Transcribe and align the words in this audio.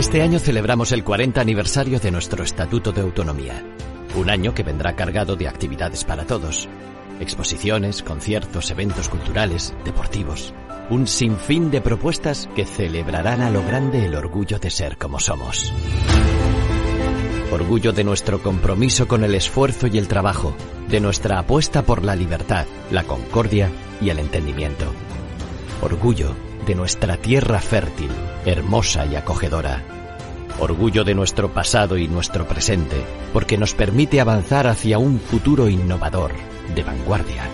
Este 0.00 0.22
año 0.22 0.38
celebramos 0.38 0.92
el 0.92 1.04
40 1.04 1.42
aniversario 1.42 2.00
de 2.00 2.10
nuestro 2.10 2.42
Estatuto 2.42 2.90
de 2.90 3.02
Autonomía. 3.02 3.62
Un 4.14 4.30
año 4.30 4.54
que 4.54 4.62
vendrá 4.62 4.96
cargado 4.96 5.36
de 5.36 5.46
actividades 5.46 6.04
para 6.04 6.24
todos. 6.24 6.70
Exposiciones, 7.20 8.02
conciertos, 8.02 8.70
eventos 8.70 9.10
culturales, 9.10 9.74
deportivos. 9.84 10.54
Un 10.88 11.06
sinfín 11.06 11.70
de 11.70 11.82
propuestas 11.82 12.48
que 12.56 12.64
celebrarán 12.64 13.42
a 13.42 13.50
lo 13.50 13.62
grande 13.62 14.06
el 14.06 14.14
orgullo 14.14 14.58
de 14.58 14.70
ser 14.70 14.96
como 14.96 15.20
somos. 15.20 15.70
Orgullo 17.52 17.92
de 17.92 18.02
nuestro 18.02 18.42
compromiso 18.42 19.06
con 19.06 19.22
el 19.22 19.34
esfuerzo 19.34 19.86
y 19.86 19.98
el 19.98 20.08
trabajo, 20.08 20.56
de 20.88 21.00
nuestra 21.00 21.38
apuesta 21.38 21.82
por 21.82 22.06
la 22.06 22.16
libertad, 22.16 22.64
la 22.90 23.04
concordia 23.04 23.70
y 24.00 24.08
el 24.08 24.18
entendimiento. 24.18 24.86
Orgullo 25.82 26.34
de 26.66 26.74
nuestra 26.74 27.16
tierra 27.16 27.60
fértil, 27.60 28.10
hermosa 28.44 29.06
y 29.06 29.16
acogedora. 29.16 29.99
Orgullo 30.60 31.04
de 31.04 31.14
nuestro 31.14 31.54
pasado 31.54 31.96
y 31.96 32.06
nuestro 32.06 32.46
presente, 32.46 33.02
porque 33.32 33.56
nos 33.56 33.74
permite 33.74 34.20
avanzar 34.20 34.66
hacia 34.66 34.98
un 34.98 35.18
futuro 35.18 35.70
innovador, 35.70 36.32
de 36.74 36.82
vanguardia. 36.82 37.48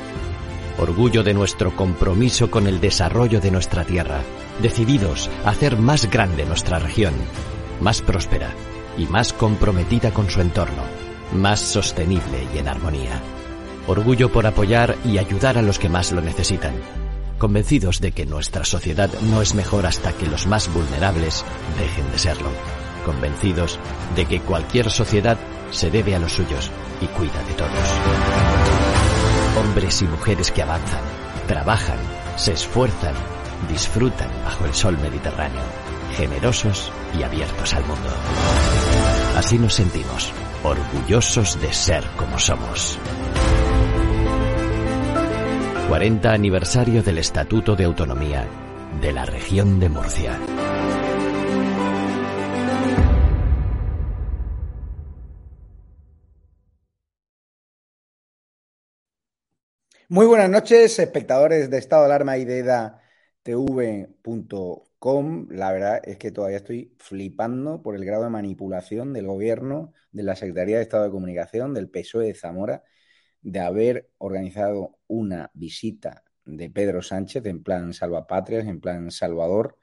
Orgullo 0.77 1.23
de 1.23 1.33
nuestro 1.33 1.74
compromiso 1.77 2.50
con 2.50 2.66
el 2.66 2.80
desarrollo 2.80 3.41
de 3.41 3.52
nuestra 3.52 3.84
tierra, 3.84 4.23
decididos 4.61 5.30
a 5.45 5.50
hacer 5.50 5.78
más 5.78 6.11
grande 6.11 6.45
nuestra 6.47 6.80
región, 6.80 7.14
más 7.80 8.02
próspera 8.02 8.50
y 8.98 9.06
más 9.06 9.33
comprometida 9.33 10.11
con 10.11 10.28
su 10.28 10.41
entorno, 10.41 10.83
más 11.33 11.61
sostenible 11.61 12.48
y 12.52 12.59
en 12.59 12.66
armonía. 12.66 13.20
Orgullo 13.86 14.33
por 14.33 14.48
apoyar 14.48 14.97
y 15.05 15.19
ayudar 15.19 15.59
a 15.59 15.62
los 15.62 15.78
que 15.78 15.88
más 15.88 16.11
lo 16.11 16.23
necesitan, 16.23 16.75
convencidos 17.38 18.00
de 18.00 18.11
que 18.11 18.27
nuestra 18.27 18.64
sociedad 18.64 19.11
no 19.30 19.42
es 19.42 19.55
mejor 19.55 19.86
hasta 19.86 20.12
que 20.12 20.27
los 20.27 20.48
más 20.48 20.73
vulnerables 20.75 21.45
dejen 21.78 22.11
de 22.11 22.19
serlo, 22.19 22.50
convencidos 23.07 23.79
de 24.17 24.27
que 24.27 24.41
cualquier 24.41 24.91
sociedad 24.91 25.39
se 25.71 25.93
debe 25.93 26.17
a 26.17 26.19
los 26.19 26.33
suyos 26.33 26.73
y 27.01 27.07
cuida 27.07 27.41
de 27.45 27.55
todos. 27.55 27.71
Hombres 29.61 30.03
y 30.03 30.07
mujeres 30.07 30.51
que 30.51 30.62
avanzan, 30.62 31.03
trabajan, 31.47 31.99
se 32.34 32.53
esfuerzan, 32.53 33.15
disfrutan 33.71 34.29
bajo 34.45 34.65
el 34.67 34.75
sol 34.75 34.99
mediterráneo, 34.99 35.62
generosos 36.17 36.91
y 37.17 37.23
abiertos 37.23 37.75
al 37.75 37.87
mundo. 37.87 38.11
Así 39.37 39.57
nos 39.57 39.75
sentimos, 39.75 40.33
orgullosos 40.65 41.61
de 41.61 41.73
ser 41.73 42.05
como 42.17 42.41
somos. 42.41 42.99
40 45.89 46.33
aniversario 46.33 47.05
del 47.05 47.19
Estatuto 47.19 47.77
de 47.77 47.84
Autonomía 47.84 48.49
de 49.01 49.12
la 49.12 49.25
región 49.25 49.79
de 49.79 49.89
Murcia. 49.89 50.39
Muy 60.09 60.27
buenas 60.27 60.49
noches, 60.49 60.99
espectadores 61.01 61.69
de 61.69 61.79
Estado 61.79 62.03
de 62.03 62.07
Alarma 62.07 62.39
y 62.39 62.45
de 62.45 62.61
EDATV.com. 62.61 65.49
La 65.51 65.73
verdad 65.73 66.01
es 66.05 66.17
que 66.17 66.31
todavía 66.31 66.59
estoy 66.59 66.95
flipando 66.99 67.83
por 67.83 67.97
el 67.97 68.05
grado 68.05 68.23
de 68.25 68.31
manipulación 68.31 69.12
del 69.12 69.27
gobierno, 69.27 69.93
de 70.12 70.23
la 70.23 70.37
Secretaría 70.37 70.77
de 70.77 70.83
Estado 70.83 71.05
de 71.05 71.11
Comunicación, 71.11 71.75
del 71.75 71.91
PSOE 71.91 72.27
de 72.27 72.34
Zamora, 72.34 72.84
de 73.43 73.61
haber 73.61 74.11
organizado 74.19 74.99
una 75.09 75.51
visita 75.55 76.25
de 76.45 76.71
Pedro 76.71 77.03
Sánchez 77.03 77.45
en 77.47 77.62
plan 77.65 77.93
salvapatrias, 77.93 78.67
en 78.67 78.81
plan 78.81 79.11
salvador, 79.11 79.77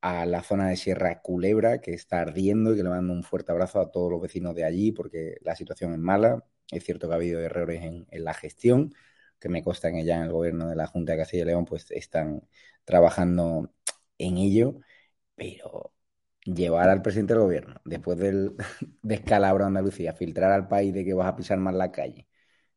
a 0.00 0.26
la 0.26 0.42
zona 0.42 0.68
de 0.68 0.76
Sierra 0.76 1.20
Culebra, 1.22 1.80
que 1.80 1.94
está 1.94 2.20
ardiendo 2.20 2.72
y 2.72 2.76
que 2.76 2.82
le 2.82 2.90
mando 2.90 3.12
un 3.12 3.22
fuerte 3.24 3.52
abrazo 3.52 3.80
a 3.80 3.90
todos 3.90 4.10
los 4.10 4.20
vecinos 4.20 4.54
de 4.56 4.64
allí 4.64 4.92
porque 4.92 5.36
la 5.42 5.54
situación 5.56 5.92
es 5.92 5.98
mala. 5.98 6.44
Es 6.70 6.84
cierto 6.84 7.08
que 7.08 7.14
ha 7.14 7.16
habido 7.16 7.40
errores 7.40 7.82
en, 7.84 8.06
en 8.10 8.24
la 8.24 8.34
gestión 8.34 8.92
que 9.40 9.48
me 9.48 9.62
consta 9.62 9.92
que 9.92 10.04
ya 10.04 10.16
en 10.16 10.24
el 10.24 10.32
gobierno 10.32 10.68
de 10.68 10.76
la 10.76 10.86
Junta 10.86 11.12
de 11.12 11.18
Castilla 11.18 11.42
y 11.44 11.46
León 11.46 11.64
pues 11.64 11.90
están 11.90 12.42
trabajando 12.84 13.72
en 14.18 14.38
ello, 14.38 14.80
pero 15.34 15.92
llevar 16.44 16.88
al 16.88 17.02
presidente 17.02 17.34
del 17.34 17.42
gobierno, 17.42 17.80
después 17.84 18.18
del 18.18 18.56
descalabro 19.02 19.64
de 19.64 19.68
Andalucía, 19.68 20.14
filtrar 20.14 20.52
al 20.52 20.68
país 20.68 20.94
de 20.94 21.04
que 21.04 21.14
vas 21.14 21.28
a 21.28 21.36
pisar 21.36 21.58
más 21.58 21.74
la 21.74 21.92
calle, 21.92 22.28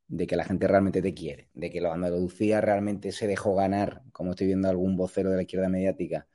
de 0.08 0.28
que 0.28 0.36
la 0.36 0.46
gente 0.46 0.68
realmente 0.68 1.02
te 1.02 1.14
quiere, 1.14 1.50
de 1.53 1.72
que 1.72 1.81
la 1.81 1.94
Andalucía 1.94 2.62
realmente 2.62 3.12
se 3.12 3.28
dejó 3.28 3.56
ganar, 3.56 4.03
como 4.12 4.31
estoy 4.31 4.47
viendo 4.47 4.70
algún 4.70 4.97
vocero 4.97 5.30
de 5.31 5.38
la 5.38 5.44
izquierda 5.44 5.70
mediática, 5.70 6.28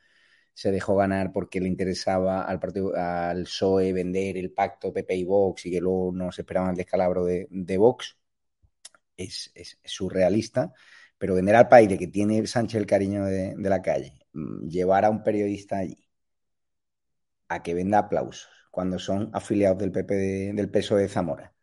se 0.54 0.70
dejó 0.72 0.96
ganar 0.96 1.32
porque 1.32 1.60
le 1.60 1.68
interesaba 1.68 2.42
al 2.42 2.60
partido, 2.60 2.94
al 2.96 3.44
PSOE 3.44 3.92
vender 3.92 4.36
el 4.36 4.52
pacto 4.52 4.92
PP 4.92 5.16
y 5.16 5.24
Vox 5.24 5.66
y 5.66 5.70
que 5.72 5.80
luego 5.80 6.12
no 6.12 6.32
se 6.32 6.42
esperaban 6.42 6.70
el 6.70 6.76
descalabro 6.76 7.24
de, 7.24 7.48
de 7.50 7.78
Vox 7.78 8.16
es, 9.16 9.52
surrealista, 9.84 10.72
pero 11.18 11.34
vender 11.34 11.56
al 11.56 11.68
país 11.68 11.88
de 11.88 11.98
que 11.98 12.08
tiene 12.08 12.46
Sánchez 12.46 12.80
el 12.80 12.86
cariño 12.86 13.24
de, 13.24 13.54
la 13.58 13.82
calle, 13.82 14.14
mm, 14.32 14.68
llevar 14.68 15.04
a 15.04 15.10
un 15.10 15.22
periodista 15.22 15.78
allí 15.78 16.08
a 17.48 17.62
que 17.62 17.74
venda 17.74 17.98
aplausos 17.98 18.48
cuando 18.70 18.98
son 18.98 19.30
afiliados 19.32 19.78
del 19.78 19.92
PP 19.92 20.52
del 20.54 20.70
PSOE 20.70 21.02
de 21.02 21.08
Zamora 21.08 21.54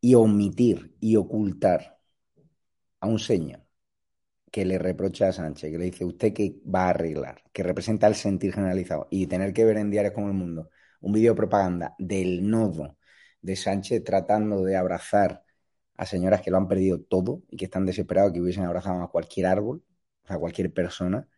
y 0.00 0.14
omitir 0.14 0.96
y 1.00 1.16
ocultar 1.16 1.98
a 3.00 3.06
un 3.06 3.18
señor 3.18 3.64
que 4.50 4.64
le 4.64 4.78
reprocha 4.78 5.28
a 5.28 5.32
Sánchez, 5.32 5.70
que 5.70 5.78
le 5.78 5.84
dice 5.86 6.04
usted 6.04 6.32
que 6.32 6.60
va 6.66 6.86
a 6.86 6.90
arreglar, 6.90 7.42
que 7.52 7.62
representa 7.62 8.06
el 8.06 8.14
sentir 8.14 8.54
generalizado 8.54 9.08
y 9.10 9.26
tener 9.26 9.52
que 9.52 9.64
ver 9.64 9.76
en 9.76 9.90
diarios 9.90 10.14
como 10.14 10.28
El 10.28 10.34
Mundo 10.34 10.70
un 11.00 11.12
vídeo 11.12 11.32
de 11.32 11.36
propaganda 11.36 11.94
del 11.98 12.48
nodo 12.48 12.98
de 13.40 13.56
Sánchez 13.56 14.02
tratando 14.04 14.64
de 14.64 14.76
abrazar 14.76 15.44
a 15.98 16.06
señoras 16.06 16.40
que 16.40 16.50
lo 16.50 16.56
han 16.56 16.68
perdido 16.68 17.00
todo 17.00 17.42
y 17.50 17.56
que 17.56 17.66
están 17.66 17.84
desesperados 17.84 18.32
que 18.32 18.40
hubiesen 18.40 18.64
abrazado 18.64 19.02
a 19.02 19.10
cualquier 19.10 19.46
árbol, 19.46 19.82
a 20.26 20.38
cualquier 20.38 20.72
persona. 20.72 21.28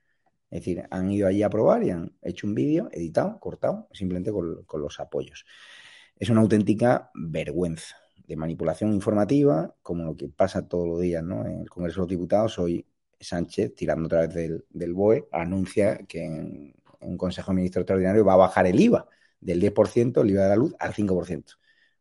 Es 0.50 0.60
decir, 0.60 0.84
han 0.90 1.10
ido 1.10 1.26
allí 1.26 1.42
a 1.42 1.50
probar 1.50 1.82
y 1.82 1.90
han 1.90 2.12
hecho 2.22 2.46
un 2.46 2.54
vídeo 2.54 2.88
editado, 2.92 3.40
cortado, 3.40 3.88
simplemente 3.92 4.30
con, 4.30 4.66
los 4.82 5.00
apoyos. 5.00 5.46
Es 6.16 6.28
una 6.28 6.42
auténtica 6.42 7.10
vergüenza 7.14 7.96
de 8.26 8.36
manipulación 8.36 8.92
informativa, 8.92 9.74
como 9.82 10.04
lo 10.04 10.16
que 10.16 10.28
pasa 10.28 10.68
todos 10.68 10.86
los 10.86 11.00
días 11.00 11.24
¿no? 11.24 11.46
en 11.46 11.60
el 11.60 11.70
Congreso 11.70 11.96
de 11.96 12.02
los 12.02 12.08
Diputados. 12.08 12.58
Hoy 12.58 12.86
Sánchez, 13.18 13.74
tirando 13.74 14.06
otra 14.06 14.26
vez 14.26 14.34
del, 14.34 14.64
del 14.68 14.92
BOE, 14.92 15.26
anuncia 15.32 15.98
que 16.06 16.24
en, 16.24 16.74
un 17.00 17.16
Consejo 17.16 17.50
de 17.50 17.56
Ministros 17.56 17.82
Extraordinario 17.82 18.24
va 18.24 18.34
a 18.34 18.36
bajar 18.36 18.66
el 18.66 18.78
IVA 18.78 19.06
del 19.40 19.60
10%, 19.62 20.20
el 20.20 20.30
IVA 20.30 20.42
de 20.42 20.48
la 20.50 20.56
luz, 20.56 20.74
al 20.78 20.92
5%, 20.92 21.56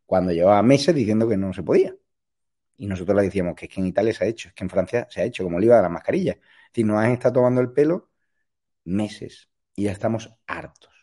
cuando 0.06 0.34
llevaba 0.34 0.62
meses 0.62 0.94
diciendo 0.94 1.28
que 1.28 1.38
no 1.38 1.54
se 1.54 1.64
podía. 1.64 1.96
Y 2.80 2.88
nosotros 2.88 3.16
le 3.18 3.24
decíamos 3.24 3.56
que 3.56 3.66
es 3.66 3.72
que 3.74 3.82
en 3.82 3.88
Italia 3.88 4.14
se 4.14 4.24
ha 4.24 4.28
hecho, 4.28 4.50
es 4.50 4.54
que 4.56 4.64
en 4.64 4.70
Francia 4.70 5.08
se 5.10 5.22
ha 5.22 5.26
hecho, 5.26 5.44
como 5.44 5.60
el 5.60 5.66
IVA 5.66 5.78
de 5.78 5.82
las 5.84 5.92
mascarillas. 5.92 6.38
Es 6.38 6.70
decir, 6.74 6.86
nos 6.86 6.98
han 7.04 7.12
estado 7.12 7.34
tomando 7.36 7.62
el 7.62 7.72
pelo 7.74 8.10
meses 8.86 9.50
y 9.76 9.86
ya 9.86 9.92
estamos 9.92 10.32
hartos. 10.48 10.94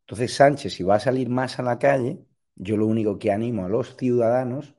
Entonces, 0.00 0.34
Sánchez, 0.34 0.74
si 0.74 0.82
va 0.84 0.96
a 0.96 1.00
salir 1.00 1.28
más 1.30 1.58
a 1.58 1.62
la 1.62 1.78
calle, 1.78 2.24
yo 2.56 2.76
lo 2.78 2.86
único 2.86 3.18
que 3.18 3.32
animo 3.32 3.66
a 3.66 3.68
los 3.68 3.96
ciudadanos 3.96 4.74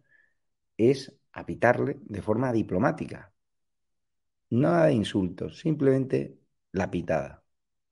es 0.78 1.16
a 1.34 1.46
pitarle 1.46 2.00
de 2.04 2.22
forma 2.22 2.52
diplomática. 2.54 3.34
Nada 4.50 4.88
de 4.88 4.94
insultos, 4.94 5.60
simplemente 5.60 6.40
la 6.72 6.90
pitada. 6.92 7.44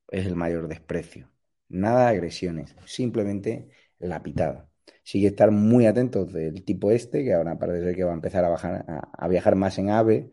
Es 0.10 0.26
el 0.26 0.36
mayor 0.36 0.68
desprecio. 0.68 1.32
Nada 1.70 2.06
de 2.06 2.18
agresiones, 2.18 2.76
simplemente 2.86 3.70
la 4.00 4.24
pitada 4.24 4.71
sí 5.04 5.22
que 5.22 5.28
estar 5.28 5.52
muy 5.52 5.86
atentos 5.86 6.32
del 6.34 6.64
tipo 6.64 6.92
este, 6.92 7.24
que 7.24 7.34
ahora 7.34 7.58
parece 7.58 7.84
ser 7.84 7.96
que 7.96 8.04
va 8.04 8.12
a 8.12 8.16
empezar 8.16 8.46
a, 8.46 8.50
bajar, 8.50 8.86
a, 8.88 9.28
viajar 9.28 9.56
más 9.56 9.78
en 9.80 9.90
AVE 9.90 10.32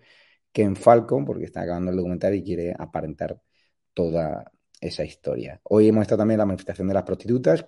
que 0.52 0.62
en 0.62 0.76
Falcon, 0.76 1.24
porque 1.24 1.44
está 1.44 1.62
acabando 1.62 1.90
el 1.90 1.96
documental 1.96 2.34
y 2.34 2.42
quiere 2.42 2.74
aparentar 2.78 3.40
toda 3.94 4.52
esa 4.80 5.04
historia. 5.04 5.60
Hoy 5.64 5.88
hemos 5.88 6.02
estado 6.02 6.20
también 6.20 6.36
en 6.36 6.40
la 6.40 6.46
manifestación 6.46 6.88
de 6.88 6.94
las 6.94 7.04
prostitutas, 7.04 7.66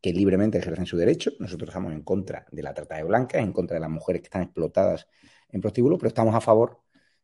que 0.00 0.12
libremente 0.12 0.58
ejercen 0.58 0.84
su 0.84 0.96
derecho. 0.96 1.30
Nosotros 1.38 1.68
estamos 1.68 1.92
en 1.92 2.02
contra 2.02 2.46
de 2.50 2.62
la 2.62 2.74
trata 2.74 2.96
de 2.96 3.04
blancas, 3.04 3.40
en 3.40 3.52
contra 3.52 3.74
de 3.76 3.80
las 3.80 3.90
mujeres 3.90 4.20
que 4.20 4.26
están 4.26 4.42
explotadas 4.42 5.06
en 5.48 5.60
prostíbulos, 5.60 5.98
pero 5.98 6.08
estamos 6.08 6.34
a 6.34 6.40
favor 6.40 6.80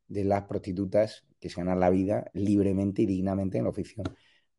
de 0.07 0.25
las 0.25 0.45
prostitutas 0.45 1.27
que 1.41 1.51
se 1.51 1.61
ganan 1.61 1.81
la 1.81 1.91
vida 1.91 2.31
libremente 2.35 3.03
y 3.03 3.07
dignamente 3.07 3.59
en 3.59 3.65
el 3.65 3.69
oficio 3.69 4.05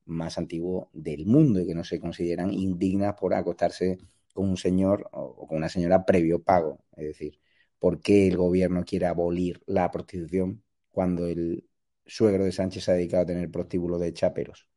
más 0.09 0.37
antiguo 0.37 0.89
del 0.93 1.25
mundo 1.25 1.59
y 1.61 1.67
que 1.67 1.75
no 1.75 1.83
se 1.83 1.99
consideran 1.99 2.51
indignas 2.53 3.15
por 3.15 3.33
acostarse 3.33 3.99
con 4.33 4.49
un 4.49 4.57
señor 4.57 5.09
o 5.11 5.47
con 5.47 5.57
una 5.57 5.69
señora 5.69 6.05
previo 6.05 6.43
pago. 6.43 6.79
Es 6.95 7.05
decir, 7.05 7.39
¿por 7.79 8.01
qué 8.01 8.27
el 8.27 8.37
gobierno 8.37 8.83
quiere 8.85 9.05
abolir 9.07 9.61
la 9.65 9.89
prostitución 9.91 10.63
cuando 10.91 11.27
el 11.27 11.67
suegro 12.05 12.43
de 12.45 12.51
Sánchez 12.51 12.83
se 12.85 12.91
ha 12.91 12.95
dedicado 12.95 13.23
a 13.23 13.25
tener 13.27 13.51
prostíbulo 13.51 13.99
de 13.99 14.13
chaperos 14.13 14.67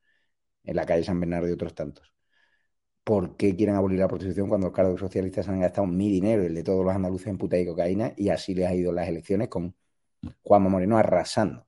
en 0.65 0.77
la 0.77 0.87
calle 0.87 1.05
San 1.05 1.21
Bernardo 1.21 1.49
y 1.49 1.53
otros 1.53 1.75
tantos? 1.75 2.13
¿Por 3.05 3.37
qué 3.37 3.57
quieren 3.57 3.75
abolir 3.77 3.99
la 3.99 4.09
prostitución 4.09 4.49
cuando 4.49 4.69
los 4.69 4.77
cargos 4.77 5.01
socialistas 5.01 5.49
han 5.49 5.61
gastado 5.61 5.87
mi 5.87 6.09
dinero, 6.11 6.43
el 6.43 6.55
de 6.55 6.63
todos 6.63 6.85
los 6.85 6.95
andaluces 6.95 7.29
en 7.29 7.39
puta 7.39 7.59
y 7.59 7.67
cocaína, 7.67 8.13
y 8.17 8.29
así 8.29 8.55
les 8.55 8.69
ha 8.69 8.75
ido 8.75 8.93
las 8.93 9.09
elecciones 9.09 9.49
con 9.49 9.75
Juanma 10.43 10.69
Moreno 10.71 10.99
arrasando? 10.99 11.67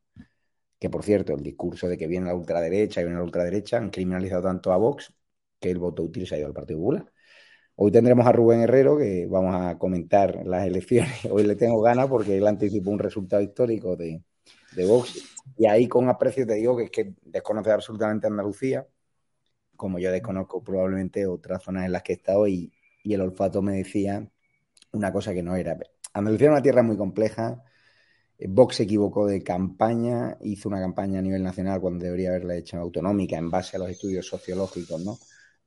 Que 0.85 0.91
por 0.91 1.03
cierto, 1.03 1.33
el 1.33 1.43
discurso 1.43 1.89
de 1.89 1.97
que 1.97 2.07
viene 2.07 2.27
la 2.27 2.35
ultraderecha 2.35 3.01
y 3.01 3.05
viene 3.05 3.17
la 3.17 3.25
ultraderecha 3.25 3.79
han 3.79 3.89
criminalizado 3.89 4.43
tanto 4.43 4.71
a 4.71 4.77
Vox 4.77 5.15
que 5.59 5.71
el 5.71 5.79
voto 5.79 6.03
útil 6.03 6.27
se 6.27 6.35
ha 6.35 6.39
ido 6.39 6.49
al 6.49 6.53
Partido 6.53 6.79
Popular. 6.79 7.11
Hoy 7.77 7.91
tendremos 7.91 8.27
a 8.27 8.33
Rubén 8.33 8.61
Herrero, 8.61 8.99
que 8.99 9.27
vamos 9.27 9.55
a 9.57 9.79
comentar 9.79 10.45
las 10.45 10.67
elecciones. 10.67 11.25
Hoy 11.31 11.45
le 11.45 11.57
tengo 11.57 11.81
ganas 11.81 12.07
porque 12.07 12.37
él 12.37 12.47
anticipó 12.47 12.91
un 12.91 12.99
resultado 12.99 13.41
histórico 13.41 13.97
de, 13.97 14.23
de 14.77 14.85
Vox. 14.85 15.25
Y 15.57 15.65
ahí 15.65 15.89
con 15.89 16.07
aprecio 16.11 16.47
te 16.47 16.53
digo 16.53 16.77
que 16.77 16.85
es 16.85 16.91
que 16.91 17.15
desconoce 17.23 17.71
absolutamente 17.71 18.27
Andalucía, 18.27 18.87
como 19.77 19.99
yo 19.99 20.13
desconozco 20.13 20.63
probablemente 20.63 21.27
otras 21.27 21.63
zonas 21.63 21.87
en 21.87 21.93
las 21.93 22.03
que 22.03 22.13
he 22.13 22.17
estado 22.17 22.47
y, 22.47 22.71
y 23.03 23.15
el 23.15 23.23
olfato 23.23 23.63
me 23.63 23.73
decía 23.73 24.29
una 24.93 25.11
cosa 25.15 25.33
que 25.33 25.43
no 25.43 25.57
era. 25.57 25.79
Andalucía 26.13 26.49
es 26.49 26.53
una 26.53 26.63
tierra 26.63 26.83
muy 26.83 26.99
compleja. 26.99 27.65
Vox 28.39 28.77
se 28.77 28.83
equivocó 28.85 29.27
de 29.27 29.43
campaña, 29.43 30.37
hizo 30.43 30.69
una 30.69 30.81
campaña 30.81 31.21
a 31.21 31.23
nivel 31.23 31.43
nacional 31.43 31.81
cuando 31.81 32.05
debería 32.05 32.31
haberla 32.31 32.57
hecho 32.57 32.79
autonómica 32.79 33.37
en 33.37 33.51
base 33.51 33.77
a 33.77 33.81
los 33.81 33.91
estudios 33.91 34.27
sociológicos, 34.27 35.05
¿no? 35.05 35.19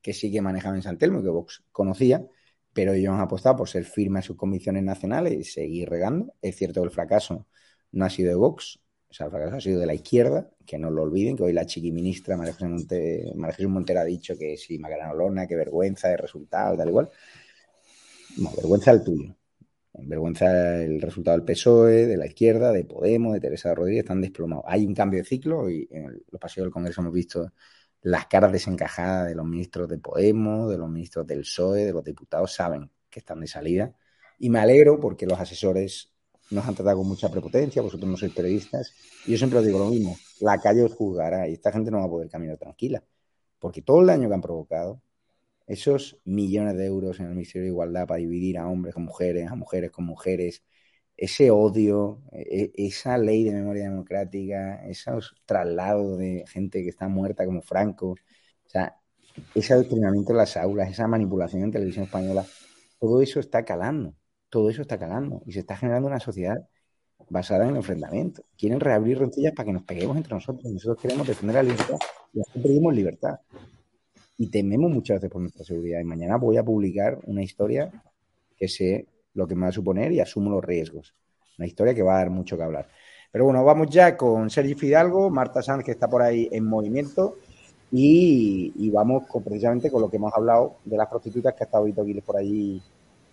Que 0.02 0.14
sí 0.14 0.31
que 0.31 0.42
manejaban 0.42 0.78
en 0.78 0.84
San 0.84 0.98
Telmo, 0.98 1.22
que 1.22 1.30
Vox 1.30 1.64
conocía, 1.72 2.25
pero 2.74 2.94
ellos 2.94 3.14
han 3.14 3.22
apostado 3.22 3.56
por 3.58 3.69
ser 3.69 3.86
firmes 3.86 4.24
en 4.24 4.28
sus 4.28 4.38
convicciones 4.38 4.84
nacionales 4.84 5.34
y 5.34 5.44
seguir 5.44 5.90
regando. 5.90 6.34
Es 6.42 6.58
cierto 6.58 6.81
que 6.81 6.86
el 6.86 6.92
fracaso 6.92 7.48
no 7.92 8.06
ha 8.06 8.10
sido 8.10 8.30
de 8.30 8.36
Vox, 8.36 8.80
o 9.10 9.13
sea, 9.13 9.28
el 9.28 9.31
fracaso 9.31 9.56
ha 9.56 9.62
sido 9.62 9.80
de 9.80 9.86
la 9.86 9.94
izquierda, 9.94 10.50
que 10.66 10.78
no 10.78 10.92
lo 10.92 11.04
olviden, 11.04 11.38
que 11.38 11.44
hoy 11.44 11.54
la 11.54 11.66
chiquiministra 11.66 12.36
María 12.36 12.54
Jesús, 12.54 13.70
Montero 13.70 14.00
ha 14.02 14.04
dicho 14.04 14.38
que 14.38 14.58
sí, 14.58 14.78
Macarena 14.78 15.12
Olona, 15.12 15.48
que 15.48 15.56
vergüenza 15.56 16.10
de 16.10 16.18
resultado, 16.18 16.75
tal 16.75 16.90
igual. 16.90 17.10
No, 18.38 18.52
vergüenza 18.56 18.92
el 18.92 19.04
tuyo. 19.04 19.34
Vergüenza 20.00 20.84
el 20.84 21.02
resultado 21.02 21.38
del 21.38 21.46
PSOE, 21.46 22.06
de 22.06 22.18
la 22.18 22.28
izquierda, 22.28 22.72
de 22.72 22.86
Podemos, 22.86 23.34
de 23.34 23.40
Teresa 23.40 23.74
Rodríguez, 23.74 24.04
están 24.04 24.22
desplomados. 24.22 24.66
Hay 24.68 24.86
un 24.86 24.94
cambio 24.94 25.20
de 25.20 25.26
ciclo 25.26 25.70
y 25.70 25.88
en 25.92 26.24
los 26.30 26.40
pasillos 26.40 26.66
del 26.66 26.72
Congreso 26.74 27.02
hemos 27.02 27.14
visto 27.14 27.52
las 28.02 28.28
caras 28.28 28.52
desencajadas 28.52 29.28
de 29.28 29.36
los 29.36 29.46
ministros 29.46 29.90
de 29.90 29.98
Podemos, 29.98 30.70
de 30.70 30.78
los 30.78 30.90
ministros 30.90 31.26
del 31.26 31.40
PSOE, 31.40 31.86
de 31.86 31.94
los 31.94 32.04
diputados, 32.04 32.54
saben 32.54 32.90
que 33.10 33.20
están 33.20 33.40
de 33.40 33.48
salida. 33.48 33.96
Y 34.40 34.50
me 34.50 34.60
alegro 34.60 35.00
porque 35.00 35.26
los 35.26 35.40
asesores 35.40 36.14
nos 36.52 36.66
han 36.66 36.76
tratado 36.76 36.98
con 36.98 37.08
mucha 37.08 37.30
prepotencia, 37.30 37.82
vosotros 37.82 38.10
no 38.10 38.18
sois 38.18 38.34
periodistas. 38.34 38.94
Y 39.26 39.32
yo 39.32 39.38
siempre 39.38 39.60
os 39.60 39.66
digo 39.66 39.80
lo 39.80 39.90
mismo, 39.90 40.16
la 40.42 40.60
calle 40.60 40.84
os 40.84 40.94
juzgará 40.94 41.48
y 41.48 41.54
esta 41.54 41.72
gente 41.72 41.92
no 41.92 42.00
va 42.00 42.06
a 42.06 42.10
poder 42.10 42.30
caminar 42.30 42.58
tranquila, 42.58 43.04
porque 43.60 43.82
todo 43.82 44.02
el 44.02 44.08
daño 44.08 44.28
que 44.30 44.36
han 44.36 44.42
provocado, 44.42 45.02
esos 45.68 46.19
millones 46.25 46.78
de 46.78 46.86
euros 46.86 47.19
en 47.19 47.28
el 47.28 47.31
Ministerio 47.34 47.64
de 47.64 47.69
Igualdad 47.69 48.08
para 48.08 48.19
dividir 48.19 48.58
a 48.58 48.68
hombres 48.68 48.94
con 48.96 49.04
mujeres, 49.06 49.50
a 49.52 49.56
mujeres 49.56 49.92
con 49.92 50.06
mujeres, 50.06 50.64
ese 51.18 51.52
odio, 51.52 52.22
e, 52.31 52.72
esa 52.75 53.18
ley 53.18 53.44
de 53.44 53.54
memoria 53.54 53.90
democrática, 53.90 54.86
esos 54.88 55.36
traslados 55.46 56.18
de 56.18 56.46
gente 56.48 56.84
que 56.84 56.90
está 56.90 57.08
muerta 57.08 57.46
como 57.46 57.62
Franco, 57.62 58.12
o 58.12 58.69
sea, 58.69 58.98
ese 59.56 59.74
adoctrinamiento 59.74 60.31
en 60.31 60.38
las 60.38 60.58
aulas, 60.58 60.90
esa 60.92 61.08
manipulación 61.08 61.64
en 61.64 61.72
televisión 61.72 62.06
española, 62.06 62.46
todo 63.00 63.22
eso 63.22 63.40
está 63.40 63.63
calando 63.66 64.16
todo 64.50 64.70
eso 64.70 64.81
está 64.81 64.98
calando 64.98 65.42
y 65.46 65.52
se 65.52 65.60
está 65.60 65.75
generando 65.75 66.08
una 66.08 66.20
sociedad 66.20 66.68
basada 67.30 67.66
en 67.66 67.72
el 67.72 67.78
enfrentamiento. 67.78 68.44
Quieren 68.58 68.80
reabrir 68.80 69.20
rencillas 69.20 69.54
para 69.54 69.66
que 69.68 69.74
nos 69.74 69.84
peguemos 69.84 70.16
entre 70.18 70.34
nosotros. 70.34 70.72
Nosotros 70.72 71.02
queremos 71.02 71.28
defender 71.28 71.56
la 71.56 71.63
libertad 71.63 71.98
y 72.34 72.42
así 72.42 72.60
perdimos 72.60 72.94
libertad. 72.94 73.40
Y 74.38 74.50
tememos 74.50 74.92
muchas 74.92 75.18
veces 75.18 75.31
por 75.31 75.42
nuestra 75.42 75.63
seguridad. 75.63 76.00
Y 76.00 76.04
mañana 76.04 76.38
voy 76.38 76.57
a 76.57 76.63
publicar 76.63 77.19
una 77.25 77.44
historia 77.44 77.92
que 78.56 78.68
sé 78.68 79.07
lo 79.34 79.48
que 79.48 79.56
me 79.56 79.63
va 79.63 79.68
a 79.69 79.72
suponer 79.72 80.12
y 80.12 80.19
asumo 80.19 80.50
los 80.50 80.63
riesgos. 80.63 81.13
Una 81.57 81.68
historia 81.68 81.94
que 81.94 82.04
va 82.04 82.16
a 82.16 82.19
dar 82.19 82.30
mucho 82.30 82.57
que 82.57 82.63
hablar. 82.63 82.88
Pero 83.31 83.45
bueno, 83.45 83.63
vamos 83.63 83.89
ya 83.89 84.16
con 84.16 84.50
Sergi 84.50 84.75
Fidalgo, 84.75 85.30
Marta 85.30 85.62
Sanz, 85.62 85.84
que 85.84 85.92
está 85.92 86.07
por 86.10 86.22
ahí 86.22 86.48
en 86.51 86.66
movimiento, 86.66 87.38
y, 87.92 88.89
vamos 88.92 89.24
precisamente 89.44 89.89
con 89.89 90.01
lo 90.01 90.10
que 90.10 90.18
hemos 90.18 90.34
hablado 90.34 90.78
de 90.84 90.98
las 90.98 91.07
prostitutas 91.07 91.54
que 91.54 91.63
ha 91.63 91.66
estado 91.66 91.86
Vito 91.86 92.04
por 92.25 92.38
allí 92.38 92.81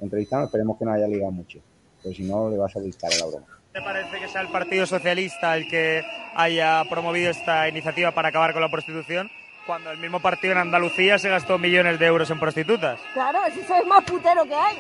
entrevistando. 0.01 0.47
Esperemos 0.47 0.79
que 0.79 0.85
no 0.85 0.93
haya 0.93 1.09
ligado 1.09 1.33
mucho, 1.33 1.61
porque 2.03 2.17
si 2.17 2.23
no 2.25 2.49
le 2.51 2.56
va 2.56 2.67
a 2.67 2.69
salir 2.69 2.95
cara 2.97 3.15
la 3.19 3.27
broma. 3.27 3.47
¿Te 3.73 3.81
parece 3.81 4.21
que 4.21 4.29
sea 4.29 4.43
el 4.43 4.49
Partido 4.53 4.87
Socialista 4.87 5.56
el 5.56 5.69
que 5.69 6.03
haya 6.37 6.85
promovido 6.89 7.31
esta 7.31 7.69
iniciativa 7.69 8.12
para 8.12 8.29
acabar 8.29 8.53
con 8.53 8.62
la 8.62 8.71
prostitución? 8.71 9.29
Cuando 9.67 9.91
el 9.91 9.99
mismo 9.99 10.21
partido 10.21 10.53
en 10.53 10.59
Andalucía 10.59 11.19
se 11.19 11.31
gastó 11.31 11.59
millones 11.59 11.99
de 11.99 12.07
euros 12.07 12.31
en 12.31 12.39
prostitutas. 12.39 13.01
Claro, 13.15 13.45
ese 13.47 13.61
es 13.61 13.71
el 13.71 13.87
más 13.87 14.05
putero 14.05 14.45
que 14.45 14.55
hay. 14.55 14.77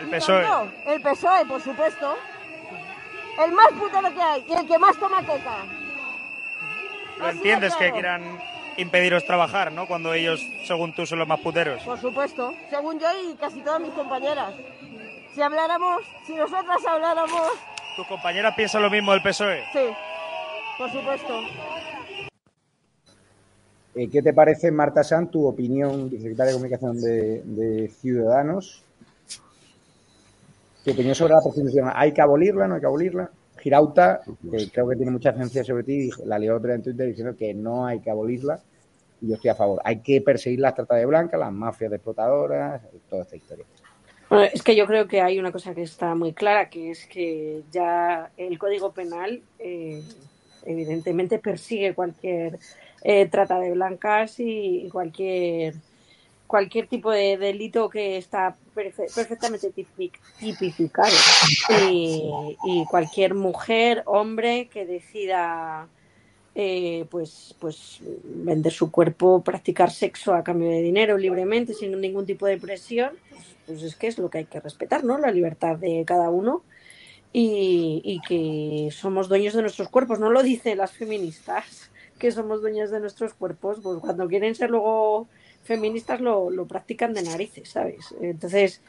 El 0.00 0.08
PSOE. 0.08 0.44
el 0.86 1.00
PSOE, 1.00 1.46
por 1.46 1.60
supuesto. 1.60 2.16
El 3.44 3.52
más 3.52 3.68
putero 3.72 4.12
que 4.12 4.22
hay 4.22 4.44
y 4.48 4.52
el 4.52 4.66
que 4.66 4.78
más 4.78 4.96
toma 4.98 5.24
coca. 5.24 5.58
¿Lo 7.18 7.28
entiendes 7.28 7.76
que 7.76 7.92
quieran 7.92 8.40
impediros 8.76 9.24
trabajar, 9.24 9.70
¿no? 9.70 9.86
Cuando 9.86 10.12
ellos, 10.12 10.44
según 10.64 10.92
tú, 10.92 11.06
son 11.06 11.20
los 11.20 11.28
más 11.28 11.38
puteros. 11.40 11.82
Por 11.82 12.00
supuesto, 12.00 12.54
según 12.70 12.98
yo 12.98 13.06
y 13.30 13.34
casi 13.36 13.60
todas 13.60 13.80
mis 13.80 13.92
compañeras. 13.92 14.52
Si 15.32 15.42
habláramos, 15.42 16.02
si 16.26 16.34
nosotras 16.34 16.84
habláramos... 16.86 17.52
¿Tus 17.96 18.06
compañeras 18.08 18.54
piensan 18.56 18.82
lo 18.82 18.90
mismo 18.90 19.12
del 19.12 19.22
PSOE? 19.22 19.64
Sí, 19.72 19.86
por 20.76 20.90
supuesto. 20.90 21.40
Eh, 23.94 24.08
¿Qué 24.10 24.22
te 24.22 24.32
parece, 24.32 24.72
Marta 24.72 25.04
San, 25.04 25.30
tu 25.30 25.46
opinión, 25.46 26.10
secretaria 26.10 26.46
de 26.46 26.52
Comunicación 26.52 27.00
de, 27.00 27.92
Ciudadanos? 28.00 28.82
¿Tu 30.84 30.90
opinión 30.90 31.14
sobre 31.14 31.34
la 31.34 31.40
prostitución? 31.40 31.90
¿Hay 31.94 32.12
que 32.12 32.20
abolirla, 32.20 32.66
no 32.66 32.74
hay 32.74 32.80
que 32.80 32.86
abolirla? 32.86 33.30
Girauta, 33.58 34.20
que 34.50 34.68
creo 34.70 34.88
que 34.88 34.96
tiene 34.96 35.12
mucha 35.12 35.32
ciencia 35.32 35.64
sobre 35.64 35.84
ti, 35.84 36.10
la 36.26 36.38
leo 36.38 36.56
otra 36.56 36.74
en 36.74 36.82
Twitter 36.82 37.06
diciendo 37.06 37.36
que 37.36 37.54
no 37.54 37.86
hay 37.86 38.00
que 38.00 38.10
abolirla 38.10 38.60
y 39.22 39.28
yo 39.28 39.36
estoy 39.36 39.50
a 39.50 39.54
favor. 39.54 39.80
Hay 39.84 40.00
que 40.00 40.20
perseguir 40.20 40.60
las 40.60 40.74
trata 40.74 40.96
de 40.96 41.06
blanca, 41.06 41.38
las 41.38 41.52
mafias 41.52 41.90
de 41.90 41.96
explotadoras, 41.96 42.82
toda 43.08 43.22
esta 43.22 43.36
historia. 43.36 43.64
Bueno, 44.28 44.48
es 44.52 44.62
que 44.62 44.74
yo 44.74 44.86
creo 44.86 45.06
que 45.06 45.20
hay 45.20 45.38
una 45.38 45.52
cosa 45.52 45.72
que 45.72 45.82
está 45.82 46.14
muy 46.14 46.32
clara, 46.32 46.68
que 46.68 46.90
es 46.90 47.06
que 47.06 47.62
ya 47.70 48.30
el 48.36 48.58
Código 48.58 48.92
Penal 48.92 49.40
eh, 49.58 50.02
evidentemente 50.66 51.38
persigue 51.38 51.94
cualquier 51.94 52.58
eh, 53.04 53.28
trata 53.28 53.60
de 53.60 53.70
blancas 53.72 54.36
y 54.38 54.88
cualquier 54.90 55.74
cualquier 56.46 56.86
tipo 56.86 57.10
de 57.10 57.36
delito 57.36 57.88
que 57.88 58.16
está 58.16 58.56
perfectamente 58.74 59.72
tipificado. 59.72 61.12
Y, 61.90 62.84
cualquier 62.88 63.34
mujer, 63.34 64.02
hombre 64.06 64.68
que 64.68 64.86
decida 64.86 65.88
eh, 66.54 67.06
pues, 67.10 67.56
pues 67.58 67.98
vender 68.22 68.72
su 68.72 68.90
cuerpo, 68.90 69.42
practicar 69.42 69.90
sexo 69.90 70.34
a 70.34 70.44
cambio 70.44 70.68
de 70.68 70.80
dinero 70.80 71.18
libremente, 71.18 71.74
sin 71.74 72.00
ningún 72.00 72.26
tipo 72.26 72.46
de 72.46 72.58
presión, 72.58 73.10
pues, 73.30 73.42
pues 73.66 73.82
es 73.82 73.96
que 73.96 74.06
es 74.06 74.18
lo 74.18 74.30
que 74.30 74.38
hay 74.38 74.44
que 74.44 74.60
respetar, 74.60 75.02
¿no? 75.02 75.18
La 75.18 75.32
libertad 75.32 75.76
de 75.76 76.04
cada 76.06 76.30
uno 76.30 76.62
y, 77.32 78.00
y 78.04 78.20
que 78.20 78.90
somos 78.92 79.28
dueños 79.28 79.54
de 79.54 79.62
nuestros 79.62 79.88
cuerpos, 79.88 80.20
no 80.20 80.30
lo 80.30 80.44
dicen 80.44 80.78
las 80.78 80.92
feministas, 80.92 81.90
que 82.24 82.32
somos 82.32 82.62
dueños 82.62 82.90
de 82.90 83.00
nuestros 83.00 83.34
cuerpos, 83.34 83.80
pues 83.82 83.98
cuando 83.98 84.26
quieren 84.28 84.54
ser 84.54 84.70
luego 84.70 85.28
feministas 85.62 86.22
lo, 86.22 86.48
lo 86.48 86.66
practican 86.66 87.12
de 87.12 87.22
narices, 87.22 87.68
¿sabes? 87.68 88.14
Entonces, 88.18 88.80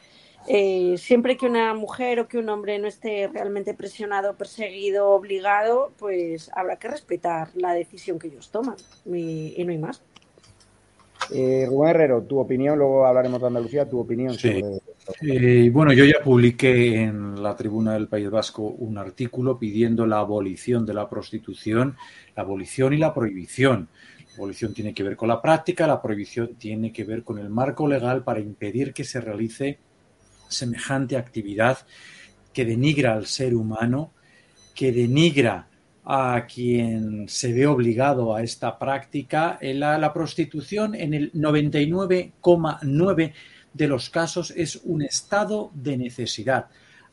eh, 0.48 0.94
siempre 0.96 1.36
que 1.36 1.44
una 1.44 1.74
mujer 1.74 2.18
o 2.18 2.28
que 2.28 2.38
un 2.38 2.48
hombre 2.48 2.78
no 2.78 2.88
esté 2.88 3.28
realmente 3.28 3.74
presionado, 3.74 4.38
perseguido, 4.38 5.10
obligado, 5.10 5.92
pues 5.98 6.50
habrá 6.54 6.76
que 6.76 6.88
respetar 6.88 7.50
la 7.56 7.74
decisión 7.74 8.18
que 8.18 8.28
ellos 8.28 8.50
toman 8.50 8.76
y, 9.04 9.62
no 9.62 9.70
hay 9.70 9.78
más. 9.78 10.00
Eh, 11.32 11.66
Rubén 11.68 11.90
Herrero, 11.90 12.22
tu 12.22 12.38
opinión, 12.38 12.78
luego 12.78 13.06
hablaremos 13.06 13.40
de 13.40 13.46
Andalucía, 13.46 13.88
tu 13.88 13.98
opinión 13.98 14.34
sobre... 14.34 14.62
Eh, 15.22 15.70
bueno, 15.72 15.92
yo 15.92 16.04
ya 16.04 16.20
publiqué 16.22 17.02
en 17.02 17.42
la 17.42 17.54
tribuna 17.54 17.94
del 17.94 18.08
País 18.08 18.28
Vasco 18.30 18.62
un 18.62 18.98
artículo 18.98 19.58
pidiendo 19.58 20.06
la 20.06 20.18
abolición 20.18 20.84
de 20.84 20.94
la 20.94 21.08
prostitución, 21.08 21.96
la 22.34 22.42
abolición 22.42 22.92
y 22.92 22.98
la 22.98 23.14
prohibición. 23.14 23.88
La 24.30 24.34
abolición 24.34 24.74
tiene 24.74 24.92
que 24.92 25.02
ver 25.02 25.16
con 25.16 25.28
la 25.28 25.40
práctica, 25.40 25.86
la 25.86 26.02
prohibición 26.02 26.56
tiene 26.56 26.92
que 26.92 27.04
ver 27.04 27.22
con 27.22 27.38
el 27.38 27.48
marco 27.48 27.86
legal 27.86 28.24
para 28.24 28.40
impedir 28.40 28.92
que 28.92 29.04
se 29.04 29.20
realice 29.20 29.78
semejante 30.48 31.16
actividad 31.16 31.78
que 32.52 32.64
denigra 32.64 33.14
al 33.14 33.26
ser 33.26 33.54
humano, 33.54 34.12
que 34.74 34.92
denigra 34.92 35.68
a 36.06 36.46
quien 36.46 37.28
se 37.28 37.52
ve 37.52 37.66
obligado 37.66 38.34
a 38.34 38.42
esta 38.42 38.78
práctica. 38.78 39.58
La, 39.60 39.98
la 39.98 40.14
prostitución 40.14 40.94
en 40.94 41.12
el 41.12 41.30
99,9 41.32 43.32
de 43.74 43.88
los 43.88 44.08
casos 44.08 44.54
es 44.56 44.80
un 44.84 45.02
estado 45.02 45.70
de 45.74 45.98
necesidad. 45.98 46.68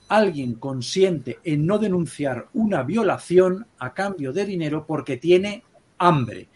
Alguien 0.07 0.53
consciente 0.55 1.39
en 1.43 1.65
no 1.65 1.79
denunciar 1.79 2.47
una 2.53 2.83
violación 2.83 3.65
a 3.79 3.93
cambio 3.93 4.31
de 4.31 4.45
dinero 4.45 4.85
porque 4.85 5.17
tiene 5.17 5.63
hambre 5.97 6.47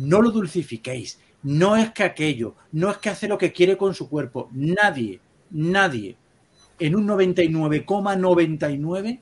no 0.00 0.22
lo 0.22 0.30
dulcifiquéis, 0.30 1.20
no 1.42 1.76
es 1.76 1.90
que 1.90 2.04
aquello, 2.04 2.54
no 2.72 2.90
es 2.90 2.96
que 2.98 3.10
hace 3.10 3.28
lo 3.28 3.38
que 3.38 3.52
quiere 3.52 3.76
con 3.76 3.94
su 3.94 4.08
cuerpo, 4.08 4.48
nadie, 4.52 5.20
nadie 5.50 6.16
en 6.78 6.96
un 6.96 7.06
99,99 7.06 9.20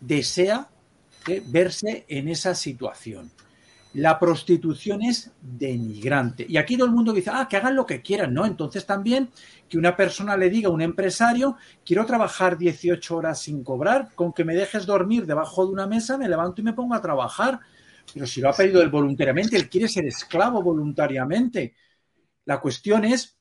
desea 0.00 0.68
verse 1.46 2.04
en 2.08 2.28
esa 2.28 2.54
situación. 2.54 3.30
La 3.94 4.20
prostitución 4.20 5.02
es 5.02 5.32
denigrante. 5.40 6.46
Y 6.48 6.56
aquí 6.56 6.76
todo 6.76 6.86
el 6.86 6.92
mundo 6.92 7.12
dice, 7.12 7.30
ah, 7.32 7.48
que 7.50 7.56
hagan 7.56 7.74
lo 7.74 7.84
que 7.84 8.02
quieran, 8.02 8.32
¿no? 8.32 8.46
Entonces 8.46 8.86
también 8.86 9.30
que 9.68 9.78
una 9.78 9.96
persona 9.96 10.36
le 10.36 10.48
diga 10.48 10.68
a 10.68 10.72
un 10.72 10.80
empresario, 10.80 11.56
quiero 11.84 12.06
trabajar 12.06 12.56
18 12.56 13.16
horas 13.16 13.40
sin 13.40 13.64
cobrar, 13.64 14.10
con 14.14 14.32
que 14.32 14.44
me 14.44 14.54
dejes 14.54 14.86
dormir 14.86 15.26
debajo 15.26 15.66
de 15.66 15.72
una 15.72 15.88
mesa, 15.88 16.16
me 16.16 16.28
levanto 16.28 16.60
y 16.60 16.64
me 16.64 16.72
pongo 16.72 16.94
a 16.94 17.02
trabajar. 17.02 17.58
Pero 18.14 18.26
si 18.26 18.40
lo 18.40 18.48
ha 18.48 18.52
pedido 18.52 18.80
él 18.80 18.90
voluntariamente, 18.90 19.56
él 19.56 19.68
quiere 19.68 19.88
ser 19.88 20.06
esclavo 20.06 20.62
voluntariamente. 20.62 21.74
La 22.44 22.60
cuestión 22.60 23.04
es, 23.04 23.40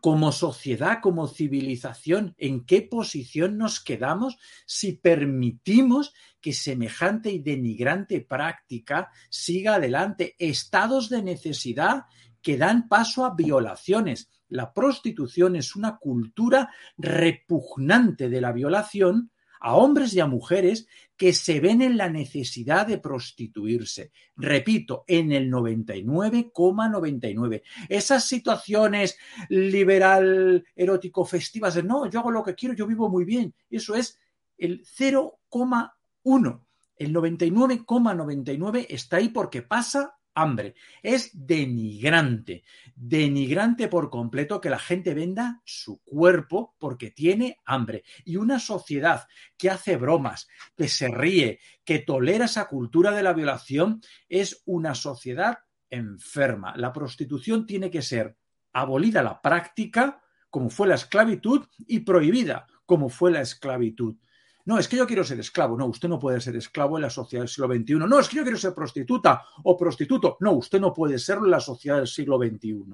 como 0.00 0.32
sociedad, 0.32 0.98
como 1.00 1.28
civilización, 1.28 2.34
¿en 2.38 2.64
qué 2.64 2.82
posición 2.82 3.56
nos 3.56 3.80
quedamos 3.80 4.38
si 4.66 4.92
permitimos 4.92 6.12
que 6.46 6.52
semejante 6.52 7.32
y 7.32 7.40
denigrante 7.40 8.20
práctica 8.20 9.10
siga 9.28 9.74
adelante? 9.74 10.36
Estados 10.38 11.10
de 11.10 11.20
necesidad 11.20 12.04
que 12.40 12.56
dan 12.56 12.86
paso 12.86 13.24
a 13.24 13.34
violaciones. 13.34 14.30
La 14.46 14.72
prostitución 14.72 15.56
es 15.56 15.74
una 15.74 15.96
cultura 15.96 16.70
repugnante 16.98 18.28
de 18.28 18.40
la 18.40 18.52
violación 18.52 19.32
a 19.58 19.74
hombres 19.74 20.14
y 20.14 20.20
a 20.20 20.28
mujeres 20.28 20.86
que 21.16 21.32
se 21.32 21.58
ven 21.58 21.82
en 21.82 21.96
la 21.96 22.08
necesidad 22.08 22.86
de 22.86 22.98
prostituirse. 22.98 24.12
Repito, 24.36 25.02
en 25.08 25.32
el 25.32 25.50
99,99. 25.50 27.62
Esas 27.88 28.24
situaciones 28.24 29.18
liberal, 29.48 30.64
erótico, 30.76 31.24
festivas 31.24 31.82
no, 31.82 32.08
yo 32.08 32.20
hago 32.20 32.30
lo 32.30 32.44
que 32.44 32.54
quiero, 32.54 32.76
yo 32.76 32.86
vivo 32.86 33.08
muy 33.08 33.24
bien. 33.24 33.52
Eso 33.68 33.96
es 33.96 34.20
el 34.56 34.86
0,1. 34.86 35.95
El 36.96 37.14
99,99 37.14 38.86
está 38.88 39.18
ahí 39.18 39.28
porque 39.28 39.62
pasa 39.62 40.16
hambre. 40.34 40.74
Es 41.02 41.30
denigrante, 41.32 42.64
denigrante 42.94 43.88
por 43.88 44.10
completo 44.10 44.60
que 44.60 44.70
la 44.70 44.78
gente 44.78 45.14
venda 45.14 45.62
su 45.64 46.02
cuerpo 46.02 46.74
porque 46.78 47.10
tiene 47.10 47.60
hambre. 47.64 48.02
Y 48.24 48.36
una 48.36 48.58
sociedad 48.58 49.28
que 49.56 49.70
hace 49.70 49.96
bromas, 49.96 50.48
que 50.76 50.88
se 50.88 51.08
ríe, 51.08 51.60
que 51.84 52.00
tolera 52.00 52.46
esa 52.46 52.66
cultura 52.66 53.12
de 53.12 53.22
la 53.22 53.32
violación, 53.32 54.02
es 54.28 54.62
una 54.66 54.94
sociedad 54.94 55.58
enferma. 55.90 56.76
La 56.76 56.92
prostitución 56.92 57.66
tiene 57.66 57.90
que 57.90 58.02
ser 58.02 58.36
abolida 58.72 59.22
la 59.22 59.40
práctica, 59.40 60.20
como 60.50 60.70
fue 60.70 60.88
la 60.88 60.96
esclavitud, 60.96 61.66
y 61.86 62.00
prohibida, 62.00 62.66
como 62.84 63.08
fue 63.08 63.30
la 63.30 63.40
esclavitud. 63.40 64.16
No, 64.66 64.78
es 64.78 64.88
que 64.88 64.96
yo 64.96 65.06
quiero 65.06 65.22
ser 65.22 65.38
esclavo. 65.38 65.76
No, 65.76 65.86
usted 65.86 66.08
no 66.08 66.18
puede 66.18 66.40
ser 66.40 66.56
esclavo 66.56 66.98
en 66.98 67.02
la 67.02 67.10
sociedad 67.10 67.42
del 67.42 67.48
siglo 67.48 67.68
XXI. 67.68 67.94
No, 67.94 68.18
es 68.18 68.28
que 68.28 68.36
yo 68.36 68.42
quiero 68.42 68.58
ser 68.58 68.74
prostituta 68.74 69.44
o 69.62 69.76
prostituto. 69.76 70.36
No, 70.40 70.52
usted 70.52 70.80
no 70.80 70.92
puede 70.92 71.20
serlo 71.20 71.44
en 71.44 71.52
la 71.52 71.60
sociedad 71.60 71.98
del 71.98 72.08
siglo 72.08 72.36
XXI. 72.36 72.84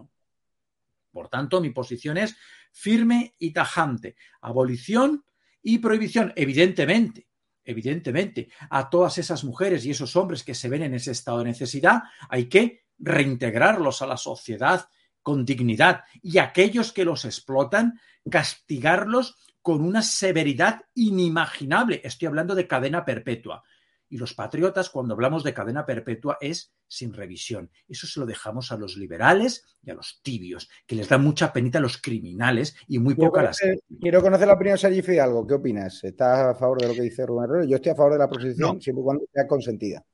Por 1.11 1.29
tanto, 1.29 1.63
mi 1.63 1.71
posición 1.71 2.19
es 2.19 2.37
firme 2.73 3.35
y 3.39 3.53
tajante. 3.53 4.17
Abolición 4.43 5.25
y 5.63 5.79
prohibición, 5.79 6.33
evidentemente. 6.37 7.29
Evidentemente, 7.65 8.51
a 8.69 8.91
todas 8.91 9.17
esas 9.19 9.43
mujeres 9.45 9.87
y 9.87 9.93
esos 9.93 10.15
hombres 10.17 10.43
que 10.43 10.55
se 10.55 10.69
ven 10.69 10.83
en 10.83 10.95
ese 10.95 11.13
estado 11.13 11.39
de 11.39 11.45
necesidad, 11.45 12.03
hay 12.29 12.51
que 12.51 12.85
reintegrarlos 12.99 14.03
a 14.03 14.07
la 14.07 14.17
sociedad 14.19 14.89
con 15.23 15.45
dignidad 15.45 16.03
y 16.21 16.39
aquellos 16.39 16.93
que 16.93 17.05
los 17.05 17.25
explotan, 17.25 18.01
castigarlos 18.29 19.39
con 19.63 19.81
una 19.83 20.03
severidad 20.03 20.83
inimaginable. 20.95 22.01
Estoy 22.05 22.27
hablando 22.27 22.55
de 22.55 22.67
cadena 22.67 23.05
perpetua. 23.05 23.63
Y 24.09 24.19
los 24.19 24.35
patriotas, 24.35 24.91
cuando 24.91 25.15
hablamos 25.15 25.43
de 25.43 25.55
cadena 25.55 25.87
perpetua, 25.87 26.37
es 26.39 26.75
sin 26.87 27.15
revisión. 27.15 27.71
Eso 27.89 28.07
se 28.07 28.21
lo 28.21 28.27
dejamos 28.27 28.71
a 28.71 28.77
los 28.77 28.99
liberales 28.99 29.65
y 29.83 29.91
a 29.91 29.95
los 29.95 30.21
tibios, 30.23 30.69
que 30.87 30.97
les 30.97 31.09
da 31.09 31.17
mucha 31.17 31.51
penita 31.51 31.79
a 31.79 31.81
los 31.81 31.97
criminales 31.97 32.77
y 32.87 32.99
muy 32.99 33.15
poca 33.15 33.41
a 33.41 33.45
las. 33.45 33.59
Quiero 33.99 34.21
conocer 34.21 34.47
la 34.47 34.53
opinión 34.53 34.75
de 34.75 34.81
Sergi 34.81 35.01
Fidalgo. 35.01 35.47
¿Qué 35.47 35.55
opinas? 35.55 36.05
¿Estás 36.05 36.41
a 36.41 36.55
favor 36.55 36.83
de 36.83 36.89
lo 36.89 36.95
que 36.95 37.01
dice 37.01 37.25
Rubén 37.25 37.49
Herrero? 37.49 37.65
Yo 37.65 37.77
estoy 37.77 37.93
a 37.93 37.95
favor 37.95 38.13
de 38.13 38.19
la 38.19 38.29
proposición 38.29 38.83
siempre 38.83 39.01
y 39.01 39.05
cuando 39.05 39.25
sea 39.33 39.47
consentida. 39.47 40.05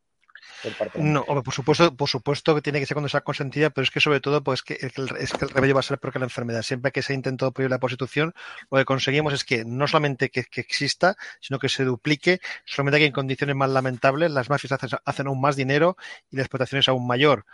No, 0.96 1.24
por 1.24 1.54
supuesto, 1.54 1.94
por 1.94 2.08
supuesto 2.08 2.54
que 2.54 2.62
tiene 2.62 2.80
que 2.80 2.86
ser 2.86 2.94
cuando 2.94 3.08
sea 3.08 3.20
consentida, 3.20 3.70
pero 3.70 3.84
es 3.84 3.90
que 3.90 4.00
sobre 4.00 4.20
todo 4.20 4.42
pues 4.42 4.62
que 4.62 4.74
el, 4.74 5.16
es 5.18 5.32
que 5.32 5.44
el 5.44 5.50
remedio 5.50 5.74
va 5.74 5.80
a 5.80 5.84
ser 5.84 5.98
peor 5.98 6.12
que 6.12 6.18
la 6.18 6.26
enfermedad. 6.26 6.62
Siempre 6.62 6.90
que 6.90 7.02
se 7.02 7.12
ha 7.12 7.16
intentado 7.16 7.52
prohibir 7.52 7.70
la 7.70 7.78
prostitución, 7.78 8.34
lo 8.70 8.78
que 8.78 8.84
conseguimos 8.84 9.32
es 9.32 9.44
que 9.44 9.64
no 9.64 9.86
solamente 9.86 10.30
que, 10.30 10.46
exista, 10.56 11.16
sino 11.40 11.58
que 11.58 11.68
se 11.68 11.84
duplique, 11.84 12.40
solamente 12.64 12.98
que 12.98 13.06
en 13.06 13.12
condiciones 13.12 13.54
más 13.54 13.70
lamentables 13.70 14.30
las 14.30 14.50
mafias 14.50 14.72
hacen, 15.04 15.26
aún 15.26 15.40
más 15.40 15.56
dinero 15.56 15.96
y 16.30 16.36
la 16.36 16.42
explotación 16.42 16.80
es 16.80 16.88
aún 16.88 17.06
mayor. 17.06 17.46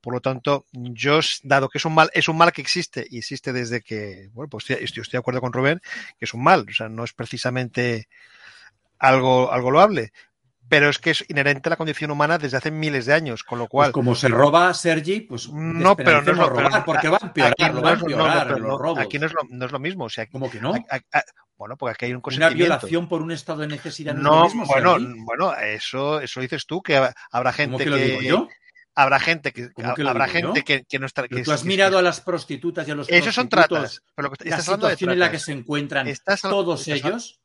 Por 0.00 0.14
lo 0.14 0.20
tanto, 0.20 0.66
yo, 0.72 1.20
dado 1.42 1.68
que 1.68 1.78
es 1.78 1.84
un 1.84 1.94
mal, 1.94 2.10
es 2.14 2.28
un 2.28 2.36
mal 2.36 2.52
que 2.52 2.62
existe 2.62 3.06
y 3.10 3.18
existe 3.18 3.52
desde 3.52 3.80
que, 3.82 4.30
bueno, 4.32 4.48
pues 4.48 4.70
estoy, 4.70 4.84
estoy 5.02 5.04
de 5.12 5.18
acuerdo 5.18 5.40
con 5.40 5.52
Rubén, 5.52 5.80
que 6.18 6.24
es 6.24 6.34
un 6.34 6.42
mal, 6.42 6.66
o 6.68 6.72
sea, 6.72 6.88
no 6.88 7.02
es 7.02 7.12
precisamente 7.12 8.08
algo, 8.98 9.52
algo 9.52 9.70
loable, 9.70 10.12
pero 10.68 10.88
es 10.88 10.98
que 10.98 11.10
es 11.10 11.24
inherente 11.28 11.68
a 11.68 11.70
la 11.70 11.76
condición 11.76 12.10
humana 12.10 12.38
desde 12.38 12.56
hace 12.56 12.70
miles 12.70 13.06
de 13.06 13.14
años, 13.14 13.42
con 13.42 13.58
lo 13.58 13.64
pues 13.64 13.70
cual... 13.70 13.92
como 13.92 14.14
se 14.14 14.28
roba 14.28 14.72
Sergi, 14.74 15.20
pues 15.20 15.48
no, 15.50 15.96
pero 15.96 16.22
no 16.22 16.32
es 16.32 16.36
lo 16.36 16.48
robar, 16.48 16.84
porque 16.84 17.08
va 17.08 17.18
a 17.20 17.26
empeorar, 17.26 17.54
aquí 17.58 17.72
no, 17.72 17.82
va 17.82 17.90
a 17.90 17.94
empeorar 17.94 18.60
los 18.60 18.78
robos. 18.78 18.98
Aquí 18.98 19.18
no 19.18 19.26
es 19.26 19.32
lo, 19.32 19.40
no 19.48 19.66
es 19.66 19.72
lo 19.72 19.78
mismo, 19.78 20.04
o 20.04 20.08
sea, 20.08 20.26
¿Cómo 20.26 20.50
que 20.50 20.60
no? 20.60 20.74
bueno, 21.56 21.76
porque 21.76 21.92
aquí 21.92 22.04
hay 22.06 22.14
un 22.14 22.20
consentimiento. 22.20 22.64
Una 22.64 22.76
violación 22.76 23.08
por 23.08 23.22
un 23.22 23.32
estado 23.32 23.60
de 23.62 23.68
necesidad 23.68 24.14
no, 24.14 24.44
mismo, 24.44 24.66
bueno, 24.66 24.96
bueno, 25.24 25.54
eso, 25.54 26.20
eso 26.20 26.40
dices 26.40 26.66
tú, 26.66 26.82
que 26.82 27.00
habrá 27.30 27.52
gente 27.52 27.84
que... 27.84 27.90
Lo 27.90 27.96
digo 27.96 28.22
yo? 28.22 28.48
Habrá 28.94 29.20
gente 29.20 29.52
que, 29.52 29.70
habrá 29.76 30.26
gente 30.26 30.64
que, 30.64 30.84
que, 30.84 30.98
no 30.98 31.06
está. 31.06 31.28
Que, 31.28 31.44
tú 31.44 31.52
has 31.52 31.64
mirado 31.64 31.98
a 31.98 32.02
las 32.02 32.20
prostitutas 32.20 32.88
y 32.88 32.90
a 32.90 32.96
los 32.96 33.08
Esos 33.08 33.32
son 33.32 33.48
tratas. 33.48 34.02
Pero 34.16 34.32
la 34.40 34.60
situación 34.60 35.10
en 35.10 35.20
la 35.20 35.30
que 35.30 35.38
se 35.38 35.52
encuentran 35.52 36.08
todos 36.42 36.88
ellos 36.88 37.38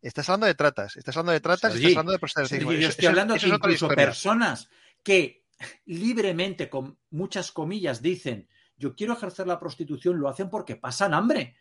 Estás 0.00 0.28
hablando 0.28 0.46
de 0.46 0.54
tratas, 0.54 0.96
estás 0.96 1.16
hablando 1.16 1.32
de 1.32 1.40
tratas, 1.40 1.74
estás 1.74 1.96
hablando 1.96 2.12
de 2.12 2.80
yo 2.80 2.88
estoy 2.88 3.06
hablando 3.06 3.34
de 3.34 3.48
incluso 3.48 3.88
personas 3.88 4.68
que 5.02 5.44
libremente, 5.86 6.68
con 6.68 6.98
muchas 7.10 7.50
comillas, 7.50 8.00
dicen 8.00 8.48
yo 8.78 8.94
quiero 8.94 9.14
ejercer 9.14 9.46
la 9.46 9.58
prostitución, 9.58 10.18
lo 10.18 10.28
hacen 10.28 10.48
porque 10.48 10.76
pasan 10.76 11.12
hambre. 11.12 11.56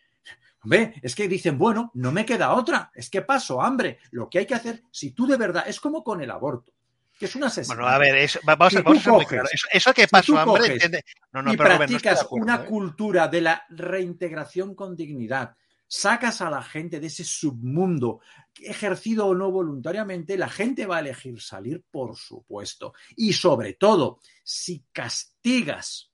Ve, 0.64 0.94
es 1.02 1.16
que 1.16 1.28
dicen, 1.28 1.58
bueno, 1.58 1.92
no 1.96 2.12
me 2.12 2.26
queda 2.26 2.54
otra, 2.54 2.92
es 2.94 3.10
que 3.10 3.22
paso 3.22 3.62
hambre. 3.62 4.00
Lo 4.12 4.30
que 4.30 4.40
hay 4.40 4.46
que 4.46 4.56
hacer, 4.56 4.84
si 4.92 5.12
tú 5.12 5.26
de 5.26 5.38
verdad, 5.38 5.64
es 5.68 5.80
como 5.80 6.04
con 6.04 6.22
el 6.22 6.30
aborto, 6.30 6.74
que 7.18 7.26
es 7.26 7.36
una 7.36 7.48
asesinato. 7.48 7.82
Bueno, 7.82 7.96
a 7.96 7.98
ver, 7.98 8.16
eso, 8.16 8.40
vamos, 8.44 8.76
a, 8.76 8.82
vamos 8.82 9.08
a 9.08 9.26
claro. 9.26 9.48
Eso, 9.72 9.94
que 9.94 10.08
paso 10.08 10.38
hambre, 10.38 10.78
no, 11.32 11.42
no, 11.42 11.54
y 11.54 11.58
pero 11.58 11.78
practicas 11.78 12.28
una 12.32 12.56
¿eh? 12.56 12.66
cultura 12.66 13.28
de 13.28 13.42
la 13.42 13.66
reintegración 13.70 14.76
con 14.76 14.96
dignidad, 14.96 15.56
sacas 15.88 16.42
a 16.42 16.50
la 16.50 16.62
gente 16.62 17.00
de 17.00 17.08
ese 17.08 17.24
submundo, 17.24 18.20
ejercido 18.62 19.28
o 19.28 19.36
no 19.36 19.52
voluntariamente, 19.52 20.38
la 20.38 20.50
gente 20.50 20.86
va 20.86 20.98
a 20.98 21.02
elegir 21.02 21.42
salir, 21.42 21.84
por 21.90 22.16
supuesto. 22.16 22.94
Y 23.16 23.34
sobre 23.34 23.74
todo, 23.74 24.20
si 24.44 24.86
castigas 24.92 26.12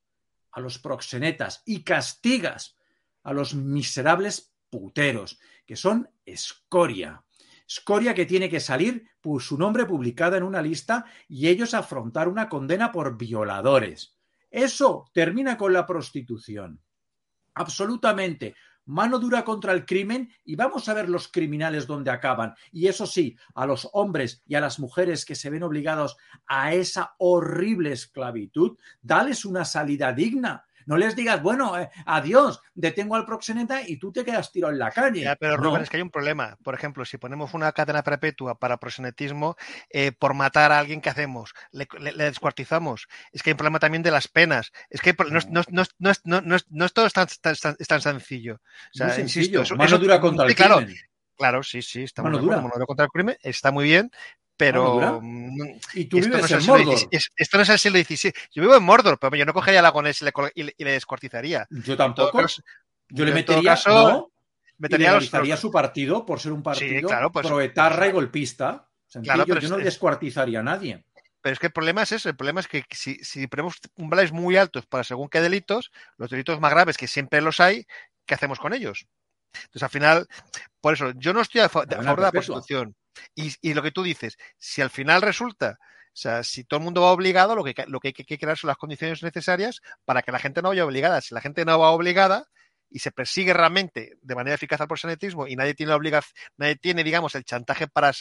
a 0.51 0.62
los 0.62 0.80
proxenetas 0.80 1.63
y 1.65 1.84
castigas 1.84 2.77
a 3.24 3.34
los 3.34 3.56
miserables 3.56 4.53
puteros, 4.70 5.39
que 5.65 5.75
son 5.75 6.10
escoria. 6.25 7.24
Escoria 7.68 8.13
que 8.13 8.25
tiene 8.25 8.50
que 8.50 8.60
salir 8.60 9.10
por 9.22 9.42
su 9.42 9.58
nombre 9.58 9.86
publicada 9.86 10.38
en 10.38 10.44
una 10.44 10.62
lista 10.62 11.06
y 11.27 11.48
ellos 11.48 11.74
afrontar 11.74 12.27
una 12.27 12.50
condena 12.50 12.92
por 12.92 13.18
violadores. 13.18 14.18
Eso 14.51 15.10
termina 15.13 15.58
con 15.58 15.74
la 15.74 15.86
prostitución. 15.86 16.80
Absolutamente 17.56 18.56
mano 18.86 19.20
dura 19.20 19.44
contra 19.44 19.74
el 19.74 19.86
crimen 19.86 20.30
y 20.44 20.56
vamos 20.56 20.90
a 20.90 20.94
ver 20.94 21.10
los 21.10 21.28
criminales 21.28 21.88
donde 21.88 22.12
acaban. 22.12 22.54
Y 22.72 22.88
eso 22.88 23.06
sí, 23.06 23.36
a 23.56 23.66
los 23.66 23.90
hombres 23.94 24.44
y 24.48 24.56
a 24.56 24.62
las 24.62 24.80
mujeres 24.80 25.25
que 25.25 25.36
se 25.36 25.50
ven 25.50 25.63
obligados 25.63 26.18
a 26.48 26.74
esa 26.74 27.16
horrible 27.18 27.92
esclavitud, 27.92 28.78
dales 29.02 29.46
una 29.46 29.66
salida 29.66 30.13
digna. 30.13 30.66
No 30.86 30.98
les 30.98 31.16
digas, 31.16 31.42
bueno, 31.42 31.78
eh, 31.80 31.90
adiós, 32.06 32.62
detengo 32.74 33.16
al 33.16 33.25
proxeneta 33.25 33.88
y 33.88 33.98
tú 33.98 34.12
te 34.12 34.24
quedas 34.24 34.52
tirado 34.52 34.74
en 34.74 34.80
la 34.80 34.92
calle. 34.92 35.36
pero 35.40 35.58
Rubén, 35.58 35.82
es 35.82 35.90
que 35.90 35.98
hay 35.98 36.04
un 36.04 36.10
problema. 36.10 36.58
Por 36.63 36.75
ejemplo, 36.75 37.06
si 37.06 37.18
ponemos 37.18 37.54
una 37.54 37.72
cadena 37.72 38.04
perpetua 38.04 38.60
para 38.60 38.78
proxenetismo, 38.78 39.56
eh, 39.90 40.12
por 40.12 40.34
matar 40.34 40.72
a 40.72 40.80
alguien, 40.80 41.02
¿qué 41.02 41.10
hacemos? 41.10 41.54
Le, 41.72 41.88
descuartizamos. 42.13 43.08
Es 43.32 43.44
que 43.44 43.50
hay 43.50 43.54
un 43.54 43.58
problema 43.58 43.80
también 43.80 44.04
de 44.04 44.12
las 44.12 44.28
penas. 44.28 44.72
Es 44.90 45.02
que 45.02 45.16
no, 45.30 45.62
no, 45.70 46.86
es 46.86 46.94
todo 46.94 47.10
tan, 47.10 47.28
tan, 47.42 48.02
sencillo. 48.02 48.56
O 48.56 48.98
sea, 48.98 49.20
insisto, 49.20 49.62
eso, 49.62 49.75
mano 49.75 49.98
dura 49.98 50.20
contra 50.20 50.46
el 50.46 50.56
claro, 50.56 50.78
crimen. 50.78 50.96
Claro, 51.36 51.63
sí, 51.63 51.82
sí, 51.82 52.04
está 52.04 52.22
mano 52.22 52.38
dura. 52.38 52.58
mano 52.58 52.72
dura 52.74 52.86
contra 52.86 53.06
el 53.06 53.12
crimen, 53.12 53.38
está 53.42 53.72
muy 53.72 53.86
bien, 53.86 54.12
pero. 54.58 55.20
Mm, 55.22 55.80
y 55.94 56.06
tú 56.06 56.18
vives 56.18 56.52
en 56.52 56.66
Mordor. 56.66 56.98
esto 57.12 57.58
no 57.58 57.64
es 57.64 57.70
el 57.70 57.80
siglo 57.80 58.00
XVI. 58.00 58.34
Yo 58.54 58.62
vivo 58.62 58.76
en 58.76 58.84
Mordor, 58.84 59.18
pero 59.20 59.36
yo 59.36 59.46
no 59.46 59.54
cogería 59.54 59.82
la 59.82 59.92
con 59.92 60.06
y 60.06 60.12
le, 60.64 60.74
y 60.78 60.84
le 60.84 60.92
descuartizaría. 60.92 61.68
Yo 61.70 61.98
tampoco. 61.98 62.42
yo 63.10 63.26
le 63.26 63.32
metería. 63.32 63.72
Caso, 63.72 64.10
¿no? 64.10 64.34
metería 64.78 65.18
y 65.18 65.58
su 65.58 65.72
partido 65.72 66.26
por 66.26 66.40
ser 66.40 66.52
un 66.52 66.64
partido 66.64 67.00
sí, 67.00 67.06
claro, 67.06 67.32
pues, 67.32 67.48
proetarra 67.48 68.08
y 68.08 68.12
golpista. 68.12 68.90
Claro, 69.24 69.46
pero 69.46 69.60
yo 69.60 69.70
no 69.70 69.78
descuartizaría 69.78 70.60
a 70.60 70.64
nadie. 70.64 71.06
pero 71.42 71.54
es 71.54 71.60
que 71.60 71.68
el 71.68 71.74
problema 71.74 72.02
es 72.02 72.12
eso, 72.14 72.30
el 72.30 72.36
problema 72.36 72.62
es 72.62 72.68
que 72.68 72.84
si, 72.90 73.16
si 73.24 73.46
ponemos 73.48 73.76
umbrales 73.96 74.32
muy 74.32 74.58
altos 74.58 74.88
para 74.88 75.04
según 75.04 75.30
qué 75.30 75.40
delitos, 75.40 75.92
los 76.18 76.32
delitos 76.32 76.60
más 76.60 76.72
graves, 76.72 76.98
que 76.98 77.08
siempre 77.08 77.42
los 77.42 77.60
hay, 77.60 77.86
¿qué 78.26 78.34
hacemos 78.34 78.60
con 78.60 78.74
ellos? 78.74 79.06
Entonces, 79.54 79.84
al 79.84 79.90
final, 79.90 80.28
por 80.82 80.96
eso, 80.96 81.12
yo 81.16 81.32
no 81.32 81.42
estoy 81.42 81.62
a, 81.62 81.70
favor 81.70 81.88
de 81.88 82.22
la 82.22 82.32
prostitución. 82.32 82.96
Y, 83.36 83.53
y, 83.62 83.74
lo 83.74 83.82
que 83.82 83.91
tú 83.91 84.03
dices, 84.03 84.38
si 84.58 84.82
al 84.82 84.89
final 84.89 85.22
resulta, 85.22 85.77
o 85.79 86.15
sea, 86.15 86.43
si 86.43 86.63
todo 86.63 86.79
el 86.79 86.84
mundo 86.84 87.01
va 87.01 87.12
obligado, 87.12 87.55
lo 87.55 87.63
que, 87.63 87.74
lo 87.88 88.00
que 88.00 88.10
hay 88.10 88.13
que 88.13 88.38
crear 88.38 88.58
son 88.58 88.67
las 88.67 88.77
condiciones 88.77 89.24
necesarias 89.24 89.82
para 90.05 90.22
que 90.22 90.32
la 90.32 90.39
gente 90.39 90.62
no 90.62 90.70
vaya 90.70 90.86
obligada. 90.86 91.22
Si 91.22 91.34
la 91.34 91.41
gente 91.41 91.65
no 91.65 91.79
va 91.79 91.91
obligada, 91.91 92.48
y 92.93 93.00
se 93.00 93.12
persigue 93.12 93.53
realmente 93.53 94.17
de 94.22 94.36
manera 94.36 94.53
eficaz 94.53 94.79
al 94.79 94.88
proxenetismo 94.88 95.48
y 95.48 95.55
nadie 95.55 95.74
tiene 95.74 95.89
la 95.89 95.96
obligación, 95.96 96.34
nadie 96.58 96.75
tiene, 96.75 97.03
digamos, 97.03 97.34
el 97.34 97.43
chantaje 97.43 97.88
para, 97.88 98.12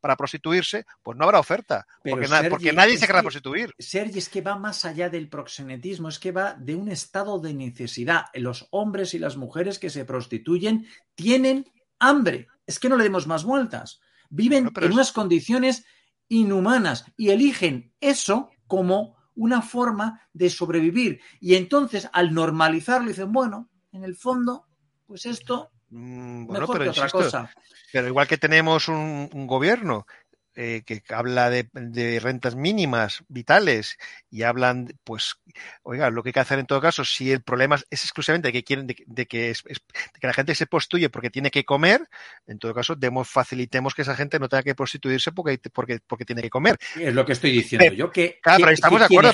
para 0.00 0.16
prostituirse, 0.16 0.86
pues 1.02 1.18
no 1.18 1.24
habrá 1.24 1.38
oferta. 1.38 1.86
porque, 2.02 2.26
porque, 2.48 2.72
nadie 2.72 2.96
se 2.96 3.06
querrá 3.06 3.20
prostituir. 3.20 3.74
Sergi, 3.78 4.18
es 4.18 4.30
que 4.30 4.40
va 4.40 4.56
más 4.56 4.86
allá 4.86 5.10
del 5.10 5.28
proxenetismo, 5.28 6.08
es 6.08 6.18
que 6.18 6.32
va 6.32 6.54
de 6.54 6.74
un 6.74 6.88
estado 6.88 7.38
de 7.38 7.52
necesidad. 7.52 8.24
Los 8.32 8.66
hombres 8.70 9.12
y 9.12 9.18
las 9.18 9.36
mujeres 9.36 9.78
que 9.78 9.90
se 9.90 10.06
prostituyen 10.06 10.88
tienen 11.14 11.70
hambre. 11.98 12.48
Es 12.66 12.78
que 12.78 12.88
no 12.88 12.96
le 12.96 13.04
demos 13.04 13.26
más 13.26 13.44
vueltas. 13.44 14.00
Viven 14.30 14.70
en 14.74 14.92
unas 14.92 15.12
condiciones 15.12 15.84
inhumanas 16.28 17.04
y 17.16 17.30
eligen 17.30 17.92
eso 18.00 18.50
como 18.66 19.16
una 19.34 19.62
forma 19.62 20.20
de 20.32 20.50
sobrevivir. 20.50 21.20
Y 21.40 21.54
entonces, 21.56 22.08
al 22.12 22.34
normalizarlo, 22.34 23.08
dicen, 23.08 23.32
bueno, 23.32 23.68
en 23.92 24.04
el 24.04 24.16
fondo, 24.16 24.66
pues 25.06 25.26
esto 25.26 25.70
mm, 25.90 26.46
bueno, 26.46 26.66
pero 26.66 26.90
otra 26.90 27.08
cosa. 27.08 27.50
Pero 27.92 28.08
igual 28.08 28.26
que 28.26 28.38
tenemos 28.38 28.88
un, 28.88 29.28
gobierno 29.46 30.06
eh, 30.56 30.82
que 30.86 31.02
habla 31.08 31.50
de, 31.50 32.20
rentas 32.20 32.54
mínimas 32.54 33.24
vitales 33.28 33.98
y 34.30 34.42
hablan, 34.42 34.88
pues, 35.02 35.34
oiga, 35.82 36.10
lo 36.10 36.22
que 36.22 36.28
hay 36.28 36.32
que 36.32 36.40
hacer 36.40 36.58
en 36.58 36.66
todo 36.66 36.80
caso, 36.80 37.04
si 37.04 37.32
el 37.32 37.42
problema 37.42 37.76
es 37.90 38.04
exclusivamente 38.04 38.48
de 38.48 38.52
que 38.52 38.64
quieren, 38.64 38.86
de, 38.86 39.26
que, 39.26 39.50
es, 39.50 39.62
que 39.62 40.26
la 40.26 40.32
gente 40.32 40.54
se 40.54 40.66
prostituye 40.66 41.08
porque 41.08 41.30
tiene 41.30 41.50
que 41.50 41.64
comer, 41.64 42.08
en 42.46 42.58
todo 42.58 42.72
caso, 42.72 42.94
demos, 42.94 43.28
facilitemos 43.28 43.94
que 43.94 44.02
esa 44.02 44.14
gente 44.14 44.38
no 44.38 44.48
tenga 44.48 44.62
que 44.62 44.74
prostituirse 44.74 45.32
porque, 45.32 45.58
porque, 45.72 46.00
porque 46.06 46.24
tiene 46.24 46.42
que 46.42 46.50
comer. 46.50 46.78
Es 46.98 47.14
lo 47.14 47.24
que 47.24 47.32
estoy 47.32 47.50
diciendo 47.50 47.92
yo, 47.92 48.10
que, 48.10 48.38
claro, 48.40 48.70
estamos 48.70 49.00
de 49.00 49.06
acuerdo, 49.06 49.32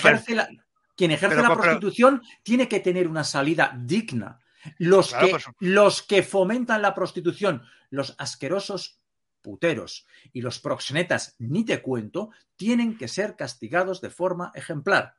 quien 0.96 1.12
ejerce 1.12 1.42
la, 1.42 1.54
prostitución 1.54 2.22
tiene 2.42 2.68
que 2.68 2.80
tener 2.80 3.08
una 3.08 3.24
salida 3.24 3.74
digna. 3.78 4.38
Los, 4.76 5.14
que, 5.14 5.36
los 5.60 6.02
que 6.02 6.22
fomentan 6.22 6.82
la 6.82 6.94
prostitución, 6.94 7.62
los 7.88 8.14
asquerosos 8.18 8.99
puteros 9.42 10.06
y 10.32 10.42
los 10.42 10.58
proxenetas, 10.58 11.34
ni 11.38 11.64
te 11.64 11.82
cuento, 11.82 12.30
tienen 12.56 12.96
que 12.96 13.08
ser 13.08 13.36
castigados 13.36 14.00
de 14.00 14.10
forma 14.10 14.52
ejemplar, 14.54 15.14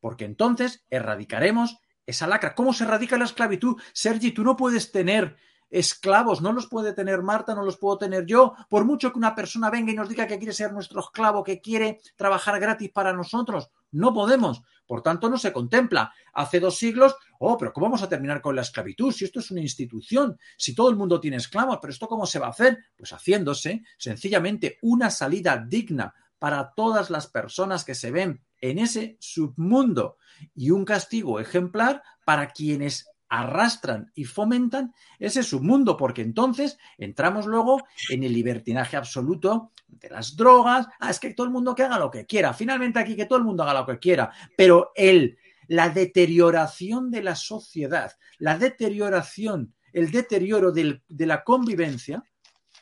porque 0.00 0.24
entonces 0.24 0.84
erradicaremos 0.90 1.78
esa 2.06 2.26
lacra. 2.26 2.54
¿Cómo 2.54 2.72
se 2.72 2.84
erradica 2.84 3.18
la 3.18 3.24
esclavitud? 3.24 3.80
Sergi, 3.92 4.32
tú 4.32 4.42
no 4.42 4.56
puedes 4.56 4.90
tener 4.92 5.36
esclavos, 5.70 6.42
no 6.42 6.52
los 6.52 6.66
puede 6.66 6.92
tener 6.92 7.22
Marta, 7.22 7.54
no 7.54 7.64
los 7.64 7.76
puedo 7.76 7.96
tener 7.98 8.26
yo, 8.26 8.54
por 8.68 8.84
mucho 8.84 9.12
que 9.12 9.18
una 9.18 9.34
persona 9.34 9.70
venga 9.70 9.92
y 9.92 9.94
nos 9.94 10.08
diga 10.08 10.26
que 10.26 10.38
quiere 10.38 10.52
ser 10.52 10.72
nuestro 10.72 11.00
esclavo, 11.00 11.44
que 11.44 11.60
quiere 11.60 12.00
trabajar 12.16 12.58
gratis 12.58 12.90
para 12.90 13.12
nosotros, 13.12 13.70
no 13.92 14.12
podemos. 14.14 14.62
Por 14.86 15.02
tanto, 15.02 15.28
no 15.28 15.38
se 15.38 15.52
contempla. 15.52 16.12
Hace 16.32 16.58
dos 16.58 16.76
siglos, 16.76 17.14
oh, 17.38 17.56
pero 17.56 17.72
¿cómo 17.72 17.86
vamos 17.86 18.02
a 18.02 18.08
terminar 18.08 18.40
con 18.40 18.56
la 18.56 18.62
esclavitud? 18.62 19.12
Si 19.12 19.24
esto 19.24 19.40
es 19.40 19.50
una 19.50 19.60
institución, 19.60 20.38
si 20.56 20.74
todo 20.74 20.90
el 20.90 20.96
mundo 20.96 21.20
tiene 21.20 21.36
esclavos, 21.36 21.78
pero 21.80 21.92
¿esto 21.92 22.08
cómo 22.08 22.26
se 22.26 22.38
va 22.38 22.48
a 22.48 22.50
hacer? 22.50 22.78
Pues 22.96 23.12
haciéndose 23.12 23.82
sencillamente 23.98 24.78
una 24.82 25.10
salida 25.10 25.64
digna 25.64 26.14
para 26.38 26.72
todas 26.74 27.10
las 27.10 27.26
personas 27.26 27.84
que 27.84 27.94
se 27.94 28.10
ven 28.10 28.42
en 28.60 28.78
ese 28.78 29.16
submundo 29.20 30.16
y 30.54 30.70
un 30.70 30.84
castigo 30.84 31.38
ejemplar 31.38 32.02
para 32.24 32.48
quienes 32.48 33.09
arrastran 33.30 34.10
y 34.14 34.24
fomentan 34.24 34.92
ese 35.18 35.42
submundo, 35.42 35.96
porque 35.96 36.20
entonces 36.20 36.78
entramos 36.98 37.46
luego 37.46 37.82
en 38.10 38.24
el 38.24 38.32
libertinaje 38.32 38.96
absoluto 38.96 39.70
de 39.86 40.10
las 40.10 40.36
drogas. 40.36 40.88
Ah, 40.98 41.10
es 41.10 41.20
que 41.20 41.32
todo 41.32 41.46
el 41.46 41.52
mundo 41.52 41.74
que 41.74 41.84
haga 41.84 41.98
lo 41.98 42.10
que 42.10 42.26
quiera. 42.26 42.52
Finalmente 42.52 42.98
aquí 42.98 43.16
que 43.16 43.26
todo 43.26 43.38
el 43.38 43.44
mundo 43.44 43.62
haga 43.62 43.80
lo 43.80 43.86
que 43.86 43.98
quiera. 43.98 44.32
Pero 44.56 44.90
el, 44.96 45.38
la 45.68 45.88
deterioración 45.88 47.10
de 47.10 47.22
la 47.22 47.36
sociedad, 47.36 48.12
la 48.38 48.58
deterioración, 48.58 49.74
el 49.92 50.10
deterioro 50.10 50.72
del, 50.72 51.02
de 51.08 51.26
la 51.26 51.44
convivencia 51.44 52.24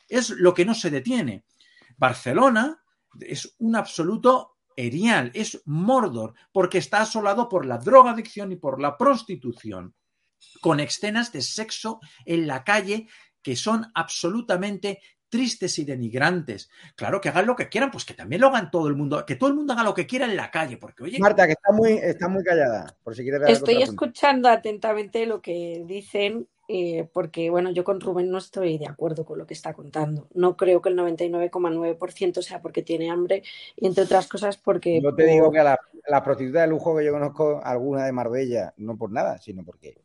es 0.07 0.31
lo 0.31 0.53
que 0.55 0.65
no 0.65 0.73
se 0.73 0.89
detiene. 0.89 1.45
Barcelona 1.95 2.81
es 3.19 3.55
un 3.59 3.75
absoluto 3.75 4.57
erial, 4.75 5.29
es 5.35 5.61
Mordor, 5.65 6.33
porque 6.51 6.79
está 6.79 7.01
asolado 7.01 7.47
por 7.47 7.67
la 7.67 7.77
drogadicción 7.77 8.51
y 8.51 8.55
por 8.55 8.81
la 8.81 8.97
prostitución 8.97 9.93
con 10.61 10.79
escenas 10.79 11.31
de 11.31 11.41
sexo 11.41 11.99
en 12.25 12.47
la 12.47 12.63
calle 12.63 13.07
que 13.41 13.55
son 13.55 13.85
absolutamente 13.93 14.99
tristes 15.29 15.77
y 15.79 15.85
denigrantes. 15.85 16.69
Claro, 16.95 17.21
que 17.21 17.29
hagan 17.29 17.45
lo 17.45 17.55
que 17.55 17.69
quieran, 17.69 17.91
pues 17.91 18.03
que 18.03 18.13
también 18.13 18.41
lo 18.41 18.47
hagan 18.47 18.71
todo 18.71 18.87
el 18.87 18.95
mundo, 18.95 19.25
que 19.25 19.35
todo 19.35 19.49
el 19.49 19.55
mundo 19.55 19.73
haga 19.73 19.83
lo 19.83 19.93
que 19.93 20.07
quiera 20.07 20.25
en 20.25 20.35
la 20.35 20.51
calle, 20.51 20.77
porque 20.77 21.03
oye... 21.03 21.19
Marta, 21.19 21.45
que 21.45 21.53
está 21.53 21.71
muy, 21.71 21.91
está 21.93 22.27
muy 22.27 22.43
callada, 22.43 22.97
por 23.03 23.15
si 23.15 23.23
quieres 23.23 23.47
Estoy 23.47 23.81
escuchando 23.81 24.49
atentamente 24.49 25.25
lo 25.25 25.41
que 25.41 25.83
dicen, 25.85 26.47
eh, 26.67 27.07
porque 27.13 27.49
bueno, 27.49 27.71
yo 27.71 27.83
con 27.83 28.01
Rubén 28.01 28.29
no 28.29 28.39
estoy 28.39 28.77
de 28.77 28.87
acuerdo 28.87 29.25
con 29.25 29.37
lo 29.37 29.45
que 29.45 29.53
está 29.53 29.73
contando. 29.73 30.27
No 30.33 30.57
creo 30.57 30.81
que 30.81 30.89
el 30.89 30.97
99,9% 30.97 32.41
sea 32.41 32.61
porque 32.61 32.81
tiene 32.81 33.09
hambre, 33.09 33.43
y 33.75 33.85
entre 33.85 34.03
otras 34.03 34.27
cosas 34.27 34.57
porque... 34.57 34.99
Yo 35.01 35.13
te 35.13 35.25
digo 35.25 35.51
que 35.51 35.59
a 35.59 35.63
la, 35.63 35.79
la 36.07 36.23
prostituta 36.23 36.61
de 36.61 36.67
lujo 36.67 36.97
que 36.97 37.05
yo 37.05 37.11
conozco, 37.11 37.61
alguna 37.63 38.05
de 38.05 38.11
Marbella, 38.11 38.73
no 38.77 38.97
por 38.97 39.11
nada, 39.11 39.37
sino 39.37 39.63
porque 39.63 40.01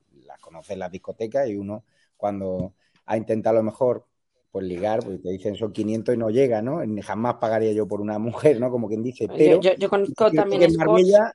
conoces 0.54 0.78
las 0.78 0.90
discotecas 0.90 1.48
y 1.48 1.56
uno 1.56 1.84
cuando 2.16 2.74
ha 3.06 3.16
intentado 3.16 3.56
a 3.56 3.60
lo 3.60 3.64
mejor 3.64 4.06
pues 4.50 4.64
ligar, 4.64 5.00
pues 5.04 5.20
te 5.20 5.30
dicen 5.30 5.56
son 5.56 5.72
500 5.72 6.14
y 6.14 6.18
no 6.18 6.30
llega, 6.30 6.62
¿no? 6.62 6.80
Jamás 7.02 7.34
pagaría 7.40 7.72
yo 7.72 7.88
por 7.88 8.00
una 8.00 8.18
mujer, 8.20 8.60
¿no? 8.60 8.70
Como 8.70 8.86
quien 8.86 9.02
dice, 9.02 9.26
pero 9.26 9.60
yo, 9.60 9.90
conozco 9.90 10.30
también 10.30 10.62
en 10.62 10.76
Marbella 10.76 11.32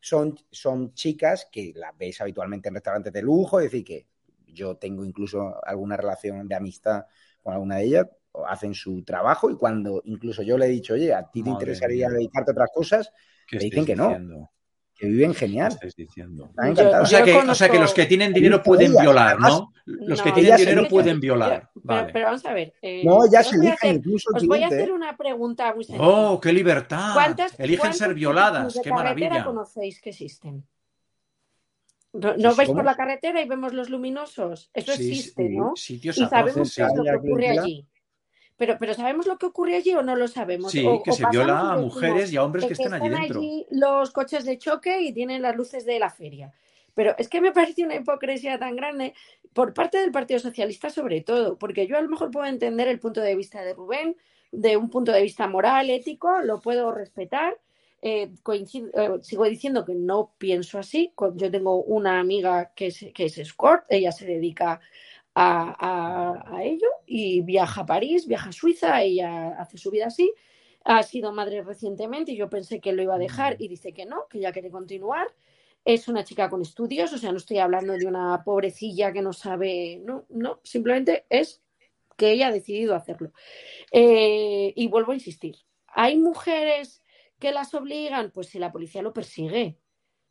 son, 0.00 0.38
son 0.50 0.92
chicas 0.92 1.48
que 1.50 1.72
las 1.74 1.96
veis 1.96 2.20
habitualmente 2.20 2.68
en 2.68 2.74
restaurantes 2.74 3.12
de 3.12 3.22
lujo, 3.22 3.58
es 3.58 3.64
decir, 3.64 3.84
que 3.84 4.06
yo 4.46 4.76
tengo 4.76 5.04
incluso 5.04 5.56
alguna 5.64 5.96
relación 5.96 6.46
de 6.46 6.54
amistad 6.54 7.06
con 7.42 7.54
alguna 7.54 7.76
de 7.76 7.84
ellas, 7.84 8.06
hacen 8.46 8.74
su 8.74 9.02
trabajo 9.02 9.50
y 9.50 9.56
cuando 9.56 10.02
incluso 10.04 10.42
yo 10.42 10.58
le 10.58 10.66
he 10.66 10.68
dicho, 10.68 10.94
oye, 10.94 11.12
a 11.12 11.28
ti 11.28 11.42
te 11.42 11.50
interesaría 11.50 12.08
dedicarte 12.08 12.50
a 12.50 12.52
otras 12.52 12.70
cosas, 12.72 13.12
me 13.50 13.58
dicen 13.58 13.84
que 13.84 13.96
no 13.96 14.50
que 14.98 15.06
viven 15.06 15.32
genial. 15.32 15.72
O, 15.72 17.06
sea 17.06 17.24
que, 17.24 17.32
o, 17.32 17.54
sea 17.54 17.68
que, 17.70 17.78
los 17.78 17.94
que 17.94 18.06
tienen 18.06 18.32
dinero 18.32 18.62
pueden 18.62 18.92
violar, 18.92 19.38
¿no? 19.38 19.72
Los 19.86 20.20
que 20.20 20.32
tienen 20.32 20.56
dinero 20.56 20.88
pueden 20.88 21.20
violar. 21.20 21.70
Pero, 21.86 22.06
pero, 22.12 22.26
vamos 22.26 22.44
a 22.44 22.52
ver. 22.52 22.74
Eh, 22.82 23.02
no, 23.04 23.30
ya 23.30 23.44
se 23.44 23.56
eligen 23.56 23.96
incluso. 23.96 24.30
Os 24.34 24.44
voy 24.44 24.64
a 24.64 24.66
hacer 24.66 24.90
una 24.90 25.16
pregunta 25.16 25.72
muy 25.72 25.84
sencilla. 25.84 26.06
¡Oh, 26.06 26.40
qué 26.40 26.52
libertad! 26.52 27.14
Eligen 27.58 27.94
ser 27.94 28.12
violadas, 28.12 28.78
qué 28.82 28.90
maravilla. 28.90 29.44
conocéis 29.44 30.00
que 30.00 30.10
existen? 30.10 30.66
¿No, 32.12 32.54
vais 32.56 32.68
por 32.68 32.84
la 32.84 32.96
carretera 32.96 33.40
y 33.40 33.48
vemos 33.48 33.72
los 33.72 33.90
luminosos? 33.90 34.70
Eso 34.74 34.92
existe, 34.92 35.48
¿no? 35.48 35.74
y 35.76 36.12
sabemos 36.12 36.74
qué 36.74 36.82
es 36.82 36.94
lo 36.96 37.04
que 37.04 37.14
ocurre 37.14 37.48
allí. 37.50 37.86
Pero, 38.58 38.76
pero 38.78 38.92
¿sabemos 38.92 39.26
lo 39.26 39.38
que 39.38 39.46
ocurre 39.46 39.76
allí 39.76 39.94
o 39.94 40.02
no 40.02 40.16
lo 40.16 40.26
sabemos? 40.26 40.72
Sí, 40.72 40.84
que 41.04 41.12
se 41.12 41.24
viola 41.30 41.74
a 41.74 41.78
mujeres 41.78 42.32
y 42.32 42.36
a 42.36 42.42
hombres 42.42 42.66
que, 42.66 42.72
están, 42.72 42.92
allí 42.92 43.08
dentro. 43.08 43.38
Allí 43.38 43.66
los 43.70 44.10
coches 44.10 44.44
de 44.44 44.58
choque 44.58 45.00
y 45.00 45.12
tienen 45.12 45.42
las 45.42 45.54
luces 45.54 45.86
de 45.86 46.00
la 46.00 46.10
feria. 46.10 46.52
Pero 46.92 47.14
es 47.18 47.28
que 47.28 47.40
me 47.40 47.52
parece 47.52 47.84
una 47.84 47.94
hipocresía 47.94 48.58
tan 48.58 48.74
grande 48.74 49.14
por 49.52 49.72
parte 49.72 49.98
del 49.98 50.10
Partido 50.10 50.40
Socialista 50.40 50.90
sobre 50.90 51.20
todo, 51.20 51.56
porque 51.56 51.86
yo 51.86 51.96
a 51.96 52.00
lo 52.00 52.08
mejor 52.08 52.32
puedo 52.32 52.46
entender 52.46 52.88
el 52.88 52.98
punto 52.98 53.20
de 53.20 53.36
vista 53.36 53.62
de 53.62 53.74
Rubén, 53.74 54.16
de 54.50 54.76
un 54.76 54.90
punto 54.90 55.12
de 55.12 55.22
vista 55.22 55.46
moral, 55.46 55.88
ético, 55.90 56.40
lo 56.42 56.60
puedo 56.60 56.90
respetar. 56.90 57.56
Eh, 58.02 58.32
eh, 58.52 59.10
sigo 59.22 59.44
diciendo 59.44 59.84
que 59.84 59.94
no 59.94 60.32
pienso 60.36 60.80
así. 60.80 61.12
Yo 61.36 61.48
tengo 61.52 61.80
una 61.84 62.18
amiga 62.18 62.72
que 62.74 62.88
es, 62.88 63.06
que 63.14 63.26
es 63.26 63.38
escort, 63.38 63.84
ella 63.88 64.10
se 64.10 64.26
dedica 64.26 64.80
a, 65.40 66.60
ello 66.62 66.88
y 67.06 67.42
viaja 67.42 67.82
a 67.82 67.86
París, 67.86 68.26
viaja 68.26 68.50
a 68.50 68.52
Suiza, 68.52 69.02
ella 69.02 69.50
hace 69.58 69.78
su 69.78 69.90
vida 69.90 70.06
así. 70.06 70.32
Ha 70.84 71.02
sido 71.02 71.32
madre 71.32 71.62
recientemente 71.62 72.32
y 72.32 72.36
yo 72.36 72.48
pensé 72.48 72.80
que 72.80 72.92
lo 72.92 73.02
iba 73.02 73.14
a 73.14 73.18
dejar 73.18 73.56
y 73.58 73.68
dice 73.68 73.92
que 73.92 74.06
no, 74.06 74.26
que 74.28 74.40
ya 74.40 74.52
quiere 74.52 74.70
continuar. 74.70 75.28
Es 75.84 76.08
una 76.08 76.24
chica 76.24 76.50
con 76.50 76.62
estudios, 76.62 77.12
o 77.12 77.18
sea, 77.18 77.30
no 77.30 77.38
estoy 77.38 77.58
hablando 77.58 77.94
de 77.94 78.06
una 78.06 78.42
pobrecilla 78.44 79.12
que 79.12 79.22
no 79.22 79.32
sabe, 79.32 80.00
no, 80.04 80.26
no, 80.28 80.60
simplemente 80.64 81.24
es 81.30 81.62
que 82.16 82.32
ella 82.32 82.48
ha 82.48 82.52
decidido 82.52 82.94
hacerlo. 82.94 83.32
Eh, 83.92 84.72
y 84.74 84.88
vuelvo 84.88 85.12
a 85.12 85.14
insistir, 85.14 85.56
¿hay 85.86 86.16
mujeres 86.16 87.02
que 87.38 87.52
las 87.52 87.72
obligan? 87.74 88.32
Pues 88.32 88.48
si 88.48 88.58
la 88.58 88.72
policía 88.72 89.02
lo 89.02 89.12
persigue, 89.12 89.78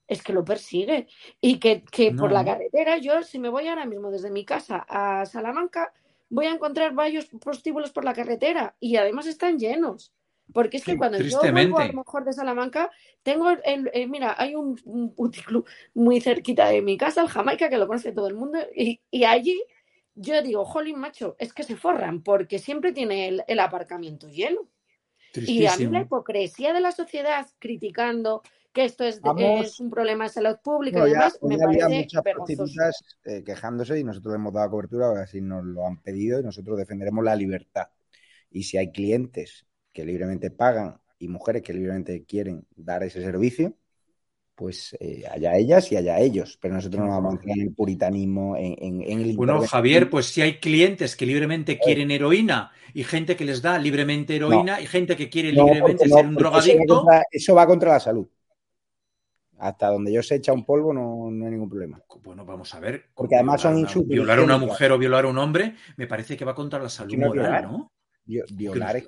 es 0.08 0.24
que 0.24 0.34
lo 0.34 0.44
persigue. 0.46 1.08
Y 1.42 1.60
que, 1.60 1.84
por 2.18 2.32
la 2.32 2.46
carretera, 2.46 2.98
yo 2.98 3.24
si 3.24 3.40
me 3.40 3.50
voy 3.50 3.68
ahora 3.68 3.86
mismo 3.86 4.10
desde 4.10 4.32
mi 4.32 4.46
casa 4.46 4.86
a 4.88 5.26
Salamanca, 5.26 5.94
voy 6.30 6.46
a 6.48 6.54
encontrar 6.54 6.94
varios 6.94 7.26
prostíbulos 7.42 7.92
por 7.92 8.04
la 8.04 8.14
carretera 8.14 8.76
y 8.80 8.96
además 8.96 9.28
están 9.28 9.60
llenos. 9.60 10.14
Porque 10.54 10.78
es 10.78 10.86
que 10.86 10.98
cuando 10.98 11.20
yo 11.20 11.40
vuelvo 11.52 11.78
a 11.78 11.88
lo 11.88 11.94
mejor 11.94 12.24
de 12.24 12.32
Salamanca, 12.32 12.90
tengo 13.22 13.50
el, 13.50 13.92
eh, 13.94 14.08
mira, 14.08 14.34
hay 14.38 14.56
un, 14.56 14.80
un 14.86 15.14
muy 15.94 16.22
cerquita 16.22 16.70
de 16.70 16.82
mi 16.82 16.98
casa, 16.98 17.22
el 17.22 17.28
Jamaica, 17.28 17.70
que 17.70 17.78
lo 17.78 17.86
conoce 17.86 18.14
todo 18.14 18.28
el 18.28 18.36
mundo, 18.36 18.60
y, 18.74 19.02
allí 19.26 19.62
yo 20.16 20.42
digo, 20.42 20.64
jolín, 20.64 21.00
macho, 21.00 21.36
es 21.38 21.54
que 21.54 21.64
se 21.64 21.76
forran, 21.76 22.24
porque 22.24 22.60
siempre 22.60 22.94
tiene 22.94 23.44
el, 23.46 23.60
aparcamiento 23.60 24.30
lleno. 24.30 24.70
Y 25.36 25.66
a 25.66 25.76
mí 25.76 25.86
la 25.88 26.02
hipocresía 26.02 26.74
de 26.74 26.80
la 26.80 26.94
sociedad 26.94 27.46
criticando 27.60 28.42
que 28.78 28.86
esto 28.86 29.04
es, 29.04 29.20
un 29.80 29.90
problema 29.90 30.26
de 30.26 30.30
salud 30.30 30.58
pública 30.64 31.00
y 31.08 31.10
demás, 31.10 31.40
me 31.42 31.58
parece 31.58 31.90
muchas 31.90 32.22
prostitutas 32.22 33.04
eh, 33.26 33.44
quejándose 33.44 34.00
y 34.00 34.04
nosotros 34.04 34.36
hemos 34.36 34.54
dado 34.54 34.70
cobertura, 34.70 35.08
ahora 35.08 35.26
sí 35.26 35.42
nos 35.42 35.66
lo 35.66 35.88
han 35.88 36.00
pedido 36.04 36.40
y 36.40 36.44
nosotros 36.44 36.78
defenderemos 36.78 37.26
la 37.26 37.36
libertad. 37.36 37.88
Y 38.52 38.64
si 38.64 38.78
hay 38.78 38.92
clientes 38.92 39.66
que 39.92 40.06
libremente 40.06 40.52
pagan 40.52 41.02
y 41.18 41.28
mujeres 41.28 41.64
que 41.64 41.74
libremente 41.74 42.24
quieren 42.26 42.68
dar 42.76 43.02
ese 43.02 43.20
servicio, 43.24 43.76
pues 44.54 44.96
eh, 45.00 45.24
allá 45.28 45.56
ellas 45.56 45.92
y 45.92 45.98
allá 45.98 46.20
ellos. 46.20 46.60
Pero 46.62 46.76
nosotros 46.76 47.04
no 47.04 47.10
vamos 47.10 47.34
a 47.34 47.36
entrar 47.38 47.58
en 47.58 47.64
el 47.64 47.74
puritanismo, 47.74 48.56
en, 48.58 49.02
el... 49.02 49.36
Bueno, 49.36 49.60
Javier, 49.62 50.08
pues 50.08 50.28
si 50.28 50.44
hay 50.44 50.60
clientes 50.60 51.16
que 51.16 51.26
libremente 51.26 51.74
eh. 51.74 51.80
quieren 51.84 52.12
heroína 52.12 52.72
y 52.94 53.04
gente 53.04 53.36
que 53.36 53.46
les 53.46 53.64
da 53.64 53.80
libremente 53.80 54.36
heroína 54.36 54.80
y 54.80 54.86
gente 54.86 55.16
que 55.16 55.30
quiere 55.30 55.52
libremente 55.52 56.08
ser 56.08 56.28
un 56.28 56.36
drogadicto... 56.36 57.06
Eso 57.32 57.56
va, 57.56 57.66
contra, 57.66 57.94
la 57.94 58.00
salud. 58.00 58.28
Hasta 59.60 59.88
donde 59.88 60.14
yo 60.14 60.22
se 60.22 60.36
echa 60.36 60.54
un 60.54 60.66
polvo 60.66 60.94
no, 60.94 61.26
hay 61.28 61.52
ningún 61.52 61.70
problema. 61.70 62.02
Bueno, 62.24 62.46
vamos 62.46 62.74
a 62.74 62.80
ver. 62.80 63.06
Porque 63.16 63.36
además 63.36 63.62
son 63.62 63.78
insultos. 63.78 64.10
Violar 64.10 64.40
a 64.40 64.44
una 64.44 64.58
mujer 64.58 64.92
o 64.92 64.98
violar 64.98 65.26
a 65.26 65.28
un 65.30 65.38
hombre 65.38 65.76
me 65.96 66.08
parece 66.08 66.38
que 66.38 66.46
va 66.46 66.54
contra 66.54 66.80
la 66.80 66.90
salud 66.90 67.18
moral, 67.18 67.64
¿no? 67.64 67.92
Violar, 68.26 68.98
es, 68.98 69.08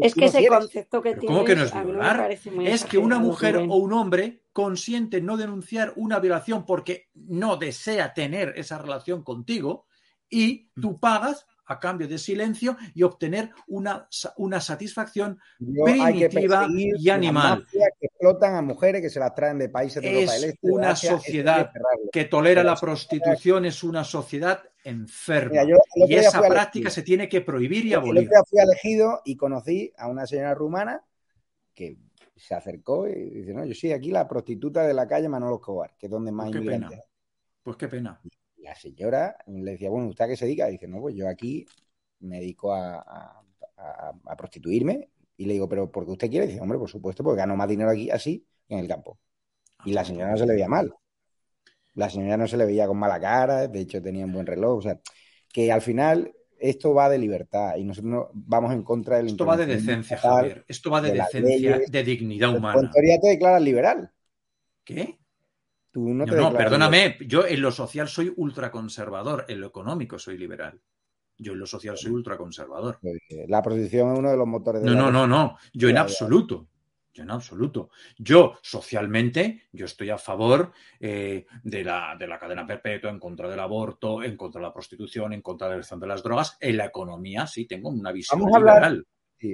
es, 0.00 0.14
que 0.16 0.24
ese 0.24 0.48
concepto 0.48 1.00
que 1.00 1.14
tiene. 1.14 1.32
¿Cómo 1.32 1.44
que 1.44 1.54
no 1.54 1.62
es 1.62 1.72
violar? 1.72 2.28
Es 2.32 2.84
que 2.84 2.98
una 2.98 3.20
mujer 3.20 3.56
o 3.56 3.76
un 3.76 3.92
hombre 3.92 4.42
consiente 4.52 5.20
no 5.20 5.36
denunciar 5.36 5.92
una 5.94 6.18
violación 6.18 6.66
porque 6.66 7.08
no 7.14 7.56
desea 7.56 8.14
tener 8.14 8.54
esa 8.56 8.78
relación 8.78 9.22
contigo 9.22 9.86
y 10.28 10.70
tú 10.80 10.98
pagas 10.98 11.46
a 11.66 11.78
cambio 11.78 12.08
de 12.08 12.18
silencio 12.18 12.76
y 12.94 13.02
obtener 13.02 13.50
una, 13.68 14.08
una 14.36 14.60
satisfacción 14.60 15.38
primitiva 15.58 16.66
y 16.68 17.08
animal. 17.10 17.66
Que 17.70 18.06
explotan 18.06 18.54
a 18.54 18.62
mujeres 18.62 19.00
que 19.00 19.10
se 19.10 19.20
las 19.20 19.34
traen 19.34 19.58
de 19.58 19.68
países 19.68 20.02
de 20.02 20.10
Europa 20.10 20.32
del 20.32 20.44
Este. 20.50 20.70
Una 20.70 20.96
sociedad 20.96 21.70
que 22.12 22.24
tolera 22.24 22.64
la 22.64 22.76
prostitución 22.76 23.64
es 23.64 23.82
una 23.82 24.04
sociedad 24.04 24.62
enferma. 24.84 25.62
y 25.94 26.14
esa 26.14 26.40
práctica 26.40 26.90
se 26.90 27.02
tiene 27.02 27.28
que 27.28 27.40
prohibir 27.40 27.86
y 27.86 27.94
abolir. 27.94 28.24
Yo 28.24 28.42
fui 28.48 28.60
elegido 28.60 29.22
y 29.24 29.36
conocí 29.36 29.92
a 29.96 30.08
una 30.08 30.26
señora 30.26 30.54
rumana 30.54 31.04
que 31.74 31.96
se 32.36 32.54
acercó 32.54 33.08
y 33.08 33.30
dice, 33.30 33.54
no, 33.54 33.64
yo 33.64 33.74
soy 33.74 33.92
aquí 33.92 34.10
la 34.10 34.26
prostituta 34.26 34.82
de 34.82 34.94
la 34.94 35.06
calle 35.06 35.28
Manolo 35.28 35.56
Escobar, 35.56 35.94
que 35.96 36.06
es 36.06 36.10
donde 36.10 36.32
más 36.32 36.46
pues 36.46 36.56
inmigrantes 36.56 37.00
Pues 37.62 37.76
qué 37.76 37.88
pena 37.88 38.20
la 38.62 38.74
señora 38.74 39.36
le 39.46 39.72
decía, 39.72 39.90
bueno, 39.90 40.08
¿usted 40.08 40.24
a 40.24 40.28
qué 40.28 40.36
se 40.36 40.46
dedica? 40.46 40.66
dice, 40.66 40.86
no, 40.88 41.00
pues 41.00 41.14
yo 41.14 41.28
aquí 41.28 41.66
me 42.20 42.38
dedico 42.38 42.72
a, 42.72 43.42
prostituirme. 44.36 45.08
Y 45.36 45.46
le 45.46 45.54
digo, 45.54 45.68
¿pero 45.68 45.90
por 45.90 46.04
qué 46.04 46.12
usted 46.12 46.30
quiere? 46.30 46.46
dice, 46.46 46.60
hombre, 46.60 46.78
por 46.78 46.88
supuesto, 46.88 47.24
porque 47.24 47.38
gano 47.38 47.56
más 47.56 47.68
dinero 47.68 47.90
aquí 47.90 48.10
así 48.10 48.46
que 48.68 48.74
en 48.74 48.80
el 48.80 48.88
campo. 48.88 49.18
Y 49.84 49.92
la 49.92 50.04
señora 50.04 50.30
no 50.30 50.36
se 50.36 50.46
le 50.46 50.52
veía 50.52 50.68
mal. 50.68 50.94
La 51.94 52.08
señora 52.08 52.36
no 52.36 52.46
se 52.46 52.56
le 52.56 52.64
veía 52.64 52.86
con 52.86 52.96
mala 52.96 53.20
cara, 53.20 53.66
de 53.66 53.80
hecho 53.80 54.00
tenía 54.00 54.24
un 54.24 54.32
buen 54.32 54.46
reloj. 54.46 54.78
O 54.78 54.82
sea, 54.82 55.00
que 55.52 55.72
al 55.72 55.82
final 55.82 56.32
esto 56.58 56.94
va 56.94 57.08
de 57.08 57.18
libertad 57.18 57.76
y 57.76 57.84
nosotros 57.84 58.28
vamos 58.32 58.72
en 58.72 58.84
contra 58.84 59.16
del 59.16 59.26
Esto 59.26 59.44
va 59.44 59.56
de 59.56 59.66
decencia, 59.66 60.16
Javier. 60.16 60.64
Esto 60.68 60.90
va 60.90 61.00
de, 61.00 61.12
decencia, 61.12 61.80
de 61.88 62.04
dignidad 62.04 62.56
humana. 62.56 62.80
En 62.80 62.90
teoría 62.90 63.18
te 63.20 63.28
declaras 63.28 63.62
liberal. 63.62 64.12
¿Qué? 64.84 65.18
No, 65.94 66.24
no, 66.24 66.52
perdóname, 66.52 67.18
yo 67.26 67.46
en 67.46 67.60
lo 67.60 67.70
social 67.70 68.08
soy 68.08 68.32
ultraconservador, 68.36 69.44
en 69.48 69.60
lo 69.60 69.66
económico 69.66 70.18
soy 70.18 70.38
liberal. 70.38 70.80
Yo 71.38 71.52
en 71.52 71.58
lo 71.58 71.66
social 71.66 71.96
soy 71.96 72.12
ultraconservador. 72.12 72.98
La 73.48 73.62
posición 73.62 74.12
es 74.12 74.18
uno 74.18 74.30
de 74.30 74.36
los 74.36 74.46
motores 74.46 74.82
de 74.82 74.90
No, 74.90 74.94
no, 74.94 75.10
no, 75.10 75.26
no. 75.26 75.56
Yo 75.72 75.88
en 75.88 75.98
absoluto. 75.98 76.68
Yo 77.12 77.24
en 77.24 77.30
absoluto. 77.30 77.90
Yo, 78.16 78.54
socialmente, 78.62 79.64
yo 79.72 79.86
estoy 79.86 80.10
a 80.10 80.18
favor 80.18 80.72
eh, 81.00 81.46
de, 81.62 81.84
la, 81.84 82.16
de, 82.18 82.26
la, 82.26 82.38
cadena 82.38 82.66
perpetua, 82.66 83.10
en 83.10 83.18
contra 83.18 83.48
del 83.48 83.60
aborto, 83.60 84.22
en 84.22 84.36
contra 84.36 84.60
de 84.60 84.68
la 84.68 84.72
prostitución, 84.72 85.32
en 85.32 85.42
contra 85.42 85.66
de 85.66 85.72
la 85.72 85.76
elección 85.76 86.00
de 86.00 86.06
las 86.06 86.22
drogas. 86.22 86.56
En 86.60 86.76
la 86.76 86.86
economía, 86.86 87.46
sí, 87.46 87.66
tengo 87.66 87.90
una 87.90 88.12
visión 88.12 88.40
liberal 88.40 89.04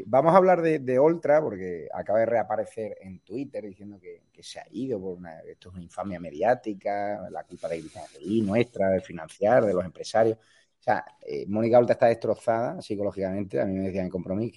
vamos 0.07 0.35
a 0.35 0.37
hablar 0.37 0.63
de, 0.63 0.79
de, 0.79 0.99
Oltra 0.99 1.41
porque 1.41 1.89
acaba 1.93 2.21
de 2.21 2.27
reaparecer 2.27 2.97
en 3.01 3.21
Twitter 3.21 3.65
diciendo 3.65 3.99
que, 4.01 4.23
se 4.43 4.61
ha 4.61 4.67
ido 4.71 5.01
por 5.01 5.19
una, 5.19 5.41
esto 5.41 5.71
es 5.71 5.75
una 5.75 5.83
infamia 5.83 6.21
mediática, 6.21 7.29
la 7.31 7.43
culpa 7.45 7.69
de 7.69 7.81
Cristina 7.81 8.07
nuestra, 8.47 8.91
de 8.91 9.01
financiar, 9.01 9.65
de 9.65 9.75
los 9.75 9.85
empresarios. 9.85 10.39
O 10.39 10.83
sea, 10.83 11.05
eh, 11.21 11.45
Mónica 11.49 11.79
Oltra 11.79 11.95
está 11.95 12.07
destrozada 12.07 12.81
psicológicamente. 12.81 13.61
A 13.61 13.67
mí 13.67 13.75
me 13.75 13.87
decían 13.87 14.05
en 14.05 14.11
compromiso 14.11 14.55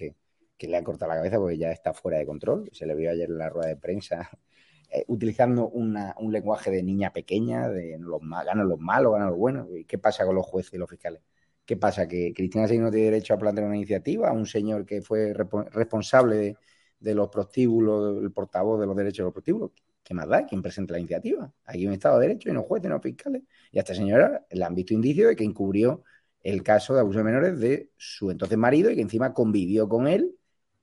que, 0.57 0.67
le 0.67 0.77
han 0.77 0.83
cortado 0.83 1.09
la 1.09 1.17
cabeza 1.17 1.37
porque 1.37 1.57
ya 1.57 1.71
está 1.71 1.93
fuera 1.93 2.19
de 2.19 2.25
control. 2.27 2.69
Se 2.71 2.85
le 2.85 2.93
vio 2.93 3.09
ayer 3.09 3.29
en 3.29 3.39
la 3.39 3.49
rueda 3.49 3.69
de 3.69 3.77
prensa 3.77 4.29
eh, 4.91 5.03
utilizando 5.07 5.67
un 5.69 6.31
lenguaje 6.31 6.69
de 6.69 6.83
niña 6.83 7.11
pequeña, 7.11 7.67
de 7.69 7.97
los, 7.99 8.21
ganan 8.21 8.69
los 8.69 8.79
malos, 8.79 9.13
ganan 9.13 9.29
los 9.29 9.37
buenos. 9.37 9.67
¿Y 9.71 9.85
qué 9.85 9.97
pasa 9.97 10.25
con 10.25 10.35
los 10.35 10.45
jueces 10.45 10.73
y 10.73 10.77
los 10.77 10.89
fiscales? 10.89 11.21
¿Qué 11.71 11.77
pasa? 11.77 12.05
¿Que 12.05 12.33
Cristina 12.33 12.67
Seguí 12.67 12.81
no 12.81 12.91
tiene 12.91 13.11
derecho 13.11 13.33
a 13.33 13.37
plantear 13.37 13.65
una 13.65 13.77
iniciativa? 13.77 14.29
¿Un 14.33 14.45
señor 14.45 14.85
que 14.85 15.01
fue 15.01 15.33
responsable 15.71 16.57
de, 16.99 17.15
los 17.15 17.29
prostíbulos, 17.29 18.21
el 18.21 18.29
portavoz 18.33 18.77
de 18.77 18.85
los 18.85 18.93
derechos 18.93 19.19
de 19.19 19.23
los 19.23 19.33
prostíbulos? 19.33 19.71
¿Qué 20.03 20.13
más 20.13 20.27
da? 20.27 20.45
¿Quién 20.45 20.61
presenta 20.61 20.91
la 20.91 20.99
iniciativa? 20.99 21.49
Aquí 21.63 21.87
un 21.87 21.93
Estado 21.93 22.19
de 22.19 22.27
Derecho 22.27 22.49
y 22.49 22.51
no 22.51 22.63
jueces, 22.63 22.89
no 22.89 22.99
fiscales. 22.99 23.43
Y 23.71 23.77
a 23.77 23.83
esta 23.83 23.95
señora 23.95 24.45
le 24.51 24.65
han 24.65 24.75
visto 24.75 24.93
indicios 24.93 25.29
de 25.29 25.35
que 25.37 25.45
encubrió 25.45 26.03
el 26.43 26.61
caso 26.61 26.93
de 26.93 26.99
abuso 26.99 27.19
de 27.19 27.23
menores 27.23 27.57
de 27.57 27.91
su 27.95 28.29
entonces 28.31 28.57
marido 28.57 28.91
y 28.91 28.95
que 28.95 29.03
encima 29.03 29.33
convivió 29.33 29.87
con 29.87 30.07
él 30.07 30.35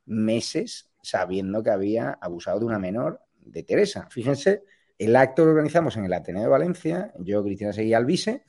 meses 0.07 0.91
sabiendo 1.03 1.63
que 1.63 1.69
había 1.69 2.13
abusado 2.13 2.61
de 2.61 2.65
una 2.65 2.79
menor 2.79 3.21
de 3.37 3.63
Teresa. 3.63 4.09
Fíjense, 4.11 4.63
el 4.97 5.17
acto 5.17 5.43
que 5.45 5.51
organizamos 5.51 5.99
en 5.99 6.07
el 6.07 6.15
Ateneo 6.15 6.45
de 6.45 6.49
Valencia, 6.49 7.13
yo, 7.19 7.45
Cristina 7.45 7.75
Seguí 7.75 7.93
Alvise, 7.93 8.47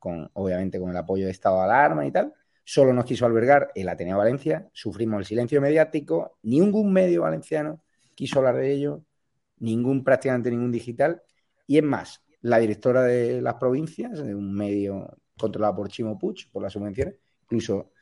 con, 0.00 0.28
obviamente 0.32 0.80
con 0.80 0.90
el 0.90 0.96
apoyo 0.96 1.26
de 1.26 1.30
estado 1.30 1.58
de 1.58 1.64
alarma 1.64 2.04
y 2.04 2.10
tal. 2.10 2.34
Solo 2.64 2.92
nos 2.92 3.04
quiso 3.04 3.26
albergar 3.26 3.70
el 3.74 3.88
Ateneo 3.88 4.18
Valencia, 4.18 4.68
sufrimos 4.72 5.20
el 5.20 5.26
silencio 5.26 5.60
mediático, 5.60 6.38
ningún 6.42 6.92
medio 6.92 7.22
valenciano 7.22 7.82
quiso 8.14 8.38
hablar 8.38 8.56
de 8.56 8.72
ello, 8.72 9.04
ningún 9.58 10.02
prácticamente 10.04 10.50
ningún 10.50 10.72
digital. 10.72 11.22
Y 11.66 11.78
es 11.78 11.84
más, 11.84 12.22
la 12.42 12.58
directora 12.58 13.02
de 13.02 13.40
las 13.40 13.54
provincias, 13.54 14.22
de 14.24 14.34
un 14.34 14.52
medio 14.52 15.16
controlado 15.38 15.76
por 15.76 15.88
Chimo 15.88 16.18
Puig, 16.18 16.50
por 16.52 16.62
las 16.62 16.72
subvenciones, 16.72 17.16
incluso 17.42 17.92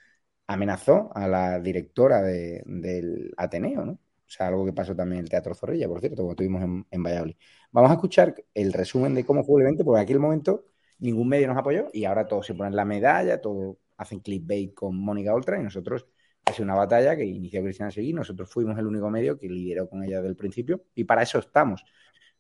amenazó 0.46 1.10
a 1.14 1.28
la 1.28 1.60
directora 1.60 2.22
del 2.22 3.32
Ateneo, 3.36 3.84
¿no? 3.84 3.92
O 3.92 4.30
sea, 4.30 4.48
algo 4.48 4.66
que 4.66 4.72
pasó 4.74 4.94
también 4.94 5.20
en 5.20 5.24
el 5.24 5.30
Teatro 5.30 5.54
Zorrilla, 5.54 5.88
por 5.88 6.00
cierto, 6.00 6.22
como 6.22 6.34
tuvimos 6.34 6.62
en, 6.62 6.86
en 6.90 7.02
Valladolid. 7.02 7.36
Vamos 7.70 7.90
a 7.90 7.94
escuchar 7.94 8.34
el 8.52 8.72
resumen 8.72 9.14
de 9.14 9.24
cómo 9.24 9.42
fue 9.42 9.60
el 9.60 9.66
evento, 9.68 9.84
porque 9.84 10.02
aquí 10.02 10.12
el 10.12 10.18
momento 10.20 10.66
ningún 10.98 11.28
medio 11.28 11.48
nos 11.48 11.56
apoyó 11.56 11.88
y 11.92 12.04
ahora 12.04 12.26
todos 12.26 12.46
se 12.46 12.54
ponen 12.54 12.76
la 12.76 12.84
medalla, 12.84 13.40
todos 13.40 13.76
hacen 13.96 14.20
clickbait 14.20 14.74
con 14.74 14.96
Mónica 14.96 15.34
Ultra 15.34 15.58
y 15.58 15.62
nosotros 15.62 16.06
hace 16.44 16.62
una 16.62 16.74
batalla 16.74 17.16
que 17.16 17.24
inició 17.24 17.62
Cristina 17.62 17.90
Seguí, 17.90 18.12
nosotros 18.12 18.50
fuimos 18.50 18.78
el 18.78 18.86
único 18.86 19.10
medio 19.10 19.38
que 19.38 19.48
lideró 19.48 19.88
con 19.88 20.02
ella 20.04 20.16
desde 20.18 20.28
el 20.30 20.36
principio 20.36 20.84
y 20.94 21.04
para 21.04 21.22
eso 21.22 21.38
estamos. 21.38 21.84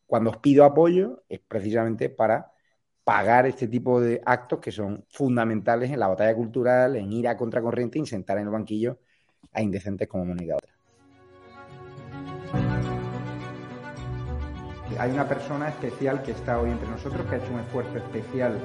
Cuando 0.06 0.30
os 0.30 0.38
pido 0.38 0.64
apoyo 0.64 1.24
es 1.28 1.40
precisamente 1.40 2.08
para 2.08 2.52
pagar 3.04 3.46
este 3.46 3.68
tipo 3.68 4.00
de 4.00 4.20
actos 4.24 4.60
que 4.60 4.72
son 4.72 5.04
fundamentales 5.08 5.90
en 5.90 6.00
la 6.00 6.08
batalla 6.08 6.34
cultural, 6.34 6.96
en 6.96 7.12
ir 7.12 7.28
a 7.28 7.36
contracorriente 7.36 7.98
y 7.98 8.06
sentar 8.06 8.38
en 8.38 8.44
el 8.44 8.50
banquillo 8.50 9.00
a 9.52 9.62
indecentes 9.62 10.08
como 10.08 10.26
Mónica 10.26 10.54
Ultra. 10.54 10.77
Hay 14.96 15.10
una 15.10 15.28
persona 15.28 15.68
especial 15.68 16.22
que 16.22 16.32
está 16.32 16.58
hoy 16.58 16.70
entre 16.70 16.88
nosotros, 16.88 17.26
que 17.26 17.34
ha 17.34 17.38
hecho 17.38 17.52
un 17.52 17.60
esfuerzo 17.60 17.98
especial 17.98 18.58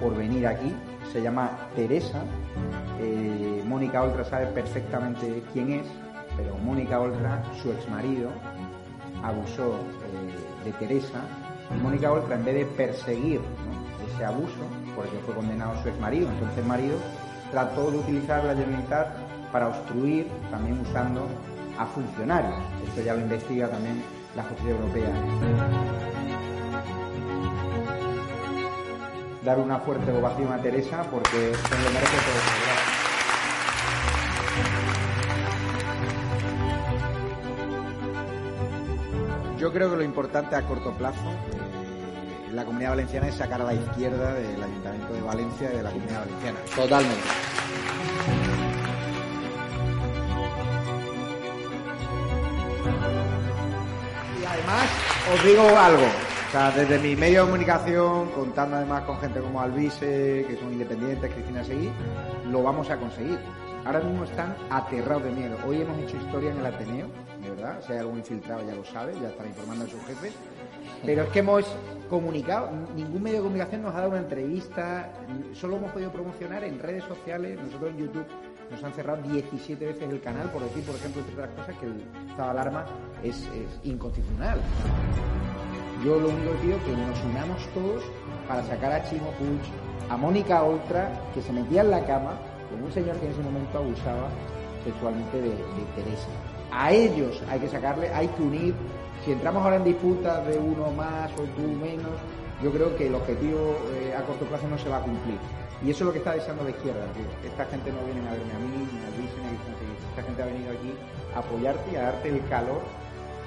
por 0.00 0.16
venir 0.16 0.46
aquí. 0.46 0.74
Se 1.12 1.20
llama 1.22 1.50
Teresa. 1.74 2.22
Eh, 3.00 3.62
Mónica 3.66 4.02
Oltra 4.02 4.24
sabe 4.24 4.46
perfectamente 4.46 5.42
quién 5.52 5.72
es, 5.72 5.86
pero 6.36 6.56
Mónica 6.58 7.00
Oltra, 7.00 7.42
su 7.62 7.70
exmarido, 7.72 8.30
abusó 9.22 9.74
eh, 9.74 10.64
de 10.64 10.72
Teresa. 10.72 11.20
Mónica 11.82 12.12
Oltra, 12.12 12.36
en 12.36 12.44
vez 12.44 12.54
de 12.54 12.64
perseguir 12.64 13.40
ese 14.14 14.24
abuso, 14.24 14.64
porque 14.94 15.18
fue 15.26 15.34
condenado 15.34 15.80
su 15.82 15.88
exmarido, 15.88 16.30
entonces 16.30 16.64
marido, 16.64 16.96
trató 17.50 17.90
de 17.90 17.98
utilizar 17.98 18.44
la 18.44 18.54
Generalitat 18.54 19.08
para 19.52 19.68
obstruir, 19.68 20.28
también 20.50 20.80
usando 20.80 21.26
a 21.78 21.86
funcionarios. 21.86 22.54
Esto 22.88 23.02
ya 23.02 23.14
lo 23.14 23.20
investiga 23.20 23.68
también 23.68 24.02
la 24.36 24.42
justicia 24.44 24.70
europea. 24.70 25.10
Dar 29.44 29.58
una 29.58 29.78
fuerte 29.80 30.12
ovación 30.12 30.52
a 30.52 30.58
Teresa 30.58 31.02
porque 31.10 31.54
se 31.54 31.84
lo 31.84 31.90
merece 31.90 32.16
todo. 32.16 32.96
creo 39.76 39.90
que 39.90 39.96
lo 39.96 40.04
importante 40.04 40.56
a 40.56 40.62
corto 40.62 40.90
plazo 40.92 41.30
eh, 41.52 42.52
la 42.52 42.64
comunidad 42.64 42.92
valenciana 42.92 43.28
es 43.28 43.34
sacar 43.34 43.60
a 43.60 43.64
la 43.64 43.74
izquierda 43.74 44.32
del 44.32 44.62
Ayuntamiento 44.62 45.12
de 45.12 45.20
Valencia 45.20 45.70
y 45.70 45.76
de 45.76 45.82
la 45.82 45.90
comunidad 45.90 46.20
valenciana. 46.20 46.58
Totalmente. 46.74 47.20
Os 55.32 55.44
digo 55.44 55.62
algo. 55.62 56.04
O 56.48 56.50
sea, 56.50 56.70
desde 56.70 56.98
mi 56.98 57.16
medio 57.16 57.40
de 57.40 57.46
comunicación, 57.46 58.30
contando 58.30 58.76
además 58.76 59.02
con 59.04 59.18
gente 59.18 59.40
como 59.40 59.60
Alvise, 59.60 60.44
que 60.48 60.56
son 60.58 60.72
independientes, 60.72 61.32
Cristina 61.32 61.64
Seguí, 61.64 61.90
lo 62.50 62.62
vamos 62.62 62.88
a 62.90 62.96
conseguir. 62.96 63.38
Ahora 63.84 64.00
mismo 64.00 64.24
están 64.24 64.56
aterrados 64.70 65.24
de 65.24 65.30
miedo. 65.30 65.56
Hoy 65.66 65.82
hemos 65.82 65.98
hecho 66.00 66.16
historia 66.16 66.50
en 66.50 66.58
el 66.58 66.66
Ateneo, 66.66 67.06
de 67.42 67.50
verdad. 67.50 67.80
Si 67.86 67.92
hay 67.92 67.98
algún 67.98 68.18
infiltrado 68.18 68.66
ya 68.66 68.74
lo 68.74 68.84
sabe, 68.84 69.14
ya 69.20 69.28
están 69.28 69.46
informando 69.46 69.84
a 69.84 69.88
sus 69.88 70.04
jefes. 70.04 70.32
Pero 71.04 71.22
es 71.22 71.28
que 71.30 71.38
hemos 71.40 71.64
comunicado, 72.08 72.70
ningún 72.94 73.22
medio 73.22 73.38
de 73.38 73.42
comunicación 73.42 73.82
nos 73.82 73.94
ha 73.94 73.98
dado 73.98 74.10
una 74.10 74.20
entrevista, 74.20 75.10
solo 75.54 75.76
hemos 75.76 75.92
podido 75.92 76.10
promocionar 76.12 76.64
en 76.64 76.78
redes 76.78 77.04
sociales, 77.04 77.58
nosotros 77.60 77.90
en 77.90 77.98
YouTube 77.98 78.26
nos 78.70 78.82
han 78.82 78.92
cerrado 78.92 79.22
17 79.22 79.86
veces 79.86 80.02
el 80.10 80.20
canal 80.20 80.50
por 80.50 80.62
decir, 80.62 80.84
por 80.84 80.94
ejemplo, 80.94 81.22
entre 81.22 81.34
otras 81.34 81.54
cosas, 81.54 81.76
que 81.78 81.86
el 81.86 82.02
estado 82.28 82.52
de 82.52 82.60
alarma 82.60 82.86
es, 83.22 83.48
inconstitucional. 83.84 84.60
Yo 86.04 86.20
lo 86.20 86.28
único 86.28 86.52
que 86.52 86.58
pido 86.58 86.76
es 86.76 86.82
que 86.82 86.92
nos 86.92 87.24
unamos 87.24 87.66
todos 87.74 88.02
para 88.46 88.62
sacar 88.64 88.92
a 88.92 89.08
Chimo 89.08 89.30
Puig, 89.38 89.60
a 90.10 90.16
Mónica 90.16 90.62
Oltra, 90.62 91.10
que 91.34 91.42
se 91.42 91.52
metía 91.52 91.80
en 91.80 91.90
la 91.90 92.04
cama 92.04 92.38
con 92.70 92.82
un 92.82 92.92
señor 92.92 93.16
que 93.16 93.26
en 93.26 93.32
ese 93.32 93.42
momento 93.42 93.78
abusaba 93.78 94.28
sexualmente 94.84 95.40
de, 95.40 95.50
de 95.50 95.84
Teresa. 95.96 96.28
A 96.70 96.92
ellos 96.92 97.42
hay 97.48 97.60
que 97.60 97.68
sacarle, 97.68 98.08
hay 98.12 98.28
que 98.28 98.42
unir. 98.42 98.74
Si 99.24 99.32
entramos 99.32 99.62
ahora 99.62 99.76
en 99.76 99.84
disputas 99.84 100.46
de 100.46 100.58
uno 100.58 100.90
más 100.92 101.32
o 101.32 101.42
tú 101.42 101.62
menos, 101.80 102.12
yo 102.62 102.70
creo 102.70 102.96
que 102.96 103.06
el 103.06 103.14
objetivo 103.14 103.76
eh, 103.94 104.14
a 104.16 104.22
corto 104.22 104.44
plazo 104.46 104.68
no 104.68 104.78
se 104.78 104.88
va 104.88 104.98
a 104.98 105.02
cumplir. 105.02 105.38
Y 105.84 105.90
eso 105.90 106.04
es 106.04 106.06
lo 106.06 106.12
que 106.12 106.18
está 106.18 106.32
deseando 106.32 106.64
la 106.64 106.70
izquierda, 106.70 107.04
que 107.12 107.48
esta 107.48 107.66
gente 107.66 107.92
no 107.92 108.00
viene 108.08 108.24
a 108.26 108.32
verme 108.32 108.52
a 108.54 108.60
mí, 108.64 108.88
ni 108.88 108.96
a 109.04 109.10
Luis, 109.12 109.30
ni 109.36 109.44
a 109.44 109.50
Vicente. 109.52 109.84
Esta 110.10 110.22
gente 110.22 110.42
ha 110.42 110.46
venido 110.46 110.72
aquí 110.72 110.92
a 111.34 111.38
apoyarte 111.40 111.92
y 111.92 111.96
a 111.96 112.02
darte 112.02 112.28
el 112.30 112.40
calor 112.48 112.80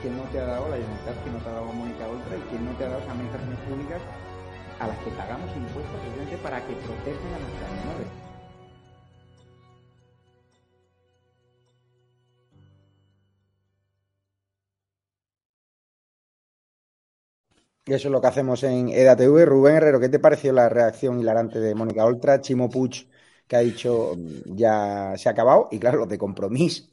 que 0.01 0.09
no 0.09 0.23
te 0.29 0.39
ha 0.39 0.45
dado 0.45 0.69
la 0.69 0.77
Generalitat, 0.77 1.17
que 1.25 1.31
no 1.31 1.39
te 1.39 1.49
ha 1.49 1.53
dado 1.53 1.73
Mónica 1.73 2.07
Oltra 2.07 2.37
y 2.37 2.43
que 2.53 2.59
no 2.61 2.71
te 2.77 2.85
ha 2.85 2.89
dado 2.89 3.01
esas 3.01 3.11
administraciones 3.11 3.59
públicas 3.65 4.01
a 4.79 4.87
las 4.87 4.97
que 4.99 5.11
pagamos 5.11 5.49
impuestos 5.57 5.97
precisamente 5.99 6.37
para 6.37 6.61
que 6.63 6.73
protejan 6.85 7.31
a 7.33 7.39
nuestras 7.41 7.71
menores. 7.81 8.28
Y 17.89 17.93
eso 17.95 18.07
es 18.07 18.11
lo 18.11 18.21
que 18.21 18.27
hacemos 18.27 18.61
en 18.61 18.89
EDATV. 18.89 19.45
Rubén 19.45 19.77
Herrero, 19.77 19.99
¿qué 19.99 20.09
te 20.09 20.19
pareció 20.19 20.53
la 20.53 20.69
reacción 20.69 21.19
hilarante 21.19 21.59
de 21.59 21.73
Mónica 21.73 22.05
Oltra? 22.05 22.39
Chimo 22.39 22.69
Puig, 22.69 23.09
que 23.47 23.55
ha 23.55 23.59
dicho 23.61 24.15
ya 24.45 25.15
se 25.17 25.27
ha 25.27 25.31
acabado. 25.31 25.69
Y 25.71 25.79
claro, 25.79 25.97
los 25.97 26.07
de 26.07 26.19
compromiso, 26.19 26.83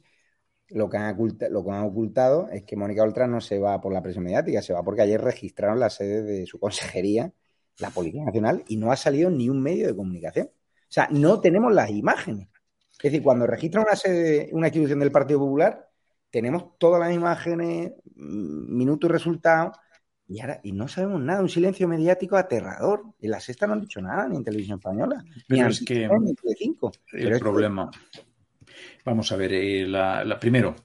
lo 0.69 0.89
que, 0.89 0.97
han 0.97 1.13
ocultado, 1.13 1.51
lo 1.51 1.63
que 1.63 1.69
han 1.69 1.83
ocultado 1.83 2.49
es 2.49 2.63
que 2.63 2.75
Mónica 2.75 3.03
Oltra 3.03 3.27
no 3.27 3.41
se 3.41 3.59
va 3.59 3.79
por 3.79 3.93
la 3.93 4.01
presión 4.01 4.23
mediática, 4.23 4.63
se 4.63 4.73
va 4.73 4.81
porque 4.81 5.03
ayer 5.03 5.21
registraron 5.21 5.79
la 5.79 5.91
sede 5.91 6.23
de 6.23 6.47
su 6.47 6.59
consejería, 6.59 7.31
la 7.77 7.91
Policía 7.91 8.25
Nacional, 8.25 8.63
y 8.67 8.77
no 8.77 8.91
ha 8.91 8.95
salido 8.95 9.29
ni 9.29 9.49
un 9.49 9.61
medio 9.61 9.85
de 9.85 9.95
comunicación. 9.95 10.47
O 10.47 10.51
sea, 10.89 11.09
no 11.11 11.39
tenemos 11.39 11.71
las 11.75 11.91
imágenes. 11.91 12.47
Es 12.93 13.03
decir, 13.03 13.21
cuando 13.21 13.45
registran 13.45 13.85
una 13.85 13.95
sede, 13.95 14.49
una 14.51 14.67
institución 14.69 14.99
del 14.99 15.11
Partido 15.11 15.41
Popular, 15.41 15.91
tenemos 16.31 16.75
todas 16.79 16.99
las 16.99 17.13
imágenes, 17.13 17.93
minuto 18.15 19.05
y 19.05 19.09
resultado 19.11 19.73
y 20.27 20.39
ahora, 20.41 20.59
y 20.63 20.71
no 20.73 20.87
sabemos 20.87 21.21
nada, 21.21 21.41
un 21.41 21.49
silencio 21.49 21.87
mediático 21.87 22.35
aterrador. 22.37 23.03
En 23.21 23.31
la 23.31 23.39
sexta 23.39 23.65
no 23.67 23.73
han 23.73 23.81
dicho 23.81 24.01
nada, 24.01 24.27
ni 24.27 24.37
en 24.37 24.43
televisión 24.43 24.77
española, 24.79 25.23
Pero 25.47 25.63
ni 25.65 25.69
es 25.71 25.83
que 25.85 26.03
en 26.03 26.11
el 26.27 26.35
Pero 27.11 27.29
es 27.29 27.37
que- 27.37 27.39
problema. 27.39 27.89
Vamos 29.05 29.31
a 29.31 29.37
ver, 29.37 29.53
eh, 29.53 29.87
la, 29.87 30.23
la- 30.25 30.37
primero, 30.39 30.75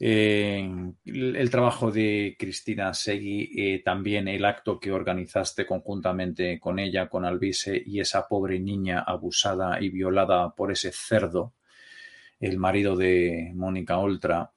eh, 0.00 0.68
el, 1.04 1.36
el 1.36 1.50
trabajo 1.50 1.92
de 1.92 2.34
Cristina 2.36 2.92
Segui, 2.92 3.50
eh, 3.56 3.82
también 3.84 4.26
el 4.26 4.44
acto 4.44 4.80
que 4.80 4.90
organizaste 4.90 5.64
conjuntamente 5.64 6.58
con 6.58 6.80
ella, 6.80 7.08
con 7.08 7.24
Alvise 7.24 7.80
y 7.86 8.00
esa 8.00 8.26
pobre 8.26 8.58
niña 8.58 9.00
abusada 9.06 9.80
y 9.80 9.88
violada 9.90 10.50
por 10.50 10.72
ese 10.72 10.90
cerdo, 10.92 11.52
el 12.40 12.58
marido 12.58 12.96
de 12.96 13.52
Mónica 13.54 13.98
Oltra. 13.98 14.50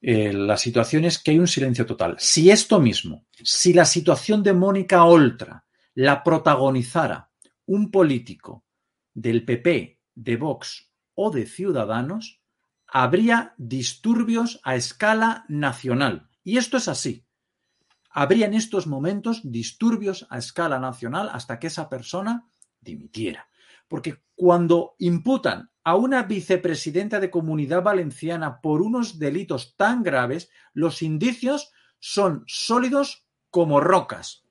Eh, 0.00 0.32
la 0.32 0.56
situación 0.56 1.04
es 1.04 1.18
que 1.18 1.32
hay 1.32 1.38
un 1.38 1.48
silencio 1.48 1.84
total. 1.84 2.16
Si 2.18 2.50
esto 2.50 2.80
mismo, 2.80 3.26
si 3.42 3.72
la 3.72 3.84
situación 3.84 4.42
de 4.42 4.54
Mónica 4.54 5.04
Oltra 5.04 5.64
la 5.94 6.22
protagonizara 6.22 7.30
un 7.66 7.90
político 7.90 8.64
del 9.12 9.44
PP, 9.44 10.00
de 10.14 10.36
Vox 10.36 10.90
o 11.14 11.30
de 11.30 11.46
Ciudadanos, 11.46 12.40
habría 12.86 13.54
disturbios 13.58 14.60
a 14.64 14.76
escala 14.76 15.44
nacional. 15.48 16.28
Y 16.42 16.56
esto 16.56 16.78
es 16.78 16.88
así. 16.88 17.26
Habría 18.10 18.46
en 18.46 18.54
estos 18.54 18.86
momentos 18.86 19.40
disturbios 19.44 20.26
a 20.30 20.38
escala 20.38 20.80
nacional 20.80 21.28
hasta 21.32 21.58
que 21.58 21.68
esa 21.68 21.88
persona 21.88 22.48
dimitiera. 22.80 23.48
Porque 23.86 24.22
cuando 24.34 24.94
imputan 24.98 25.70
a 25.90 25.96
una 25.96 26.22
vicepresidenta 26.22 27.18
de 27.18 27.30
comunidad 27.30 27.82
valenciana 27.82 28.60
por 28.60 28.80
unos 28.80 29.18
delitos 29.18 29.74
tan 29.76 30.04
graves, 30.04 30.48
los 30.72 31.02
indicios 31.02 31.72
son 31.98 32.44
sólidos 32.46 33.26
como 33.50 33.80
rocas. 33.80 34.44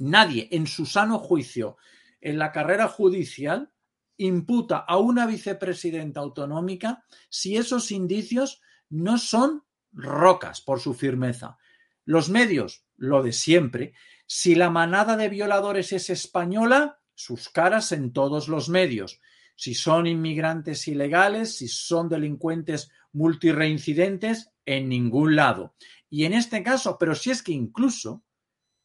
Nadie 0.00 0.48
en 0.50 0.66
su 0.66 0.84
sano 0.84 1.20
juicio 1.20 1.76
en 2.20 2.40
la 2.40 2.50
carrera 2.50 2.88
judicial 2.88 3.70
imputa 4.16 4.78
a 4.78 4.96
una 4.96 5.26
vicepresidenta 5.26 6.18
autonómica 6.18 7.04
si 7.28 7.56
esos 7.56 7.92
indicios 7.92 8.60
no 8.90 9.16
son 9.18 9.62
rocas 9.92 10.60
por 10.60 10.80
su 10.80 10.92
firmeza. 10.92 11.56
Los 12.04 12.30
medios, 12.30 12.84
lo 12.96 13.22
de 13.22 13.32
siempre. 13.32 13.94
Si 14.26 14.56
la 14.56 14.70
manada 14.70 15.16
de 15.16 15.28
violadores 15.28 15.92
es 15.92 16.10
española, 16.10 16.98
sus 17.14 17.48
caras 17.48 17.92
en 17.92 18.12
todos 18.12 18.48
los 18.48 18.68
medios. 18.68 19.20
Si 19.56 19.74
son 19.74 20.06
inmigrantes 20.06 20.88
ilegales, 20.88 21.56
si 21.56 21.68
son 21.68 22.08
delincuentes 22.08 22.90
multireincidentes, 23.12 24.50
en 24.66 24.88
ningún 24.88 25.36
lado. 25.36 25.74
Y 26.10 26.24
en 26.24 26.32
este 26.32 26.62
caso, 26.62 26.96
pero 26.98 27.14
si 27.14 27.30
es 27.30 27.42
que 27.42 27.52
incluso 27.52 28.24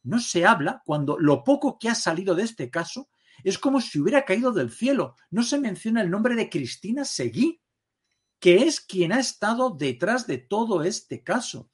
no 0.03 0.19
se 0.19 0.45
habla 0.45 0.81
cuando 0.85 1.17
lo 1.19 1.43
poco 1.43 1.77
que 1.79 1.89
ha 1.89 1.95
salido 1.95 2.35
de 2.35 2.43
este 2.43 2.69
caso 2.69 3.09
es 3.43 3.57
como 3.57 3.79
si 3.79 3.99
hubiera 3.99 4.25
caído 4.25 4.51
del 4.51 4.71
cielo. 4.71 5.15
No 5.29 5.43
se 5.43 5.59
menciona 5.59 6.01
el 6.01 6.09
nombre 6.09 6.35
de 6.35 6.49
Cristina 6.49 7.05
Seguí, 7.05 7.61
que 8.39 8.63
es 8.63 8.81
quien 8.81 9.11
ha 9.13 9.19
estado 9.19 9.71
detrás 9.71 10.27
de 10.27 10.37
todo 10.37 10.83
este 10.83 11.23
caso. 11.23 11.69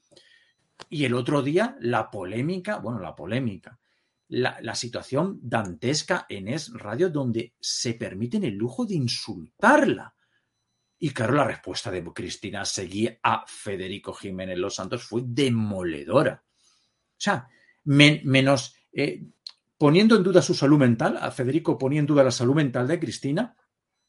Y 0.90 1.06
el 1.06 1.14
otro 1.14 1.42
día, 1.42 1.78
la 1.80 2.12
polémica, 2.12 2.78
bueno, 2.78 3.00
la 3.00 3.16
polémica, 3.16 3.80
la, 4.30 4.76
situación 4.76 5.40
dantesca 5.42 6.26
en 6.30 6.48
Es 6.48 6.72
Radio, 6.74 7.10
donde 7.10 7.54
se 7.60 7.94
permiten 7.94 8.44
el 8.44 8.56
lujo 8.56 8.86
de 8.86 8.96
insultarla. 8.96 10.16
Y 10.98 11.12
claro, 11.12 11.34
la 11.34 11.44
respuesta 11.46 11.92
de 11.92 12.04
Cristina 12.04 12.66
Seguí 12.66 13.10
a 13.22 13.46
Federico 13.48 14.14
Jiménez 14.14 14.58
Los 14.58 14.76
Santos 14.76 15.04
fue 15.04 15.22
demoledora. 15.26 16.44
O 16.44 17.18
sea, 17.18 17.48
men- 17.84 18.22
menos 18.24 18.76
eh, 18.92 19.28
poniendo 19.78 20.16
en 20.16 20.24
duda 20.24 20.42
su 20.42 20.54
salud 20.54 20.80
mental, 20.80 21.18
a 21.18 21.32
Federico 21.32 21.78
ponía 21.78 22.00
en 22.00 22.06
duda 22.06 22.24
la 22.24 22.32
salud 22.32 22.56
mental 22.56 22.88
de 22.88 23.00
Cristina 23.00 23.56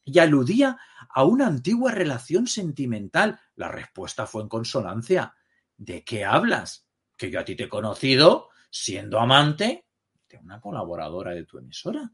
y 0.05 0.19
aludía 0.21 0.79
a 1.11 1.25
una 1.25 1.47
antigua 1.49 1.91
relación 1.91 2.47
sentimental. 2.47 3.41
La 3.57 3.69
respuesta 3.69 4.27
fue 4.27 4.43
en 4.43 4.49
consonancia. 4.49 5.35
¿De 5.77 6.05
qué 6.05 6.25
hablas? 6.25 6.87
Que 7.17 7.31
yo 7.31 7.41
a 7.41 7.45
ti 7.45 7.57
te 7.57 7.65
he 7.65 7.69
conocido 7.69 8.49
siendo 8.71 9.19
amante 9.19 9.86
de 10.29 10.39
una 10.39 10.61
colaboradora 10.61 11.33
de 11.33 11.45
tu 11.45 11.59
emisora. 11.59 12.11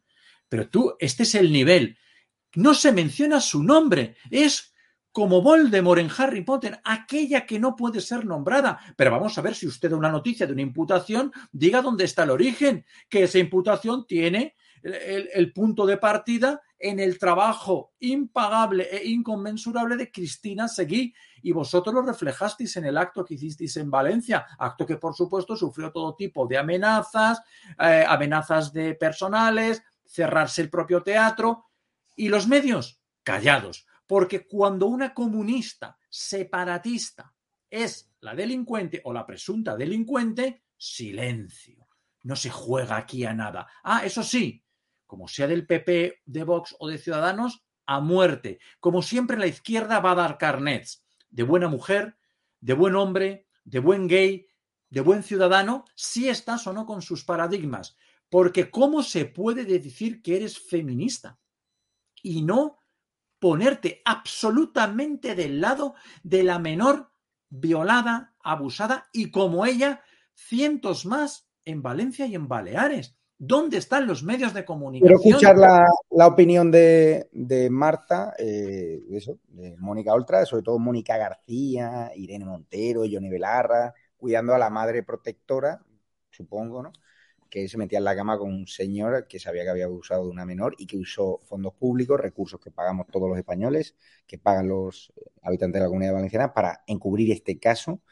Pero 0.48 0.68
tú, 0.68 0.94
este 0.98 1.22
es 1.22 1.34
el 1.34 1.52
nivel. 1.52 1.96
No 2.54 2.74
se 2.74 2.92
menciona 2.92 3.40
su 3.40 3.62
nombre. 3.62 4.16
Es 4.30 4.74
como 5.10 5.42
Voldemort 5.42 6.00
en 6.00 6.10
Harry 6.16 6.42
Potter, 6.42 6.80
aquella 6.84 7.44
que 7.46 7.58
no 7.58 7.76
puede 7.76 8.00
ser 8.00 8.24
nombrada. 8.24 8.80
Pero 8.96 9.10
vamos 9.10 9.36
a 9.36 9.42
ver 9.42 9.54
si 9.54 9.66
usted 9.66 9.90
da 9.90 9.96
una 9.96 10.10
noticia 10.10 10.46
de 10.46 10.54
una 10.54 10.62
imputación, 10.62 11.32
diga 11.52 11.82
dónde 11.82 12.04
está 12.04 12.24
el 12.24 12.30
origen, 12.30 12.84
que 13.08 13.24
esa 13.24 13.38
imputación 13.38 14.06
tiene 14.06 14.56
el, 14.82 15.52
punto 15.52 15.86
de 15.86 15.96
partida 15.96 16.60
en 16.78 16.98
el 16.98 17.18
trabajo 17.18 17.92
impagable 18.00 18.88
e 18.90 19.08
inconmensurable 19.08 19.96
de 19.96 20.10
Cristina 20.10 20.68
Seguí. 20.68 21.14
Y 21.42 21.52
vosotros 21.52 21.94
lo 21.94 22.02
reflejasteis 22.02 22.76
en 22.76 22.86
el 22.86 22.98
acto 22.98 23.24
que 23.24 23.34
hicisteis 23.34 23.76
en 23.76 23.90
Valencia, 23.90 24.46
acto 24.58 24.84
que 24.86 24.96
por 24.96 25.14
supuesto 25.14 25.56
sufrió 25.56 25.92
todo 25.92 26.14
tipo 26.14 26.46
de 26.46 26.58
amenazas, 26.58 27.40
eh, 27.78 28.04
amenazas 28.06 28.72
de 28.72 28.94
personales, 28.94 29.82
cerrarse 30.04 30.62
el 30.62 30.70
propio 30.70 31.02
teatro 31.02 31.66
y 32.16 32.28
los 32.28 32.46
medios 32.46 33.00
callados. 33.22 33.86
Porque 34.06 34.46
cuando 34.46 34.86
una 34.86 35.14
comunista 35.14 35.96
separatista 36.08 37.32
es 37.70 38.12
la 38.20 38.34
delincuente 38.34 39.00
o 39.04 39.12
la 39.12 39.24
presunta 39.24 39.76
delincuente, 39.76 40.64
silencio. 40.76 41.88
No 42.24 42.36
se 42.36 42.50
juega 42.50 42.96
aquí 42.96 43.24
a 43.24 43.34
nada. 43.34 43.66
Ah, 43.82 44.02
eso 44.04 44.22
sí, 44.22 44.62
como 45.12 45.28
sea 45.28 45.46
del 45.46 45.66
PP, 45.66 46.22
de 46.24 46.42
Vox 46.42 46.74
o 46.78 46.88
de 46.88 46.96
Ciudadanos, 46.96 47.62
a 47.84 48.00
muerte. 48.00 48.60
Como 48.80 49.02
siempre, 49.02 49.36
la 49.36 49.46
izquierda 49.46 50.00
va 50.00 50.12
a 50.12 50.14
dar 50.14 50.38
carnets 50.38 51.04
de 51.28 51.42
buena 51.42 51.68
mujer, 51.68 52.16
de 52.62 52.72
buen 52.72 52.96
hombre, 52.96 53.46
de 53.62 53.80
buen 53.80 54.08
gay, 54.08 54.48
de 54.88 55.02
buen 55.02 55.22
ciudadano, 55.22 55.84
si 55.94 56.30
estás 56.30 56.66
o 56.66 56.72
no 56.72 56.86
con 56.86 57.02
sus 57.02 57.24
paradigmas. 57.24 57.94
Porque 58.30 58.70
¿cómo 58.70 59.02
se 59.02 59.26
puede 59.26 59.66
decir 59.66 60.22
que 60.22 60.36
eres 60.36 60.58
feminista? 60.58 61.38
Y 62.22 62.40
no 62.40 62.78
ponerte 63.38 64.00
absolutamente 64.06 65.34
del 65.34 65.60
lado 65.60 65.94
de 66.22 66.42
la 66.42 66.58
menor 66.58 67.12
violada, 67.50 68.34
abusada 68.42 69.10
y 69.12 69.30
como 69.30 69.66
ella, 69.66 70.02
cientos 70.32 71.04
más 71.04 71.50
en 71.66 71.82
Valencia 71.82 72.24
y 72.24 72.34
en 72.34 72.48
Baleares. 72.48 73.14
¿Dónde 73.44 73.78
están 73.78 74.06
los 74.06 74.22
medios 74.22 74.54
de 74.54 74.64
comunicación? 74.64 75.18
Quiero 75.18 75.36
escuchar 75.36 75.58
la, 75.58 75.84
la 76.12 76.28
opinión 76.28 76.70
de, 76.70 77.28
de 77.32 77.70
Marta, 77.70 78.34
eh, 78.38 79.02
eso, 79.10 79.40
de 79.48 79.76
Mónica 79.78 80.14
Oltra, 80.14 80.46
sobre 80.46 80.62
todo 80.62 80.78
Mónica 80.78 81.16
García, 81.16 82.12
Irene 82.14 82.44
Montero, 82.44 83.00
Johnny 83.00 83.28
Belarra, 83.28 83.94
cuidando 84.16 84.54
a 84.54 84.58
la 84.58 84.70
madre 84.70 85.02
protectora, 85.02 85.84
supongo, 86.30 86.84
¿no? 86.84 86.92
Que 87.50 87.68
se 87.68 87.76
metía 87.78 87.98
en 87.98 88.04
la 88.04 88.14
cama 88.14 88.38
con 88.38 88.48
un 88.48 88.68
señor 88.68 89.26
que 89.26 89.40
sabía 89.40 89.64
que 89.64 89.70
había 89.70 89.86
abusado 89.86 90.26
de 90.26 90.30
una 90.30 90.46
menor 90.46 90.76
y 90.78 90.86
que 90.86 90.96
usó 90.96 91.40
fondos 91.42 91.74
públicos, 91.74 92.20
recursos 92.20 92.60
que 92.60 92.70
pagamos 92.70 93.08
todos 93.08 93.28
los 93.28 93.36
españoles, 93.36 93.96
que 94.24 94.38
pagan 94.38 94.68
los 94.68 95.12
habitantes 95.42 95.80
de 95.80 95.84
la 95.84 95.88
comunidad 95.88 96.12
valenciana, 96.12 96.54
para 96.54 96.84
encubrir 96.86 97.32
este 97.32 97.58
caso 97.58 98.02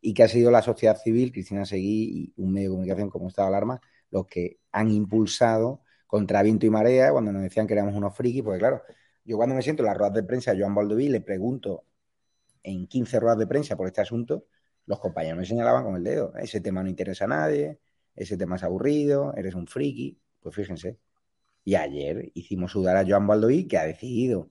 y 0.00 0.14
que 0.14 0.22
ha 0.22 0.28
sido 0.28 0.50
la 0.50 0.62
sociedad 0.62 0.96
civil, 0.96 1.30
Cristina 1.30 1.66
Seguí 1.66 2.32
y 2.36 2.42
un 2.42 2.52
medio 2.54 2.70
de 2.70 2.72
comunicación 2.72 3.10
como 3.10 3.28
Estado 3.28 3.50
de 3.50 3.54
Alarma, 3.54 3.80
los 4.10 4.26
que 4.26 4.58
han 4.72 4.90
impulsado 4.90 5.82
contra 6.06 6.42
viento 6.42 6.66
y 6.66 6.70
marea 6.70 7.12
cuando 7.12 7.32
nos 7.32 7.42
decían 7.42 7.66
que 7.66 7.74
éramos 7.74 7.94
unos 7.94 8.16
frikis, 8.16 8.42
porque 8.42 8.58
claro, 8.58 8.82
yo 9.24 9.36
cuando 9.36 9.54
me 9.54 9.62
siento 9.62 9.82
en 9.82 9.88
las 9.88 9.96
ruedas 9.96 10.14
de 10.14 10.22
prensa 10.22 10.54
Joan 10.58 10.74
Baldoví 10.74 11.08
le 11.08 11.20
pregunto 11.20 11.84
en 12.62 12.86
15 12.86 13.20
ruedas 13.20 13.38
de 13.38 13.46
prensa 13.46 13.76
por 13.76 13.86
este 13.86 14.00
asunto, 14.00 14.46
los 14.86 14.98
compañeros 15.00 15.38
me 15.38 15.44
señalaban 15.46 15.84
con 15.84 15.96
el 15.96 16.04
dedo, 16.04 16.34
ese 16.36 16.60
tema 16.60 16.82
no 16.82 16.88
interesa 16.88 17.26
a 17.26 17.28
nadie, 17.28 17.78
ese 18.16 18.36
tema 18.36 18.56
es 18.56 18.62
aburrido, 18.64 19.34
eres 19.36 19.54
un 19.54 19.66
friki, 19.66 20.18
pues 20.40 20.54
fíjense. 20.54 20.98
Y 21.64 21.74
ayer 21.74 22.30
hicimos 22.34 22.72
sudar 22.72 22.96
a 22.96 23.04
Joan 23.06 23.26
Baldoví, 23.26 23.68
que 23.68 23.78
ha 23.78 23.84
decidido 23.84 24.50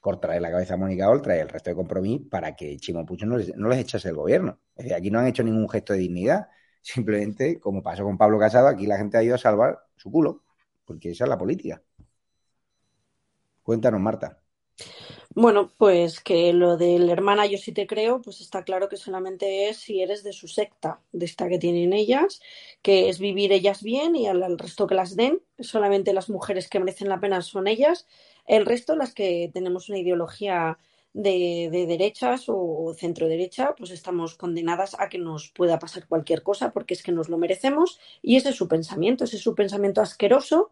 cortarle 0.00 0.40
la 0.40 0.50
cabeza 0.50 0.74
a 0.74 0.76
Mónica 0.76 1.10
Oltra 1.10 1.36
y 1.36 1.40
el 1.40 1.48
resto 1.48 1.70
de 1.70 1.76
compromiso 1.76 2.28
para 2.30 2.56
que 2.56 2.76
Chimo 2.78 3.06
Pucho 3.06 3.26
no 3.26 3.36
les, 3.36 3.56
no 3.56 3.68
les 3.68 3.80
echase 3.80 4.08
el 4.08 4.16
gobierno. 4.16 4.60
Es 4.76 4.84
decir, 4.84 4.94
aquí 4.94 5.10
no 5.10 5.18
han 5.18 5.26
hecho 5.26 5.42
ningún 5.42 5.68
gesto 5.68 5.92
de 5.92 6.00
dignidad, 6.00 6.48
Simplemente, 6.82 7.60
como 7.60 7.82
pasó 7.82 8.02
con 8.04 8.18
Pablo 8.18 8.38
Casado, 8.38 8.66
aquí 8.66 8.86
la 8.86 8.98
gente 8.98 9.16
ha 9.16 9.22
ido 9.22 9.36
a 9.36 9.38
salvar 9.38 9.86
su 9.96 10.10
culo, 10.10 10.42
porque 10.84 11.12
esa 11.12 11.24
es 11.24 11.30
la 11.30 11.38
política. 11.38 11.80
Cuéntanos, 13.62 14.00
Marta. 14.00 14.42
Bueno, 15.34 15.70
pues 15.78 16.20
que 16.20 16.52
lo 16.52 16.76
del 16.76 17.08
hermana 17.08 17.46
yo 17.46 17.56
sí 17.56 17.72
te 17.72 17.86
creo, 17.86 18.20
pues 18.20 18.40
está 18.40 18.64
claro 18.64 18.88
que 18.88 18.98
solamente 18.98 19.68
es 19.68 19.78
si 19.78 20.02
eres 20.02 20.22
de 20.24 20.32
su 20.32 20.46
secta, 20.46 21.00
de 21.12 21.24
esta 21.24 21.48
que 21.48 21.58
tienen 21.58 21.94
ellas, 21.94 22.42
que 22.82 23.08
es 23.08 23.18
vivir 23.18 23.52
ellas 23.52 23.82
bien 23.82 24.14
y 24.14 24.26
al, 24.26 24.42
al 24.42 24.58
resto 24.58 24.86
que 24.86 24.94
las 24.94 25.16
den. 25.16 25.40
Solamente 25.58 26.12
las 26.12 26.28
mujeres 26.28 26.68
que 26.68 26.80
merecen 26.80 27.08
la 27.08 27.20
pena 27.20 27.40
son 27.40 27.66
ellas. 27.66 28.06
El 28.46 28.66
resto, 28.66 28.94
las 28.94 29.14
que 29.14 29.50
tenemos 29.54 29.88
una 29.88 29.98
ideología 29.98 30.78
de, 31.14 31.68
de, 31.70 31.86
derechas 31.86 32.44
o 32.48 32.94
centro 32.94 33.28
derecha, 33.28 33.74
pues 33.76 33.90
estamos 33.90 34.34
condenadas 34.34 34.96
a 34.98 35.08
que 35.08 35.18
nos 35.18 35.50
pueda 35.50 35.78
pasar 35.78 36.06
cualquier 36.06 36.42
cosa 36.42 36.72
porque 36.72 36.94
es 36.94 37.02
que 37.02 37.12
nos 37.12 37.28
lo 37.28 37.38
merecemos 37.38 38.00
y 38.22 38.36
ese 38.36 38.50
es 38.50 38.56
su 38.56 38.68
pensamiento, 38.68 39.24
ese 39.24 39.36
es 39.36 39.42
su 39.42 39.54
pensamiento 39.54 40.00
asqueroso. 40.00 40.70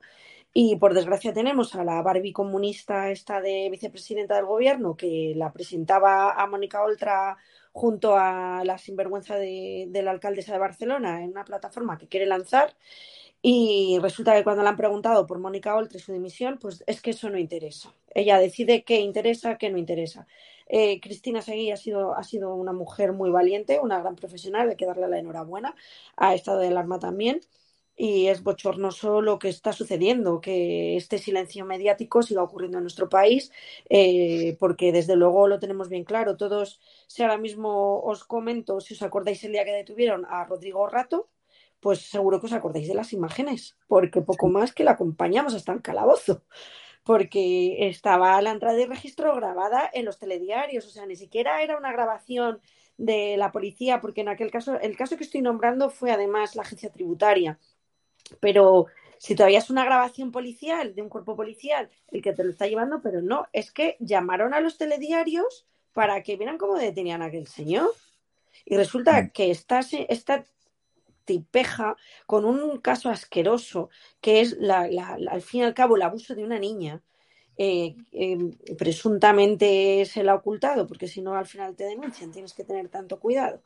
Y 0.53 0.77
por 0.77 0.95
desgracia 0.95 1.33
tenemos 1.33 1.77
a 1.77 1.85
la 1.85 2.03
Barbie 2.03 2.33
comunista, 2.33 3.11
esta 3.11 3.41
de 3.41 3.69
vicepresidenta 3.71 4.35
del 4.35 4.47
gobierno, 4.47 4.97
que 4.97 5.33
la 5.37 5.53
presentaba 5.53 6.33
a 6.33 6.47
Mónica 6.49 6.83
Oltra 6.83 7.37
junto 7.73 8.17
a 8.17 8.65
la 8.65 8.77
sinvergüenza 8.77 9.37
de, 9.37 9.87
de 9.89 10.03
la 10.03 10.11
alcaldesa 10.11 10.53
de 10.53 10.59
Barcelona 10.59 11.23
en 11.23 11.31
una 11.31 11.45
plataforma 11.45 11.99
que 11.99 12.09
quiere 12.09 12.27
lanzar. 12.27 12.75
Y 13.43 13.99
resulta 14.03 14.35
que 14.35 14.45
cuando 14.45 14.63
le 14.63 14.69
han 14.69 14.77
preguntado 14.77 15.27
por 15.27 15.39
Mónica 15.39 15.75
Oltra 15.75 15.97
y 15.99 16.01
su 16.01 16.13
dimisión, 16.13 16.59
pues 16.59 16.85
es 16.87 17.01
que 17.01 17.11
eso 17.11 17.31
no 17.31 17.39
interesa. 17.39 17.95
Ella 18.15 18.39
decide 18.39 18.85
qué 18.85 19.01
interesa, 19.01 19.57
qué 19.57 19.71
no 19.71 19.79
interesa. 19.79 20.27
Eh, 20.67 21.01
Cristina 21.01 21.41
Seguí 21.41 21.71
ha 21.71 21.77
sido, 21.79 22.15
ha 22.15 22.23
sido 22.23 22.55
una 22.55 22.73
mujer 22.73 23.13
muy 23.13 23.31
valiente, 23.31 23.81
una 23.81 24.01
gran 24.01 24.15
profesional, 24.17 24.69
hay 24.71 24.77
que 24.77 24.87
darle 24.87 25.09
la 25.09 25.19
enhorabuena. 25.19 25.75
Ha 26.17 26.35
estado 26.35 26.59
de 26.61 26.69
alarma 26.69 26.99
también. 26.99 27.41
Y 27.97 28.29
es 28.29 28.43
bochornoso 28.43 29.21
lo 29.21 29.39
que 29.39 29.49
está 29.51 29.73
sucediendo, 29.75 30.41
que 30.41 30.97
este 30.97 31.19
silencio 31.19 31.67
mediático 31.67 32.23
siga 32.23 32.43
ocurriendo 32.43 32.79
en 32.79 32.85
nuestro 32.85 33.11
país, 33.11 33.53
eh, 33.91 34.57
porque 34.59 34.91
desde 34.93 35.17
luego 35.17 35.49
lo 35.49 35.59
tenemos 35.59 35.89
bien 35.91 36.05
claro. 36.05 36.37
Todos, 36.37 36.81
si 37.07 37.23
ahora 37.23 37.37
mismo 37.37 38.01
os 38.01 38.25
comento, 38.25 38.81
si 38.81 38.95
os 38.95 39.03
acordáis 39.03 39.45
el 39.45 39.53
día 39.53 39.65
que 39.67 39.73
detuvieron 39.73 40.25
a 40.27 40.45
Rodrigo 40.45 40.87
Rato, 40.89 41.29
pues 41.81 42.01
seguro 42.03 42.41
que 42.41 42.47
os 42.47 42.53
acordáis 42.53 42.89
de 42.89 42.95
las 42.95 43.13
imágenes, 43.13 43.77
porque 43.89 44.21
poco 44.21 44.49
más 44.49 44.73
que 44.73 44.85
la 44.85 44.93
acompañamos 44.93 45.55
hasta 45.55 45.73
el 45.73 45.83
calabozo, 45.83 46.43
porque 47.05 47.89
estaba 47.89 48.41
la 48.43 48.51
entrada 48.51 48.77
de 48.77 48.87
registro 48.87 49.35
grabada 49.35 49.91
en 49.93 50.05
los 50.05 50.19
telediarios, 50.19 50.87
o 50.87 50.91
sea, 50.91 51.07
ni 51.07 51.17
siquiera 51.17 51.63
era 51.63 51.79
una 51.79 51.93
grabación 51.93 52.61
de 52.99 53.37
la 53.39 53.51
policía, 53.51 54.01
porque 54.01 54.21
en 54.21 54.29
aquel 54.29 54.51
caso, 54.51 54.79
el 54.79 54.97
caso 54.97 55.17
que 55.17 55.25
estoy 55.25 55.41
nombrando 55.41 55.89
fue 55.89 56.13
además 56.13 56.55
la 56.55 56.63
agencia 56.63 56.93
tributaria, 56.93 57.59
pero 58.41 58.87
si 59.19 59.35
todavía 59.35 59.59
es 59.59 59.71
una 59.71 59.85
grabación 59.85 60.33
policial 60.33 60.95
de 60.95 61.03
un 61.03 61.09
cuerpo 61.09 61.37
policial 61.37 61.91
el 62.11 62.23
que 62.23 62.33
te 62.33 62.45
lo 62.45 62.51
está 62.51 62.67
llevando, 62.67 63.01
pero 63.03 63.23
no, 63.23 63.47
es 63.53 63.73
que 63.73 63.97
llamaron 64.01 64.55
a 64.55 64.61
los 64.61 64.79
telediarios 64.79 65.67
para 65.93 66.23
que 66.23 66.37
vieran 66.37 66.59
cómo 66.59 66.77
detenían 66.77 67.23
a 67.23 67.27
aquel 67.27 67.47
señor. 67.47 67.91
Y 68.65 68.77
resulta 68.77 69.21
mm. 69.21 69.31
que 69.31 69.51
esta, 69.51 69.81
esta 70.09 70.45
tipeja 71.31 71.97
con 72.27 72.45
un 72.45 72.79
caso 72.79 73.09
asqueroso 73.09 73.89
que 74.21 74.41
es 74.41 74.57
la, 74.59 74.89
la, 74.89 75.17
la, 75.17 75.31
al 75.31 75.43
fin 75.43 75.61
y 75.61 75.65
al 75.65 75.75
cabo 75.75 75.95
el 75.95 76.03
abuso 76.03 76.35
de 76.35 76.43
una 76.43 76.59
niña. 76.59 77.03
Eh, 77.57 77.95
eh, 78.13 78.39
presuntamente 78.79 80.05
se 80.07 80.25
la 80.25 80.33
ha 80.33 80.37
ocultado, 80.37 80.87
porque 80.87 81.07
si 81.07 81.21
no 81.21 81.35
al 81.35 81.47
final 81.47 81.77
te 81.77 81.85
denuncian, 81.85 82.33
tienes 82.33 82.55
que 82.55 82.65
tener 82.65 82.89
tanto 82.89 83.21
cuidado. 83.21 83.63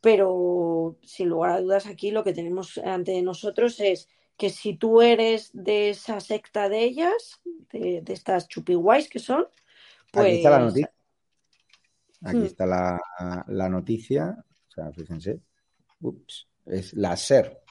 Pero 0.00 0.96
sin 1.02 1.28
lugar 1.30 1.50
a 1.50 1.60
dudas 1.60 1.86
aquí 1.86 2.10
lo 2.12 2.22
que 2.22 2.32
tenemos 2.32 2.78
ante 2.78 3.20
nosotros 3.22 3.80
es 3.80 4.08
que 4.36 4.50
si 4.50 4.74
tú 4.74 5.02
eres 5.02 5.50
de 5.52 5.90
esa 5.90 6.20
secta 6.20 6.68
de 6.68 6.84
ellas, 6.84 7.40
de, 7.72 8.02
de 8.02 8.12
estas 8.12 8.46
chupiguays 8.46 9.08
que 9.08 9.18
son, 9.18 9.46
pues... 10.12 10.26
Aquí 10.26 10.36
está 10.36 10.50
la 10.50 10.58
noticia. 10.60 10.92
Aquí 12.22 12.36
hmm. 12.36 12.44
está 12.44 12.66
la, 12.66 13.00
la 13.48 13.68
noticia. 13.68 14.44
O 14.68 14.70
sea, 14.70 14.92
fíjense. 14.92 15.40
Ups 16.02 16.49
es 16.66 16.94
la 16.94 17.16
SER. 17.16 17.62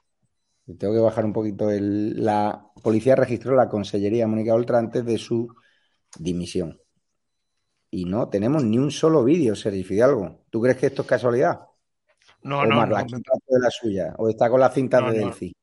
Tengo 0.78 0.94
que 0.94 1.00
bajar 1.00 1.26
un 1.26 1.34
poquito 1.34 1.70
el. 1.72 2.24
La 2.24 2.64
policía 2.84 3.16
registró 3.16 3.56
la 3.56 3.68
consellería 3.70 4.28
Mónica 4.28 4.54
Oltra 4.54 4.78
antes 4.78 5.04
de 5.06 5.18
su 5.18 5.48
dimisión. 6.18 6.80
Y 7.92 8.06
no 8.06 8.30
tenemos 8.30 8.64
ni 8.64 8.78
un 8.78 8.92
solo 8.92 9.24
vídeo, 9.24 9.56
Sergio 9.56 9.84
Fidalgo. 9.84 10.46
¿Tú 10.50 10.62
crees 10.62 10.78
que 10.78 10.88
esto 10.88 11.02
es 11.02 11.08
casualidad? 11.08 11.62
No, 12.44 12.66
no, 12.66 12.86
la 12.86 13.04
no. 13.04 13.18
de 13.48 13.60
la 13.60 13.70
suya. 13.72 14.14
O 14.18 14.30
está 14.30 14.50
con 14.50 14.60
las 14.60 14.74
cintas 14.74 15.02
No, 15.02 15.12
de. 15.12 15.20
Delphi. 15.20 15.56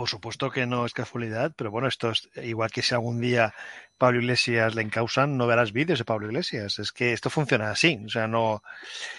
Por 0.00 0.08
supuesto 0.08 0.50
que 0.50 0.64
no 0.64 0.86
es 0.86 0.94
casualidad, 0.94 1.52
pero 1.54 1.70
bueno, 1.70 1.86
esto 1.86 2.10
es 2.10 2.30
igual 2.36 2.70
que 2.70 2.80
si 2.80 2.94
algún 2.94 3.20
día 3.20 3.52
Pablo 3.98 4.20
Iglesias 4.20 4.74
le 4.74 4.80
encausan, 4.80 5.36
no 5.36 5.46
verás 5.46 5.72
vídeos 5.74 5.98
de 5.98 6.06
Pablo 6.06 6.26
Iglesias. 6.28 6.78
Es 6.78 6.90
que 6.90 7.12
esto 7.12 7.28
funciona 7.28 7.70
así. 7.70 8.00
O 8.06 8.08
sea, 8.08 8.26
no. 8.26 8.62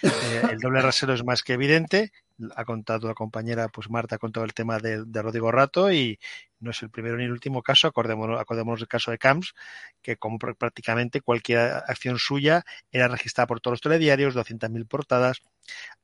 eh, 0.01 0.41
el 0.51 0.57
doble 0.59 0.81
rasero 0.81 1.13
es 1.13 1.23
más 1.23 1.43
que 1.43 1.53
evidente. 1.53 2.11
Ha 2.55 2.65
contado 2.65 3.07
la 3.07 3.13
compañera, 3.13 3.67
pues 3.69 3.91
Marta 3.91 4.15
ha 4.15 4.17
contado 4.17 4.43
el 4.43 4.55
tema 4.55 4.79
de, 4.79 5.05
de 5.05 5.21
Rodrigo 5.21 5.51
Rato 5.51 5.91
y 5.93 6.17
no 6.59 6.71
es 6.71 6.81
el 6.81 6.89
primero 6.89 7.15
ni 7.17 7.25
el 7.25 7.31
último 7.31 7.61
caso. 7.61 7.87
Acordémonos, 7.87 8.41
acordémonos 8.41 8.79
del 8.79 8.89
caso 8.89 9.11
de 9.11 9.19
Camps, 9.19 9.53
que 10.01 10.17
como 10.17 10.39
pr- 10.39 10.57
prácticamente 10.57 11.21
cualquier 11.21 11.59
acción 11.87 12.17
suya 12.17 12.65
era 12.91 13.07
registrada 13.07 13.45
por 13.45 13.61
todos 13.61 13.73
los 13.73 13.81
telediarios, 13.81 14.33
200.000 14.33 14.87
portadas. 14.87 15.43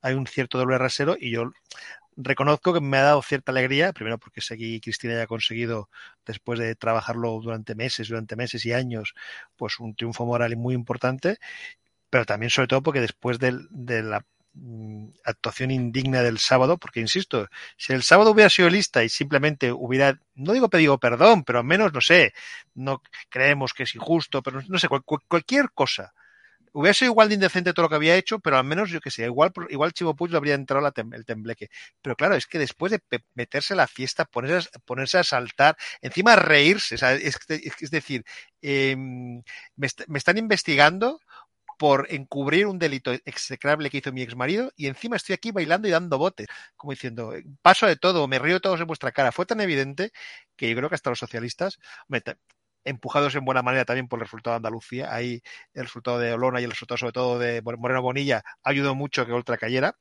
Hay 0.02 0.14
un 0.14 0.28
cierto 0.28 0.56
doble 0.56 0.78
rasero 0.78 1.16
y 1.18 1.32
yo 1.32 1.50
reconozco 2.18 2.74
que 2.74 2.80
me 2.80 2.98
ha 2.98 3.02
dado 3.02 3.22
cierta 3.22 3.52
alegría, 3.52 3.92
primero 3.94 4.18
porque 4.18 4.40
seguí 4.42 4.80
Cristina 4.80 5.14
ya 5.14 5.22
ha 5.24 5.26
conseguido, 5.26 5.88
después 6.26 6.58
de 6.58 6.74
trabajarlo 6.74 7.40
durante 7.40 7.74
meses, 7.74 8.08
durante 8.08 8.36
meses 8.36 8.66
y 8.66 8.72
años, 8.72 9.14
pues 9.56 9.78
un 9.80 9.94
triunfo 9.94 10.26
moral 10.26 10.56
muy 10.56 10.74
importante, 10.74 11.38
pero 12.10 12.24
también 12.24 12.50
sobre 12.50 12.68
todo 12.68 12.82
porque 12.82 13.00
después 13.00 13.38
del- 13.38 13.66
de, 13.70 14.02
la 14.02 14.24
mm, 14.54 15.08
actuación 15.24 15.70
indigna 15.70 16.22
del 16.22 16.38
sábado, 16.38 16.78
porque 16.78 17.00
insisto, 17.00 17.48
si 17.76 17.92
el 17.92 18.02
sábado 18.02 18.32
hubiera 18.32 18.50
sido 18.50 18.68
lista 18.70 19.04
y 19.04 19.08
simplemente 19.08 19.72
hubiera, 19.72 20.18
no 20.34 20.52
digo 20.52 20.68
pedido 20.70 20.98
perdón, 20.98 21.44
pero 21.44 21.60
al 21.60 21.64
menos, 21.66 21.92
no 21.92 22.00
sé, 22.00 22.32
no 22.74 23.02
creemos 23.28 23.72
que 23.74 23.84
es 23.84 23.94
injusto, 23.94 24.42
pero 24.42 24.60
no 24.68 24.78
sé, 24.78 24.88
cual- 24.88 25.04
cualquier 25.28 25.70
cosa 25.72 26.12
hubiera 26.78 26.94
sido 26.94 27.10
igual 27.10 27.28
de 27.28 27.34
indecente 27.34 27.72
todo 27.72 27.84
lo 27.84 27.88
que 27.88 27.96
había 27.96 28.16
hecho, 28.16 28.38
pero 28.38 28.56
al 28.56 28.64
menos 28.64 28.90
yo 28.90 29.00
que 29.00 29.10
sé, 29.10 29.24
igual, 29.24 29.52
igual 29.70 29.92
Chivo 29.92 30.14
Puig 30.14 30.30
lo 30.30 30.38
habría 30.38 30.54
entrado 30.54 30.86
el 30.86 31.24
tembleque. 31.24 31.70
Pero 32.00 32.14
claro, 32.14 32.36
es 32.36 32.46
que 32.46 32.58
después 32.58 32.92
de 32.92 33.00
meterse 33.34 33.74
la 33.74 33.88
fiesta, 33.88 34.24
ponerse, 34.24 34.70
ponerse 34.84 35.18
a 35.18 35.24
saltar, 35.24 35.76
encima 36.02 36.36
reírse, 36.36 36.94
es, 36.94 37.90
decir, 37.90 38.24
em, 38.62 39.42
me, 39.76 39.88
están 40.16 40.38
investigando 40.38 41.20
por 41.78 42.06
encubrir 42.10 42.66
un 42.66 42.78
delito 42.78 43.12
execrable 43.24 43.90
que 43.90 43.98
hizo 43.98 44.12
mi 44.12 44.22
ex 44.22 44.36
marido 44.36 44.72
y 44.76 44.86
encima 44.88 45.16
estoy 45.16 45.34
aquí 45.34 45.52
bailando 45.52 45.88
y 45.88 45.92
dando 45.92 46.18
botes, 46.18 46.48
como 46.76 46.92
diciendo, 46.92 47.32
paso 47.62 47.86
de 47.86 47.96
todo, 47.96 48.26
me 48.28 48.38
río 48.38 48.60
todos 48.60 48.80
en 48.80 48.86
vuestra 48.86 49.12
cara. 49.12 49.32
Fue 49.32 49.46
tan 49.46 49.60
evidente 49.60 50.12
que 50.56 50.68
yo 50.70 50.76
creo 50.76 50.88
que 50.88 50.96
hasta 50.96 51.10
los 51.10 51.18
socialistas, 51.20 51.78
empujados 52.88 53.34
en 53.34 53.44
buena 53.44 53.62
manera 53.62 53.84
también 53.84 54.08
por 54.08 54.18
el 54.18 54.24
resultado 54.24 54.54
de 54.54 54.56
Andalucía, 54.58 55.12
ahí 55.14 55.42
el 55.74 55.84
resultado 55.84 56.18
de 56.18 56.32
Olona 56.32 56.60
y 56.60 56.64
el 56.64 56.70
resultado 56.70 56.98
sobre 56.98 57.12
todo 57.12 57.38
de 57.38 57.62
Moreno 57.62 58.02
Bonilla 58.02 58.42
ayudó 58.62 58.94
mucho 58.94 59.26
que 59.26 59.32
Oltra 59.32 59.56
cayera. 59.58 59.96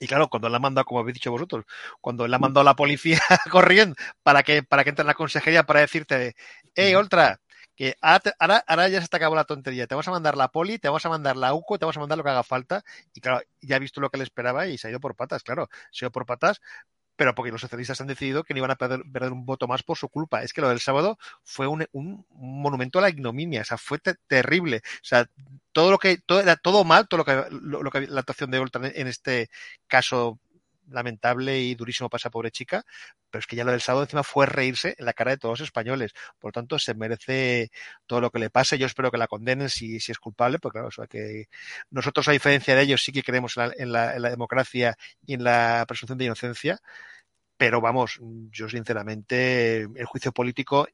Y 0.00 0.06
claro, 0.06 0.28
cuando 0.28 0.48
la 0.48 0.58
ha 0.58 0.60
mandado, 0.60 0.84
como 0.84 1.00
habéis 1.00 1.14
dicho 1.14 1.30
vosotros, 1.32 1.64
cuando 2.00 2.28
la 2.28 2.36
ha 2.36 2.38
mandado 2.38 2.64
la 2.64 2.76
policía 2.76 3.20
corriendo 3.50 3.96
para 4.22 4.42
que, 4.42 4.62
para 4.62 4.84
que 4.84 4.90
entre 4.90 5.02
en 5.02 5.08
la 5.08 5.14
consejería 5.14 5.64
para 5.64 5.80
decirte, 5.80 6.36
hey, 6.74 6.94
Oltra, 6.94 7.40
que 7.78 7.94
ahora, 8.00 8.88
ya 8.88 9.00
se 9.00 9.06
te 9.06 9.16
acabó 9.16 9.36
la 9.36 9.44
tontería. 9.44 9.86
Te 9.86 9.94
vamos 9.94 10.08
a 10.08 10.10
mandar 10.10 10.36
la 10.36 10.48
poli, 10.48 10.80
te 10.80 10.88
vamos 10.88 11.06
a 11.06 11.10
mandar 11.10 11.36
la 11.36 11.54
UCO, 11.54 11.78
te 11.78 11.84
vamos 11.84 11.96
a 11.96 12.00
mandar 12.00 12.18
lo 12.18 12.24
que 12.24 12.30
haga 12.30 12.42
falta. 12.42 12.82
Y 13.14 13.20
claro, 13.20 13.40
ya 13.60 13.76
ha 13.76 13.78
visto 13.78 14.00
lo 14.00 14.10
que 14.10 14.18
le 14.18 14.24
esperaba 14.24 14.66
y 14.66 14.78
se 14.78 14.88
ha 14.88 14.90
ido 14.90 14.98
por 14.98 15.14
patas, 15.14 15.44
claro. 15.44 15.68
Se 15.92 16.04
ha 16.04 16.06
ido 16.06 16.10
por 16.10 16.26
patas, 16.26 16.60
pero 17.18 17.34
porque 17.34 17.50
los 17.50 17.60
socialistas 17.60 18.00
han 18.00 18.06
decidido 18.06 18.44
que 18.44 18.54
no 18.54 18.58
iban 18.58 18.70
a 18.70 18.76
perder, 18.76 19.32
un 19.32 19.44
voto 19.44 19.66
más 19.66 19.82
por 19.82 19.98
su 19.98 20.08
culpa. 20.08 20.44
Es 20.44 20.52
que 20.52 20.60
lo 20.60 20.68
del 20.68 20.78
sábado 20.78 21.18
fue 21.42 21.66
un, 21.66 21.84
monumento 22.30 23.00
a 23.00 23.02
la 23.02 23.08
ignominia, 23.08 23.62
o 23.62 23.64
sea, 23.64 23.76
fue 23.76 23.98
terrible. 23.98 24.82
O 24.84 25.04
sea, 25.04 25.28
todo 25.72 25.90
lo 25.90 25.98
que, 25.98 26.18
todo, 26.18 26.38
era 26.40 26.54
todo 26.54 26.84
mal, 26.84 27.08
todo 27.08 27.18
lo 27.18 27.24
que, 27.24 27.44
lo, 27.50 27.90
que 27.90 28.06
la 28.06 28.20
actuación 28.20 28.52
de 28.52 28.60
Oltan 28.60 28.84
en 28.84 29.08
este 29.08 29.50
caso 29.88 30.38
lamentable 30.90 31.60
y 31.60 31.74
durísimo 31.74 32.08
para 32.08 32.18
esa 32.18 32.30
pobre 32.30 32.50
chica, 32.50 32.84
pero 33.30 33.40
es 33.40 33.46
que 33.46 33.56
ya 33.56 33.64
lo 33.64 33.72
del 33.72 33.80
sábado 33.80 34.04
encima 34.04 34.22
fue 34.22 34.46
reírse 34.46 34.94
en 34.98 35.04
la 35.04 35.12
cara 35.12 35.32
de 35.32 35.38
todos 35.38 35.60
los 35.60 35.66
españoles. 35.66 36.12
Por 36.38 36.48
lo 36.48 36.52
tanto, 36.52 36.78
se 36.78 36.94
merece 36.94 37.70
todo 38.06 38.20
lo 38.20 38.30
que 38.30 38.38
le 38.38 38.50
pase. 38.50 38.78
Yo 38.78 38.86
espero 38.86 39.10
que 39.10 39.18
la 39.18 39.26
condenen 39.26 39.68
si, 39.70 40.00
si 40.00 40.12
es 40.12 40.18
culpable, 40.18 40.58
porque 40.58 40.76
claro, 40.76 40.88
o 40.88 40.90
sea, 40.90 41.06
que 41.06 41.48
nosotros, 41.90 42.28
a 42.28 42.32
diferencia 42.32 42.74
de 42.74 42.82
ellos, 42.82 43.02
sí 43.02 43.12
que 43.12 43.22
creemos 43.22 43.56
en 43.56 43.92
la, 43.92 44.12
en 44.12 44.22
la, 44.22 44.30
democracia 44.30 44.96
y 45.26 45.34
en 45.34 45.44
la 45.44 45.84
presunción 45.86 46.18
de 46.18 46.26
inocencia. 46.26 46.80
Pero 47.56 47.80
vamos, 47.80 48.20
yo 48.52 48.68
sinceramente, 48.68 49.82
el 49.82 50.04
juicio 50.06 50.32
político 50.32 50.86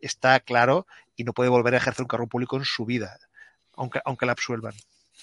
está 0.00 0.38
claro 0.40 0.86
y 1.16 1.24
no 1.24 1.32
puede 1.32 1.50
volver 1.50 1.74
a 1.74 1.78
ejercer 1.78 2.02
un 2.02 2.08
cargo 2.08 2.28
público 2.28 2.56
en 2.56 2.64
su 2.64 2.84
vida, 2.84 3.18
aunque, 3.74 4.00
aunque 4.04 4.26
la 4.26 4.32
absuelvan. 4.32 4.74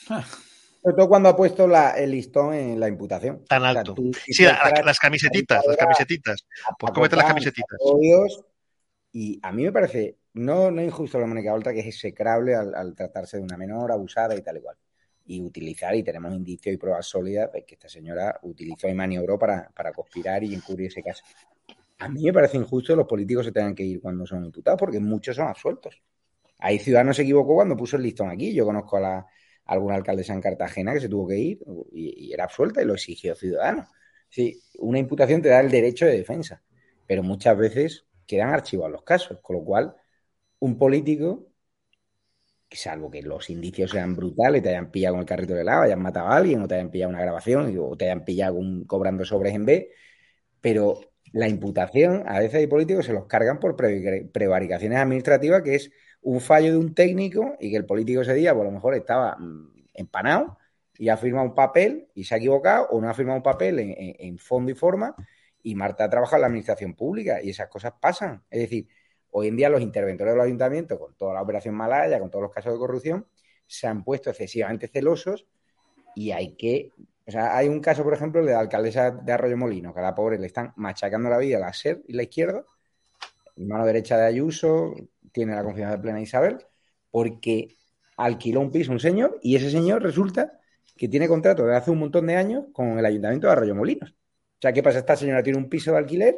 Sobre 0.81 0.95
todo 0.95 1.09
cuando 1.09 1.29
ha 1.29 1.35
puesto 1.35 1.67
la, 1.67 1.91
el 1.91 2.11
listón 2.11 2.53
en 2.53 2.79
la 2.79 2.87
imputación. 2.87 3.43
Tan 3.45 3.63
alto. 3.63 3.95
sí, 4.25 4.43
las 4.43 4.99
camisetitas, 4.99 5.65
las 5.65 5.77
camisetitas. 5.77 6.45
Pues 6.77 6.93
cómete 6.93 7.15
las 7.15 7.25
camisetitas. 7.25 7.77
y 9.11 9.39
a 9.41 9.51
mí 9.51 9.63
me 9.63 9.71
parece 9.71 10.19
no, 10.33 10.71
no 10.71 10.81
injusto 10.81 11.19
la 11.19 11.25
Mónica 11.25 11.53
Oltra, 11.53 11.73
que 11.73 11.79
es 11.79 11.87
execrable 11.87 12.55
al, 12.55 12.95
tratarse 12.95 13.37
de 13.37 13.43
una 13.43 13.57
menor 13.57 13.91
abusada 13.91 14.35
y 14.35 14.41
tal 14.41 14.57
igual. 14.57 14.77
Y 15.25 15.41
utilizar, 15.41 15.95
y 15.95 16.03
tenemos 16.03 16.33
indicios 16.33 16.73
y 16.73 16.77
pruebas 16.77 17.05
sólidas 17.05 17.51
de 17.51 17.65
que 17.65 17.75
esta 17.75 17.89
señora 17.89 18.39
utilizó 18.43 18.87
y 18.87 18.93
maniobró 18.93 19.37
para, 19.37 19.69
para 19.75 19.91
conspirar 19.91 20.43
y 20.43 20.53
encubrir 20.53 20.87
ese 20.87 21.03
caso. 21.03 21.23
A 21.99 22.07
mí 22.07 22.23
me 22.23 22.33
parece 22.33 22.57
injusto 22.57 22.93
que 22.93 22.97
los 22.97 23.07
políticos 23.07 23.45
se 23.45 23.51
tengan 23.51 23.75
que 23.75 23.83
ir 23.83 23.99
cuando 23.99 24.25
son 24.25 24.45
imputados, 24.45 24.79
porque 24.79 24.99
muchos 24.99 25.35
son 25.35 25.47
absueltos. 25.47 26.01
Ahí 26.59 26.79
Ciudadanos 26.79 27.15
se 27.15 27.23
equivocó 27.23 27.55
cuando 27.55 27.75
puso 27.75 27.97
el 27.97 28.03
listón 28.03 28.29
aquí. 28.29 28.53
Yo 28.53 28.65
conozco 28.65 28.97
a 28.97 28.99
la, 28.99 29.27
alguna 29.69 29.95
alcaldesa 29.95 30.33
en 30.33 30.41
Cartagena 30.41 30.93
que 30.93 30.99
se 30.99 31.09
tuvo 31.09 31.27
que 31.27 31.37
ir 31.37 31.59
y, 31.91 32.33
era 32.33 32.45
absuelta 32.45 32.81
y 32.81 32.85
lo 32.85 32.95
exigió 32.95 33.35
Ciudadanos. 33.35 33.87
Sí, 34.27 34.61
una 34.79 34.99
imputación 34.99 35.41
te 35.41 35.49
da 35.49 35.59
el 35.59 35.69
derecho 35.69 36.05
de 36.05 36.17
defensa, 36.17 36.63
pero 37.07 37.23
muchas 37.23 37.57
veces 37.57 38.05
quedan 38.25 38.49
archivados 38.49 38.91
los 38.91 39.03
casos, 39.03 39.39
con 39.41 39.57
lo 39.57 39.63
cual 39.63 39.95
un 40.59 40.77
político, 40.77 41.47
salvo 42.71 43.09
que 43.09 43.21
los 43.21 43.49
indicios 43.49 43.91
sean 43.91 44.15
brutales, 44.15 44.61
te 44.63 44.69
hayan 44.69 44.91
pillado 44.91 45.15
con 45.15 45.21
el 45.21 45.25
carrito 45.25 45.53
de 45.53 45.61
helado, 45.61 45.83
hayan 45.83 46.01
matado 46.01 46.27
a 46.27 46.37
alguien, 46.37 46.61
o 46.61 46.67
te 46.67 46.75
hayan 46.75 46.91
pillado 46.91 47.09
una 47.09 47.21
grabación, 47.21 47.75
o 47.79 47.97
te 47.97 48.05
hayan 48.05 48.25
pillado 48.25 48.59
cobrando 48.87 49.25
sobres 49.25 49.53
en 49.53 49.65
B, 49.65 49.91
pero 50.61 50.99
la 51.31 51.47
imputación, 51.47 52.23
a 52.27 52.39
veces 52.39 52.55
hay 52.55 52.67
políticos 52.67 53.05
se 53.05 53.13
los 53.13 53.25
cargan 53.27 53.59
por 53.59 53.75
prevaricaciones 53.75 54.99
administrativas, 54.99 55.61
que 55.61 55.75
es 55.75 55.91
un 56.21 56.41
fallo 56.41 56.71
de 56.71 56.77
un 56.77 56.93
técnico 56.93 57.55
y 57.59 57.71
que 57.71 57.77
el 57.77 57.85
político 57.85 58.21
ese 58.21 58.33
día, 58.33 58.53
por 58.53 58.65
lo 58.65 58.71
mejor, 58.71 58.95
estaba 58.95 59.35
mm, 59.37 59.71
empanado 59.93 60.57
y 60.97 61.09
ha 61.09 61.17
firmado 61.17 61.47
un 61.47 61.55
papel 61.55 62.09
y 62.13 62.23
se 62.25 62.35
ha 62.35 62.37
equivocado 62.37 62.87
o 62.89 62.99
no 62.99 63.09
ha 63.09 63.13
firmado 63.13 63.37
un 63.37 63.43
papel 63.43 63.79
en, 63.79 64.37
fondo 64.37 64.71
y 64.71 64.75
forma 64.75 65.15
y 65.63 65.75
Marta 65.75 66.05
ha 66.05 66.09
trabajado 66.09 66.37
en 66.37 66.41
la 66.41 66.47
administración 66.47 66.93
pública 66.93 67.41
y 67.41 67.49
esas 67.49 67.69
cosas 67.69 67.93
pasan. 67.99 68.43
Es 68.49 68.59
decir, 68.61 68.87
hoy 69.31 69.47
en 69.47 69.55
día 69.55 69.69
los 69.69 69.81
interventores 69.81 70.33
de 70.33 70.37
los 70.37 70.45
ayuntamientos, 70.45 70.99
con 70.99 71.15
toda 71.15 71.33
la 71.33 71.41
operación 71.41 71.75
Malaya, 71.75 72.19
con 72.19 72.29
todos 72.29 72.43
los 72.43 72.51
casos 72.51 72.73
de 72.73 72.79
corrupción, 72.79 73.25
se 73.65 73.87
han 73.87 74.03
puesto 74.03 74.29
excesivamente 74.29 74.87
celosos 74.87 75.47
y 76.15 76.31
hay 76.31 76.55
que... 76.55 76.91
O 77.27 77.31
sea, 77.31 77.55
hay 77.55 77.67
un 77.67 77.79
caso, 77.79 78.03
por 78.03 78.13
ejemplo, 78.13 78.43
de 78.43 78.53
la 78.53 78.59
alcaldesa 78.59 79.11
de 79.11 79.31
Arroyo 79.31 79.55
Molino, 79.55 79.93
que 79.93 79.99
a 79.99 80.03
la 80.03 80.15
pobre 80.15 80.39
le 80.39 80.47
están 80.47 80.73
machacando 80.77 81.29
la 81.29 81.37
vida 81.37 81.57
a 81.57 81.59
la 81.59 81.73
SER 81.73 82.01
y 82.07 82.13
la 82.13 82.23
izquierda, 82.23 82.65
mano 83.55 83.85
derecha 83.85 84.17
de 84.17 84.25
Ayuso, 84.25 84.95
tiene 85.31 85.55
la 85.55 85.63
confianza 85.63 86.01
plena 86.01 86.21
Isabel, 86.21 86.57
porque 87.11 87.77
alquiló 88.17 88.59
un 88.61 88.71
piso 88.71 88.91
un 88.91 88.99
señor 88.99 89.39
y 89.41 89.55
ese 89.55 89.71
señor 89.71 90.03
resulta 90.03 90.59
que 90.97 91.07
tiene 91.07 91.27
contrato 91.27 91.65
de 91.65 91.75
hace 91.75 91.91
un 91.91 91.99
montón 91.99 92.27
de 92.27 92.35
años 92.35 92.65
con 92.73 92.99
el 92.99 93.05
ayuntamiento 93.05 93.47
de 93.47 93.53
Arroyo 93.53 93.75
Molinos. 93.75 94.11
O 94.11 94.61
sea, 94.61 94.73
¿qué 94.73 94.83
pasa? 94.83 94.99
Esta 94.99 95.15
señora 95.15 95.41
tiene 95.41 95.57
un 95.57 95.69
piso 95.69 95.91
de 95.91 95.97
alquiler 95.97 96.37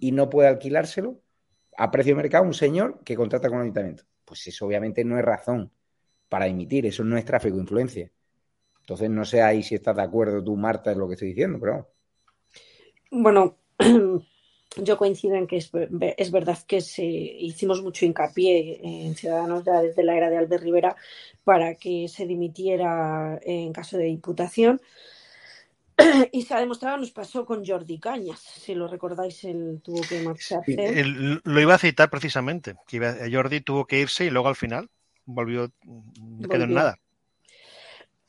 y 0.00 0.10
no 0.10 0.28
puede 0.28 0.48
alquilárselo 0.48 1.20
a 1.76 1.90
precio 1.90 2.14
de 2.14 2.22
mercado 2.22 2.44
un 2.44 2.54
señor 2.54 3.00
que 3.04 3.14
contrata 3.14 3.48
con 3.48 3.58
el 3.58 3.64
ayuntamiento. 3.64 4.04
Pues 4.24 4.46
eso 4.48 4.66
obviamente 4.66 5.04
no 5.04 5.18
es 5.18 5.24
razón 5.24 5.70
para 6.28 6.46
emitir, 6.46 6.86
eso 6.86 7.04
no 7.04 7.16
es 7.16 7.24
tráfico 7.24 7.56
de 7.56 7.62
influencia. 7.62 8.10
Entonces 8.80 9.10
no 9.10 9.24
sé 9.24 9.42
ahí 9.42 9.62
si 9.62 9.76
estás 9.76 9.94
de 9.94 10.02
acuerdo 10.02 10.42
tú, 10.42 10.56
Marta, 10.56 10.90
es 10.90 10.96
lo 10.96 11.06
que 11.06 11.14
estoy 11.14 11.28
diciendo, 11.28 11.58
pero... 11.60 11.92
Bueno, 13.12 13.58
yo 14.76 14.96
coincido 14.96 15.34
en 15.34 15.46
que 15.46 15.56
es, 15.56 15.70
es, 16.16 16.30
verdad 16.30 16.58
que 16.66 16.80
se 16.80 17.04
hicimos 17.04 17.82
mucho 17.82 18.04
hincapié 18.04 18.80
en 18.82 19.16
Ciudadanos 19.16 19.64
ya 19.64 19.80
desde 19.82 20.04
la 20.04 20.16
era 20.16 20.30
de 20.30 20.38
Albert 20.38 20.62
Rivera 20.62 20.96
para 21.44 21.74
que 21.74 22.06
se 22.08 22.26
dimitiera 22.26 23.38
en 23.42 23.72
caso 23.72 23.98
de 23.98 24.08
imputación. 24.08 24.80
Y 26.32 26.42
se 26.42 26.54
ha 26.54 26.60
demostrado, 26.60 26.96
nos 26.96 27.10
pasó 27.10 27.44
con 27.44 27.64
Jordi 27.66 27.98
Cañas, 27.98 28.40
si 28.40 28.74
lo 28.74 28.88
recordáis, 28.88 29.44
él 29.44 29.80
tuvo 29.82 30.00
que 30.00 30.22
marcharse. 30.22 31.04
lo 31.04 31.60
iba 31.60 31.74
a 31.74 31.78
citar 31.78 32.08
precisamente, 32.08 32.76
que 32.86 33.28
Jordi 33.30 33.60
tuvo 33.60 33.84
que 33.86 34.00
irse 34.00 34.24
y 34.24 34.30
luego 34.30 34.48
al 34.48 34.56
final 34.56 34.88
volvió, 35.26 35.70
no 35.84 36.48
quedó 36.48 36.64
en 36.64 36.74
nada. 36.74 36.98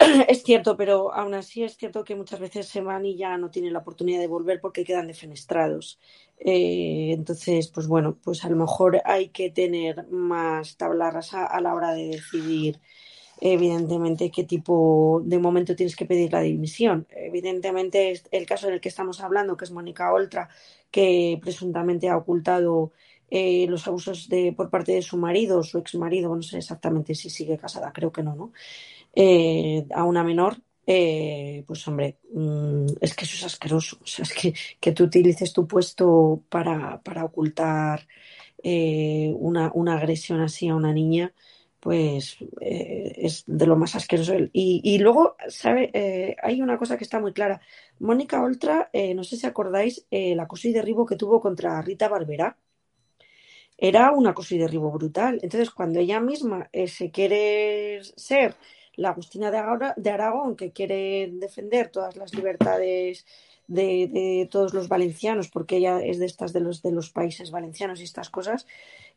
Es 0.28 0.44
cierto, 0.44 0.76
pero 0.78 1.14
aún 1.14 1.34
así 1.34 1.64
es 1.64 1.78
cierto 1.78 2.04
que 2.04 2.16
muchas 2.16 2.40
veces 2.40 2.68
se 2.68 2.82
van 2.82 3.06
y 3.06 3.16
ya 3.18 3.38
no 3.38 3.50
tienen 3.52 3.74
la 3.74 3.80
oportunidad 3.80 4.20
de 4.20 4.28
volver 4.28 4.60
porque 4.62 4.84
quedan 4.84 5.08
defenestrados. 5.08 6.00
Eh, 6.40 7.12
entonces, 7.12 7.68
pues 7.70 7.88
bueno, 7.88 8.18
pues 8.24 8.44
a 8.46 8.50
lo 8.50 8.56
mejor 8.56 9.02
hay 9.06 9.30
que 9.30 9.50
tener 9.52 10.08
más 10.10 10.78
tabla 10.78 11.12
rasa 11.12 11.46
a 11.46 11.62
la 11.62 11.76
hora 11.76 11.94
de 11.94 12.08
decidir, 12.08 12.80
evidentemente, 13.42 14.32
qué 14.32 14.44
tipo 14.46 15.22
de 15.26 15.40
momento 15.40 15.76
tienes 15.76 15.96
que 15.96 16.06
pedir 16.06 16.34
la 16.34 16.42
dimisión. 16.42 17.08
Evidentemente, 17.12 18.14
el 18.32 18.46
caso 18.46 18.68
del 18.68 18.82
que 18.82 18.90
estamos 18.90 19.22
hablando, 19.22 19.58
que 19.58 19.66
es 19.66 19.72
Mónica 19.72 20.14
Oltra, 20.14 20.50
que 20.92 21.40
presuntamente 21.42 22.10
ha 22.10 22.18
ocultado 22.18 22.92
eh, 23.30 23.68
los 23.68 23.88
abusos 23.88 24.30
de, 24.30 24.54
por 24.54 24.70
parte 24.70 24.94
de 24.94 25.02
su 25.04 25.18
marido, 25.18 25.64
su 25.64 25.80
ex 25.80 25.96
marido, 25.96 26.36
no 26.36 26.42
sé 26.44 26.58
exactamente 26.60 27.16
si 27.16 27.30
sigue 27.30 27.58
casada, 27.58 27.92
creo 27.94 28.12
que 28.12 28.24
no, 28.24 28.36
¿no? 28.36 28.52
Eh, 29.14 29.86
a 29.94 30.06
una 30.06 30.24
menor, 30.24 30.58
eh, 30.88 31.64
pues 31.68 31.86
hombre, 31.88 32.18
mm, 32.34 32.86
es 33.02 33.14
que 33.16 33.26
eso 33.26 33.36
es 33.36 33.44
asqueroso. 33.46 33.98
O 34.02 34.08
sea, 34.08 34.24
es 34.24 34.34
que, 34.34 34.54
que 34.80 34.92
tú 34.94 35.04
utilices 35.06 35.54
tu 35.54 35.68
puesto 35.68 36.44
para, 36.50 37.02
para 37.02 37.26
ocultar 37.26 38.08
eh, 38.64 39.32
una, 39.36 39.72
una, 39.74 39.98
agresión 39.98 40.42
así 40.42 40.70
a 40.70 40.76
una 40.76 40.94
niña, 40.94 41.34
pues 41.80 42.38
es 42.62 43.44
de 43.48 43.66
lo 43.68 43.76
más 43.76 43.96
asqueroso. 43.96 44.36
Y, 44.54 44.82
y 44.84 45.00
luego, 45.00 45.36
¿sabe? 45.50 46.36
hay 46.42 46.62
una 46.62 46.78
cosa 46.78 46.98
que 46.98 47.04
está 47.04 47.20
muy 47.20 47.34
clara. 47.34 47.62
Mónica 48.00 48.42
Oltra, 48.44 48.90
no 49.16 49.24
sé 49.24 49.38
si 49.38 49.48
acordáis, 49.48 50.06
el 50.12 50.40
acoso 50.40 50.68
y 50.68 50.74
derribo 50.74 51.06
que 51.06 51.16
tuvo 51.16 51.42
contra 51.42 51.82
Rita 51.82 52.08
Barberá 52.08 52.58
era 53.78 54.12
un 54.12 54.28
acoso 54.28 54.54
y 54.56 54.60
derribo 54.60 54.92
brutal. 54.92 55.40
Entonces, 55.42 55.72
cuando 55.72 56.00
ella 56.00 56.20
misma 56.20 56.70
se 56.88 57.10
quiere 57.12 58.02
ser 58.16 58.56
la 58.96 59.10
Agustina 59.10 59.52
de, 59.52 60.10
Aragón, 60.10 60.56
que 60.56 60.72
quiere 60.72 61.30
defender 61.34 61.90
todas 61.90 62.16
las 62.16 62.34
libertades 62.34 63.26
de, 63.68 64.48
todos 64.52 64.74
los 64.74 64.88
valencianos, 64.90 65.50
porque 65.50 65.78
ella 65.78 66.02
es 66.02 66.20
de 66.20 66.26
estas 66.26 66.54
de 66.54 66.60
los, 66.60 66.82
de 66.82 66.92
los 66.92 67.10
países 67.10 67.52
valencianos 67.52 68.02
y 68.02 68.04
estas 68.04 68.30
cosas, 68.30 68.68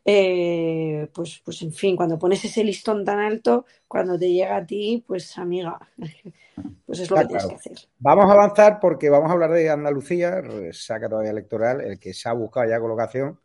eh, 0.05 1.09
pues, 1.13 1.41
pues 1.43 1.61
en 1.63 1.73
fin, 1.73 1.95
cuando 1.95 2.19
pones 2.19 2.45
ese 2.45 2.63
listón 2.63 3.03
tan 3.03 3.19
alto, 3.19 3.65
cuando 3.87 4.17
te 4.17 4.31
llega 4.31 4.57
a 4.57 4.65
ti, 4.65 5.03
pues 5.05 5.37
amiga, 5.37 5.79
pues 6.85 6.99
es 6.99 7.09
lo 7.09 7.17
que 7.17 7.25
tienes 7.25 7.45
que 7.47 7.55
hacer. 7.55 7.77
Vamos 7.99 8.25
a 8.29 8.33
avanzar 8.33 8.79
porque 8.79 9.09
vamos 9.09 9.29
a 9.29 9.33
hablar 9.33 9.51
de 9.51 9.69
Andalucía, 9.69 10.41
saca 10.71 11.09
todavía 11.09 11.31
electoral, 11.31 11.81
el 11.81 11.99
que 11.99 12.13
se 12.13 12.29
ha 12.29 12.33
buscado 12.33 12.69
ya 12.69 12.79
colocación 12.79 13.39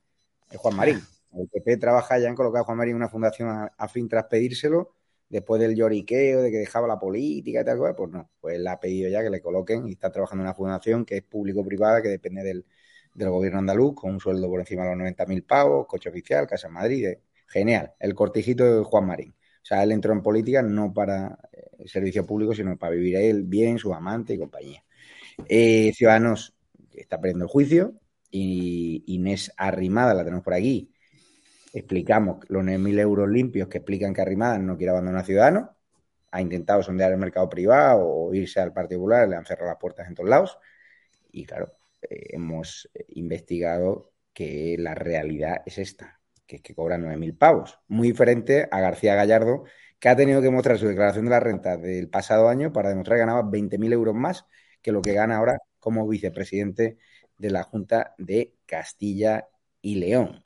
es 0.51 0.59
Juan 0.59 0.77
Marín. 0.77 1.01
El 1.33 1.49
PP 1.49 1.77
trabaja 1.77 2.19
ya 2.19 2.29
en 2.29 2.35
colocar 2.35 2.63
a 2.63 2.65
Juan 2.65 2.79
Marín 2.79 2.93
en 2.93 2.97
una 2.97 3.09
fundación 3.09 3.71
a, 3.77 3.89
fin 3.89 4.09
tras 4.09 4.25
pedírselo, 4.27 4.93
después 5.31 5.61
del 5.61 5.75
lloriqueo 5.75 6.43
de 6.43 6.51
que 6.51 6.59
dejaba 6.59 6.87
la 6.87 6.99
política 6.99 7.63
y 7.63 7.65
tal, 7.65 7.79
pues 7.97 8.11
no, 8.11 8.31
pues 8.41 8.59
le 8.61 8.69
ha 8.69 8.79
pedido 8.79 9.09
ya 9.09 9.23
que 9.23 9.31
le 9.31 9.41
coloquen 9.41 9.89
y 9.89 9.93
está 9.93 10.11
trabajando 10.13 10.43
en 10.43 10.49
una 10.49 10.55
fundación 10.55 11.05
que 11.07 11.19
es 11.19 11.23
público-privada, 11.23 12.03
que 12.03 12.09
depende 12.09 12.43
del, 12.43 12.67
del 13.15 13.31
gobierno 13.31 13.61
andaluz, 13.61 13.95
con 13.95 14.13
un 14.13 14.21
sueldo 14.21 14.49
por 14.49 14.61
encima 14.61 14.85
de 14.85 14.97
los 14.97 14.99
90.000 14.99 15.47
pavos, 15.47 15.87
coche 15.87 16.11
oficial, 16.11 16.47
Casa 16.47 16.69
en 16.69 16.75
Madrid. 16.75 17.07
Eh, 17.07 17.23
genial, 17.47 17.93
el 17.99 18.15
cortijito 18.15 18.65
de 18.65 18.85
Juan 18.85 19.07
Marín. 19.07 19.35
O 19.63 19.65
sea, 19.65 19.83
él 19.83 19.93
entró 19.93 20.13
en 20.13 20.23
política 20.23 20.63
no 20.63 20.93
para 20.93 21.39
eh, 21.53 21.87
servicio 21.87 22.27
público, 22.27 22.55
sino 22.55 22.77
para 22.79 22.95
vivir 22.95 23.17
él 23.17 23.43
bien, 23.45 23.79
su 23.79 23.93
amante 23.93 24.35
y 24.35 24.39
compañía. 24.39 24.85
Eh, 25.49 25.93
Ciudadanos 25.95 26.55
está 26.93 27.21
perdiendo 27.21 27.45
el 27.45 27.51
juicio 27.51 27.95
y 28.31 29.05
Inés 29.07 29.53
Arrimada, 29.57 30.15
la 30.15 30.25
tenemos 30.25 30.45
por 30.45 30.55
aquí. 30.55 30.90
Explicamos 31.73 32.39
los 32.49 32.65
9.000 32.65 32.99
euros 32.99 33.29
limpios 33.29 33.69
que 33.69 33.79
explican 33.79 34.13
que 34.13 34.23
Arrimada 34.23 34.59
no 34.59 34.77
quiere 34.77 34.91
abandonar 34.91 35.23
a 35.23 35.25
Ciudadanos. 35.25 35.71
Ha 36.33 36.41
intentado 36.41 36.83
sondear 36.83 37.13
el 37.13 37.19
mercado 37.19 37.49
privado 37.49 38.07
o 38.07 38.35
irse 38.35 38.61
al 38.61 38.73
Partido 38.73 39.01
Popular, 39.01 39.29
le 39.29 39.37
han 39.37 39.45
cerrado 39.45 39.71
las 39.71 39.79
puertas 39.79 40.09
en 40.09 40.15
todos 40.15 40.29
lados. 40.29 40.59
Y 41.33 41.45
claro, 41.45 41.73
hemos 42.03 42.91
investigado 43.09 44.13
que 44.33 44.77
la 44.79 44.95
realidad 44.95 45.63
es 45.67 45.79
esta, 45.79 46.21
que 46.47 46.57
es 46.57 46.63
que 46.63 46.75
cobra 46.75 46.99
9.000 46.99 47.37
pavos. 47.37 47.79
Muy 47.89 48.09
diferente 48.09 48.69
a 48.71 48.81
García 48.81 49.15
Gallardo, 49.15 49.65
que 49.99 50.09
ha 50.09 50.17
tenido 50.17 50.41
que 50.41 50.51
mostrar 50.51 50.79
su 50.79 50.89
declaración 50.89 51.27
de 51.27 51.31
la 51.31 51.41
renta 51.41 51.77
del 51.77 52.09
pasado 52.09 52.49
año 52.49 52.73
para 52.73 52.89
demostrar 52.89 53.17
que 53.17 53.21
ganaba 53.21 53.43
20.000 53.43 53.93
euros 53.93 54.15
más 54.15 54.47
que 54.83 54.93
lo 54.93 55.03
que 55.03 55.13
gana 55.13 55.37
ahora 55.37 55.59
como 55.79 56.07
vicepresidente 56.09 56.99
de 57.39 57.51
la 57.51 57.63
Junta 57.63 58.15
de 58.19 58.55
Castilla 58.67 59.49
y 59.83 59.97
León. 59.97 60.45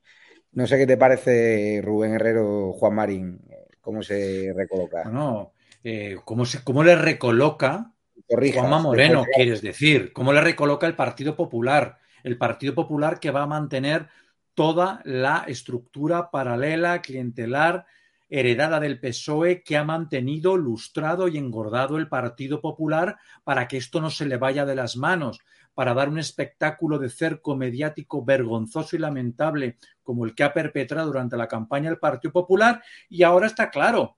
No 0.55 0.67
sé 0.67 0.79
qué 0.79 0.87
te 0.87 0.97
parece, 0.97 1.81
Rubén 1.83 2.15
Herrero, 2.15 2.73
Juan 2.73 2.95
Marín, 2.95 3.41
cómo 3.81 4.03
se 4.03 4.53
recoloca. 4.55 5.05
No, 5.05 5.53
eh, 5.83 6.17
¿cómo, 6.25 6.47
se, 6.47 6.63
¿cómo 6.63 6.83
le 6.83 6.97
recoloca 6.97 7.95
Juanma 8.29 8.79
Moreno, 8.79 9.25
quieres 9.35 9.61
decir. 9.61 10.13
¿Cómo 10.13 10.33
le 10.33 10.41
recoloca 10.41 10.87
el 10.87 10.97
Partido 10.97 11.37
Popular? 11.37 11.99
El 12.23 12.39
Partido 12.39 12.75
Popular 12.75 13.21
que 13.21 13.31
va 13.31 13.43
a 13.43 13.47
mantener 13.47 14.09
toda 14.55 15.01
la 15.05 15.45
estructura 15.47 16.31
paralela, 16.31 17.03
clientelar, 17.03 17.87
heredada 18.31 18.81
del 18.81 18.99
PSOE, 18.99 19.63
que 19.63 19.77
ha 19.77 19.85
mantenido, 19.85 20.57
lustrado 20.57 21.29
y 21.29 21.37
engordado 21.37 21.99
el 21.99 22.09
Partido 22.09 22.61
Popular 22.61 23.17
para 23.43 23.69
que 23.69 23.77
esto 23.77 24.01
no 24.01 24.11
se 24.11 24.27
le 24.27 24.37
vaya 24.37 24.65
de 24.65 24.77
las 24.77 24.97
manos, 24.97 25.41
para 25.75 25.95
dar 25.95 26.09
un 26.09 26.19
espectáculo 26.19 26.99
de 26.99 27.11
cerco 27.11 27.57
mediático 27.57 28.25
vergonzoso 28.25 28.97
y 28.97 29.01
lamentable 29.01 29.77
como 30.03 30.25
el 30.25 30.35
que 30.35 30.45
ha 30.45 30.53
perpetrado 30.53 31.09
durante 31.09 31.37
la 31.37 31.49
campaña 31.49 31.91
el 31.91 31.99
Partido 31.99 32.33
Popular. 32.33 32.83
Y 33.09 33.23
ahora 33.23 33.47
está 33.47 33.71
claro, 33.71 34.17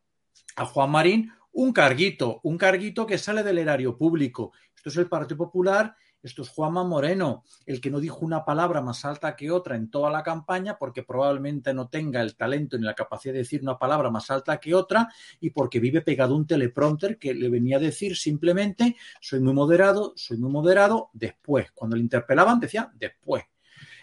a 0.57 0.65
Juan 0.67 0.91
Marín 0.91 1.33
un 1.53 1.73
carguito, 1.73 2.41
un 2.43 2.59
carguito 2.59 3.07
que 3.07 3.17
sale 3.17 3.43
del 3.43 3.57
erario 3.57 3.97
público. 3.97 4.53
Esto 4.77 4.91
es 4.91 4.97
el 4.99 5.09
Partido 5.09 5.39
Popular, 5.39 5.97
esto 6.27 6.43
es 6.43 6.49
Juanma 6.49 6.83
Moreno, 6.83 7.45
el 7.67 7.81
que 7.81 7.91
no 7.91 8.01
dijo 8.01 8.19
una 8.25 8.45
palabra 8.45 8.81
más 8.81 9.05
alta 9.05 9.37
que 9.37 9.51
otra 9.51 9.77
en 9.77 9.91
toda 9.91 10.11
la 10.11 10.25
campaña 10.25 10.77
porque 10.77 11.05
probablemente 11.05 11.73
no 11.73 11.89
tenga 11.89 12.21
el 12.21 12.37
talento 12.37 12.77
ni 12.77 12.85
la 12.85 12.95
capacidad 12.95 13.33
de 13.33 13.41
decir 13.41 13.63
una 13.63 13.79
palabra 13.79 14.11
más 14.11 14.29
alta 14.31 14.59
que 14.59 14.75
otra 14.75 15.09
y 15.41 15.51
porque 15.51 15.79
vive 15.79 16.01
pegado 16.01 16.35
un 16.35 16.47
teleprompter 16.47 17.17
que 17.17 17.33
le 17.33 17.49
venía 17.49 17.77
a 17.77 17.81
decir 17.81 18.17
simplemente 18.17 18.97
soy 19.21 19.39
muy 19.39 19.55
moderado, 19.55 20.15
soy 20.17 20.39
muy 20.39 20.51
moderado, 20.51 21.11
después. 21.13 21.71
Cuando 21.73 21.97
le 21.97 22.03
interpelaban 22.03 22.59
decía 22.59 22.91
después. 22.95 23.45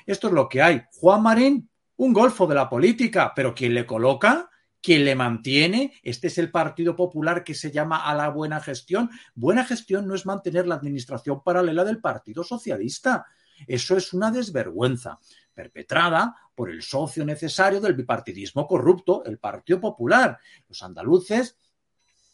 Esto 0.06 0.28
es 0.28 0.34
lo 0.34 0.48
que 0.48 0.62
hay. 0.62 0.82
Juan 0.94 1.24
Marín, 1.24 1.70
un 1.98 2.14
golfo 2.14 2.48
de 2.48 2.56
la 2.56 2.70
política, 2.70 3.34
pero 3.36 3.54
quien 3.54 3.74
le 3.74 3.86
coloca 3.86 4.50
quien 4.84 5.06
le 5.06 5.16
mantiene, 5.16 5.94
este 6.04 6.28
es 6.28 6.38
el 6.38 6.52
Partido 6.52 6.94
Popular 6.96 7.46
que 7.46 7.56
se 7.56 7.72
llama 7.72 8.06
a 8.06 8.14
la 8.14 8.28
buena 8.28 8.60
gestión. 8.60 9.10
Buena 9.34 9.64
gestión 9.64 10.06
no 10.06 10.14
es 10.14 10.26
mantener 10.26 10.68
la 10.68 10.76
administración 10.76 11.42
paralela 11.42 11.86
del 11.86 12.02
Partido 12.02 12.44
Socialista. 12.44 13.26
Eso 13.66 13.96
es 13.96 14.12
una 14.12 14.30
desvergüenza 14.30 15.20
perpetrada 15.54 16.36
por 16.54 16.70
el 16.70 16.82
socio 16.82 17.24
necesario 17.24 17.80
del 17.80 17.94
bipartidismo 17.94 18.68
corrupto, 18.68 19.24
el 19.24 19.38
Partido 19.38 19.80
Popular. 19.80 20.38
Los 20.68 20.84
andaluces 20.84 21.58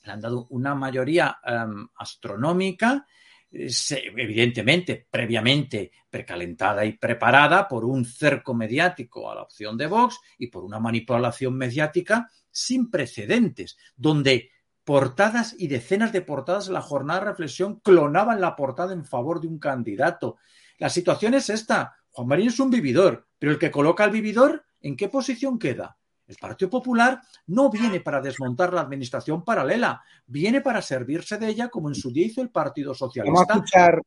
le 0.03 0.11
han 0.11 0.21
dado 0.21 0.47
una 0.49 0.73
mayoría 0.73 1.37
em, 1.45 1.87
astronómica 1.97 3.05
evidentemente 3.51 5.07
previamente 5.09 5.91
precalentada 6.09 6.85
y 6.85 6.93
preparada 6.93 7.67
por 7.67 7.85
un 7.85 8.05
cerco 8.05 8.53
mediático 8.53 9.31
a 9.31 9.35
la 9.35 9.41
opción 9.41 9.77
de 9.77 9.87
Vox 9.87 10.19
y 10.37 10.47
por 10.47 10.63
una 10.63 10.79
manipulación 10.79 11.55
mediática 11.55 12.29
sin 12.51 12.89
precedentes, 12.89 13.77
donde 13.95 14.51
portadas 14.83 15.55
y 15.57 15.67
decenas 15.67 16.11
de 16.11 16.21
portadas 16.21 16.67
en 16.67 16.73
la 16.73 16.81
jornada 16.81 17.19
de 17.19 17.25
reflexión 17.27 17.79
clonaban 17.79 18.41
la 18.41 18.55
portada 18.55 18.93
en 18.93 19.05
favor 19.05 19.39
de 19.39 19.47
un 19.47 19.59
candidato. 19.59 20.37
La 20.79 20.89
situación 20.89 21.35
es 21.35 21.49
esta. 21.49 21.95
Juan 22.09 22.27
Marín 22.27 22.47
es 22.47 22.59
un 22.59 22.71
vividor, 22.71 23.27
pero 23.37 23.51
el 23.51 23.59
que 23.59 23.69
coloca 23.69 24.03
al 24.03 24.11
vividor, 24.11 24.65
¿en 24.81 24.97
qué 24.97 25.07
posición 25.07 25.59
queda? 25.59 25.98
El 26.29 26.35
Partido 26.35 26.69
Popular 26.69 27.19
no 27.47 27.71
viene 27.71 28.01
para 28.01 28.21
desmontar 28.21 28.71
la 28.71 28.81
administración 28.81 29.43
paralela, 29.43 30.03
viene 30.27 30.61
para 30.61 30.79
servirse 30.79 31.39
de 31.39 31.47
ella 31.47 31.69
como 31.69 31.89
en 31.89 31.95
su 31.95 32.11
día 32.11 32.27
hizo 32.27 32.43
el 32.43 32.51
Partido 32.51 32.93
Socialista. 32.93 33.33
Vamos 33.33 33.49
a 33.49 33.53
escuchar, 33.55 34.01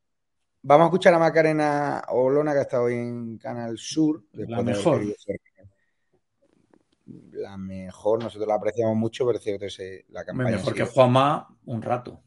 vamos 0.62 0.85
a, 0.85 0.87
escuchar 0.87 1.14
a 1.14 1.18
Macarena 1.18 2.03
Olona, 2.11 2.53
que 2.53 2.59
ha 2.61 2.62
estado 2.62 2.85
hoy 2.85 2.95
en 2.95 3.39
Canal 3.39 3.77
Sur. 3.77 4.23
La 4.35 4.62
mejor. 4.62 5.03
La 7.33 7.57
mejor, 7.57 8.23
nosotros 8.23 8.47
la 8.47 8.55
apreciamos 8.55 8.97
mucho, 8.97 9.27
pero 9.27 9.39
es 9.39 9.45
cierto 9.45 9.66
que 9.77 10.05
la 10.11 10.25
campaña. 10.25 10.51
Mejor 10.53 10.75
que 10.75 10.85
Juanma 10.85 11.49
un 11.66 11.83
rato. 11.83 12.23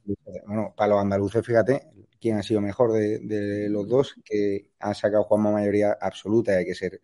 Bueno, 0.46 0.74
para 0.76 0.89
los 0.89 1.02
andaluces, 1.02 1.46
fíjate, 1.46 1.88
quién 2.20 2.38
ha 2.38 2.43
sido 2.43 2.60
mejor 2.60 2.91
de, 2.91 3.20
de 3.20 3.70
los 3.70 3.88
dos, 3.88 4.14
que 4.26 4.72
ha 4.78 4.93
sacado 4.93 5.24
Juanma 5.24 5.52
mayoría 5.52 5.98
absoluta 6.02 6.52
y 6.52 6.56
hay 6.56 6.66
que 6.66 6.76
ser 6.76 7.00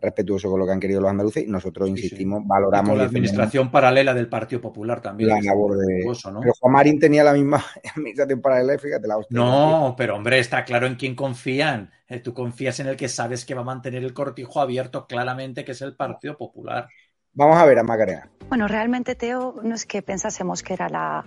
respetuoso 0.00 0.50
con 0.50 0.60
lo 0.60 0.66
que 0.66 0.72
han 0.72 0.80
querido 0.80 1.00
los 1.00 1.10
andaluces 1.10 1.44
y 1.44 1.46
nosotros 1.46 1.88
insistimos, 1.88 2.42
valoramos. 2.46 2.96
la 2.96 3.04
administración 3.04 3.70
paralela 3.70 4.14
del 4.14 4.28
Partido 4.28 4.60
Popular 4.60 5.00
también. 5.00 5.30
La 5.30 5.40
labor 5.40 5.76
de. 5.76 6.04
Pero 6.04 6.52
Juan 6.58 6.72
Marín 6.72 6.98
tenía 6.98 7.24
la 7.24 7.32
misma 7.32 7.64
administración 7.96 8.40
paralela, 8.40 8.78
fíjate 8.78 9.06
la 9.06 9.18
hostia. 9.18 9.36
No, 9.36 9.94
pero 9.96 10.16
hombre, 10.16 10.38
está 10.38 10.64
claro 10.64 10.86
en 10.86 10.96
quién 10.96 11.14
confían. 11.14 11.90
Eh, 12.08 12.18
tú 12.18 12.34
confías 12.34 12.80
en 12.80 12.88
el 12.88 12.96
que 12.96 13.08
sabes 13.08 13.44
que 13.44 13.54
va 13.54 13.60
a 13.60 13.64
mantener 13.64 14.02
el 14.02 14.12
cortijo 14.12 14.60
abierto 14.60 15.06
claramente, 15.06 15.64
que 15.64 15.72
es 15.72 15.82
el 15.82 15.94
Partido 15.94 16.36
Popular. 16.36 16.88
Vamos 17.34 17.56
a 17.56 17.64
ver 17.64 17.78
a 17.78 17.82
Macarena. 17.82 18.28
Bueno, 18.48 18.66
realmente, 18.66 19.14
Teo, 19.14 19.60
no 19.62 19.76
es 19.76 19.86
que 19.86 20.02
pensásemos 20.02 20.64
que 20.64 20.74
era 20.74 20.88
la, 20.88 21.24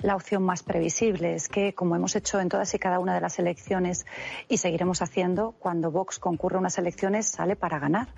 la, 0.00 0.14
opción 0.14 0.42
más 0.42 0.62
previsible, 0.62 1.34
es 1.34 1.48
que, 1.48 1.74
como 1.74 1.96
hemos 1.96 2.14
hecho 2.16 2.38
en 2.38 2.50
todas 2.50 2.74
y 2.74 2.78
cada 2.78 2.98
una 2.98 3.14
de 3.14 3.22
las 3.22 3.38
elecciones 3.38 4.04
y 4.46 4.58
seguiremos 4.58 5.00
haciendo, 5.00 5.52
cuando 5.52 5.90
Vox 5.90 6.18
concurre 6.18 6.56
a 6.56 6.58
unas 6.58 6.76
elecciones 6.76 7.28
sale 7.28 7.56
para 7.56 7.78
ganar 7.78 8.08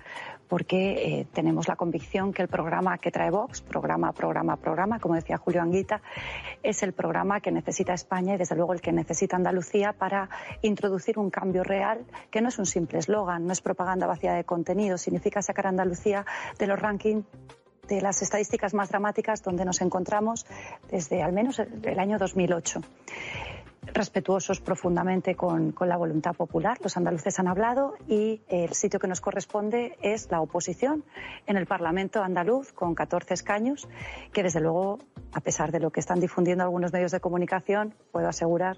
porque 0.49 1.19
eh, 1.19 1.27
tenemos 1.31 1.67
la 1.67 1.75
convicción 1.75 2.33
que 2.33 2.41
el 2.41 2.47
programa 2.47 2.97
que 2.97 3.11
trae 3.11 3.29
Vox, 3.29 3.61
programa, 3.61 4.11
programa, 4.11 4.57
programa, 4.57 4.99
como 4.99 5.15
decía 5.15 5.37
Julio 5.37 5.61
Anguita, 5.61 6.01
es 6.63 6.83
el 6.83 6.91
programa 6.91 7.39
que 7.39 7.51
necesita 7.51 7.93
España 7.93 8.33
y 8.33 8.37
desde 8.37 8.55
luego 8.55 8.73
el 8.73 8.81
que 8.81 8.91
necesita 8.91 9.35
Andalucía 9.35 9.93
para 9.93 10.29
introducir 10.63 11.19
un 11.19 11.29
cambio 11.29 11.63
real 11.63 12.03
que 12.31 12.41
no 12.41 12.49
es 12.49 12.57
un 12.57 12.65
simple 12.65 12.97
eslogan, 12.99 13.45
no 13.45 13.53
es 13.53 13.61
propaganda 13.61 14.07
vacía 14.07 14.33
de 14.33 14.43
contenido, 14.43 14.97
significa 14.97 15.41
sacar 15.41 15.67
a 15.67 15.69
Andalucía 15.69 16.25
de 16.57 16.67
los 16.67 16.79
rankings 16.79 17.25
de 17.87 18.01
las 18.01 18.21
estadísticas 18.21 18.73
más 18.73 18.89
dramáticas 18.89 19.41
donde 19.41 19.65
nos 19.65 19.81
encontramos 19.81 20.45
desde 20.91 21.23
al 21.23 21.33
menos 21.33 21.59
el 21.59 21.99
año 21.99 22.17
2008 22.17 22.81
respetuosos 23.93 24.61
profundamente 24.61 25.35
con, 25.35 25.73
la 25.79 25.97
voluntad 25.97 26.35
popular. 26.35 26.77
Los 26.81 26.97
andaluces 26.97 27.39
han 27.39 27.47
hablado 27.47 27.95
y 28.07 28.41
el 28.47 28.73
sitio 28.73 28.99
que 28.99 29.07
nos 29.07 29.21
corresponde 29.21 29.97
es 30.01 30.29
la 30.31 30.41
oposición 30.41 31.03
en 31.47 31.57
el 31.57 31.65
Parlamento 31.65 32.21
andaluz 32.23 32.71
con 32.73 32.95
14 32.95 33.33
escaños, 33.33 33.87
que 34.33 34.43
desde 34.43 34.59
luego, 34.59 34.99
a 35.33 35.41
pesar 35.41 35.71
de 35.71 35.79
lo 35.79 35.91
que 35.91 35.99
están 35.99 36.19
difundiendo 36.19 36.63
algunos 36.63 36.93
medios 36.93 37.11
de 37.11 37.19
comunicación, 37.19 37.95
puedo 38.11 38.27
asegurar 38.27 38.77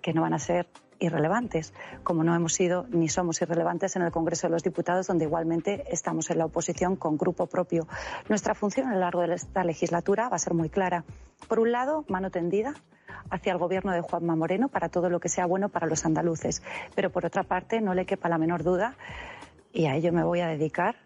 que 0.00 0.12
no 0.12 0.22
van 0.22 0.34
a 0.34 0.38
ser 0.38 0.68
irrelevantes, 1.00 1.72
como 2.02 2.24
no 2.24 2.34
hemos 2.34 2.54
sido 2.54 2.86
ni 2.90 3.08
somos 3.08 3.40
irrelevantes 3.40 3.94
en 3.96 4.02
el 4.02 4.10
Congreso 4.10 4.48
de 4.48 4.52
los 4.52 4.62
Diputados, 4.62 5.06
donde 5.06 5.24
igualmente 5.24 5.84
estamos 5.90 6.30
en 6.30 6.38
la 6.38 6.46
oposición 6.46 6.96
con 6.96 7.16
grupo 7.16 7.46
propio. 7.46 7.86
Nuestra 8.28 8.54
función 8.54 8.88
a 8.88 8.94
lo 8.94 9.00
largo 9.00 9.20
de 9.20 9.34
esta 9.34 9.62
legislatura 9.64 10.28
va 10.28 10.36
a 10.36 10.40
ser 10.40 10.54
muy 10.54 10.70
clara. 10.70 11.04
Por 11.46 11.60
un 11.60 11.72
lado, 11.72 12.04
mano 12.08 12.30
tendida 12.30 12.74
hacia 13.30 13.52
el 13.52 13.58
gobierno 13.58 13.92
de 13.92 14.00
Juanma 14.00 14.36
Moreno 14.36 14.68
para 14.68 14.88
todo 14.88 15.10
lo 15.10 15.20
que 15.20 15.28
sea 15.28 15.46
bueno 15.46 15.68
para 15.68 15.86
los 15.86 16.04
andaluces. 16.04 16.62
Pero 16.94 17.10
por 17.10 17.26
otra 17.26 17.42
parte, 17.42 17.80
no 17.80 17.94
le 17.94 18.06
quepa 18.06 18.28
la 18.28 18.38
menor 18.38 18.62
duda, 18.62 18.96
y 19.72 19.86
a 19.86 19.94
ello 19.94 20.12
me 20.12 20.24
voy 20.24 20.40
a 20.40 20.48
dedicar, 20.48 20.96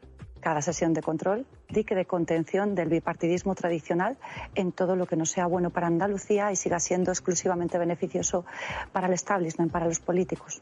cada 0.42 0.60
sesión 0.60 0.92
de 0.92 1.02
control, 1.02 1.46
dique 1.70 1.94
de 1.94 2.04
contención 2.04 2.74
del 2.74 2.88
bipartidismo 2.88 3.54
tradicional 3.54 4.18
en 4.54 4.72
todo 4.72 4.96
lo 4.96 5.06
que 5.06 5.16
no 5.16 5.24
sea 5.24 5.46
bueno 5.46 5.70
para 5.70 5.86
Andalucía 5.86 6.50
y 6.52 6.56
siga 6.56 6.80
siendo 6.80 7.12
exclusivamente 7.12 7.78
beneficioso 7.78 8.44
para 8.92 9.06
el 9.06 9.14
establishment, 9.14 9.72
para 9.72 9.86
los 9.86 10.00
políticos. 10.00 10.60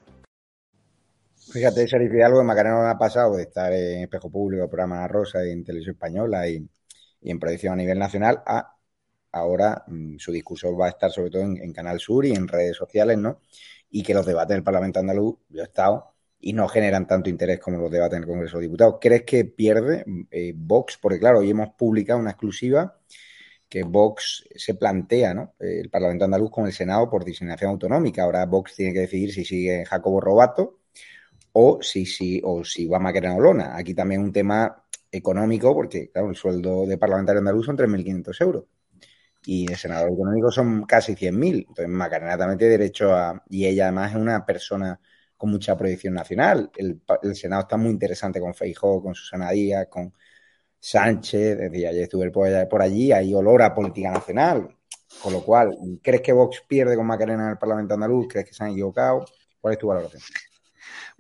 Fíjate, 1.52 1.86
Sheriff 1.86 2.12
algo 2.22 2.40
que 2.40 2.44
Macarena 2.44 2.90
ha 2.90 2.98
pasado 2.98 3.36
de 3.36 3.44
estar 3.44 3.72
en 3.72 4.02
Espejo 4.02 4.30
Público, 4.30 4.68
programa 4.68 5.08
Rosa 5.08 5.44
y 5.44 5.50
en 5.50 5.64
Televisión 5.64 5.94
Española 5.94 6.46
y, 6.46 6.68
en 7.22 7.38
proyección 7.40 7.72
a 7.72 7.76
nivel 7.76 7.98
nacional, 7.98 8.42
a 8.46 8.76
ahora 9.32 9.84
mm, 9.86 10.16
su 10.18 10.32
discurso 10.32 10.76
va 10.76 10.86
a 10.86 10.90
estar 10.90 11.10
sobre 11.10 11.30
todo 11.30 11.42
en, 11.42 11.72
Canal 11.72 12.00
Sur 12.00 12.26
y 12.26 12.32
en 12.32 12.48
redes 12.48 12.76
sociales, 12.76 13.18
¿no? 13.18 13.40
Y 13.90 14.02
que 14.02 14.14
los 14.14 14.26
debates 14.26 14.54
del 14.54 14.62
Parlamento 14.62 15.00
andaluz, 15.00 15.36
yo 15.48 15.62
he 15.62 15.64
estado, 15.64 16.14
y 16.40 16.52
no 16.52 16.68
generan 16.68 17.06
tanto 17.06 17.28
interés 17.28 17.60
como 17.60 17.78
los 17.78 17.90
debates 17.90 18.16
en 18.16 18.22
el 18.22 18.28
Congreso 18.28 18.58
de 18.58 18.62
Diputados. 18.62 18.96
¿Crees 19.00 19.24
que 19.24 19.44
pierde 19.44 20.04
eh, 20.30 20.52
Vox? 20.56 20.98
Porque 21.00 21.18
claro, 21.18 21.40
hoy 21.40 21.50
hemos 21.50 21.70
publicado 21.74 22.18
una 22.18 22.30
exclusiva 22.30 22.96
que 23.68 23.82
Vox 23.84 24.48
se 24.56 24.74
plantea, 24.74 25.34
¿no? 25.34 25.54
El 25.58 25.90
Parlamento 25.90 26.24
andaluz 26.24 26.50
con 26.50 26.66
el 26.66 26.72
Senado 26.72 27.08
por 27.10 27.24
designación 27.24 27.70
autonómica. 27.70 28.24
Ahora 28.24 28.46
Vox 28.46 28.74
tiene 28.74 28.92
que 28.92 29.00
decidir 29.00 29.32
si 29.32 29.44
sigue 29.44 29.84
Jacobo 29.84 30.20
Robato 30.20 30.80
o 31.52 31.80
si, 31.82 32.06
si, 32.06 32.40
o 32.44 32.64
si 32.64 32.86
va 32.86 32.98
Macarena 32.98 33.36
Olona. 33.36 33.76
Aquí 33.76 33.94
también 33.94 34.22
un 34.22 34.32
tema 34.32 34.84
económico, 35.12 35.74
porque 35.74 36.10
claro, 36.10 36.30
el 36.30 36.36
sueldo 36.36 36.86
de 36.86 36.98
parlamentario 36.98 37.40
andaluz 37.40 37.66
son 37.66 37.76
3.500 37.76 38.40
euros 38.42 38.64
y 39.44 39.70
el 39.70 39.76
senador 39.76 40.10
autonómico 40.10 40.50
son 40.50 40.84
casi 40.84 41.14
100.000. 41.14 41.66
Entonces 41.68 41.88
Macarena 41.88 42.36
también 42.36 42.58
tiene 42.58 42.72
derecho 42.72 43.14
a... 43.14 43.42
Y 43.48 43.66
ella 43.66 43.84
además 43.84 44.12
es 44.12 44.16
una 44.18 44.44
persona 44.44 45.00
con 45.36 45.50
mucha 45.50 45.76
proyección 45.76 46.14
nacional. 46.14 46.70
El, 46.76 47.00
Senado 47.34 47.62
está 47.62 47.76
muy 47.76 47.90
interesante 47.90 48.40
con 48.40 48.54
Feijó, 48.54 49.02
con 49.02 49.14
Susana 49.14 49.50
Díaz, 49.50 49.86
con 49.88 50.12
Sánchez. 50.78 51.58
Desde 51.58 51.88
ayer 51.88 52.02
estuve 52.02 52.30
por 52.30 52.82
allí, 52.82 53.12
hay 53.12 53.32
olor 53.34 53.62
a 53.62 53.74
política 53.74 54.10
nacional. 54.10 54.76
Con 55.22 55.32
lo 55.32 55.42
cual, 55.42 55.76
¿crees 56.02 56.22
que 56.22 56.32
Vox 56.32 56.62
pierde 56.68 56.96
con 56.96 57.06
Macarena 57.06 57.44
en 57.44 57.50
el 57.50 57.58
Parlamento 57.58 57.94
andaluz? 57.94 58.28
¿Crees 58.28 58.46
que 58.46 58.54
se 58.54 58.64
han 58.64 58.70
equivocado? 58.70 59.24
¿Cuál 59.60 59.72
es 59.72 59.78
tu 59.78 59.88
valoración? 59.88 60.22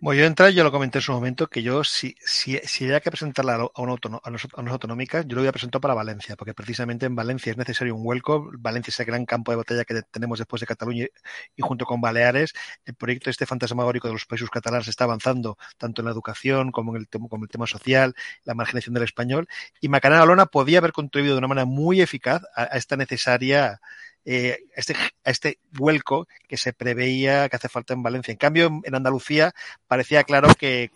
Bueno, 0.02 0.20
yo 0.20 0.26
entré, 0.26 0.54
yo 0.54 0.64
lo 0.64 0.72
comenté 0.72 0.96
en 0.96 1.02
su 1.02 1.12
momento, 1.12 1.46
que 1.48 1.62
yo, 1.62 1.84
si, 1.84 2.14
si, 2.24 2.56
si 2.64 2.90
hay 2.90 3.00
que 3.02 3.10
presentarla 3.10 3.56
a, 3.74 3.82
una 3.82 3.92
a, 3.92 4.30
unas 4.30 4.72
autonómicas, 4.72 5.26
yo 5.26 5.34
lo 5.34 5.42
voy 5.42 5.48
a 5.48 5.52
presentar 5.52 5.78
para 5.78 5.92
Valencia, 5.92 6.36
porque 6.36 6.54
precisamente 6.54 7.04
en 7.04 7.14
Valencia 7.14 7.50
es 7.50 7.58
necesario 7.58 7.94
un 7.94 8.02
vuelco. 8.02 8.50
Valencia 8.58 8.90
es 8.90 8.98
el 9.00 9.04
gran 9.04 9.26
campo 9.26 9.52
de 9.52 9.58
batalla 9.58 9.84
que 9.84 10.00
tenemos 10.10 10.38
después 10.38 10.60
de 10.60 10.66
Cataluña 10.66 11.06
y 11.54 11.60
junto 11.62 11.84
con 11.84 12.00
Baleares, 12.00 12.54
el 12.86 12.94
proyecto 12.94 13.28
este 13.28 13.44
fantasmagórico 13.44 14.08
de 14.08 14.14
los 14.14 14.24
países 14.24 14.48
catalanes 14.48 14.88
está 14.88 15.04
avanzando 15.04 15.58
tanto 15.76 16.00
en 16.00 16.06
la 16.06 16.12
educación 16.12 16.72
como 16.72 16.96
en 16.96 17.02
el, 17.02 17.08
como 17.28 17.44
el 17.44 17.50
tema 17.50 17.66
social, 17.66 18.14
la 18.44 18.54
marginación 18.54 18.94
del 18.94 19.04
español, 19.04 19.48
y 19.82 19.88
Macarena 19.88 20.24
Lona 20.24 20.46
podía 20.46 20.78
haber 20.78 20.92
contribuido 20.92 21.34
de 21.34 21.40
una 21.40 21.48
manera 21.48 21.66
muy 21.66 22.00
eficaz 22.00 22.42
a 22.56 22.64
esta 22.78 22.96
necesaria 22.96 23.80
eh, 24.24 24.58
este, 24.74 24.94
este 25.24 25.58
vuelco 25.72 26.26
que 26.48 26.56
se 26.56 26.72
preveía 26.72 27.48
que 27.48 27.56
hace 27.56 27.68
falta 27.68 27.94
en 27.94 28.02
Valencia. 28.02 28.32
En 28.32 28.38
cambio, 28.38 28.80
en 28.84 28.94
Andalucía 28.94 29.52
parecía 29.86 30.24
claro 30.24 30.54
que, 30.54 30.90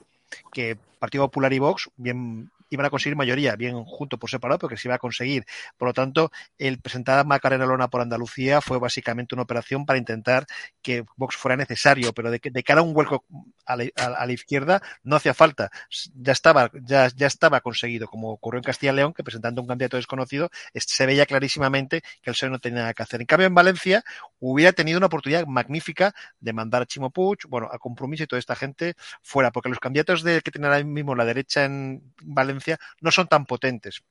que 0.53 0.77
Partido 0.99 1.25
Popular 1.25 1.53
y 1.53 1.59
Vox, 1.59 1.91
bien 1.97 2.51
iban 2.75 2.87
a 2.87 2.91
conseguir 2.91 3.17
mayoría, 3.17 3.57
bien 3.57 3.85
junto 3.85 4.19
por 4.19 4.31
separado, 4.31 4.59
porque 4.59 4.77
se 4.77 4.89
iba 4.89 4.95
a 4.95 4.99
conseguir. 4.99 5.45
Por 5.77 5.89
lo 5.89 5.93
tanto, 5.95 6.31
el 6.59 6.81
presentar 6.81 7.19
a 7.19 7.25
Macarena 7.25 7.67
Lona 7.67 7.89
por 7.89 8.01
Andalucía 8.01 8.61
fue 8.61 8.79
básicamente 8.79 9.35
una 9.35 9.43
operación 9.43 9.87
para 9.87 9.99
intentar 9.99 10.47
que 10.83 11.05
Vox 11.17 11.37
fuera 11.37 11.57
necesario, 11.57 12.13
pero 12.13 12.31
de, 12.31 12.41
de 12.43 12.63
cara 12.63 12.81
a 12.81 12.83
un 12.85 12.97
hueco 12.97 13.25
a 13.67 13.77
la, 13.77 14.33
izquierda 14.33 14.83
no 15.03 15.17
hacía 15.17 15.35
falta. 15.35 15.71
Ya 16.15 16.33
estaba, 16.33 16.71
ya, 16.83 17.09
ya 17.15 17.27
estaba 17.27 17.61
conseguido, 17.61 18.09
como 18.09 18.31
ocurrió 18.31 18.59
en 18.59 18.65
Castilla 18.65 18.93
y 18.93 18.97
León, 18.97 19.13
que 19.15 19.25
presentando 19.25 19.63
un 19.63 19.69
candidato 19.69 19.97
desconocido 19.97 20.51
se 20.75 21.07
veía 21.07 21.27
clarísimamente 21.27 22.03
que 22.23 22.31
el 22.31 22.35
PSOE 22.35 22.51
no 22.51 22.59
tenía 22.59 22.81
nada 22.81 22.95
que 22.95 23.03
hacer. 23.03 23.21
En 23.21 23.27
cambio, 23.27 23.47
en 23.47 23.55
Valencia 23.55 24.05
hubiera 24.41 24.73
tenido 24.73 24.99
una 24.99 25.07
oportunidad 25.07 25.47
magnífica 25.47 26.15
de 26.41 26.53
mandar 26.53 26.83
a 26.83 26.87
Chimo 26.87 27.11
Puig, 27.11 27.39
bueno, 27.49 27.69
a 27.71 27.79
Compromiso 27.79 28.25
y 28.25 28.27
toda 28.27 28.39
esta 28.39 28.57
gente 28.57 28.95
fuera, 29.23 29.51
porque 29.51 29.69
los 29.69 29.81
candidatos 29.81 30.23
de, 30.23 30.41
que 30.43 30.51
tienen 30.51 30.71
ahora 30.71 30.85
mismo 30.85 31.15
la 31.15 31.25
derecha 31.25 31.65
en 31.65 32.13
Valencia 32.23 32.64
no 33.01 33.11
son 33.11 33.27
tan 33.27 33.47
potentes. 33.47 34.03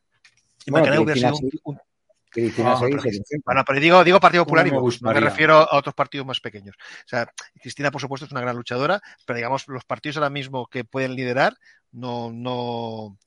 bueno, 3.45 3.63
pero 3.65 3.79
digo, 3.79 4.03
digo 4.03 4.19
Partido 4.19 4.43
Popular 4.43 4.65
y 4.67 4.71
me, 4.71 5.13
refiero 5.19 5.55
a 5.55 5.77
otros 5.77 5.93
partidos 5.93 6.25
más 6.25 6.39
pequeños. 6.39 6.75
O 6.79 7.07
sea, 7.07 7.31
Cristina, 7.61 7.91
por 7.91 8.01
supuesto, 8.01 8.25
es 8.25 8.31
una 8.31 8.41
gran 8.41 8.55
luchadora, 8.55 9.01
pero 9.25 9.37
digamos, 9.37 9.67
los 9.67 9.85
partidos 9.85 10.17
ahora 10.17 10.29
mismo 10.29 10.67
que 10.67 10.83
pueden 10.83 11.15
liderar 11.15 11.55
no, 11.91 12.31
no, 12.31 13.17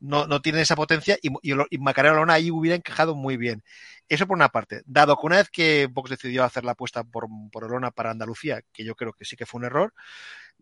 no, 0.00 0.26
no 0.26 0.40
tienen 0.40 0.62
esa 0.62 0.76
potencia 0.76 1.18
y, 1.20 1.30
y, 1.42 1.78
Macarena 1.78 2.16
Lona 2.16 2.34
ahí 2.34 2.50
hubiera 2.50 2.76
encajado 2.76 3.14
muy 3.14 3.36
bien. 3.36 3.62
Eso 4.08 4.26
por 4.26 4.36
una 4.36 4.48
parte. 4.48 4.82
Dado 4.86 5.16
que 5.16 5.26
una 5.26 5.36
vez 5.36 5.50
que 5.50 5.88
Vox 5.90 6.10
decidió 6.10 6.44
hacer 6.44 6.64
la 6.64 6.72
apuesta 6.72 7.04
por, 7.04 7.26
por 7.50 7.64
Olona 7.64 7.90
para 7.90 8.10
Andalucía, 8.10 8.62
que 8.72 8.84
yo 8.84 8.94
creo 8.94 9.12
que 9.12 9.24
sí 9.24 9.36
que 9.36 9.46
fue 9.46 9.58
un 9.58 9.66
error, 9.66 9.92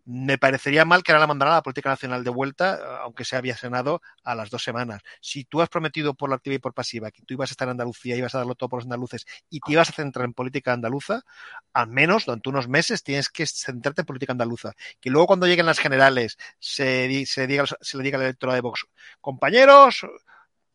me 0.05 0.37
parecería 0.37 0.85
mal 0.85 1.03
que 1.03 1.11
ahora 1.11 1.21
la 1.21 1.27
mandara 1.27 1.51
a 1.51 1.55
la 1.55 1.63
política 1.63 1.89
nacional 1.89 2.23
de 2.23 2.29
vuelta, 2.29 3.01
aunque 3.01 3.25
se 3.25 3.35
había 3.35 3.57
senado 3.57 4.01
a 4.23 4.35
las 4.35 4.51
dos 4.51 4.63
semanas. 4.63 5.01
Si 5.19 5.45
tú 5.45 5.61
has 5.61 5.69
prometido 5.69 6.13
por 6.13 6.29
la 6.29 6.35
activa 6.35 6.55
y 6.55 6.59
por 6.59 6.73
pasiva 6.73 7.11
que 7.11 7.23
tú 7.23 7.33
ibas 7.33 7.49
a 7.49 7.53
estar 7.53 7.67
en 7.67 7.71
Andalucía, 7.71 8.15
ibas 8.15 8.35
a 8.35 8.39
darlo 8.39 8.55
todo 8.55 8.69
por 8.69 8.79
los 8.79 8.85
andaluces 8.85 9.25
y 9.49 9.59
te 9.59 9.71
ibas 9.71 9.89
a 9.89 9.93
centrar 9.93 10.25
en 10.25 10.33
política 10.33 10.73
andaluza, 10.73 11.23
al 11.73 11.87
menos 11.87 12.25
durante 12.25 12.49
unos 12.49 12.67
meses 12.67 13.03
tienes 13.03 13.29
que 13.29 13.45
centrarte 13.47 14.01
en 14.01 14.05
política 14.05 14.31
andaluza. 14.31 14.73
Que 15.01 15.09
luego 15.09 15.27
cuando 15.27 15.47
lleguen 15.47 15.65
las 15.65 15.79
generales 15.79 16.37
se, 16.59 17.25
se, 17.25 17.47
diga, 17.47 17.65
se 17.81 17.97
le 17.97 18.03
diga 18.03 18.17
al 18.17 18.23
electorado 18.25 18.55
de 18.55 18.61
Vox, 18.61 18.85
compañeros, 19.21 20.05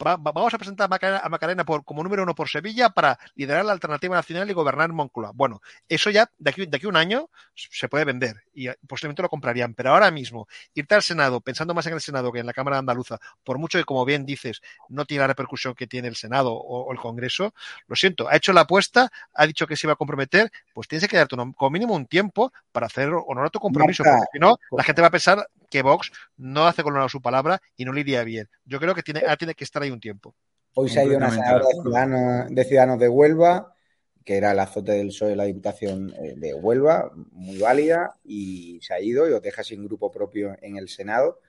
vamos 0.01 0.55
a 0.55 0.59
presentar 0.59 0.87
a 0.87 1.29
Macarena, 1.29 1.65
por, 1.65 1.85
como 1.85 2.03
número 2.03 2.23
uno 2.23 2.35
por 2.35 2.49
Sevilla 2.49 2.91
para 2.91 3.19
liderar 3.35 3.65
la 3.65 3.73
alternativa 3.73 4.17
nacional 4.17 4.51
y 4.51 4.53
gobernar 4.53 4.93
Moncloa. 4.93 5.33
Bueno, 5.35 5.61
eso 5.89 6.11
ya 6.11 6.31
de 6.39 6.51
aquí, 6.51 6.67
de 6.67 6.77
aquí 6.77 6.87
a 6.87 6.89
un 6.89 6.97
año 6.97 7.29
se 7.55 7.89
puede 7.89 8.05
vender 8.05 8.43
y 8.55 8.69
eh, 8.69 8.77
posiblemente 8.87 9.23
lo 9.23 9.29
comprarían, 9.29 9.75
pero 9.75 9.91
ahora 9.91 10.11
mismo 10.11 10.49
irte 10.75 10.95
al 10.95 11.03
Senado 11.03 11.41
pensando 11.41 11.75
más 11.75 11.87
en 11.87 11.95
el 11.95 12.01
Senado 12.01 12.33
que 12.33 12.41
en 12.41 12.47
la 12.47 12.53
Cámara 12.53 12.79
Andaluza, 12.79 13.19
por 13.45 13.59
mucho 13.59 13.79
que, 13.79 13.85
como 13.85 14.05
bien 14.05 14.25
dices, 14.25 14.61
no 14.89 15.05
tiene 15.05 15.23
la 15.23 15.29
repercusión 15.29 15.75
que 15.75 15.87
tiene 15.87 16.09
el 16.09 16.17
Senado 16.17 16.53
o, 16.53 16.93
el 16.93 16.99
Congreso, 16.99 17.55
lo 17.87 17.97
siento, 17.97 18.29
ha 18.29 18.37
hecho 18.37 18.53
la 18.53 18.63
apuesta, 18.63 19.11
ha 19.35 19.47
dicho 19.47 19.67
que 19.67 19.77
se 19.77 19.87
iba 19.87 19.93
a 19.93 19.97
comprometer, 19.97 20.51
pues 20.73 20.89
tienes 20.89 21.05
que 21.05 21.09
quedarte 21.09 21.37
como 21.37 21.71
mínimo 21.71 21.95
un 21.95 22.07
tiempo 22.07 22.53
para 22.73 22.87
hacer 22.87 23.11
honor 23.13 23.47
a 23.47 23.51
tu 23.51 23.61
compromiso, 23.61 24.03
porque 24.03 24.27
si 24.33 24.39
no, 24.39 24.59
la 24.71 24.83
gente 24.83 25.03
va 25.03 25.09
a 25.09 25.11
pensar 25.11 25.47
que 25.71 25.83
Vox 25.83 26.13
no 26.37 26.67
hace 26.67 26.83
con 26.83 27.09
su 27.09 27.23
palabra 27.23 27.63
y 27.77 27.85
no 27.85 27.93
le 27.93 28.01
iría 28.01 28.25
bien. 28.25 28.49
Yo 28.65 28.79
creo 28.79 28.95
que 28.95 29.03
tiene, 29.03 29.23
tiene 29.39 29.55
que 29.55 29.65
estar 29.65 29.83
ahí 29.83 29.91
un 29.91 30.01
tiempo. 30.01 30.35
Hoy 30.75 30.89
se 30.89 31.01
ha 31.01 31.05
ido 31.05 31.17
una 31.17 31.31
senadora 31.31 31.65
de 32.49 32.65
ciudadanos, 32.65 32.99
de 32.99 33.09
Huelva, 33.09 33.75
que 34.25 34.37
era 34.37 34.53
el 34.53 34.59
azote 34.59 34.93
del 34.93 35.09
PSOE 35.09 35.31
de 35.31 35.37
la 35.37 35.45
Diputación 35.45 36.15
eh, 36.23 36.35
de 36.37 36.55
Huelva, 36.55 37.11
muy 37.33 37.59
válida, 37.59 38.19
y 38.23 38.79
se 38.83 38.95
ha 38.95 39.01
ido 39.01 39.29
y 39.29 39.33
os 39.33 39.43
deja 39.43 39.65
sin 39.65 39.85
grupo 39.85 40.11
propio 40.11 40.57
en 40.61 40.77
el 40.77 40.89
Senado. 40.89 41.41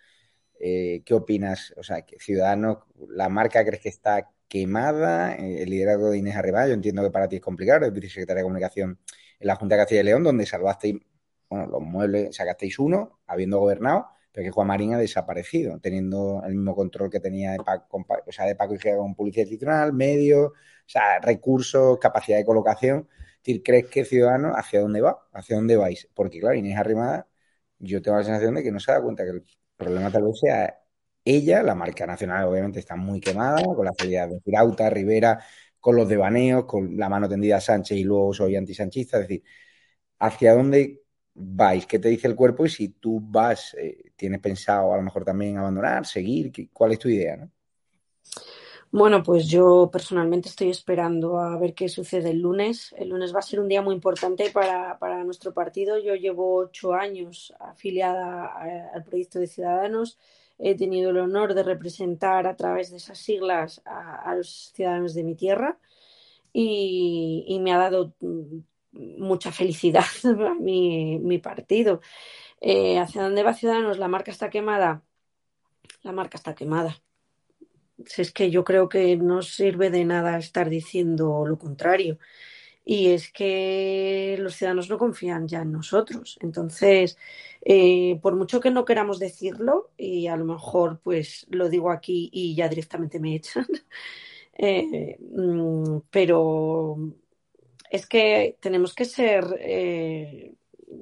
Eh, 0.59 1.01
¿Qué 1.05 1.13
opinas? 1.13 1.73
O 1.77 1.83
sea, 1.83 2.05
Ciudadanos, 2.19 2.79
¿la 3.09 3.29
marca 3.29 3.65
crees 3.65 3.81
que 3.81 3.89
está 3.89 4.31
quemada? 4.47 5.35
Eh, 5.35 5.63
el 5.63 5.69
liderazgo 5.69 6.09
de 6.09 6.17
Inés 6.17 6.35
Arriba, 6.35 6.67
yo 6.67 6.73
entiendo 6.73 7.03
que 7.03 7.11
para 7.11 7.27
ti 7.27 7.37
es 7.37 7.41
complicado, 7.41 7.85
eres 7.85 7.93
vicesecretaria 7.93 8.39
de 8.39 8.43
Comunicación 8.43 8.99
en 9.39 9.47
la 9.47 9.55
Junta 9.55 9.75
de 9.75 9.81
Castilla 9.81 10.01
y 10.01 10.05
León, 10.05 10.23
donde 10.23 10.45
salvasteis, 10.45 10.95
bueno, 11.51 11.67
los 11.67 11.81
muebles, 11.81 12.35
sacasteis 12.35 12.79
uno, 12.79 13.19
habiendo 13.27 13.59
gobernado, 13.59 14.07
pero 14.31 14.45
que 14.45 14.51
Juan 14.51 14.67
Marín 14.67 14.93
ha 14.93 14.97
desaparecido, 14.97 15.79
teniendo 15.81 16.41
el 16.45 16.55
mismo 16.55 16.75
control 16.75 17.09
que 17.09 17.19
tenía 17.19 17.51
de 17.51 17.57
Paco, 17.59 18.05
o 18.25 18.31
sea, 18.31 18.45
de 18.45 18.55
Paco 18.55 18.75
con 18.97 19.15
Policía 19.15 19.43
Institucional, 19.43 19.93
medios, 19.93 20.51
o 20.51 20.53
sea, 20.85 21.19
recursos, 21.19 21.99
capacidad 21.99 22.37
de 22.37 22.45
colocación. 22.45 23.09
Es 23.11 23.43
decir, 23.43 23.63
¿crees 23.63 23.87
que 23.87 24.05
Ciudadanos 24.05 24.53
hacia 24.55 24.79
dónde 24.81 25.01
va? 25.01 25.27
¿Hacia 25.33 25.57
dónde 25.57 25.75
vais? 25.75 26.07
Porque, 26.13 26.39
claro, 26.39 26.55
Inés 26.55 26.77
Arrimada, 26.77 27.27
yo 27.79 28.01
tengo 28.01 28.17
la 28.17 28.23
sensación 28.23 28.55
de 28.55 28.63
que 28.63 28.71
no 28.71 28.79
se 28.79 28.91
da 28.93 29.01
cuenta 29.01 29.23
que 29.23 29.31
el 29.31 29.45
problema 29.75 30.11
tal 30.11 30.23
vez 30.23 30.39
sea 30.39 30.79
ella, 31.25 31.63
la 31.63 31.75
marca 31.75 32.05
nacional 32.07 32.45
obviamente 32.45 32.79
está 32.79 32.95
muy 32.95 33.19
quemada, 33.19 33.63
con 33.63 33.85
la 33.85 33.93
salida 33.97 34.27
de 34.27 34.39
Firauta, 34.41 34.89
Rivera, 34.89 35.43
con 35.79 35.95
los 35.95 36.07
devaneos, 36.07 36.65
con 36.65 36.97
la 36.97 37.09
mano 37.09 37.27
tendida 37.29 37.57
a 37.57 37.61
Sánchez 37.61 37.97
y 37.97 38.03
luego 38.03 38.33
soy 38.33 38.55
antisanchista, 38.55 39.17
es 39.17 39.23
decir, 39.27 39.43
¿hacia 40.19 40.53
dónde 40.53 41.00
vais? 41.33 41.85
¿Qué 41.85 41.99
te 41.99 42.09
dice 42.09 42.27
el 42.27 42.35
cuerpo? 42.35 42.65
Y 42.65 42.69
si 42.69 42.89
tú 42.89 43.21
vas, 43.21 43.75
eh, 43.75 44.11
tienes 44.15 44.39
pensado 44.39 44.93
a 44.93 44.97
lo 44.97 45.03
mejor 45.03 45.23
también 45.25 45.57
abandonar, 45.57 46.05
seguir, 46.05 46.51
¿cuál 46.71 46.93
es 46.93 46.99
tu 46.99 47.09
idea? 47.09 47.37
¿no? 47.37 47.51
Bueno, 48.93 49.23
pues 49.23 49.47
yo 49.47 49.89
personalmente 49.89 50.49
estoy 50.49 50.69
esperando 50.69 51.39
a 51.39 51.57
ver 51.57 51.73
qué 51.73 51.87
sucede 51.87 52.31
el 52.31 52.41
lunes. 52.41 52.93
El 52.97 53.09
lunes 53.09 53.33
va 53.33 53.39
a 53.39 53.41
ser 53.41 53.61
un 53.61 53.69
día 53.69 53.81
muy 53.81 53.95
importante 53.95 54.49
para, 54.49 54.99
para 54.99 55.23
nuestro 55.23 55.53
partido. 55.53 55.97
Yo 55.97 56.15
llevo 56.15 56.55
ocho 56.55 56.93
años 56.93 57.53
afiliada 57.59 58.51
al 58.93 59.03
proyecto 59.05 59.39
de 59.39 59.47
Ciudadanos. 59.47 60.17
He 60.59 60.75
tenido 60.75 61.11
el 61.11 61.19
honor 61.19 61.53
de 61.53 61.63
representar 61.63 62.45
a 62.47 62.57
través 62.57 62.91
de 62.91 62.97
esas 62.97 63.17
siglas 63.17 63.81
a, 63.85 64.35
los 64.35 64.73
ciudadanos 64.75 65.13
de 65.13 65.23
mi 65.23 65.35
tierra 65.35 65.79
y, 66.51 67.45
y 67.47 67.59
me 67.61 67.71
ha 67.71 67.77
dado 67.77 68.13
mucha 68.93 69.51
felicidad 69.51 70.05
a 70.23 70.53
mi, 70.55 71.19
mi 71.19 71.37
partido. 71.39 72.01
Eh, 72.61 72.99
¿Hacia 72.99 73.23
dónde 73.23 73.43
va 73.43 73.53
Ciudadanos? 73.53 73.97
La 73.97 74.07
marca 74.07 74.31
está 74.31 74.49
quemada. 74.49 75.03
la 76.03 76.11
marca 76.11 76.37
está 76.37 76.55
quemada. 76.55 77.01
Si 78.05 78.21
es 78.21 78.31
que 78.31 78.49
yo 78.51 78.63
creo 78.63 78.89
que 78.89 79.15
no 79.17 79.41
sirve 79.41 79.89
de 79.91 80.05
nada 80.05 80.37
estar 80.37 80.69
diciendo 80.69 81.45
lo 81.45 81.57
contrario. 81.57 82.17
Y 82.83 83.09
es 83.09 83.31
que 83.31 84.37
los 84.39 84.55
ciudadanos 84.55 84.89
no 84.89 84.97
confían 84.97 85.47
ya 85.47 85.61
en 85.61 85.71
nosotros. 85.71 86.37
Entonces, 86.41 87.17
eh, 87.61 88.19
por 88.21 88.35
mucho 88.35 88.59
que 88.59 88.71
no 88.71 88.85
queramos 88.85 89.19
decirlo, 89.19 89.91
y 89.97 90.27
a 90.27 90.35
lo 90.37 90.45
mejor 90.45 90.99
pues 91.03 91.45
lo 91.49 91.69
digo 91.69 91.91
aquí 91.91 92.29
y 92.33 92.55
ya 92.55 92.67
directamente 92.69 93.19
me 93.19 93.35
echan, 93.35 93.67
eh, 94.53 95.17
mm, 95.19 95.99
pero 96.09 96.97
es 97.91 98.07
que 98.07 98.57
tenemos 98.61 98.95
que 98.95 99.03
ser, 99.03 99.57
eh, 99.59 100.53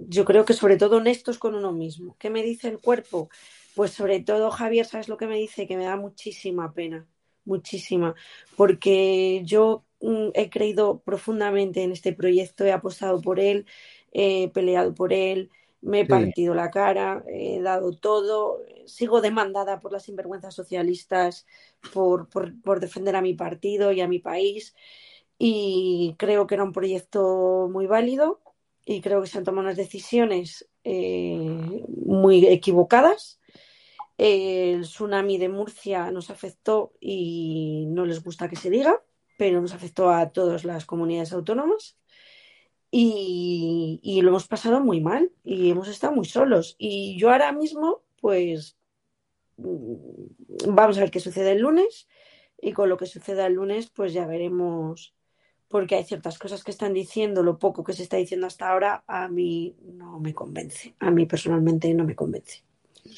yo 0.08 0.26
creo 0.26 0.44
que 0.44 0.54
sobre 0.54 0.76
todo 0.76 0.98
honestos 0.98 1.38
con 1.38 1.54
uno 1.54 1.72
mismo. 1.72 2.16
¿Qué 2.18 2.32
me 2.32 2.42
dice 2.42 2.68
el 2.68 2.80
cuerpo? 2.80 3.30
Pues 3.76 3.92
sobre 3.92 4.22
todo, 4.22 4.50
Javier, 4.50 4.88
¿sabes 4.88 5.08
lo 5.08 5.16
que 5.16 5.28
me 5.28 5.38
dice? 5.38 5.68
Que 5.68 5.78
me 5.78 5.86
da 5.86 5.96
muchísima 5.98 6.74
pena, 6.74 7.06
muchísima, 7.46 8.16
porque 8.58 9.44
yo 9.46 9.84
mm, 10.02 10.30
he 10.34 10.50
creído 10.50 11.00
profundamente 11.02 11.84
en 11.84 11.92
este 11.92 12.12
proyecto, 12.12 12.66
he 12.66 12.72
apostado 12.72 13.22
por 13.22 13.40
él, 13.40 13.68
he 14.12 14.50
peleado 14.50 14.96
por 14.96 15.14
él, 15.14 15.52
me 15.82 16.02
he 16.02 16.06
partido 16.06 16.56
la 16.56 16.72
cara, 16.72 17.24
he 17.28 17.62
dado 17.62 17.92
todo, 17.94 18.66
sigo 18.88 19.22
demandada 19.22 19.80
por 19.80 19.92
las 19.92 20.04
sinvergüenzas 20.04 20.56
socialistas 20.56 21.46
por, 21.94 22.28
por 22.28 22.80
defender 22.80 23.16
a 23.16 23.22
mi 23.22 23.36
partido 23.36 23.92
y 23.92 24.02
a 24.02 24.08
mi 24.08 24.18
país 24.18 24.76
y 25.42 26.16
creo 26.20 26.46
que 26.46 26.56
era 26.56 26.66
un 26.66 26.74
proyecto 26.74 27.70
muy 27.72 27.88
válido 27.88 28.42
y 28.86 29.00
creo 29.02 29.22
que 29.22 29.28
se 29.28 29.38
han 29.38 29.46
tomado 29.46 29.68
unas 29.68 29.78
decisiones 29.78 30.70
eh, 30.84 31.86
muy 32.06 32.46
equivocadas. 32.46 33.40
El 34.18 34.82
tsunami 34.82 35.38
de 35.38 35.48
Murcia 35.48 36.12
nos 36.12 36.30
afectó 36.30 36.92
y 37.00 37.86
no 37.88 38.06
les 38.06 38.22
gusta 38.22 38.50
que 38.50 38.58
se 38.58 38.70
diga, 38.70 39.02
pero 39.38 39.62
nos 39.62 39.74
afectó 39.74 40.10
a 40.10 40.30
todas 40.32 40.66
las 40.66 40.86
comunidades 40.86 41.32
autónomas 41.32 41.98
y, 42.92 44.02
y 44.04 44.22
lo 44.22 44.30
hemos 44.30 44.48
pasado 44.48 44.82
muy 44.82 45.00
mal 45.00 45.32
y 45.46 45.70
hemos 45.72 45.88
estado 45.88 46.14
muy 46.14 46.26
solos. 46.26 46.76
Y 46.78 47.18
yo 47.18 47.32
ahora 47.32 47.54
mismo, 47.54 48.02
pues, 48.20 48.76
mm, 49.56 49.94
vamos 50.68 50.98
a 50.98 51.02
ver 51.02 51.12
qué 51.12 51.22
sucede 51.22 51.54
el 51.54 51.60
lunes 51.60 52.10
y 52.62 52.74
con 52.74 52.90
lo 52.90 52.98
que 52.98 53.06
suceda 53.06 53.48
el 53.48 53.54
lunes, 53.54 53.90
pues 53.90 54.12
ya 54.12 54.28
veremos 54.28 55.14
porque 55.70 55.95
hay 55.95 56.03
ciertas 56.03 56.38
cosas 56.39 56.63
que 56.63 56.72
están 56.72 56.93
diciendo, 56.93 57.43
lo 57.43 57.59
poco 57.59 57.84
que 57.84 57.93
se 57.93 58.03
está 58.03 58.17
diciendo 58.17 58.47
hasta 58.47 58.70
ahora, 58.70 59.03
a 59.07 59.28
mí 59.28 59.76
no 59.84 60.20
me 60.20 60.34
convence. 60.34 60.95
A 60.99 61.11
mí 61.11 61.26
personalmente 61.26 61.93
no 61.93 62.03
me 62.03 62.15
convence. 62.15 62.63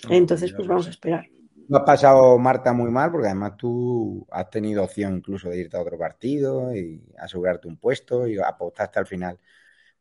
Entonces, 0.10 0.54
pues 0.54 0.68
vamos 0.68 0.88
a 0.88 0.92
esperar. 0.92 1.28
Lo 1.70 1.78
has 1.78 1.84
pasado, 1.86 2.38
Marta, 2.38 2.74
muy 2.74 2.92
mal, 2.92 3.10
porque 3.10 3.28
además 3.28 3.56
tú 3.56 4.28
has 4.30 4.50
tenido 4.50 4.84
opción 4.84 5.16
incluso 5.16 5.50
de 5.50 5.60
irte 5.60 5.78
a 5.78 5.82
otro 5.82 5.98
partido 5.98 6.76
y 6.76 7.02
asegurarte 7.18 7.70
un 7.70 7.78
puesto 7.78 8.28
y 8.28 8.38
apostaste 8.38 9.00
al 9.00 9.08
final 9.08 9.40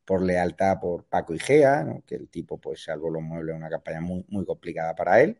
por 0.05 0.23
lealtad 0.23 0.81
por 0.81 1.05
Paco 1.05 1.33
Igea, 1.33 1.85
¿no? 1.85 2.03
que 2.05 2.17
el 2.17 2.29
tipo, 2.29 2.59
pues, 2.59 2.83
salvo 2.83 3.11
los 3.11 3.23
muebles, 3.23 3.55
una 3.55 3.71
campaña 3.71 4.01
muy, 4.01 4.25
muy 4.29 4.45
complicada 4.45 4.93
para 4.97 5.21
él. 5.21 5.39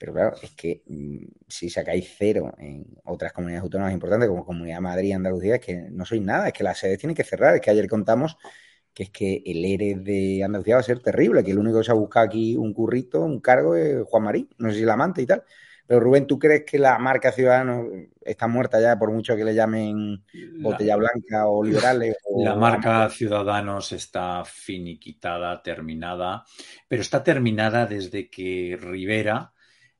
Pero 0.00 0.14
claro, 0.14 0.34
es 0.42 0.52
que 0.52 0.82
mm, 0.86 1.26
si 1.46 1.68
sacáis 1.68 2.14
cero 2.16 2.54
en 2.58 2.86
otras 3.04 3.34
comunidades 3.34 3.64
autónomas 3.64 3.92
importantes 3.92 4.30
como 4.30 4.46
Comunidad 4.46 4.76
de 4.78 4.80
Madrid 4.80 5.08
y 5.10 5.12
Andalucía, 5.12 5.56
es 5.56 5.60
que 5.60 5.76
no 5.90 6.06
sois 6.06 6.22
nada, 6.22 6.48
es 6.48 6.54
que 6.54 6.64
las 6.64 6.78
sedes 6.78 6.98
tienen 6.98 7.14
que 7.14 7.22
cerrar. 7.22 7.54
Es 7.54 7.60
que 7.60 7.70
ayer 7.70 7.86
contamos 7.86 8.38
que 8.94 9.02
es 9.04 9.10
que 9.10 9.42
el 9.44 9.62
ERE 9.62 9.96
de 9.96 10.42
Andalucía 10.42 10.76
va 10.76 10.80
a 10.80 10.84
ser 10.84 11.00
terrible, 11.00 11.44
que 11.44 11.50
el 11.50 11.58
único 11.58 11.78
que 11.78 11.84
se 11.84 11.90
ha 11.90 11.94
buscado 11.94 12.24
aquí 12.24 12.56
un 12.56 12.72
currito, 12.72 13.20
un 13.20 13.40
cargo 13.40 13.76
es 13.76 14.02
Juan 14.04 14.22
Marín, 14.22 14.48
no 14.56 14.70
sé 14.70 14.76
si 14.76 14.82
el 14.84 14.90
amante 14.90 15.20
y 15.20 15.26
tal. 15.26 15.44
Pero 15.86 16.00
Rubén, 16.00 16.26
¿tú 16.26 16.38
crees 16.38 16.64
que 16.64 16.78
la 16.78 16.98
marca 16.98 17.30
Ciudadanos 17.30 17.84
está 18.22 18.46
muerta 18.46 18.80
ya 18.80 18.98
por 18.98 19.12
mucho 19.12 19.36
que 19.36 19.44
le 19.44 19.54
llamen 19.54 20.24
botella 20.60 20.96
blanca 20.96 21.46
o 21.46 21.62
liberales? 21.62 22.16
la 22.38 22.54
marca 22.54 23.06
Ciudadanos 23.10 23.92
está 23.92 24.44
finiquitada, 24.46 25.62
terminada, 25.62 26.42
pero 26.88 27.02
está 27.02 27.22
terminada 27.22 27.84
desde 27.84 28.30
que 28.30 28.78
Rivera 28.80 29.52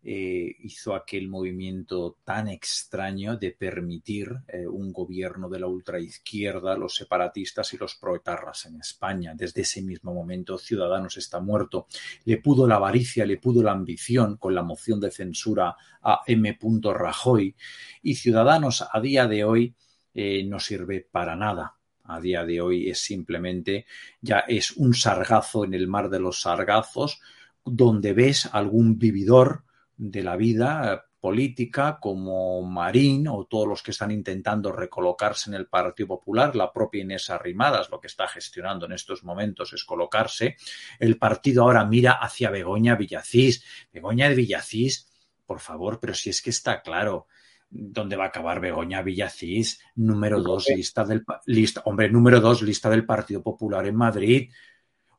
eh, 0.02 0.56
hizo 0.60 0.94
aquel 0.94 1.28
movimiento 1.28 2.16
tan 2.24 2.48
extraño 2.48 3.36
de 3.36 3.50
permitir 3.50 4.34
eh, 4.48 4.66
un 4.66 4.92
gobierno 4.92 5.50
de 5.50 5.60
la 5.60 5.66
ultraizquierda, 5.66 6.74
los 6.78 6.94
separatistas 6.94 7.74
y 7.74 7.76
los 7.76 7.96
proetarras 7.96 8.64
en 8.64 8.76
España. 8.76 9.34
Desde 9.36 9.60
ese 9.60 9.82
mismo 9.82 10.14
momento 10.14 10.56
Ciudadanos 10.56 11.18
está 11.18 11.40
muerto. 11.40 11.86
Le 12.24 12.38
pudo 12.38 12.66
la 12.66 12.76
avaricia, 12.76 13.26
le 13.26 13.36
pudo 13.36 13.62
la 13.62 13.72
ambición 13.72 14.38
con 14.38 14.54
la 14.54 14.62
moción 14.62 15.00
de 15.00 15.10
censura 15.10 15.76
a 16.00 16.22
M. 16.26 16.58
Rajoy 16.82 17.54
y 18.02 18.14
Ciudadanos 18.14 18.86
a 18.90 19.00
día 19.02 19.26
de 19.26 19.44
hoy 19.44 19.74
eh, 20.14 20.44
no 20.44 20.60
sirve 20.60 21.06
para 21.12 21.36
nada 21.36 21.76
a 22.04 22.20
día 22.20 22.44
de 22.44 22.60
hoy 22.60 22.88
es 22.88 22.98
simplemente 23.00 23.86
ya 24.20 24.40
es 24.40 24.72
un 24.72 24.94
sargazo 24.94 25.64
en 25.64 25.74
el 25.74 25.86
mar 25.86 26.10
de 26.10 26.18
los 26.18 26.40
sargazos 26.40 27.20
donde 27.64 28.12
ves 28.12 28.48
algún 28.52 28.98
vividor 28.98 29.64
de 30.00 30.22
la 30.22 30.34
vida 30.34 31.04
política 31.20 31.98
como 32.00 32.62
Marín 32.62 33.28
o 33.28 33.44
todos 33.44 33.68
los 33.68 33.82
que 33.82 33.90
están 33.90 34.10
intentando 34.10 34.72
recolocarse 34.72 35.50
en 35.50 35.56
el 35.56 35.66
Partido 35.66 36.08
Popular, 36.08 36.56
la 36.56 36.72
propia 36.72 37.02
Inés 37.02 37.28
Arrimadas 37.28 37.90
lo 37.90 38.00
que 38.00 38.06
está 38.06 38.26
gestionando 38.26 38.86
en 38.86 38.92
estos 38.92 39.22
momentos 39.22 39.74
es 39.74 39.84
colocarse. 39.84 40.56
El 40.98 41.18
partido 41.18 41.64
ahora 41.64 41.84
mira 41.84 42.12
hacia 42.12 42.48
Begoña 42.48 42.96
Villacís. 42.96 43.62
Begoña 43.92 44.30
de 44.30 44.36
Villacís, 44.36 45.06
por 45.44 45.60
favor, 45.60 46.00
pero 46.00 46.14
si 46.14 46.30
es 46.30 46.40
que 46.40 46.48
está 46.48 46.80
claro 46.80 47.26
dónde 47.68 48.16
va 48.16 48.24
a 48.24 48.28
acabar 48.28 48.58
Begoña 48.58 49.02
Villacís, 49.02 49.82
número 49.96 50.40
dos, 50.40 50.66
lista 50.74 51.04
del 51.04 51.26
lista, 51.44 51.82
hombre, 51.84 52.08
número 52.08 52.40
dos, 52.40 52.62
lista 52.62 52.88
del 52.88 53.04
Partido 53.04 53.42
Popular 53.42 53.86
en 53.86 53.96
Madrid 53.96 54.50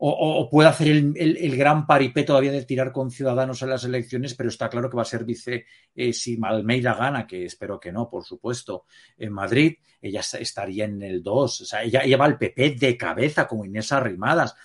o, 0.04 0.50
puede 0.50 0.68
hacer 0.68 0.88
el, 0.88 1.56
gran 1.56 1.86
paripé 1.86 2.24
todavía 2.24 2.52
de 2.52 2.66
tirar 2.66 2.92
con 2.92 3.12
Ciudadanos 3.12 3.62
en 3.62 3.70
las 3.70 3.84
elecciones, 3.84 4.34
pero 4.34 4.50
está 4.50 4.68
claro 4.68 4.90
que 4.90 4.96
va 4.96 5.04
a 5.04 5.06
ser 5.06 5.24
vice 5.24 5.68
eh, 5.94 6.12
si 6.12 6.40
Almeida 6.42 6.96
gana, 6.96 7.28
que 7.28 7.46
espero 7.46 7.80
que 7.80 7.92
no, 7.92 8.10
por 8.10 8.24
supuesto, 8.24 8.86
en 9.16 9.32
Madrid, 9.32 9.76
ella 10.02 10.22
estaría 10.40 10.86
en 10.86 11.04
el 11.04 11.22
2, 11.22 11.62
o 11.62 11.66
sea, 11.66 11.84
ella, 11.84 12.02
lleva 12.02 12.26
el 12.26 12.40
PP 12.40 12.78
de 12.80 12.98
cabeza 12.98 13.48
como 13.48 13.64
Inés 13.64 13.92
Arrimadas. 13.92 14.56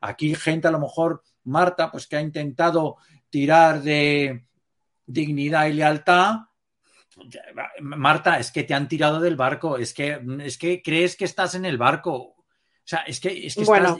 Aquí 0.00 0.34
gente 0.34 0.68
a 0.68 0.70
lo 0.70 0.80
mejor, 0.80 1.22
Marta, 1.44 1.90
pues 1.90 2.06
que 2.06 2.16
ha 2.16 2.22
intentado 2.22 2.96
tirar 3.28 3.82
de 3.82 4.46
dignidad 5.04 5.66
y 5.66 5.74
lealtad, 5.74 6.36
Marta, 7.82 8.38
es 8.38 8.50
que 8.50 8.64
te 8.64 8.72
han 8.72 8.88
tirado 8.88 9.20
del 9.20 9.36
barco, 9.36 9.76
es 9.76 9.92
que, 9.92 10.22
es 10.40 10.56
que 10.56 10.80
crees 10.80 11.16
que 11.16 11.26
estás 11.26 11.54
en 11.54 11.66
el 11.66 11.76
barco. 11.76 12.14
O 12.14 12.88
sea, 12.88 13.00
es 13.00 13.20
que, 13.20 13.46
es 13.46 13.54
que 13.54 13.62
estás, 13.62 13.96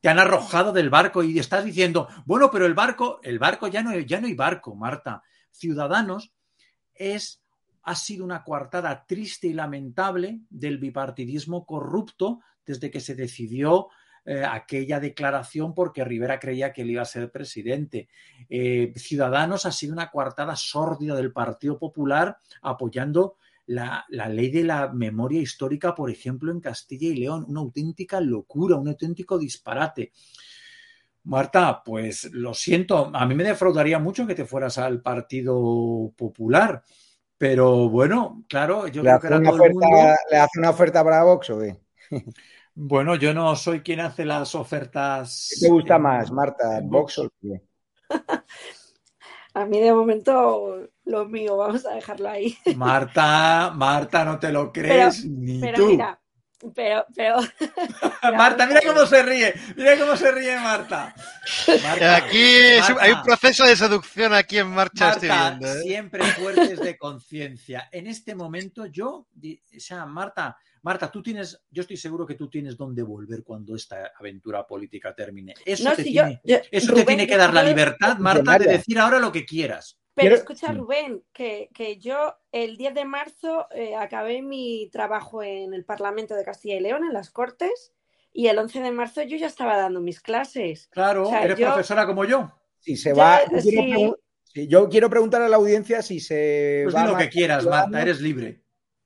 te 0.00 0.08
han 0.08 0.18
arrojado 0.18 0.72
del 0.72 0.90
barco 0.90 1.22
y 1.22 1.38
estás 1.38 1.64
diciendo, 1.64 2.08
bueno, 2.24 2.50
pero 2.50 2.66
el 2.66 2.74
barco, 2.74 3.20
el 3.22 3.38
barco 3.38 3.66
ya 3.68 3.82
no, 3.82 3.98
ya 3.98 4.20
no 4.20 4.26
hay 4.26 4.34
barco, 4.34 4.74
Marta. 4.74 5.22
Ciudadanos 5.50 6.32
es, 6.94 7.42
ha 7.82 7.94
sido 7.94 8.24
una 8.24 8.44
coartada 8.44 9.04
triste 9.06 9.48
y 9.48 9.54
lamentable 9.54 10.40
del 10.50 10.78
bipartidismo 10.78 11.66
corrupto 11.66 12.40
desde 12.64 12.90
que 12.90 13.00
se 13.00 13.14
decidió 13.14 13.88
eh, 14.24 14.44
aquella 14.44 15.00
declaración 15.00 15.74
porque 15.74 16.04
Rivera 16.04 16.38
creía 16.38 16.72
que 16.72 16.82
él 16.82 16.90
iba 16.90 17.02
a 17.02 17.06
ser 17.06 17.30
presidente. 17.30 18.08
Eh, 18.48 18.92
Ciudadanos 18.94 19.64
ha 19.64 19.72
sido 19.72 19.94
una 19.94 20.10
coartada 20.10 20.54
sórdida 20.54 21.14
del 21.16 21.32
Partido 21.32 21.78
Popular 21.78 22.36
apoyando 22.60 23.36
la, 23.68 24.06
ley 24.08 24.50
de 24.50 24.64
la 24.64 24.88
memoria 24.92 25.40
histórica, 25.40 25.94
por 25.94 26.10
ejemplo, 26.10 26.50
en 26.50 26.60
Castilla 26.60 27.08
y 27.08 27.16
León. 27.16 27.44
Una 27.48 27.60
auténtica 27.60 28.20
locura, 28.20 28.76
un 28.76 28.88
auténtico 28.88 29.38
disparate. 29.38 30.12
Marta, 31.24 31.82
pues 31.84 32.30
lo 32.32 32.54
siento, 32.54 33.10
a 33.14 33.26
mí 33.26 33.34
me 33.34 33.44
defraudaría 33.44 33.98
mucho 33.98 34.26
que 34.26 34.34
te 34.34 34.46
fueras 34.46 34.78
al 34.78 35.02
Partido 35.02 36.10
Popular, 36.16 36.82
pero 37.36 37.90
bueno, 37.90 38.44
claro, 38.48 38.88
yo 38.88 39.02
creo 39.02 39.20
que 39.20 39.26
era 39.26 39.42
todo 39.42 39.62
el 39.64 39.74
mundo... 39.74 39.88
¿Le 40.30 40.38
hace 40.38 40.58
una 40.58 40.70
oferta 40.70 41.04
para 41.04 41.24
Vox 41.24 41.50
o 41.50 41.58
qué? 41.58 41.76
Bueno, 42.80 43.16
yo 43.16 43.34
no 43.34 43.56
soy 43.56 43.80
quien 43.80 43.98
hace 43.98 44.24
las 44.24 44.54
ofertas. 44.54 45.50
¿Qué 45.52 45.66
te 45.66 45.72
gusta 45.72 45.98
más, 45.98 46.30
Marta, 46.30 46.80
Vox 46.84 47.18
o 47.18 47.28
qué? 47.42 47.60
A 49.54 49.66
mí 49.66 49.80
de 49.80 49.92
momento 49.92 50.88
lo 51.08 51.26
mío, 51.26 51.56
vamos 51.56 51.84
a 51.86 51.94
dejarlo 51.94 52.28
ahí. 52.28 52.56
Marta, 52.76 53.72
Marta, 53.74 54.24
no 54.24 54.38
te 54.38 54.52
lo 54.52 54.72
crees 54.72 55.24
ni 55.24 55.58
pero 55.60 55.76
tú. 55.76 55.88
Mira, 55.88 56.20
pero, 56.74 57.06
pero. 57.14 57.36
Marta, 58.36 58.66
mira 58.66 58.80
cómo 58.84 59.06
se 59.06 59.22
ríe, 59.22 59.54
mira 59.76 59.96
cómo 59.98 60.16
se 60.16 60.32
ríe 60.32 60.56
Marta. 60.56 61.14
aquí 62.16 62.46
hay 63.00 63.12
un 63.12 63.22
proceso 63.22 63.64
de 63.64 63.76
seducción 63.76 64.34
aquí 64.34 64.58
en 64.58 64.68
marcha. 64.68 65.16
Marta, 65.22 65.58
¿eh? 65.60 65.82
siempre 65.82 66.24
fuertes 66.24 66.80
de 66.80 66.98
conciencia. 66.98 67.88
En 67.92 68.06
este 68.06 68.34
momento 68.34 68.86
yo, 68.86 69.28
o 69.30 69.80
sea, 69.80 70.04
Marta, 70.04 70.56
Marta, 70.82 71.10
tú 71.10 71.22
tienes, 71.22 71.62
yo 71.70 71.82
estoy 71.82 71.96
seguro 71.96 72.26
que 72.26 72.34
tú 72.34 72.48
tienes 72.48 72.76
dónde 72.76 73.02
volver 73.02 73.44
cuando 73.44 73.76
esta 73.76 74.12
aventura 74.18 74.66
política 74.66 75.14
termine. 75.14 75.54
Eso 75.64 75.92
te, 75.92 76.02
tiene, 76.02 76.40
eso 76.44 76.92
te 76.92 77.04
tiene 77.04 77.26
que 77.26 77.36
dar 77.36 77.54
la 77.54 77.62
libertad, 77.62 78.18
Marta, 78.18 78.58
de 78.58 78.66
decir 78.66 78.98
ahora 78.98 79.18
lo 79.18 79.30
que 79.30 79.44
quieras. 79.44 79.98
Pero 80.22 80.34
escucha, 80.34 80.72
Rubén, 80.72 81.22
que, 81.32 81.70
que, 81.74 81.98
yo 81.98 82.36
el 82.52 82.76
10 82.76 82.94
de 82.94 83.04
marzo 83.04 83.66
eh, 83.72 83.96
acabé 83.96 84.42
mi 84.42 84.88
trabajo 84.92 85.42
en 85.42 85.74
el 85.74 85.84
Parlamento 85.84 86.34
de 86.34 86.44
Castilla 86.44 86.76
y 86.76 86.80
León, 86.80 87.04
en 87.04 87.12
las 87.12 87.30
Cortes, 87.30 87.92
y 88.32 88.48
el 88.48 88.58
11 88.58 88.80
de 88.80 88.90
marzo 88.90 89.22
yo 89.22 89.36
ya 89.36 89.46
estaba 89.46 89.76
dando 89.76 90.00
mis 90.00 90.20
clases. 90.20 90.88
Claro, 90.88 91.30
eres 91.34 91.58
profesora 91.58 92.06
como 92.06 92.24
yo. 92.24 92.52
Si 92.78 92.96
se 92.96 93.12
va. 93.12 93.40
Yo 94.54 94.88
quiero, 94.88 95.10
preguntar 95.10 95.42
a 95.42 95.48
la 95.48 95.56
audiencia 95.56 96.02
si 96.02 96.20
se. 96.20 96.82
Pues 96.84 97.04
lo 97.04 97.16
que 97.16 97.28
quieras, 97.28 97.64
Marta, 97.64 98.00
eres 98.00 98.20
libre. 98.20 98.62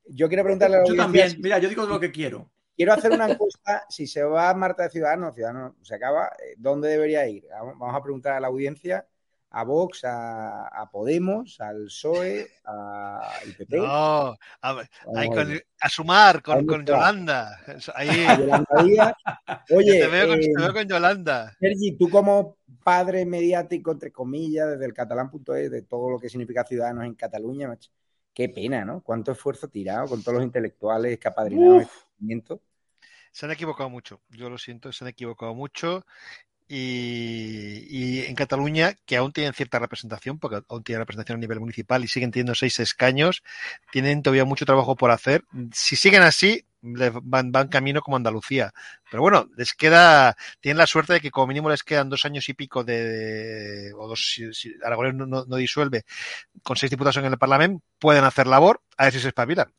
Yo 0.07 0.29
quiero 0.29 0.43
preguntarle 0.43 0.77
a 0.77 0.79
la 0.79 0.83
audiencia. 0.85 0.97
Yo 0.97 1.05
también, 1.05 1.41
mira, 1.43 1.59
yo 1.59 1.69
digo 1.69 1.85
lo 1.87 2.01
que 2.01 2.11
quiero. 2.11 2.51
Quiero 2.75 2.95
hacer 2.95 3.13
una 3.13 3.31
encuesta, 3.31 3.85
si 3.89 4.07
se 4.07 4.23
va 4.23 4.53
Marta 4.55 4.85
de 4.85 4.91
Ciudadanos, 4.91 5.35
Ciudadanos 5.35 5.75
se 5.83 5.95
acaba, 5.95 6.27
eh, 6.27 6.55
¿dónde 6.57 6.89
debería 6.89 7.27
ir? 7.29 7.45
Vamos 7.79 7.95
a 7.95 8.03
preguntar 8.03 8.33
a 8.33 8.41
la 8.41 8.49
audiencia, 8.49 9.07
a 9.55 9.65
Vox, 9.65 10.03
a, 10.05 10.89
Podemos, 10.91 11.61
al 11.61 11.85
PSOE, 11.85 12.49
a 12.65 13.21
PP. 13.59 13.77
No, 13.77 14.37
a, 14.63 15.89
sumar 15.89 16.43
con, 16.43 16.67
con 16.67 16.87
Yolanda. 16.87 17.59
Ahí. 17.95 18.09
Oye, 19.71 20.01
te 20.01 20.07
veo, 20.07 20.35
eh, 20.35 20.73
con, 20.73 20.89
Yolanda. 20.89 21.55
Sergi, 21.61 21.93
tú 21.99 22.09
como 22.09 22.57
padre 22.83 23.27
mediático, 23.27 23.93
entre 23.93 24.11
comillas, 24.11 24.71
desde 24.71 24.87
el 24.87 24.95
catalán.es, 24.95 25.71
de 25.71 25.83
todo 25.83 26.11
lo 26.11 26.19
que 26.19 26.31
significa 26.31 26.65
Ciudadanos 26.65 27.05
en 27.05 27.15
Cataluña, 27.15 27.77
qué 28.33 28.49
pena, 28.49 28.87
¿no? 28.87 29.03
Cuánto 29.03 29.33
esfuerzo 29.33 29.69
tirado 29.69 30.09
con 30.09 30.23
todos 30.23 30.37
los 30.37 30.45
intelectuales 30.45 31.19
que 31.19 31.29
apadrinaron 31.29 31.83
este 31.83 31.93
movimiento. 32.19 32.63
Se 33.31 33.47
han 33.47 33.53
equivocado 33.53 33.91
mucho, 33.91 34.21
yo 34.31 34.49
lo 34.49 34.57
siento, 34.57 34.93
se 34.93 35.05
han 35.05 35.09
equivocado 35.09 35.55
mucho. 35.55 36.05
Y, 36.75 38.25
en 38.27 38.35
Cataluña, 38.35 38.95
que 39.05 39.19
aún 39.19 39.33
tienen 39.33 39.53
cierta 39.53 39.79
representación, 39.79 40.39
porque 40.39 40.63
aún 40.67 40.83
tienen 40.83 41.01
representación 41.01 41.37
a 41.37 41.41
nivel 41.41 41.61
municipal 41.61 42.03
y 42.03 42.09
siguen 42.09 42.31
teniendo 42.31 42.55
seis 42.55 42.81
escaños, 42.81 43.43
tienen 43.91 44.23
todavía 44.23 44.47
mucho 44.47 44.65
trabajo 44.65 44.97
por 44.97 45.11
hacer. 45.11 45.45
Si 45.75 45.97
siguen 45.97 46.23
así, 46.23 46.65
van, 46.81 47.53
van 47.53 47.69
camino 47.69 48.01
como 48.01 48.17
Andalucía. 48.17 48.73
Pero 49.11 49.23
bueno, 49.23 49.51
les 49.55 49.75
queda, 49.75 50.35
tienen 50.61 50.79
la 50.79 50.87
suerte 50.87 51.13
de 51.13 51.21
que 51.21 51.31
como 51.31 51.49
mínimo 51.49 51.69
les 51.69 51.83
quedan 51.83 52.09
dos 52.09 52.25
años 52.25 52.49
y 52.49 52.55
pico 52.55 52.85
de, 52.85 53.93
o 53.95 54.09
dos, 54.09 54.33
si, 54.35 54.75
Aragonés 54.83 55.15
no, 55.15 55.27
no, 55.27 55.57
disuelve, 55.57 56.05
con 56.63 56.77
seis 56.77 56.89
diputados 56.89 57.19
en 57.19 57.27
el 57.27 57.39
Parlamento, 57.39 57.85
pueden 57.99 58.25
hacer 58.25 58.47
labor, 58.47 58.81
a 58.97 59.05
ver 59.05 59.13
si 59.13 59.21
se 59.21 59.29
espabilan. 59.29 59.71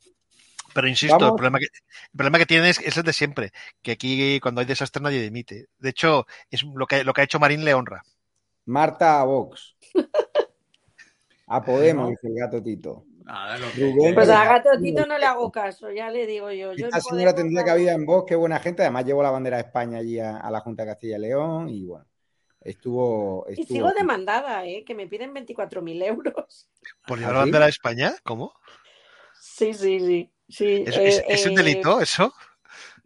Pero 0.74 0.88
insisto, 0.88 1.28
el 1.28 1.36
problema, 1.36 1.59
que, 1.59 1.65
el 1.65 2.17
problema 2.17 2.38
que 2.39 2.45
tienen 2.45 2.67
es, 2.67 2.97
el 2.97 3.03
de 3.03 3.13
siempre, 3.13 3.51
que 3.82 3.91
aquí 3.91 4.39
cuando 4.39 4.61
hay 4.61 4.67
desastre 4.67 5.01
nadie 5.01 5.21
dimite. 5.21 5.67
De 5.78 5.89
hecho, 5.89 6.26
es 6.49 6.63
lo 6.63 6.88
que, 6.88 7.03
lo 7.03 7.13
que 7.13 7.21
ha 7.21 7.24
hecho 7.26 7.39
Marín 7.39 7.63
le 7.63 7.74
honra. 7.74 8.03
Marta 8.65 9.21
a 9.21 9.24
Vox. 9.26 9.76
A 11.47 11.61
Podemos, 11.63 12.09
dice 12.09 12.28
el 12.28 12.36
gato 12.36 12.63
Tito. 12.63 13.05
pues 14.15 14.30
a 14.30 14.45
Gato 14.45 14.69
Tito 14.82 15.05
no 15.05 15.17
le 15.17 15.26
hago 15.26 15.51
caso, 15.51 15.91
ya 15.91 16.09
le 16.09 16.26
digo 16.26 16.51
yo. 16.51 16.71
Esta 16.71 17.01
señora 17.01 17.36
tendría 17.36 17.63
cabida 17.63 17.91
en 17.91 18.05
Vox, 18.05 18.30
qué 18.30 18.36
buena 18.36 18.59
gente. 18.59 18.82
Además 18.82 19.05
llevó 19.05 19.21
la 19.21 19.30
bandera 19.30 19.57
de 19.57 19.63
España 19.63 19.99
allí 19.99 20.19
a, 20.19 20.49
la 20.49 20.61
Junta 20.61 20.84
de 20.84 20.89
Castilla 20.89 21.17
y 21.17 21.21
León 21.21 21.69
y 21.69 21.86
bueno. 21.86 22.05
Estuvo, 22.61 23.45
Y 23.49 23.65
sigo 23.65 23.91
demandada, 23.91 24.65
¿eh? 24.65 24.86
que 24.86 24.95
me 24.95 25.05
piden 25.05 25.34
24.000 25.34 26.03
euros. 26.05 26.69
¿Por 27.05 27.19
llevar 27.19 27.34
la 27.34 27.41
¿Ah, 27.41 27.43
bandera 27.43 27.65
de 27.65 27.71
España? 27.71 28.15
¿Cómo? 28.24 28.53
Sí, 29.38 29.74
sí, 29.74 29.99
sí. 29.99 30.32
Sí, 30.54 30.84
¿Es, 30.86 31.47
un 31.47 31.56
delito 31.56 31.99
eh, 31.99 32.04
eso? 32.04 32.32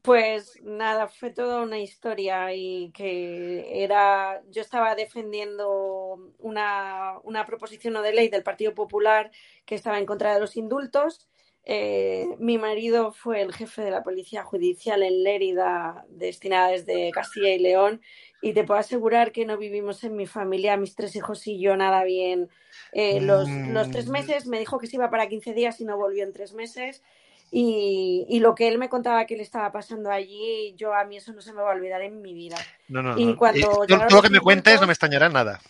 Pues 0.02 0.60
nada, 0.64 1.08
fue 1.08 1.30
toda 1.30 1.62
una 1.62 1.80
historia 1.80 2.54
y 2.54 2.92
que 2.92 3.84
era, 3.84 4.42
yo 4.50 4.62
estaba 4.62 4.96
defendiendo 4.96 6.34
una, 6.40 7.20
una 7.24 7.46
proposición 7.46 7.94
de 8.04 8.12
ley 8.12 8.28
del 8.28 8.44
Partido 8.44 8.76
Popular 8.76 9.32
que 9.66 9.76
estaba 9.76 9.98
en 9.98 10.06
contra 10.06 10.34
de 10.34 10.42
los 10.42 10.58
indultos. 10.58 11.30
Eh, 11.64 12.28
mi 12.38 12.58
marido 12.58 13.14
fue 13.14 13.42
el 13.42 13.54
jefe 13.54 13.82
de 13.82 13.92
la 13.92 14.04
policía 14.04 14.44
judicial 14.44 15.02
en 15.02 15.24
Lérida, 15.24 16.06
destinada 16.10 16.70
desde 16.70 17.12
Castilla 17.12 17.54
y 17.54 17.60
León, 17.60 18.02
y 18.42 18.52
te 18.52 18.66
puedo 18.66 18.82
asegurar 18.82 19.32
que 19.32 19.46
no 19.46 19.58
vivimos 19.58 20.04
en 20.04 20.18
mi 20.18 20.28
familia, 20.28 20.76
mis 20.76 20.96
tres 20.96 21.16
hijos 21.16 21.48
y 21.48 21.62
yo, 21.62 21.78
nada 21.78 22.04
bien. 22.04 22.50
Eh, 22.92 23.22
los, 23.22 23.50
los 23.50 23.90
tres 23.90 24.08
mm. 24.10 24.12
meses 24.12 24.48
me 24.48 24.60
dijo 24.60 24.80
que 24.80 24.88
se 24.88 24.98
iba 24.98 25.10
para 25.10 25.30
15 25.30 25.54
días 25.54 25.80
y 25.80 25.86
no 25.86 25.96
volvió 25.96 26.26
en 26.26 26.34
tres 26.34 26.54
meses. 26.54 27.04
Y, 27.50 28.40
lo 28.42 28.56
que 28.56 28.68
él 28.68 28.78
me 28.78 28.90
contaba 28.90 29.26
que 29.26 29.38
le 29.38 29.44
estaba 29.44 29.72
pasando 29.72 30.12
allí, 30.12 30.74
yo 30.76 30.94
a 30.94 31.06
mí 31.06 31.18
eso 31.18 31.32
no 31.34 31.42
se 31.42 31.54
me 31.54 31.62
va 31.62 31.72
a 31.72 31.76
olvidar 31.76 32.02
en 32.02 32.22
mi 32.22 32.34
vida. 32.34 32.58
No, 32.90 33.02
no, 33.02 33.18
y 33.18 33.36
Cuando 33.36 33.86
todo 33.88 34.10
lo 34.10 34.22
que 34.22 34.30
me 34.30 34.40
cuentes 34.40 34.82
no 34.82 34.88
me 34.88 34.94
extrañará 34.94 35.30
nada. 35.30 35.62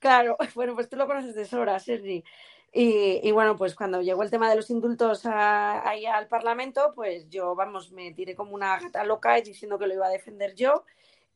Claro, 0.00 0.36
bueno, 0.54 0.74
pues 0.74 0.88
tú 0.88 0.96
lo 0.96 1.06
conoces 1.06 1.34
de 1.34 1.46
sobra, 1.46 1.78
Sergi. 1.78 2.22
Y, 2.72 3.20
y, 3.22 3.30
bueno, 3.30 3.56
pues 3.56 3.74
cuando 3.74 4.02
llegó 4.02 4.24
el 4.24 4.30
tema 4.30 4.50
de 4.50 4.56
los 4.56 4.68
indultos 4.68 5.24
ahí 5.26 6.06
al 6.06 6.26
Parlamento, 6.26 6.92
pues 6.94 7.30
yo, 7.30 7.54
vamos, 7.54 7.92
me 7.92 8.12
tiré 8.12 8.34
como 8.34 8.52
una 8.52 8.78
gata 8.80 9.04
loca 9.04 9.36
diciendo 9.36 9.78
que 9.78 9.86
lo 9.86 9.94
iba 9.94 10.06
a 10.06 10.10
defender 10.10 10.54
yo. 10.54 10.84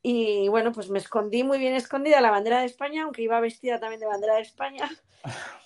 Y 0.02 0.48
bueno, 0.48 0.72
pues 0.72 0.90
me 0.90 0.98
escondí 0.98 1.42
muy 1.42 1.58
bien 1.58 1.74
escondida 1.74 2.20
la 2.20 2.30
bandera 2.30 2.60
de 2.60 2.66
España, 2.66 3.02
aunque 3.02 3.22
iba 3.22 3.40
vestida 3.40 3.80
también 3.80 4.00
de 4.00 4.06
bandera 4.06 4.36
de 4.36 4.42
España. 4.42 4.88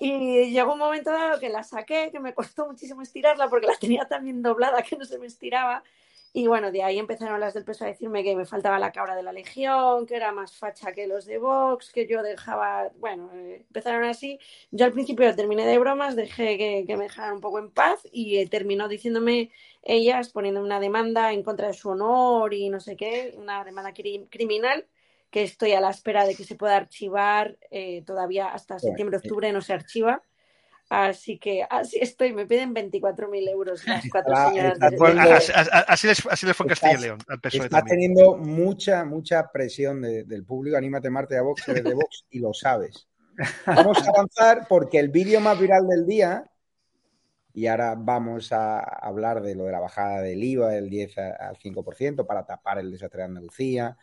Y 0.01 0.51
llegó 0.51 0.73
un 0.73 0.79
momento 0.79 1.13
dado 1.13 1.39
que 1.39 1.51
la 1.51 1.63
saqué, 1.63 2.09
que 2.11 2.19
me 2.19 2.35
costó 2.35 2.67
muchísimo 2.67 3.03
estirarla 3.03 3.49
porque 3.49 3.67
la 3.67 3.77
tenía 3.77 4.09
también 4.09 4.43
doblada 4.43 4.83
que 4.83 4.97
no 4.97 5.05
se 5.05 5.19
me 5.19 5.27
estiraba. 5.27 5.85
Y 6.35 6.47
bueno, 6.47 6.73
de 6.73 6.83
ahí 6.83 6.99
empezaron 6.99 7.41
las 7.41 7.53
del 7.53 7.65
peso 7.65 7.85
a 7.85 7.89
decirme 7.89 8.25
que 8.25 8.35
me 8.35 8.47
faltaba 8.47 8.79
la 8.79 8.91
cabra 8.91 9.15
de 9.15 9.23
la 9.23 9.33
Legión, 9.33 10.07
que 10.07 10.17
era 10.17 10.33
más 10.33 10.57
facha 10.57 10.93
que 10.93 11.07
los 11.07 11.27
de 11.27 11.37
Vox, 11.37 11.93
que 11.93 12.07
yo 12.07 12.23
dejaba, 12.23 12.91
bueno, 12.99 13.31
eh, 13.35 13.65
empezaron 13.67 14.05
así. 14.05 14.39
Yo 14.71 14.87
al 14.87 14.93
principio 14.93 15.35
terminé 15.37 15.67
de 15.67 15.79
bromas, 15.79 16.17
dejé 16.17 16.57
que, 16.57 16.97
me 16.97 17.05
dejaran 17.05 17.35
un 17.35 17.41
poco 17.43 17.59
en 17.59 17.71
paz 17.71 18.01
y 18.11 18.39
eh, 18.39 18.47
terminó 18.49 18.89
diciéndome 18.89 19.51
ellas, 19.83 20.31
poniendo 20.31 20.63
una 20.63 20.81
demanda 20.81 21.33
en 21.33 21.43
contra 21.43 21.67
de 21.67 21.75
su 21.75 21.91
honor 21.91 22.55
y 22.55 22.71
no 22.71 22.81
sé 22.81 22.97
qué, 22.97 23.35
una 23.37 23.63
demanda 23.65 23.93
criminal 23.93 24.87
que 25.31 25.43
estoy 25.43 25.73
a 25.73 25.81
la 25.81 25.91
espera 25.91 26.25
de 26.25 26.35
que 26.35 26.45
se 26.45 26.57
pueda 26.57 26.77
archivar 26.77 27.59
eh, 27.71 28.03
todavía 28.07 28.49
hasta 28.49 28.79
septiembre-octubre, 28.79 29.53
no 29.53 29.61
se 29.61 29.73
archiva. 29.75 30.23
Así 30.93 31.39
que 31.39 31.67
así 31.71 31.99
estoy, 32.03 32.35
me 32.35 32.45
piden 32.45 32.75
24.000 32.75 33.49
euros 33.49 33.87
las 33.89 34.05
cuatro 34.11 34.37
señoras. 34.51 34.79
así, 35.89 36.07
les, 36.07 36.27
así 36.27 36.45
les 36.45 36.55
fue 36.55 36.67
Castilla 36.67 36.99
y 36.99 37.01
León, 37.01 37.19
al 37.29 37.41
PSOE 37.41 37.65
Estás 37.65 37.85
teniendo 37.87 38.37
mucha, 38.37 39.03
mucha 39.07 39.51
presión 39.51 40.03
del 40.03 40.45
público. 40.45 40.77
Anímate, 40.77 41.09
Marte, 41.09 41.39
a 41.39 41.43
Vox, 41.43 41.67
eres 41.67 41.85
de 41.85 41.95
Vox 41.95 42.27
y 42.29 42.41
lo 42.41 42.53
sabes. 42.53 43.09
Vamos 43.65 44.07
a 44.07 44.11
avanzar 44.11 44.67
porque 44.69 44.99
el 44.99 45.09
vídeo 45.09 45.41
más 45.41 45.59
viral 45.59 45.89
del 45.89 46.05
día, 46.05 46.45
y 47.55 47.69
ahora 47.69 47.95
vamos 47.97 48.53
a 48.53 48.81
hablar 48.81 49.41
de 49.41 49.55
lo 49.55 49.65
de 49.65 49.73
la 49.73 49.81
bajada 49.81 50.21
del 50.21 50.45
IVA 50.45 50.69
del 50.69 50.91
10 50.91 51.17
al 51.17 51.57
5% 51.57 52.27
para 52.27 52.45
tapar 52.45 52.81
el 52.81 52.93
desastre 52.93 53.21
de 53.21 53.29
Andalucía, 53.29 53.97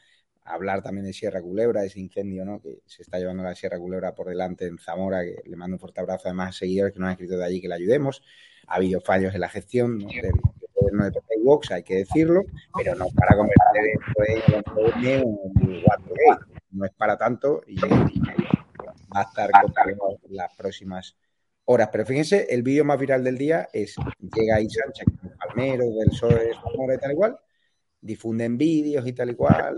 hablar 0.50 0.82
también 0.82 1.06
de 1.06 1.14
Sierra 1.14 1.42
Culebra, 1.42 1.84
ese 1.84 2.00
incendio 2.00 2.44
¿no? 2.44 2.60
que 2.60 2.82
se 2.86 3.04
está 3.04 3.20
llevando 3.20 3.44
la 3.44 3.54
Sierra 3.56 3.78
Culebra 3.78 4.16
por 4.16 4.28
delante 4.28 4.66
en 4.66 4.80
Zamora, 4.80 5.22
que 5.24 5.44
le 5.46 5.56
mando 5.56 5.76
un 5.76 5.80
fuerte 5.80 6.02
abrazo 6.02 6.24
además 6.28 6.50
a 6.50 6.60
seguidores 6.60 6.94
que 6.94 7.00
nos 7.00 7.08
han 7.08 7.14
escrito 7.14 7.38
de 7.38 7.46
allí 7.46 7.62
que 7.62 7.68
le 7.68 7.76
ayudemos. 7.76 8.24
Ha 8.68 8.76
habido 8.76 9.00
fallos 9.00 9.34
en 9.34 9.42
la 9.42 9.50
gestión 9.50 10.00
del, 10.00 10.32
gobierno 10.74 11.06
de 11.06 11.12
PP 11.12 11.36
Vox, 11.44 11.72
hay 11.72 11.84
que 11.84 11.98
decirlo, 11.98 12.44
pero 12.76 12.96
no 12.96 13.08
para 13.10 13.38
convertir 13.38 14.00
en 15.06 15.26
No 16.72 16.86
es 16.86 16.92
para 16.94 17.18
tanto 17.18 17.62
y, 17.68 17.80
va 17.80 19.22
a 19.22 19.24
estar 19.24 19.50
en 19.50 20.36
las 20.36 20.56
próximas 20.56 21.16
horas. 21.66 21.90
Pero 21.92 22.06
fíjense, 22.06 22.48
el 22.50 22.64
vídeo 22.64 22.86
más 22.86 23.00
viral 23.00 23.24
del 23.24 23.38
día 23.38 23.70
es 23.72 23.96
llega 24.36 24.56
ahí 24.56 24.68
Sánchez, 24.70 25.08
Palmero, 25.38 25.86
del 25.86 26.10
PSOE 26.10 26.46
de 26.46 26.54
Zamora 26.56 26.96
y 26.96 26.98
tal 26.98 27.12
igual, 27.12 27.40
difunden 28.02 28.58
vídeos 28.58 29.06
y 29.06 29.14
tal 29.14 29.30
y 29.32 29.36
cual, 29.36 29.78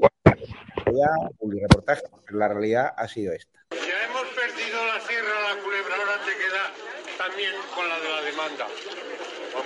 un 1.39 1.59
reportaje, 1.59 2.03
pero 2.25 2.37
la 2.39 2.47
realidad 2.47 2.93
ha 2.95 3.07
sido 3.07 3.33
esta. 3.33 3.59
Ya 3.71 4.05
hemos 4.05 4.27
perdido 4.33 4.85
la 4.85 4.99
sierra, 5.01 5.55
la 5.55 5.61
culebra, 5.61 5.95
ahora 5.95 6.17
te 6.25 6.31
queda 6.37 6.71
también 7.17 7.53
con 7.75 7.87
la 7.87 7.99
de 7.99 8.09
la 8.09 8.21
demanda. 8.21 8.67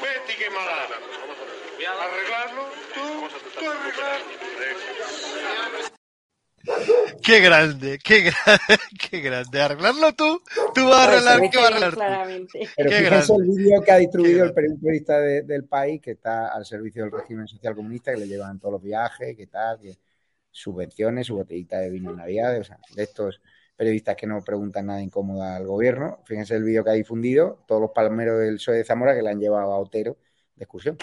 Vete 0.01 0.35
que 0.37 0.49
mala. 0.49 0.87
Arreglarlo, 1.85 2.63
tú, 2.93 3.01
tú 3.59 3.69
arreglarlo. 3.69 4.25
Qué 7.21 7.39
grande, 7.39 7.99
qué 8.03 8.21
grande, 8.21 8.77
qué 9.09 9.19
grande. 9.19 9.61
Arreglarlo 9.61 10.13
tú, 10.13 10.41
tú 10.73 10.85
vas 10.87 11.07
a 11.07 11.11
arreglar, 11.11 11.49
¿qué 11.49 11.57
vas 11.57 11.71
a 11.71 11.75
arreglar 11.75 12.27
Pero 12.75 12.89
qué 12.89 13.01
grande. 13.01 13.33
el 13.35 13.43
vídeo 13.43 13.81
que 13.81 13.91
ha 13.91 13.97
distribuido 13.97 14.45
el 14.45 14.53
periodista 14.53 15.19
del 15.19 15.65
país 15.65 16.01
que 16.01 16.11
está 16.11 16.47
al 16.47 16.65
servicio 16.65 17.03
del 17.03 17.11
régimen 17.11 17.47
social 17.47 17.75
comunista, 17.75 18.11
que 18.13 18.19
le 18.19 18.27
llevan 18.27 18.59
todos 18.59 18.73
los 18.73 18.81
viajes, 18.81 19.35
que 19.37 19.47
tal, 19.47 19.79
que 19.79 19.95
subvenciones, 20.55 21.27
su 21.27 21.35
botellita 21.35 21.79
de 21.79 21.89
vino 21.89 22.11
en 22.11 22.17
Navidad, 22.17 22.57
o 22.57 22.63
sea, 22.63 22.79
de 22.95 23.03
estos 23.03 23.41
periodistas 23.75 24.15
que 24.15 24.25
no 24.25 24.41
preguntan 24.41 24.85
nada 24.85 25.01
incómoda 25.01 25.57
al 25.57 25.67
gobierno. 25.67 26.19
Fíjense 26.25 26.55
el 26.55 26.63
vídeo 26.63 26.83
que 26.83 26.91
ha 26.91 26.93
difundido, 26.93 27.63
todos 27.67 27.81
los 27.81 27.91
palmeros 27.91 28.39
del 28.39 28.55
PSOE 28.55 28.77
de 28.77 28.83
Zamora 28.85 29.13
que 29.13 29.21
le 29.21 29.29
han 29.29 29.39
llevado 29.39 29.73
a 29.73 29.77
Otero 29.77 30.17
de 30.55 30.63
excursión. 30.63 30.97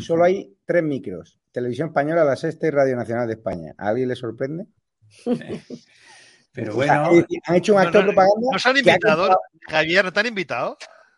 Solo 0.00 0.24
hay 0.24 0.56
tres 0.64 0.82
micros. 0.82 1.38
Televisión 1.52 1.88
Española, 1.88 2.24
La 2.24 2.36
Sexta 2.36 2.66
y 2.66 2.70
Radio 2.70 2.96
Nacional 2.96 3.26
de 3.28 3.34
España. 3.34 3.74
¿A 3.78 3.88
alguien 3.88 4.08
le 4.08 4.16
sorprende? 4.16 4.66
Pero 6.52 6.76
O 6.78 6.82
sea, 6.84 7.08
bueno, 7.08 7.26
han 7.46 7.56
hecho 7.56 7.74
un 7.74 7.80
acto 7.80 7.98
de 7.98 8.04
propaganda. 8.04 8.48
¿Nos 8.52 8.64
han 8.66 8.76
ha 8.76 8.78
invitado? 8.78 9.16
comprado- 9.22 9.40
Javier, 9.68 10.04
¿no 10.04 10.12
te 10.12 10.20
han 10.20 10.26
invitado? 10.26 10.76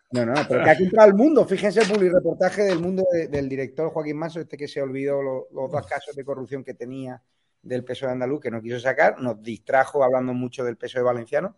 No, 0.09 0.25
no, 0.25 0.33
pero 0.47 0.63
que 0.63 0.69
ha 0.69 0.77
comprado 0.77 1.09
el 1.09 1.15
mundo. 1.15 1.45
Fíjense 1.45 1.81
el 1.81 1.87
publireportaje 1.89 2.63
del 2.63 2.79
mundo 2.79 3.03
de- 3.11 3.27
del 3.27 3.47
director 3.49 3.89
Joaquín 3.91 4.17
Manso, 4.17 4.39
este 4.39 4.55
que 4.57 4.67
se 4.67 4.81
olvidó 4.81 5.21
lo- 5.21 5.47
los 5.51 5.69
dos 5.71 5.85
casos 5.85 6.15
de 6.15 6.23
corrupción 6.23 6.63
que 6.63 6.73
tenía 6.73 7.21
del 7.61 7.83
peso 7.83 8.05
de 8.05 8.13
andaluz, 8.13 8.39
que 8.41 8.49
no 8.49 8.61
quiso 8.61 8.79
sacar, 8.79 9.19
nos 9.21 9.41
distrajo 9.43 10.03
hablando 10.03 10.33
mucho 10.33 10.63
del 10.63 10.77
peso 10.77 10.97
de 10.97 11.03
valenciano, 11.03 11.57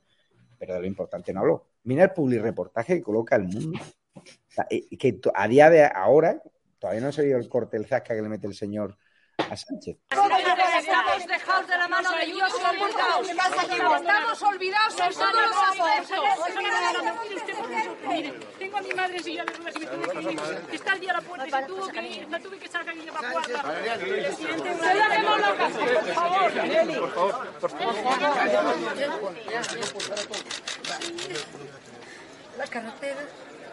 pero 0.57 0.73
de 0.73 0.79
lo 0.81 0.87
importante 0.87 1.31
no 1.31 1.41
habló. 1.41 1.67
Mira 1.83 2.03
el 2.05 2.11
publireportaje 2.11 2.95
que 2.95 3.01
coloca 3.03 3.35
el 3.35 3.43
mundo. 3.43 3.79
O 4.15 4.21
sea, 4.49 4.65
que 4.67 5.19
a 5.35 5.47
día 5.47 5.69
de 5.69 5.83
ahora 5.85 6.41
todavía 6.79 7.01
no 7.01 7.09
ha 7.09 7.11
salido 7.11 7.37
el 7.37 7.47
corte, 7.47 7.77
el 7.77 7.85
zasca 7.85 8.15
que 8.15 8.21
le 8.21 8.29
mete 8.29 8.47
el 8.47 8.55
señor 8.55 8.97
a 9.37 9.55
Sánchez. 9.55 9.97
Estamos 10.09 11.27
dejados 11.27 11.67
de 11.67 11.77
la 11.77 11.87
mano 11.87 12.11
de 12.11 12.25
Dios. 12.25 12.51
Estamos 12.53 14.41
olvidados 14.43 14.99
en 14.99 15.13
todos 15.13 15.33
los 15.33 15.55
aspectos. 15.69 16.19
Mire, 18.07 18.33
tengo 18.57 18.77
a 18.77 18.81
mi 18.81 18.93
madre 18.93 19.17
en 19.17 19.23
silla 19.23 19.45
de 19.45 19.53
ruedas 19.53 19.75
y 19.75 19.79
me 19.79 19.85
tuve 19.85 20.07
que 20.09 20.21
ir. 20.21 20.39
Está 20.73 20.91
al 20.91 20.99
día 20.99 21.11
a 21.11 21.13
la 21.13 21.21
puerta 21.21 21.47
y 21.47 21.51
se 21.51 21.63
tuvo 21.63 21.87
que 21.87 22.07
ir. 22.07 22.29
La 22.29 22.39
tuve 22.39 22.57
que 22.57 22.67
sacar 22.67 22.95
y 22.95 23.07
evacuarla. 23.07 23.63
Presidente, 23.99 24.73
cerremos 24.75 25.41
la 25.41 25.55
casa, 25.55 25.79
por 25.79 26.13
favor. 26.13 26.51
Por 27.59 27.71
favor, 27.71 28.19
La 32.57 32.67
carretera 32.67 33.21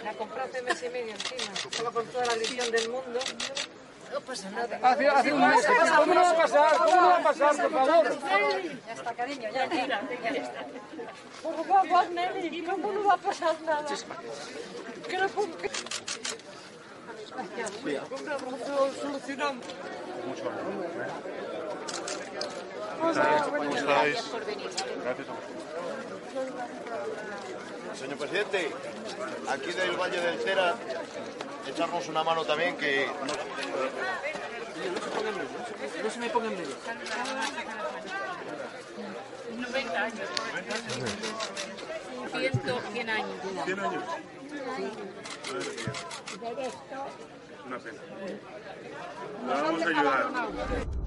la 0.06 0.12
compré 0.14 0.40
hace 0.42 0.62
mes 0.62 0.82
y 0.82 0.88
medio 0.88 1.12
encima. 1.14 1.52
Estaba 1.70 1.90
con 1.90 2.06
toda 2.06 2.24
la 2.26 2.36
ilusión 2.36 2.70
del 2.70 2.88
mundo. 2.90 3.18
No 4.12 4.20
pasa 4.20 4.50
nada. 4.50 4.78
Hace- 4.82 5.08
hace 5.08 5.32
un 5.32 5.48
mes. 5.48 5.66
¿Cómo 5.96 6.14
no 6.14 6.20
va 6.22 6.30
a 6.30 6.36
pasar? 6.36 6.76
¿Cómo 6.76 6.94
no 6.96 7.08
va 7.08 7.16
a 7.16 7.22
pasar, 7.22 7.56
por 7.56 7.70
favor? 7.72 8.62
Ya 8.86 8.92
está, 8.92 9.14
cariño, 9.14 9.48
ya 9.52 9.64
está. 9.64 10.00
Por 11.42 11.66
favor, 11.66 12.10
Nelly, 12.12 12.62
¿cómo 12.64 12.92
no 12.92 13.04
va 13.04 13.14
a 13.14 13.16
pasar 13.18 13.60
nada? 13.62 13.84
Que 15.08 15.18
no 15.18 15.28
puedo... 15.28 15.48
¿Cómo 18.08 18.92
solucionamos? 19.02 19.64
¿Cómo 22.98 23.10
estáis? 23.76 24.24
Gracias. 25.02 25.26
Señor 27.98 28.18
presidente, 28.18 28.70
aquí 29.48 29.72
del 29.72 29.96
Valle 29.96 30.20
del 30.20 30.38
Tera, 30.44 30.74
echarnos 31.66 32.08
una 32.08 32.22
mano 32.22 32.44
también 32.44 32.76
que... 32.76 33.06
No 36.02 36.10
se 36.10 36.18
me 36.18 36.28
ponga 36.30 36.48
en 36.48 36.58
medio. 36.58 36.76
90 39.56 40.02
años. 40.02 40.28
100, 42.32 42.52
100 42.92 43.10
años. 43.10 43.28
100 43.64 43.80
años. 43.80 44.04
Una 47.66 47.78
pena. 47.78 48.00
Vamos 49.46 49.82
a 49.82 49.86
ayudar. 49.86 51.05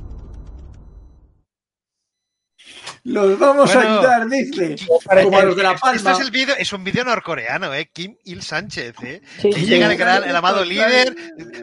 Los 3.04 3.40
vamos 3.40 3.76
a 3.76 3.82
ayudar, 3.82 4.28
dice. 4.28 4.76
Como 5.24 5.40
a 5.40 5.44
los 5.44 5.56
de 5.56 5.64
La 5.64 5.72
Este 5.72 5.82
Palma. 5.82 6.12
es 6.12 6.20
el 6.20 6.32
vídeo, 6.32 6.56
es 6.58 6.74
un 6.74 6.84
vídeo 6.84 7.04
norcoreano, 7.04 7.74
¿eh? 7.74 7.90
Kim 7.92 8.16
Il 8.26 8.42
Sánchez, 8.42 8.96
¿eh? 9.04 9.22
Sí, 9.42 9.50
que 9.50 9.60
sí. 9.60 9.66
llega 9.66 9.92
el, 9.92 9.98
gran, 9.98 10.24
el 10.24 10.36
amado 10.36 10.64
líder, 10.66 11.16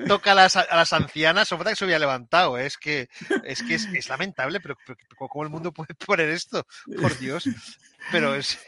toca 0.07 0.33
a 0.33 0.35
las, 0.35 0.57
a 0.57 0.77
las 0.77 0.93
ancianas, 0.93 1.49
sobre 1.49 1.71
que 1.71 1.77
se 1.77 1.85
había 1.85 1.99
levantado, 1.99 2.59
¿eh? 2.59 2.67
es 2.67 2.77
que 2.77 3.09
es 3.45 3.63
que 3.63 3.75
es, 3.75 3.87
es 3.93 4.09
lamentable, 4.09 4.61
pero, 4.61 4.77
pero 4.87 4.99
¿cómo 5.29 5.45
el 5.45 5.51
mundo 5.51 5.73
puede 5.73 5.95
poner 5.95 6.29
esto? 6.31 6.67
Por 7.01 7.19
Dios. 7.19 7.49
Pero 8.13 8.35
es, 8.35 8.59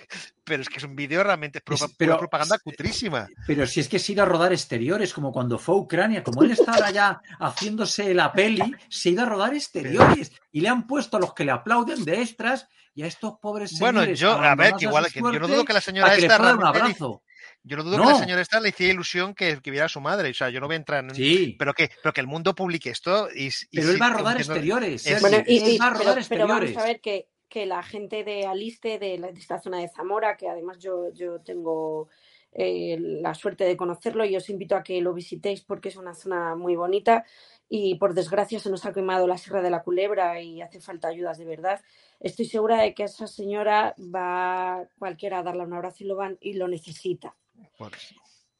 pero 0.44 0.62
es 0.62 0.68
que 0.68 0.78
es 0.78 0.84
un 0.84 0.96
vídeo 0.96 1.22
realmente 1.22 1.60
pro- 1.60 1.76
Es- 1.76 1.94
pero- 1.96 2.18
propaganda 2.18 2.58
cutrísima. 2.58 3.28
Pero 3.46 3.66
si 3.66 3.80
es 3.80 3.88
que 3.88 3.98
se 3.98 4.12
ha 4.12 4.14
ido 4.14 4.22
a 4.22 4.26
rodar 4.26 4.52
exteriores, 4.52 5.12
como 5.14 5.32
cuando 5.32 5.58
fue 5.58 5.74
a 5.74 5.78
Ucrania, 5.78 6.22
como 6.24 6.42
él 6.42 6.50
estaba 6.52 6.86
allá 6.86 7.20
haciéndose 7.40 8.14
la 8.14 8.32
peli, 8.32 8.74
se 8.88 9.08
ha 9.08 9.12
ido 9.12 9.22
a 9.22 9.26
rodar 9.26 9.54
exteriores 9.54 10.32
y 10.52 10.60
le 10.60 10.68
han 10.68 10.86
puesto 10.86 11.16
a 11.16 11.20
los 11.20 11.34
que 11.34 11.44
le 11.44 11.52
aplauden 11.52 12.04
de 12.04 12.20
extras 12.22 12.66
y 12.94 13.02
a 13.02 13.06
estos 13.06 13.34
pobres 13.40 13.78
Bueno, 13.78 14.00
señores 14.00 14.18
yo, 14.18 14.32
a 14.32 14.54
ver, 14.56 14.74
que 14.74 14.86
igual, 14.86 15.06
que 15.12 15.20
yo 15.20 15.30
no 15.38 15.46
dudo 15.48 15.64
que 15.64 15.72
la 15.72 15.80
señora 15.80 16.16
que 16.16 16.26
esta 16.26 16.54
un 16.54 16.64
abrazo. 16.64 17.22
Yo 17.62 17.76
no 17.76 17.82
dudo 17.84 17.98
que 17.98 18.04
la 18.12 18.18
señora 18.18 18.40
esta 18.42 18.60
le 18.60 18.70
hiciera 18.70 18.92
ilusión 18.92 19.34
que, 19.34 19.60
que 19.60 19.70
viera 19.70 19.86
a 19.86 19.88
su 19.88 20.00
madre. 20.00 20.30
O 20.30 20.34
sea, 20.34 20.48
yo 20.48 20.58
no 20.60 20.66
voy 20.66 20.74
a 20.74 20.78
entrar 20.78 21.04
en. 21.04 21.14
Sí. 21.14 21.54
Pero 21.58 21.74
que, 21.74 21.90
pero 22.02 22.12
que 22.12 22.20
el 22.20 22.26
mundo 22.26 22.54
publique 22.54 22.90
esto 22.90 23.28
y. 23.34 23.48
y 23.48 23.52
Pero 23.72 23.90
él 23.90 24.00
va 24.02 24.06
a 24.06 24.10
rodar 24.10 24.36
exteriores, 24.38 25.06
es- 25.06 25.20
Bueno, 25.20 25.38
y, 25.46 25.58
Él 25.58 25.68
y- 25.74 25.78
va 25.78 25.88
a 25.88 25.92
pero, 25.92 26.04
rodar 26.04 26.24
pero 26.28 26.46
vamos 26.48 26.62
exteriores. 26.64 26.76
a 26.76 26.84
ver 26.84 27.00
que, 27.00 27.28
que 27.48 27.66
la 27.66 27.82
gente 27.82 28.24
de 28.24 28.46
Aliste, 28.46 28.98
de, 28.98 29.18
la- 29.18 29.32
de 29.32 29.38
esta 29.40 29.58
zona 29.58 29.78
de 29.78 29.88
Zamora, 29.88 30.36
que 30.36 30.48
además 30.48 30.78
yo, 30.78 31.10
yo 31.12 31.40
tengo 31.40 32.08
eh, 32.52 32.96
la 32.98 33.34
suerte 33.34 33.64
de 33.64 33.76
conocerlo 33.76 34.24
y 34.24 34.36
os 34.36 34.48
invito 34.48 34.74
a 34.76 34.82
que 34.82 35.00
lo 35.00 35.12
visitéis 35.14 35.62
porque 35.62 35.88
es 35.90 35.96
una 35.96 36.14
zona 36.14 36.54
muy 36.56 36.76
bonita 36.76 37.24
y 37.68 37.96
por 37.96 38.14
desgracia 38.14 38.58
se 38.58 38.70
nos 38.70 38.86
ha 38.86 38.92
quemado 38.94 39.26
la 39.26 39.36
Sierra 39.36 39.60
de 39.60 39.70
la 39.70 39.82
Culebra 39.82 40.40
y 40.40 40.62
hace 40.62 40.80
falta 40.80 41.08
ayudas 41.08 41.36
de 41.38 41.44
verdad. 41.44 41.80
Estoy 42.20 42.46
segura 42.46 42.80
de 42.82 42.94
que 42.94 43.04
esa 43.04 43.26
señora 43.26 43.94
va 43.98 44.86
cualquiera 44.98 45.40
a 45.40 45.42
darle 45.42 45.64
un 45.64 45.74
abrazo 45.74 46.04
y 46.04 46.06
lo, 46.06 46.16
van, 46.16 46.38
y 46.40 46.54
lo 46.54 46.68
necesita. 46.68 47.36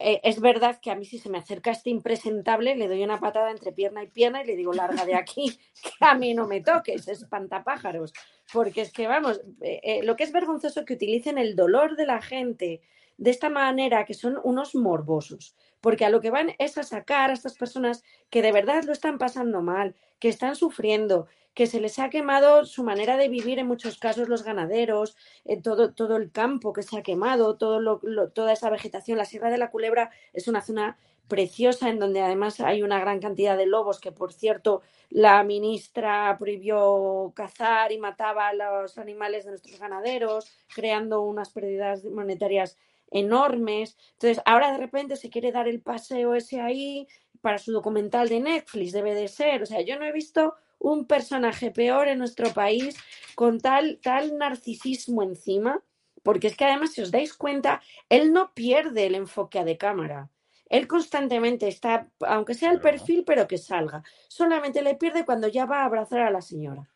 Eh, 0.01 0.21
es 0.23 0.41
verdad 0.41 0.79
que 0.81 0.93
a 0.93 0.95
mí 0.95 1.05
si 1.05 1.19
se 1.19 1.29
me 1.29 1.39
acerca 1.39 1.73
este 1.73 1.91
impresentable 1.91 2.77
le 2.77 2.87
doy 2.87 3.03
una 3.03 3.19
patada 3.19 3.51
entre 3.51 3.73
pierna 3.73 4.05
y 4.05 4.07
pierna 4.07 4.43
y 4.43 4.47
le 4.47 4.55
digo 4.55 4.73
larga 4.73 5.05
de 5.05 5.17
aquí, 5.17 5.59
que 5.83 6.05
a 6.05 6.15
mí 6.15 6.35
no 6.35 6.47
me 6.47 6.61
toques, 6.61 7.09
espantapájaros. 7.09 8.13
Porque 8.53 8.83
es 8.83 8.93
que, 8.93 9.09
vamos, 9.09 9.41
eh, 9.61 9.81
eh, 9.83 10.03
lo 10.05 10.17
que 10.17 10.25
es 10.25 10.33
vergonzoso 10.33 10.85
que 10.85 10.95
utilicen 10.95 11.37
el 11.37 11.57
dolor 11.57 11.97
de 11.97 12.07
la 12.07 12.23
gente 12.23 12.81
de 13.17 13.31
esta 13.31 13.51
manera, 13.51 14.05
que 14.05 14.15
son 14.15 14.39
unos 14.45 14.75
morbosos. 14.77 15.57
Porque 15.81 16.05
a 16.05 16.11
lo 16.11 16.21
que 16.21 16.31
van 16.31 16.55
es 16.59 16.79
a 16.79 16.85
sacar 16.85 17.31
a 17.31 17.33
estas 17.35 17.57
personas 17.57 18.05
que 18.31 18.43
de 18.43 18.53
verdad 18.53 18.85
lo 18.85 18.93
están 18.93 19.19
pasando 19.19 19.61
mal, 19.63 19.97
que 20.21 20.29
están 20.29 20.55
sufriendo, 20.55 21.27
que 21.59 21.67
se 21.67 21.81
les 21.81 21.99
ha 21.99 22.09
quemado 22.09 22.65
su 22.65 22.85
manera 22.85 23.17
de 23.17 23.29
vivir 23.29 23.59
en 23.59 23.67
muchos 23.67 23.99
casos 23.99 24.29
los 24.29 24.45
ganaderos, 24.45 25.17
eh, 25.45 25.61
todo, 25.61 25.93
todo 25.93 26.15
el 26.15 26.31
campo 26.31 26.73
que 26.73 26.85
se 26.85 26.97
ha 26.97 27.03
quemado, 27.03 27.57
toda 27.57 28.53
esa 28.53 28.71
vegetación. 28.71 29.19
La 29.19 29.25
Sierra 29.25 29.51
de 29.51 29.59
la 29.59 29.73
Culebra 29.73 30.13
es 30.33 30.47
una 30.47 30.61
zona 30.61 30.97
preciosa 31.27 31.89
en 31.89 31.99
donde 31.99 32.21
además 32.21 32.61
hay 32.61 32.85
una 32.85 33.01
gran 33.01 33.19
cantidad 33.19 33.57
de 33.57 33.67
lobos 33.67 33.99
que, 33.99 34.13
por 34.13 34.33
cierto, 34.33 34.83
la 35.11 35.43
ministra 35.43 36.37
prohibió 36.39 37.33
cazar 37.35 37.91
y 37.91 37.99
mataba 37.99 38.47
a 38.47 38.55
los 38.55 38.97
animales 38.97 39.45
de 39.45 39.51
nuestros 39.51 39.81
ganaderos, 39.81 40.57
creando 40.73 41.23
unas 41.23 41.51
pérdidas 41.51 42.05
monetarias 42.05 42.79
enormes. 43.11 43.97
Entonces, 44.13 44.41
ahora 44.45 44.71
de 44.71 44.79
repente 44.79 45.17
se 45.17 45.29
quiere 45.29 45.51
dar 45.51 45.67
el 45.67 45.81
paseo 45.81 46.37
ese 46.37 46.61
ahí 46.61 47.09
para 47.41 47.59
su 47.59 47.73
documental 47.73 48.29
de 48.29 48.39
Netflix, 48.39 48.93
debe 48.93 49.17
de 49.17 49.27
ser. 49.27 49.61
O 49.61 49.67
sea, 49.67 49.81
yo 49.81 49.99
no 49.99 50.05
he 50.05 50.13
visto 50.13 50.55
un 50.79 51.07
personaje 51.07 51.71
peor 51.71 52.09
en 52.09 52.19
nuestro 52.19 52.53
país 52.53 52.97
con 53.35 53.61
tal, 53.61 53.99
tal 54.03 54.39
narcisismo 54.39 55.23
encima, 55.23 55.83
porque 56.23 56.49
es 56.49 56.57
que 56.57 56.65
además, 56.65 56.93
si 56.93 57.03
os 57.03 57.11
dais 57.11 57.35
cuenta, 57.35 57.81
él 58.09 58.33
no 58.33 58.53
pierde 58.55 59.07
el 59.07 59.15
enfoque 59.15 59.65
de 59.65 59.79
cámara. 59.79 60.31
Él 60.69 60.87
constantemente 60.87 61.69
está, 61.69 62.09
aunque 62.21 62.55
sea 62.55 62.71
el 62.71 62.81
perfil, 62.81 63.25
pero 63.25 63.49
que 63.49 63.59
salga. 63.59 64.03
Solamente 64.29 64.83
le 64.83 64.95
pierde 64.97 65.25
cuando 65.25 65.49
ya 65.49 65.65
va 65.65 65.81
a 65.83 65.85
abrazar 65.87 66.21
a 66.21 66.31
la 66.31 66.43
señora. 66.43 66.89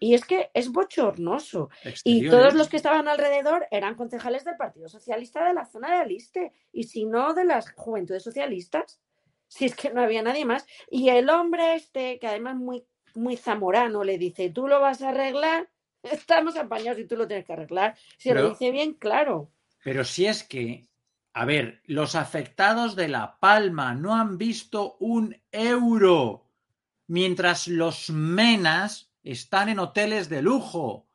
Y 0.00 0.14
es 0.14 0.24
que 0.24 0.50
es 0.54 0.70
bochornoso. 0.70 1.70
Y 2.04 2.28
todos 2.28 2.54
los 2.54 2.68
que 2.68 2.76
estaban 2.76 3.08
alrededor 3.08 3.66
eran 3.70 3.96
concejales 3.96 4.44
del 4.44 4.56
Partido 4.56 4.88
Socialista 4.88 5.46
de 5.46 5.54
la 5.54 5.66
zona 5.66 5.90
de 5.90 5.96
Aliste, 6.02 6.52
y 6.72 6.84
si 6.84 7.04
no, 7.04 7.34
de 7.34 7.44
las 7.44 7.72
juventudes 7.72 8.22
socialistas. 8.22 9.00
Si 9.48 9.64
es 9.64 9.74
que 9.74 9.90
no 9.90 10.02
había 10.02 10.22
nadie 10.22 10.44
más. 10.44 10.66
Y 10.90 11.08
el 11.08 11.30
hombre 11.30 11.74
este, 11.74 12.18
que 12.18 12.26
además 12.26 12.56
muy, 12.56 12.84
muy 13.14 13.36
zamorano, 13.36 14.04
le 14.04 14.18
dice, 14.18 14.50
¿tú 14.50 14.68
lo 14.68 14.80
vas 14.80 15.02
a 15.02 15.10
arreglar? 15.10 15.68
Estamos 16.02 16.56
apañados 16.56 17.00
y 17.00 17.04
tú 17.06 17.16
lo 17.16 17.26
tienes 17.26 17.44
que 17.46 17.52
arreglar. 17.52 17.96
Si 18.16 18.28
Pero- 18.28 18.42
lo 18.42 18.48
dice 18.50 18.70
bien, 18.70 18.94
claro. 18.94 19.50
Pero 19.84 20.04
si 20.04 20.26
es 20.26 20.42
que, 20.42 20.88
a 21.32 21.44
ver, 21.44 21.82
los 21.84 22.14
afectados 22.14 22.96
de 22.96 23.08
La 23.08 23.38
Palma 23.38 23.94
no 23.94 24.14
han 24.14 24.36
visto 24.38 24.96
un 25.00 25.36
euro, 25.52 26.44
mientras 27.06 27.68
los 27.68 28.10
menas 28.10 29.12
están 29.22 29.68
en 29.68 29.78
hoteles 29.78 30.28
de 30.28 30.42
lujo. 30.42 31.06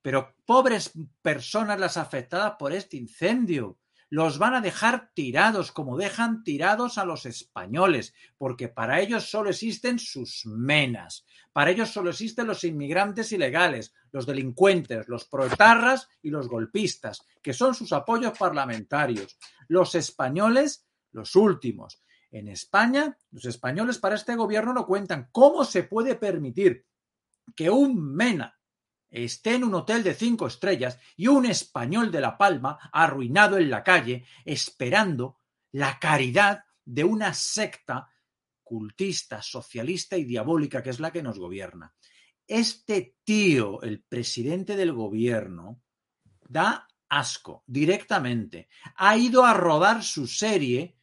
Pero 0.00 0.34
pobres 0.46 0.92
personas 1.20 1.78
las 1.78 1.96
afectadas 1.96 2.54
por 2.58 2.72
este 2.72 2.96
incendio. 2.96 3.76
Los 4.10 4.38
van 4.38 4.54
a 4.54 4.60
dejar 4.60 5.10
tirados 5.14 5.70
como 5.70 5.98
dejan 5.98 6.42
tirados 6.42 6.96
a 6.96 7.04
los 7.04 7.26
españoles, 7.26 8.14
porque 8.38 8.68
para 8.68 9.00
ellos 9.00 9.30
solo 9.30 9.50
existen 9.50 9.98
sus 9.98 10.46
menas. 10.46 11.26
Para 11.52 11.70
ellos 11.70 11.90
solo 11.90 12.10
existen 12.10 12.46
los 12.46 12.64
inmigrantes 12.64 13.32
ilegales, 13.32 13.92
los 14.10 14.24
delincuentes, 14.24 15.08
los 15.08 15.26
proetarras 15.26 16.08
y 16.22 16.30
los 16.30 16.48
golpistas, 16.48 17.26
que 17.42 17.52
son 17.52 17.74
sus 17.74 17.92
apoyos 17.92 18.36
parlamentarios. 18.38 19.36
Los 19.68 19.94
españoles, 19.94 20.86
los 21.12 21.36
últimos. 21.36 22.02
En 22.30 22.48
España, 22.48 23.16
los 23.30 23.44
españoles 23.44 23.98
para 23.98 24.14
este 24.14 24.36
gobierno 24.36 24.72
no 24.72 24.86
cuentan. 24.86 25.28
¿Cómo 25.32 25.64
se 25.64 25.82
puede 25.82 26.14
permitir 26.14 26.86
que 27.54 27.70
un 27.70 28.14
MENA 28.14 28.57
esté 29.10 29.54
en 29.54 29.64
un 29.64 29.74
hotel 29.74 30.02
de 30.02 30.14
cinco 30.14 30.46
estrellas 30.46 30.98
y 31.16 31.26
un 31.28 31.46
español 31.46 32.10
de 32.10 32.20
La 32.20 32.36
Palma 32.36 32.78
arruinado 32.92 33.58
en 33.58 33.70
la 33.70 33.82
calle 33.82 34.26
esperando 34.44 35.38
la 35.72 35.98
caridad 35.98 36.64
de 36.84 37.04
una 37.04 37.34
secta 37.34 38.08
cultista, 38.62 39.42
socialista 39.42 40.16
y 40.16 40.24
diabólica 40.24 40.82
que 40.82 40.90
es 40.90 41.00
la 41.00 41.10
que 41.10 41.22
nos 41.22 41.38
gobierna? 41.38 41.94
Este 42.46 43.16
tío, 43.24 43.82
el 43.82 44.02
presidente 44.02 44.76
del 44.76 44.92
gobierno, 44.92 45.82
da 46.48 46.88
asco 47.08 47.64
directamente. 47.66 48.68
Ha 48.96 49.16
ido 49.16 49.44
a 49.44 49.54
rodar 49.54 50.02
su 50.02 50.26
serie 50.26 50.96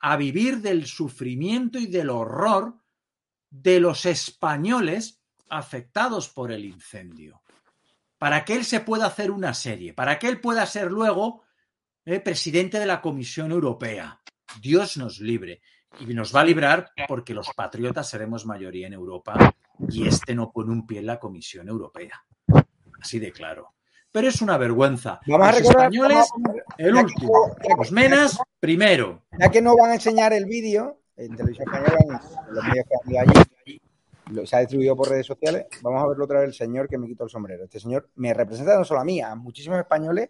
a 0.00 0.16
vivir 0.16 0.58
del 0.58 0.86
sufrimiento 0.86 1.78
y 1.78 1.86
del 1.86 2.10
horror 2.10 2.78
de 3.50 3.80
los 3.80 4.06
españoles 4.06 5.22
afectados 5.48 6.28
por 6.28 6.52
el 6.52 6.64
incendio. 6.64 7.42
Para 8.18 8.44
que 8.44 8.54
él 8.54 8.64
se 8.64 8.80
pueda 8.80 9.06
hacer 9.06 9.30
una 9.30 9.52
serie, 9.54 9.92
para 9.92 10.18
que 10.18 10.28
él 10.28 10.40
pueda 10.40 10.64
ser 10.66 10.90
luego 10.90 11.42
eh, 12.04 12.20
presidente 12.20 12.78
de 12.78 12.86
la 12.86 13.00
Comisión 13.00 13.50
Europea. 13.52 14.20
Dios 14.60 14.96
nos 14.96 15.20
libre. 15.20 15.60
Y 16.00 16.12
nos 16.12 16.34
va 16.34 16.40
a 16.40 16.44
librar 16.44 16.90
porque 17.08 17.32
los 17.32 17.48
patriotas 17.54 18.08
seremos 18.08 18.44
mayoría 18.44 18.86
en 18.86 18.92
Europa 18.92 19.54
y 19.88 20.06
este 20.06 20.34
no 20.34 20.50
pone 20.52 20.70
un 20.72 20.86
pie 20.86 20.98
en 20.98 21.06
la 21.06 21.18
Comisión 21.18 21.68
Europea. 21.68 22.22
Así 23.00 23.18
de 23.18 23.32
claro. 23.32 23.74
Pero 24.12 24.28
es 24.28 24.42
una 24.42 24.58
vergüenza. 24.58 25.20
Vamos 25.26 25.48
a 25.48 25.52
los 25.52 25.60
recordar- 25.60 25.82
españoles, 25.84 26.28
vamos 26.32 26.56
el 26.78 26.94
ya 26.94 27.00
que- 27.00 27.04
último. 27.06 27.56
Los 27.78 27.92
menas, 27.92 28.38
primero. 28.60 29.22
Ya 29.38 29.48
que 29.50 29.62
no 29.62 29.74
van 29.76 29.90
a 29.90 29.94
enseñar 29.94 30.32
el 30.34 30.44
vídeo 30.46 31.02
en 31.16 31.34
televisión 31.36 31.66
española, 31.74 32.22
en 32.48 32.54
los 32.54 32.64
medios 32.64 32.86
que 32.86 32.94
han 33.02 33.10
ido 33.10 33.20
allí, 33.20 33.50
se 34.44 34.56
ha 34.56 34.60
distribuido 34.60 34.96
por 34.96 35.08
redes 35.08 35.26
sociales, 35.26 35.66
vamos 35.82 36.02
a 36.02 36.06
verlo 36.08 36.24
otra 36.24 36.40
vez 36.40 36.48
el 36.48 36.54
señor 36.54 36.88
que 36.88 36.98
me 36.98 37.06
quitó 37.06 37.24
el 37.24 37.30
sombrero. 37.30 37.64
Este 37.64 37.78
señor 37.80 38.08
me 38.16 38.34
representa 38.34 38.76
no 38.76 38.84
solo 38.84 39.00
a 39.00 39.04
mí, 39.04 39.20
a 39.20 39.34
muchísimos 39.34 39.78
españoles 39.78 40.28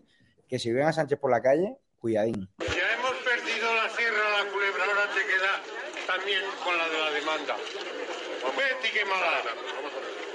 que 0.48 0.58
si 0.58 0.70
ven 0.72 0.86
a 0.86 0.92
Sánchez 0.92 1.18
por 1.18 1.30
la 1.30 1.40
calle, 1.42 1.76
cuidadín. 1.98 2.48
Ya 2.58 2.66
hemos 2.94 3.14
perdido 3.24 3.74
la 3.74 3.88
sierra, 3.90 4.44
la 4.44 4.50
culebra, 4.52 4.84
ahora 4.84 5.12
te 5.14 5.20
queda 5.26 5.62
también 6.06 6.42
con 6.62 6.76
la 6.76 6.88
de 6.88 6.98
la 6.98 7.10
demanda. 7.10 7.56
Vete 8.56 8.92
que 8.92 9.04
mala. 9.04 9.42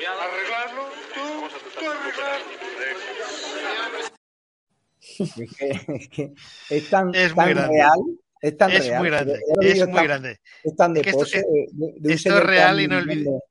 Arreglarlo, 0.02 0.84
tú, 1.14 1.80
tú 1.80 1.86
arreglar. 1.90 2.40
Es 5.38 5.56
que, 5.58 5.70
es 5.96 6.10
que 6.10 6.34
es 6.70 6.90
tan, 6.90 7.14
Es 7.14 7.34
tan 7.36 7.56
real. 7.56 8.00
Es 8.42 8.58
tan 8.58 8.72
Es 8.72 8.88
real. 8.88 9.00
muy 9.02 9.10
grande, 9.10 9.34
es 9.62 9.78
muy 9.88 9.94
tan- 9.96 10.04
grande. 10.04 10.40
Es 10.64 10.76
tan 10.76 10.94
de 10.94 11.00
Es 11.02 11.04
que 11.06 11.10
esto- 11.12 11.20
pose 11.20 11.38
de, 11.38 11.68
de- 11.72 11.94
de 12.00 12.08
un 12.08 12.12
esto 12.12 12.30
señor 12.30 12.42
es 12.44 12.48
real 12.50 12.80
y 12.82 12.88
no 12.88 12.98
el 12.98 13.06
vídeo. 13.06 13.16
diciendo- 13.18 13.44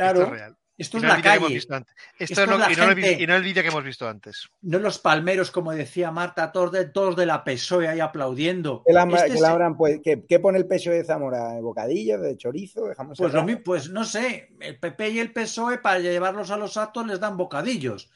Claro, 0.00 0.20
Esto 0.20 0.34
es 0.34 0.40
real. 0.40 0.56
esto 0.78 0.96
Y 0.96 1.00
es 1.00 1.02
no 1.02 1.08
la 1.10 1.22
calle. 1.22 1.48
visto 1.54 1.74
antes. 1.74 1.94
Esto, 2.18 2.24
Esto 2.24 2.32
es 2.34 2.38
es 2.40 2.48
lo- 2.48 2.58
la 2.58 2.72
y, 2.72 2.76
no 2.76 2.82
el, 2.84 2.88
gente. 2.96 3.16
vi- 3.16 3.22
y 3.22 3.26
no 3.26 3.36
el 3.36 3.42
vídeo 3.42 3.62
que 3.62 3.68
hemos 3.68 3.84
visto 3.84 4.08
antes. 4.08 4.48
No 4.62 4.78
los 4.78 4.98
palmeros, 4.98 5.50
como 5.50 5.72
decía 5.72 6.10
Marta, 6.10 6.52
todos 6.52 6.72
de, 6.72 6.86
todos 6.86 7.16
de 7.16 7.26
la 7.26 7.44
PSOE 7.44 7.88
ahí 7.88 8.00
aplaudiendo. 8.00 8.82
La, 8.86 9.02
Este 9.04 9.34
que 9.34 9.40
la 9.40 9.74
pues, 9.76 10.00
¿qué, 10.02 10.24
qué 10.26 10.38
pone 10.40 10.58
el 10.58 10.66
peso 10.66 10.90
de 10.90 11.04
Zamora? 11.04 11.60
¿Bocadillos, 11.60 12.22
de 12.22 12.36
chorizo, 12.36 12.84
Pues, 13.16 13.32
lo 13.34 13.46
pues 13.62 13.90
no 13.90 14.04
sé, 14.04 14.50
el 14.60 14.78
PP 14.78 15.10
y 15.10 15.18
el 15.20 15.32
PSOE 15.32 15.78
para 15.78 15.98
llevarlos 15.98 16.50
a 16.50 16.56
los 16.56 16.76
actos 16.78 17.06
les 17.06 17.20
dan 17.20 17.36
bocadillos. 17.36 18.10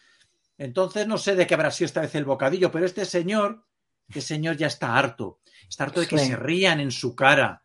Entonces 0.56 1.06
no 1.06 1.18
sé 1.18 1.34
de 1.34 1.46
qué 1.46 1.54
habrá 1.54 1.70
sido 1.70 1.86
esta 1.86 2.00
vez 2.00 2.14
el 2.14 2.24
bocadillo, 2.24 2.70
pero 2.70 2.86
este 2.86 3.04
señor, 3.04 3.64
este 4.08 4.20
señor 4.20 4.56
ya 4.56 4.68
está 4.68 4.96
harto. 4.96 5.40
Está 5.68 5.84
harto 5.84 6.00
de 6.00 6.06
que 6.06 6.16
Sí. 6.18 6.26
se 6.28 6.36
rían 6.36 6.78
en 6.80 6.92
su 6.92 7.16
cara. 7.16 7.63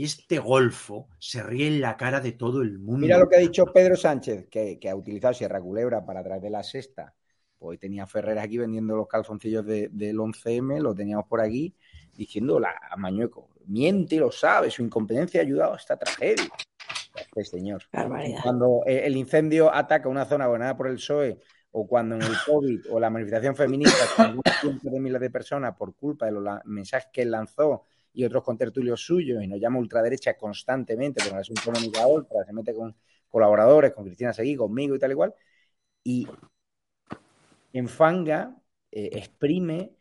Y 0.00 0.04
este 0.04 0.38
golfo 0.38 1.08
se 1.18 1.42
ríe 1.42 1.66
en 1.68 1.82
la 1.82 1.94
cara 1.98 2.20
de 2.20 2.32
todo 2.32 2.62
el 2.62 2.78
mundo. 2.78 3.00
Mira 3.06 3.18
lo 3.18 3.28
que 3.28 3.36
ha 3.36 3.40
dicho 3.40 3.66
Pedro 3.66 3.96
Sánchez, 3.96 4.46
que, 4.48 4.78
que 4.78 4.88
ha 4.88 4.96
utilizado 4.96 5.34
Sierra 5.34 5.60
Culebra 5.60 6.06
para 6.06 6.24
traer 6.24 6.40
de 6.40 6.48
la 6.48 6.62
sexta. 6.62 7.14
Hoy 7.58 7.76
tenía 7.76 8.06
Ferrer 8.06 8.38
aquí 8.38 8.56
vendiendo 8.56 8.96
los 8.96 9.06
calzoncillos 9.06 9.66
de- 9.66 9.90
del 9.92 10.16
11M, 10.18 10.80
lo 10.80 10.94
teníamos 10.94 11.26
por 11.26 11.42
aquí, 11.42 11.74
diciendo 12.14 12.58
la, 12.58 12.74
a 12.90 12.96
Mañueco, 12.96 13.50
miente 13.66 14.14
y 14.14 14.20
lo 14.20 14.32
sabe, 14.32 14.70
su 14.70 14.82
incompetencia 14.82 15.42
ha 15.42 15.44
ayudado 15.44 15.74
a 15.74 15.76
esta 15.76 15.98
tragedia. 15.98 16.48
Este 17.14 17.44
señor. 17.44 17.82
Barbaridad. 17.92 18.40
Cuando 18.42 18.82
eh, 18.86 19.02
el 19.04 19.18
incendio 19.18 19.70
ataca 19.70 20.08
una 20.08 20.24
zona 20.24 20.46
gobernada 20.46 20.78
por 20.78 20.86
el 20.88 20.94
PSOE, 20.94 21.38
o 21.72 21.86
cuando 21.86 22.14
en 22.14 22.22
el 22.22 22.32
COVID 22.46 22.86
o 22.90 22.98
la 22.98 23.10
manifestación 23.10 23.54
feminista, 23.54 23.98
con 24.16 24.24
algunos 24.24 24.54
cientos 24.62 24.90
de 24.90 24.98
miles 24.98 25.20
de 25.20 25.28
personas 25.28 25.76
por 25.76 25.94
culpa 25.94 26.24
de 26.24 26.32
los 26.32 26.42
la- 26.42 26.62
mensajes 26.64 27.10
que 27.12 27.20
él 27.20 27.32
lanzó 27.32 27.84
y 28.12 28.24
otros 28.24 28.42
contertulios 28.42 29.00
suyos, 29.04 29.42
y 29.42 29.46
nos 29.46 29.60
llama 29.60 29.78
ultraderecha 29.78 30.36
constantemente, 30.36 31.22
porque 31.24 31.40
es 31.40 31.50
un 31.50 31.58
económica 31.58 32.06
ultra, 32.06 32.44
se 32.44 32.52
mete 32.52 32.74
con 32.74 32.94
colaboradores, 33.28 33.92
con 33.92 34.04
Cristina 34.04 34.32
Seguí, 34.32 34.56
conmigo 34.56 34.94
y 34.94 34.98
tal 34.98 35.12
y 35.12 35.14
cual, 35.14 35.34
y 36.04 36.26
enfanga, 37.72 38.56
eh, 38.90 39.10
exprime, 39.12 39.94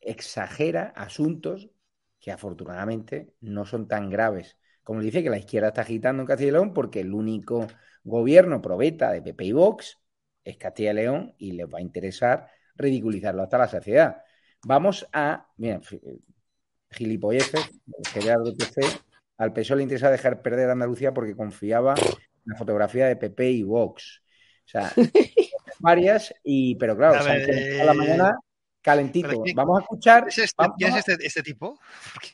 exagera 0.00 0.92
asuntos 0.96 1.70
que 2.20 2.32
afortunadamente 2.32 3.34
no 3.40 3.64
son 3.64 3.88
tan 3.88 4.10
graves. 4.10 4.56
Como 4.82 5.00
dice 5.00 5.22
que 5.22 5.30
la 5.30 5.38
izquierda 5.38 5.68
está 5.68 5.82
agitando 5.82 6.22
en 6.22 6.26
Castilla 6.26 6.48
y 6.48 6.52
León 6.52 6.72
porque 6.72 7.00
el 7.00 7.12
único 7.12 7.66
gobierno 8.04 8.62
probeta 8.62 9.12
de 9.12 9.22
PP 9.22 9.44
y 9.44 9.52
Vox 9.52 9.98
es 10.44 10.56
Castilla 10.56 10.92
y 10.92 10.94
León 10.94 11.34
y 11.38 11.52
les 11.52 11.66
va 11.66 11.78
a 11.78 11.82
interesar 11.82 12.50
ridiculizarlo 12.76 13.42
hasta 13.42 13.58
la 13.58 13.68
saciedad. 13.68 14.22
Vamos 14.64 15.06
a, 15.12 15.48
gilipolleces, 16.90 17.70
Gerardo 18.12 18.56
PC, 18.56 18.80
al 19.38 19.52
PSOE 19.52 19.76
le 19.78 19.82
interesa 19.84 20.10
dejar 20.10 20.42
perder 20.42 20.68
a 20.68 20.72
Andalucía 20.72 21.12
porque 21.14 21.36
confiaba 21.36 21.94
en 21.94 22.52
la 22.52 22.56
fotografía 22.56 23.06
de 23.06 23.16
PP 23.16 23.50
y 23.50 23.62
Vox. 23.62 24.22
O 24.66 24.68
sea, 24.68 24.92
varias, 25.80 26.34
y, 26.42 26.74
pero 26.76 26.96
claro, 26.96 27.14
A 27.20 27.22
ver, 27.22 27.46
Sánchez 27.46 27.80
a 27.80 27.84
la 27.84 27.92
eh, 27.92 27.96
mañana 27.96 28.38
calentito. 28.82 29.28
pero 29.28 29.42
¿quién- 29.42 29.56
Vamos 29.56 29.78
a 29.78 29.82
escuchar. 29.82 30.28
¿Es 30.28 30.38
este- 30.38 30.54
vamos 30.58 30.76
¿Quién 30.78 30.94
es 30.96 31.08
este, 31.08 31.26
este 31.26 31.42
tipo? 31.42 31.78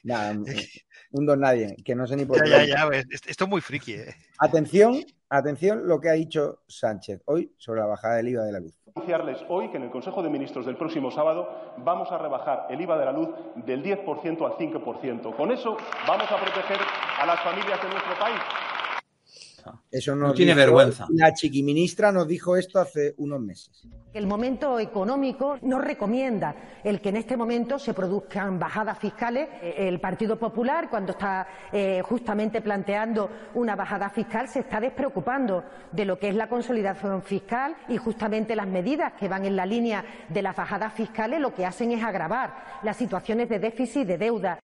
Nada, 0.02 0.34
un- 1.14 1.26
don 1.26 1.40
nadie, 1.40 1.76
que 1.84 1.94
no 1.94 2.06
sé 2.06 2.16
ni 2.16 2.24
por 2.24 2.36
Ya, 2.38 2.44
qué. 2.44 2.68
ya, 2.68 2.76
ya. 2.76 2.86
ves, 2.86 3.06
Esto 3.10 3.30
esto 3.30 3.44
es 3.44 3.50
muy 3.50 3.60
friki. 3.60 3.94
eh. 3.94 4.14
Atención, 4.38 4.96
atención 5.30 5.86
lo 5.86 6.00
que 6.00 6.08
ha 6.08 6.12
dicho 6.12 6.60
Sánchez 6.68 7.22
hoy 7.26 7.52
sobre 7.56 7.80
la 7.80 7.86
bajada 7.86 8.16
del 8.16 8.28
IVA 8.28 8.44
de 8.44 8.52
la 8.52 8.60
luz. 8.60 8.74
anunciarles 8.96 9.38
hoy 9.48 9.70
que 9.70 9.76
en 9.78 9.82
el 9.84 9.90
Consejo 9.90 10.22
de 10.22 10.30
Ministros 10.30 10.66
del 10.66 10.76
próximo 10.76 11.10
sábado 11.10 11.74
vamos 11.78 12.10
a 12.12 12.18
rebajar 12.18 12.66
el 12.70 12.80
IVA 12.80 12.96
de 12.98 13.04
la 13.04 13.12
luz 13.12 13.28
del 13.66 13.82
10% 13.82 14.46
al 14.46 14.52
5%. 14.56 15.34
Con 15.36 15.50
eso 15.50 15.76
vamos 16.06 16.30
a 16.30 16.36
proteger 16.40 16.78
a 17.20 17.26
las 17.26 17.40
familias 17.42 17.82
de 17.82 17.88
nuestro 17.88 18.14
país. 18.20 18.38
Eso 19.90 20.14
No 20.14 20.32
tiene 20.34 20.52
dijo- 20.52 20.64
vergüenza. 20.66 21.06
La 21.10 21.32
chiquiministra 21.34 22.10
nos 22.12 22.26
dijo 22.28 22.56
esto 22.56 22.78
hace 22.80 23.14
unos 23.18 23.40
meses. 23.40 23.86
El 24.12 24.26
momento 24.26 24.78
económico 24.78 25.58
no 25.62 25.78
recomienda 25.80 26.54
el 26.84 27.00
que 27.00 27.08
en 27.08 27.16
este 27.16 27.36
momento 27.36 27.78
se 27.78 27.94
produzcan 27.94 28.58
bajadas 28.58 28.98
fiscales. 28.98 29.48
Eh, 29.60 29.88
El 29.88 30.00
Partido 30.00 30.38
Popular, 30.38 30.88
cuando 30.88 31.12
está 31.12 31.46
eh, 31.72 32.00
justamente 32.02 32.60
planteando 32.60 33.28
una 33.54 33.74
bajada 33.74 34.10
fiscal, 34.10 34.48
se 34.48 34.60
está 34.60 34.80
despreocupando 34.80 35.64
de 35.90 36.04
lo 36.04 36.18
que 36.18 36.28
es 36.28 36.34
la 36.34 36.48
consolidación 36.48 37.22
fiscal 37.22 37.76
y 37.88 37.96
justamente 37.96 38.54
las 38.54 38.68
medidas 38.68 39.14
que 39.14 39.28
van 39.28 39.44
en 39.44 39.56
la 39.56 39.66
línea 39.66 40.04
de 40.28 40.42
las 40.42 40.54
bajadas 40.54 40.92
fiscales 40.94 41.40
lo 41.40 41.52
que 41.54 41.66
hacen 41.66 41.90
es 41.92 42.02
agravar 42.04 42.80
las 42.84 42.96
situaciones 42.96 43.48
de 43.48 43.58
déficit 43.58 44.02
y 44.02 44.04
de 44.04 44.18
deuda. 44.18 44.58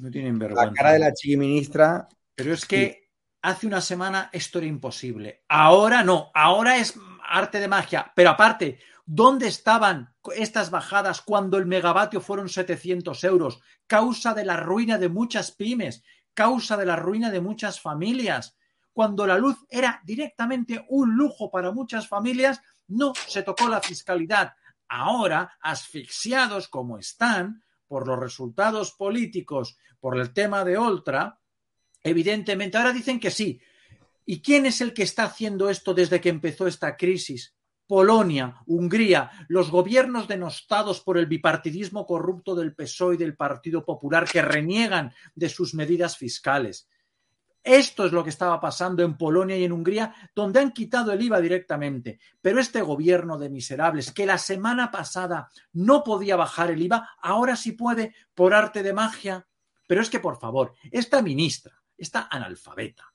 No 0.00 0.10
tienen 0.10 0.38
vergüenza. 0.38 0.66
La 0.66 0.72
cara 0.72 0.92
de 0.92 0.98
la 0.98 1.12
chiquiministra. 1.12 2.08
Pero 2.34 2.52
es 2.52 2.66
que 2.66 3.10
hace 3.42 3.66
una 3.66 3.80
semana 3.80 4.30
esto 4.32 4.58
era 4.58 4.66
imposible. 4.66 5.44
Ahora 5.48 6.02
no, 6.02 6.30
ahora 6.34 6.78
es 6.78 6.98
arte 7.22 7.60
de 7.60 7.68
magia. 7.68 8.12
Pero 8.14 8.30
aparte, 8.30 8.78
¿dónde 9.04 9.48
estaban 9.48 10.14
estas 10.34 10.70
bajadas 10.70 11.20
cuando 11.20 11.58
el 11.58 11.66
megavatio 11.66 12.20
fueron 12.20 12.48
700 12.48 13.22
euros? 13.24 13.60
Causa 13.86 14.34
de 14.34 14.44
la 14.44 14.56
ruina 14.56 14.98
de 14.98 15.08
muchas 15.08 15.52
pymes, 15.52 16.02
causa 16.32 16.76
de 16.76 16.86
la 16.86 16.96
ruina 16.96 17.30
de 17.30 17.40
muchas 17.40 17.80
familias. 17.80 18.56
Cuando 18.92 19.26
la 19.26 19.38
luz 19.38 19.58
era 19.68 20.00
directamente 20.04 20.84
un 20.88 21.16
lujo 21.16 21.50
para 21.50 21.72
muchas 21.72 22.08
familias, 22.08 22.60
no 22.86 23.12
se 23.26 23.42
tocó 23.42 23.68
la 23.68 23.80
fiscalidad. 23.80 24.54
Ahora, 24.88 25.56
asfixiados 25.60 26.68
como 26.68 26.98
están 26.98 27.62
por 27.86 28.06
los 28.06 28.18
resultados 28.18 28.92
políticos, 28.92 29.76
por 30.00 30.18
el 30.18 30.32
tema 30.32 30.64
de 30.64 30.76
Oltra, 30.78 31.40
Evidentemente, 32.04 32.76
ahora 32.76 32.92
dicen 32.92 33.18
que 33.18 33.30
sí. 33.30 33.60
¿Y 34.26 34.40
quién 34.40 34.66
es 34.66 34.80
el 34.80 34.92
que 34.92 35.02
está 35.02 35.24
haciendo 35.24 35.68
esto 35.68 35.94
desde 35.94 36.20
que 36.20 36.28
empezó 36.28 36.66
esta 36.66 36.96
crisis? 36.96 37.54
Polonia, 37.86 38.62
Hungría, 38.66 39.30
los 39.48 39.70
gobiernos 39.70 40.28
denostados 40.28 41.00
por 41.00 41.18
el 41.18 41.26
bipartidismo 41.26 42.06
corrupto 42.06 42.54
del 42.54 42.74
PSOE 42.74 43.14
y 43.14 43.18
del 43.18 43.36
Partido 43.36 43.84
Popular 43.84 44.26
que 44.30 44.40
reniegan 44.40 45.12
de 45.34 45.48
sus 45.48 45.74
medidas 45.74 46.16
fiscales. 46.16 46.88
Esto 47.62 48.04
es 48.04 48.12
lo 48.12 48.22
que 48.22 48.30
estaba 48.30 48.60
pasando 48.60 49.02
en 49.02 49.16
Polonia 49.16 49.56
y 49.56 49.64
en 49.64 49.72
Hungría, 49.72 50.14
donde 50.34 50.60
han 50.60 50.72
quitado 50.72 51.12
el 51.12 51.22
IVA 51.22 51.40
directamente. 51.40 52.18
Pero 52.42 52.60
este 52.60 52.82
gobierno 52.82 53.38
de 53.38 53.48
miserables, 53.48 54.12
que 54.12 54.26
la 54.26 54.36
semana 54.36 54.90
pasada 54.90 55.48
no 55.72 56.04
podía 56.04 56.36
bajar 56.36 56.70
el 56.70 56.82
IVA, 56.82 57.08
ahora 57.22 57.56
sí 57.56 57.72
puede 57.72 58.14
por 58.34 58.52
arte 58.52 58.82
de 58.82 58.92
magia. 58.92 59.46
Pero 59.86 60.02
es 60.02 60.10
que, 60.10 60.20
por 60.20 60.38
favor, 60.38 60.74
esta 60.90 61.22
ministra, 61.22 61.83
esta 61.96 62.28
analfabeta, 62.30 63.14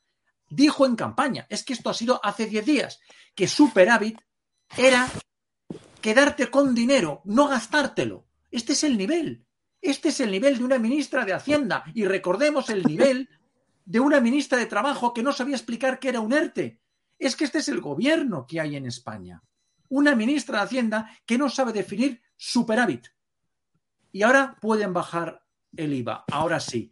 dijo 0.50 0.86
en 0.86 0.96
campaña, 0.96 1.46
es 1.50 1.64
que 1.64 1.74
esto 1.74 1.90
ha 1.90 1.94
sido 1.94 2.20
hace 2.24 2.46
10 2.46 2.66
días, 2.66 3.00
que 3.36 3.48
superávit 3.48 4.20
era 4.78 5.10
quedarte 6.02 6.50
con 6.50 6.74
dinero, 6.74 7.22
no 7.26 7.48
gastártelo. 7.48 8.28
Este 8.52 8.74
es 8.74 8.84
el 8.84 8.98
nivel. 8.98 9.46
Este 9.82 10.10
es 10.10 10.20
el 10.20 10.32
nivel 10.32 10.58
de 10.58 10.64
una 10.64 10.80
ministra 10.80 11.26
de 11.26 11.34
Hacienda. 11.34 11.84
Y 11.94 12.06
recordemos 12.06 12.70
el 12.70 12.84
nivel 12.84 13.30
de 13.86 14.00
una 14.00 14.20
ministra 14.20 14.58
de 14.58 14.66
Trabajo 14.66 15.14
que 15.14 15.24
no 15.24 15.32
sabía 15.32 15.56
explicar 15.56 16.00
qué 16.00 16.10
era 16.10 16.20
un 16.20 16.34
ERTE. 16.34 16.82
Es 17.18 17.36
que 17.36 17.46
este 17.46 17.60
es 17.60 17.68
el 17.68 17.82
gobierno 17.82 18.46
que 18.48 18.60
hay 18.60 18.76
en 18.76 18.86
España. 18.86 19.44
Una 19.90 20.16
ministra 20.16 20.60
de 20.60 20.66
Hacienda 20.66 21.10
que 21.26 21.38
no 21.38 21.50
sabe 21.50 21.74
definir 21.74 22.22
superávit. 22.36 23.08
Y 24.12 24.24
ahora 24.24 24.58
pueden 24.60 24.94
bajar 24.94 25.44
el 25.76 25.94
IVA. 25.94 26.26
Ahora 26.32 26.60
sí. 26.60 26.92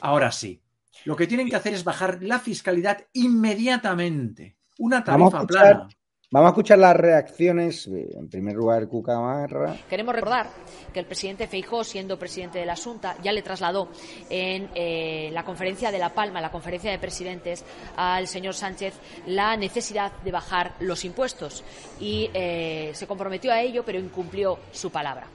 Ahora 0.00 0.32
sí. 0.32 0.63
Lo 1.04 1.16
que 1.16 1.26
tienen 1.26 1.48
que 1.48 1.56
hacer 1.56 1.74
es 1.74 1.84
bajar 1.84 2.22
la 2.22 2.38
fiscalidad 2.38 3.06
inmediatamente. 3.12 4.56
Una 4.78 5.04
tarifa 5.04 5.46
plana. 5.46 5.88
Vamos 6.34 6.48
a 6.48 6.50
escuchar 6.50 6.78
las 6.78 6.96
reacciones. 6.96 7.86
En 7.86 8.28
primer 8.28 8.56
lugar, 8.56 8.88
Cucamarra. 8.88 9.76
Queremos 9.88 10.16
recordar 10.16 10.48
que 10.92 10.98
el 10.98 11.06
presidente 11.06 11.46
Feijó, 11.46 11.84
siendo 11.84 12.18
presidente 12.18 12.58
de 12.58 12.66
la 12.66 12.74
Junta, 12.74 13.16
ya 13.22 13.30
le 13.30 13.42
trasladó 13.42 13.88
en 14.28 14.68
eh, 14.74 15.30
la 15.32 15.44
conferencia 15.44 15.92
de 15.92 15.98
La 16.00 16.12
Palma, 16.12 16.40
la 16.40 16.50
conferencia 16.50 16.90
de 16.90 16.98
presidentes, 16.98 17.64
al 17.96 18.26
señor 18.26 18.54
Sánchez 18.54 18.94
la 19.26 19.56
necesidad 19.56 20.10
de 20.24 20.32
bajar 20.32 20.74
los 20.80 21.04
impuestos 21.04 21.62
y 22.00 22.28
eh, 22.34 22.90
se 22.94 23.06
comprometió 23.06 23.52
a 23.52 23.60
ello, 23.60 23.84
pero 23.84 24.00
incumplió 24.00 24.58
su 24.72 24.90
palabra. 24.90 25.28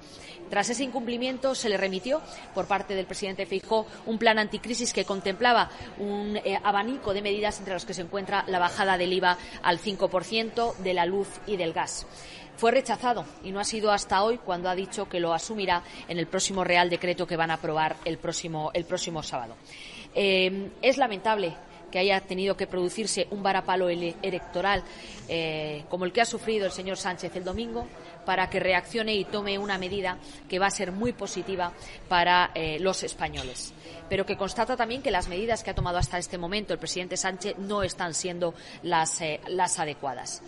Tras 0.50 0.70
ese 0.70 0.84
incumplimiento, 0.84 1.54
se 1.56 1.70
le 1.70 1.78
remitió 1.78 2.22
por 2.56 2.66
parte 2.68 2.96
del 2.96 3.06
presidente 3.06 3.46
Feijó 3.46 3.86
un 4.06 4.18
plan 4.18 4.40
anticrisis 4.40 4.94
que 4.94 5.06
contemplaba 5.06 5.70
un 6.00 6.38
eh, 6.44 6.60
abanico 6.64 7.14
de 7.14 7.22
medidas 7.22 7.60
entre 7.60 7.74
los 7.74 7.86
que 7.86 7.94
se 7.94 8.02
encuentra 8.02 8.44
la 8.48 8.60
bajada 8.60 8.98
del 8.98 9.14
IVA 9.14 9.38
al 9.62 9.80
5% 9.80 10.76
de 10.78 10.94
la 10.94 11.06
luz 11.06 11.28
y 11.46 11.58
del 11.58 11.74
gas. 11.74 12.06
Fue 12.58 12.72
rechazado 12.72 13.26
y 13.44 13.52
no 13.52 13.60
ha 13.62 13.64
sido 13.64 13.92
hasta 13.92 14.22
hoy 14.24 14.38
cuando 14.38 14.70
ha 14.70 14.76
dicho 14.76 15.08
que 15.08 15.20
lo 15.22 15.34
asumirá 15.34 15.82
en 16.10 16.18
el 16.20 16.28
próximo 16.28 16.64
Real 16.64 16.90
Decreto 16.90 17.26
que 17.26 17.38
van 17.38 17.52
a 17.52 17.56
aprobar 17.56 17.96
el 18.04 18.18
próximo, 18.18 18.72
el 18.74 18.84
próximo 18.86 19.24
sábado. 19.24 19.56
Eh, 20.14 20.72
es 20.82 20.98
lamentable 20.98 21.56
que 21.92 22.00
haya 22.00 22.20
tenido 22.22 22.58
que 22.58 22.68
producirse 22.68 23.28
un 23.32 23.42
varapalo 23.42 23.90
ele- 23.90 24.16
electoral 24.22 24.84
eh, 25.28 25.86
como 25.90 26.06
el 26.06 26.12
que 26.12 26.22
ha 26.22 26.26
sufrido 26.26 26.66
el 26.66 26.72
señor 26.72 26.98
Sánchez 26.98 27.36
el 27.36 27.44
domingo 27.44 27.88
para 28.30 28.48
que 28.48 28.60
reaccione 28.60 29.16
y 29.16 29.26
tome 29.26 29.58
una 29.58 29.80
medida 29.80 30.20
que 30.48 30.60
va 30.60 30.68
a 30.68 30.70
ser 30.70 30.92
muy 30.92 31.14
positiva 31.14 31.74
para 32.08 32.52
eh, 32.54 32.78
los 32.80 33.02
españoles. 33.02 33.74
Pero 34.08 34.24
que 34.24 34.38
constata 34.38 34.78
también 34.78 35.02
que 35.02 35.10
las 35.10 35.28
medidas 35.28 35.64
que 35.64 35.72
ha 35.72 35.74
tomado 35.74 35.98
hasta 35.98 36.20
este 36.20 36.38
momento 36.38 36.72
el 36.72 36.78
presidente 36.78 37.18
Sánchez 37.18 37.58
no 37.58 37.82
están 37.82 38.14
siendo 38.14 38.54
las, 38.84 39.20
eh, 39.22 39.42
las 39.48 39.80
adecuadas. 39.80 40.44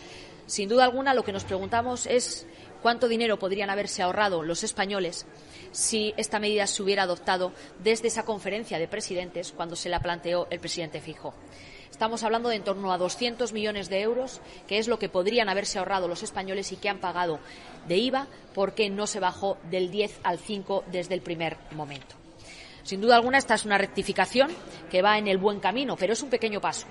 Sin 0.45 0.69
duda 0.69 0.83
alguna, 0.83 1.15
lo 1.15 1.23
que 1.23 1.31
nos 1.31 1.43
preguntamos 1.43 2.05
es 2.05 2.45
cuánto 2.83 3.07
dinero 3.07 3.39
podrían 3.39 3.71
haberse 3.71 4.03
ahorrado 4.03 4.43
los 4.43 4.63
españoles 4.63 5.25
si 5.71 6.13
esta 6.17 6.37
medida 6.37 6.67
se 6.67 6.83
hubiera 6.83 7.01
adoptado 7.01 7.51
desde 7.83 8.09
esa 8.09 8.25
conferencia 8.25 8.77
de 8.77 8.87
presidentes 8.87 9.53
cuando 9.53 9.75
se 9.75 9.89
la 9.89 10.01
planteó 10.01 10.45
el 10.51 10.59
presidente 10.59 11.01
Fijo. 11.01 11.33
Estamos 11.91 12.23
hablando 12.23 12.49
de 12.49 12.55
en 12.55 12.63
torno 12.63 12.91
a 12.91 12.97
200 12.97 13.53
millones 13.53 13.89
de 13.89 14.01
euros, 14.01 14.41
que 14.67 14.79
es 14.79 14.87
lo 14.87 14.97
que 14.97 15.09
podrían 15.09 15.49
haberse 15.49 15.77
ahorrado 15.77 16.07
los 16.07 16.23
españoles 16.23 16.71
y 16.71 16.77
que 16.77 16.89
han 16.89 16.99
pagado 16.99 17.39
de 17.87 17.97
IVA 17.97 18.27
porque 18.55 18.89
no 18.89 19.05
se 19.05 19.19
bajó 19.19 19.57
del 19.69 19.91
10 19.91 20.19
al 20.23 20.39
5 20.39 20.85
desde 20.91 21.13
el 21.13 21.21
primer 21.21 21.57
momento. 21.71 22.20
Sin 22.83 23.01
duda 23.01 23.15
alguna, 23.15 23.37
esta 23.37 23.55
es 23.55 23.65
una 23.65 23.77
rectificación 23.77 24.51
que 24.89 25.01
va 25.01 25.17
en 25.17 25.27
el 25.27 25.37
buen 25.37 25.59
camino, 25.59 25.95
pero 25.97 26.13
es 26.13 26.21
un 26.21 26.29
pequeño 26.29 26.59
paso. 26.61 26.87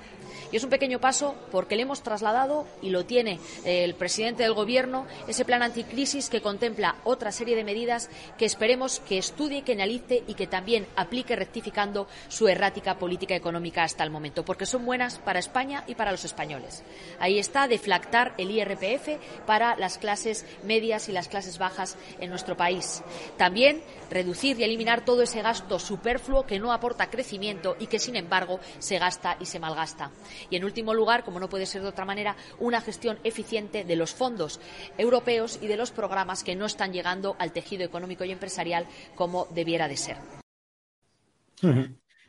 Y 0.53 0.57
es 0.57 0.65
un 0.65 0.71
pequeño 0.71 1.01
paso 1.01 1.37
porque 1.53 1.77
le 1.77 1.83
hemos 1.83 2.03
trasladado, 2.03 2.67
y 2.83 2.91
lo 2.91 3.05
tiene 3.05 3.39
eh, 3.65 3.85
el 3.85 3.95
presidente 3.95 4.43
del 4.43 4.55
Gobierno, 4.55 5.07
ese 5.29 5.45
plan 5.45 5.63
anticrisis 5.63 6.29
que 6.29 6.41
contempla 6.41 6.97
otra 7.05 7.31
serie 7.31 7.57
de 7.57 7.65
medidas 7.65 8.11
que 8.37 8.47
esperemos 8.47 9.01
que 9.01 9.19
estudie, 9.19 9.63
que 9.63 9.73
analice 9.73 10.25
y 10.27 10.35
que 10.35 10.47
también 10.47 10.87
aplique 10.97 11.37
rectificando 11.37 12.09
su 12.29 12.49
errática 12.49 12.99
política 12.99 13.37
económica 13.37 13.85
hasta 13.85 14.03
el 14.03 14.11
momento, 14.11 14.45
porque 14.45 14.67
son 14.67 14.85
buenas 14.85 15.19
para 15.19 15.39
España 15.39 15.85
y 15.87 15.95
para 15.95 16.11
los 16.11 16.25
españoles. 16.25 16.83
Ahí 17.19 17.39
está 17.39 17.69
deflactar 17.69 18.35
el 18.39 18.51
IRPF 18.51 19.21
para 19.47 19.77
las 19.77 19.99
clases 19.99 20.47
medias 20.65 21.09
y 21.09 21.13
las 21.13 21.29
clases 21.29 21.59
bajas 21.59 21.97
en 22.19 22.31
nuestro 22.31 22.57
país. 22.57 23.03
También 23.37 23.83
reducir 24.11 24.59
y 24.59 24.65
eliminar 24.65 25.05
todo 25.05 25.23
ese 25.23 25.43
gasto 25.43 25.79
superfluo 25.81 26.47
que 26.47 26.59
no 26.59 26.73
aporta 26.73 27.11
crecimiento 27.11 27.77
y 27.79 27.87
que, 27.87 27.99
sin 27.99 28.17
embargo, 28.17 28.61
se 28.79 28.99
gasta 28.99 29.37
y 29.41 29.47
se 29.47 29.59
malgasta. 29.59 30.11
Y, 30.51 30.57
en 30.57 30.65
último 30.65 30.95
lugar, 30.95 31.25
como 31.25 31.41
no 31.41 31.49
puede 31.49 31.67
ser 31.67 31.83
de 31.83 31.89
otra 31.89 32.05
manera, 32.05 32.37
una 32.59 32.81
gestión 32.81 33.19
eficiente 33.25 33.85
de 33.85 33.97
los 33.97 34.15
fondos 34.15 34.61
europeos 34.99 35.59
y 35.61 35.67
de 35.67 35.77
los 35.77 35.91
programas 35.91 36.45
que 36.45 36.57
no 36.57 36.67
están 36.67 36.93
llegando 36.93 37.37
al 37.39 37.53
tejido 37.53 37.85
económico 37.85 38.25
y 38.25 38.31
empresarial 38.31 38.87
como 39.15 39.47
debiera 39.51 39.89
de 39.89 39.97
ser. 39.97 40.17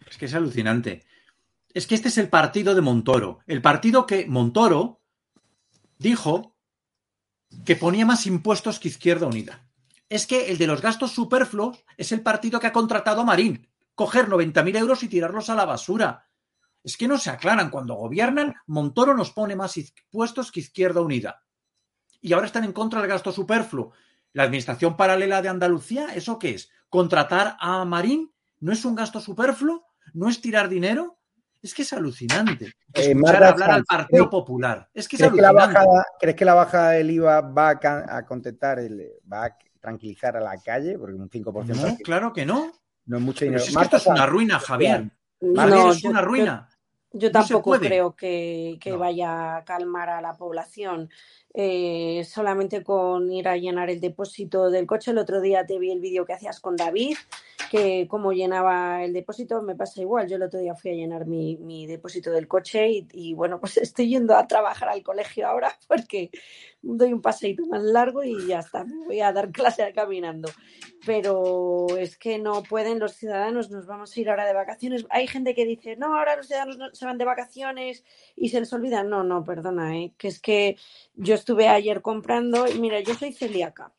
Es 0.09 0.17
que 0.17 0.25
es 0.25 0.33
alucinante. 0.33 1.05
Es 1.73 1.87
que 1.87 1.95
este 1.95 2.09
es 2.09 2.17
el 2.17 2.29
partido 2.29 2.75
de 2.75 2.81
Montoro. 2.81 3.39
El 3.47 3.61
partido 3.61 4.05
que 4.05 4.25
Montoro 4.27 5.01
dijo 5.97 6.57
que 7.65 7.75
ponía 7.75 8.05
más 8.05 8.25
impuestos 8.25 8.79
que 8.79 8.89
Izquierda 8.89 9.27
Unida. 9.27 9.70
Es 10.11 10.27
que 10.27 10.51
el 10.51 10.57
de 10.57 10.67
los 10.67 10.81
gastos 10.81 11.11
superfluos 11.13 11.85
es 11.95 12.11
el 12.11 12.19
partido 12.21 12.59
que 12.59 12.67
ha 12.67 12.73
contratado 12.73 13.21
a 13.21 13.23
Marín. 13.23 13.65
Coger 13.95 14.27
90.000 14.27 14.77
euros 14.77 15.03
y 15.03 15.07
tirarlos 15.07 15.49
a 15.49 15.55
la 15.55 15.63
basura. 15.63 16.27
Es 16.83 16.97
que 16.97 17.07
no 17.07 17.17
se 17.17 17.29
aclaran. 17.29 17.69
Cuando 17.69 17.95
gobiernan, 17.95 18.53
Montoro 18.67 19.15
nos 19.15 19.31
pone 19.31 19.55
más 19.55 19.77
impuestos 19.77 20.51
que 20.51 20.59
Izquierda 20.59 20.99
Unida. 20.99 21.43
Y 22.19 22.33
ahora 22.33 22.47
están 22.47 22.65
en 22.65 22.73
contra 22.73 22.99
del 22.99 23.09
gasto 23.09 23.31
superfluo. 23.31 23.93
La 24.33 24.43
administración 24.43 24.97
paralela 24.97 25.41
de 25.41 25.47
Andalucía, 25.47 26.07
¿eso 26.13 26.37
qué 26.37 26.55
es? 26.55 26.69
¿Contratar 26.89 27.55
a 27.61 27.85
Marín? 27.85 28.33
¿No 28.59 28.73
es 28.73 28.83
un 28.83 28.95
gasto 28.95 29.21
superfluo? 29.21 29.85
¿No 30.13 30.27
es 30.27 30.41
tirar 30.41 30.67
dinero? 30.67 31.19
Es 31.61 31.73
que 31.73 31.83
es 31.83 31.93
alucinante. 31.93 32.65
Eh, 32.65 32.73
Escuchar 33.11 33.15
Marta 33.15 33.47
hablar 33.49 33.71
al 33.71 33.85
Partido 33.85 34.25
¿crees- 34.25 34.29
Popular. 34.29 34.89
Es 34.93 35.07
que 35.07 35.15
es 35.15 35.21
¿Crees 35.21 35.33
que, 35.35 35.41
la 35.41 35.49
alucinante. 35.49 35.73
bajada, 35.79 36.05
¿Crees 36.19 36.35
que 36.35 36.45
la 36.45 36.53
bajada 36.53 36.89
del 36.91 37.11
IVA 37.11 37.39
va 37.41 37.69
a, 37.69 38.17
a 38.17 38.25
contentar, 38.25 38.79
el, 38.79 39.07
va 39.31 39.45
a 39.45 39.57
tranquilizar 39.81 40.37
a 40.37 40.41
la 40.41 40.57
calle? 40.63 40.97
Porque 40.97 41.15
un 41.15 41.29
5% 41.29 41.75
No, 41.75 41.97
claro 41.97 42.31
que 42.31 42.45
no. 42.45 42.71
no 43.05 43.17
es 43.17 43.23
mucho 43.23 43.43
dinero. 43.45 43.59
si 43.61 43.67
es 43.69 43.71
que 43.73 43.75
Marta 43.79 43.97
esto 43.97 44.11
es 44.11 44.15
una 44.15 44.25
ruina, 44.25 44.59
Javier. 44.59 45.09
No, 45.41 45.61
Javier, 45.61 45.87
es 45.89 46.01
yo- 46.01 46.09
una 46.09 46.21
ruina. 46.21 46.69
Yo 47.13 47.29
tampoco 47.29 47.71
creo 47.77 48.15
que, 48.15 48.77
que 48.79 48.93
vaya 48.95 49.57
a 49.57 49.65
calmar 49.65 50.09
a 50.09 50.21
la 50.21 50.37
población. 50.37 51.09
Eh, 51.53 52.23
solamente 52.23 52.81
con 52.81 53.29
ir 53.29 53.49
a 53.49 53.57
llenar 53.57 53.89
el 53.89 53.99
depósito 53.99 54.69
del 54.69 54.87
coche. 54.87 55.11
El 55.11 55.17
otro 55.17 55.41
día 55.41 55.65
te 55.65 55.77
vi 55.79 55.91
el 55.91 55.99
vídeo 55.99 56.25
que 56.25 56.31
hacías 56.33 56.61
con 56.61 56.77
David, 56.77 57.17
que 57.69 58.07
cómo 58.09 58.31
llenaba 58.31 59.03
el 59.03 59.11
depósito, 59.11 59.61
me 59.61 59.75
pasa 59.75 59.99
igual. 60.01 60.29
Yo 60.29 60.37
el 60.37 60.43
otro 60.43 60.61
día 60.61 60.75
fui 60.75 60.91
a 60.91 60.93
llenar 60.93 61.25
mi, 61.25 61.57
mi 61.57 61.87
depósito 61.87 62.31
del 62.31 62.47
coche 62.47 63.05
y, 63.11 63.33
bueno, 63.33 63.59
pues 63.61 63.75
estoy 63.77 64.07
yendo 64.09 64.35
a 64.35 64.47
trabajar 64.47 64.87
al 64.89 65.03
colegio 65.03 65.45
ahora 65.47 65.77
porque 65.89 66.31
doy 66.81 67.11
un 67.11 67.21
paseíto 67.21 67.65
más 67.65 67.83
largo 67.83 68.23
y 68.23 68.47
ya 68.47 68.59
está, 68.59 68.85
me 68.85 69.05
voy 69.05 69.19
a 69.19 69.33
dar 69.33 69.51
clase 69.51 69.91
caminando. 69.93 70.49
Pero 71.05 71.87
es 71.97 72.15
que 72.17 72.37
no 72.37 72.61
pueden 72.63 72.99
los 72.99 73.13
ciudadanos, 73.13 73.71
nos 73.71 73.87
vamos 73.87 74.15
a 74.15 74.19
ir 74.19 74.29
ahora 74.29 74.45
de 74.45 74.53
vacaciones. 74.53 75.05
Hay 75.09 75.27
gente 75.27 75.55
que 75.55 75.65
dice, 75.65 75.95
no, 75.95 76.15
ahora 76.15 76.35
los 76.35 76.47
ciudadanos 76.47 76.77
no- 76.77 76.93
se 76.93 77.05
van 77.05 77.17
de 77.17 77.25
vacaciones 77.25 78.03
y 78.35 78.49
se 78.49 78.59
les 78.59 78.71
olvida. 78.71 79.03
No, 79.03 79.23
no, 79.23 79.43
perdona, 79.43 79.97
¿eh? 79.97 80.13
que 80.17 80.27
es 80.27 80.39
que 80.39 80.77
yo 81.15 81.33
estuve 81.41 81.67
ayer 81.67 82.01
comprando 82.01 82.67
y 82.67 82.79
mira, 82.79 82.99
yo 83.01 83.13
soy 83.15 83.33
celíaca. 83.33 83.93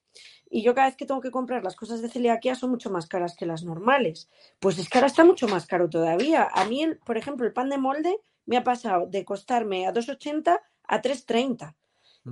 Y 0.49 0.63
yo 0.63 0.75
cada 0.75 0.87
vez 0.89 0.97
que 0.97 1.07
tengo 1.07 1.21
que 1.21 1.31
comprar 1.31 1.65
las 1.65 1.77
cosas 1.77 2.03
de 2.03 2.09
celiaquía 2.09 2.55
son 2.55 2.71
mucho 2.71 2.91
más 2.91 3.07
caras 3.07 3.35
que 3.37 3.47
las 3.47 3.65
normales. 3.65 4.29
Pues 4.61 4.79
es 4.79 4.89
que 4.89 4.99
ahora 4.99 5.07
está 5.09 5.25
mucho 5.25 5.49
más 5.49 5.67
caro 5.67 5.89
todavía. 5.89 6.49
A 6.53 6.65
mí, 6.67 6.83
el- 6.83 6.99
por 6.99 7.17
ejemplo, 7.17 7.47
el 7.47 7.53
pan 7.53 7.69
de 7.71 7.79
molde 7.79 8.19
me 8.47 8.57
ha 8.59 8.63
pasado 8.65 9.07
de 9.07 9.25
costarme 9.25 9.87
a 9.87 9.93
2,80 9.93 10.61
a 10.87 11.01
3,30. 11.01 11.75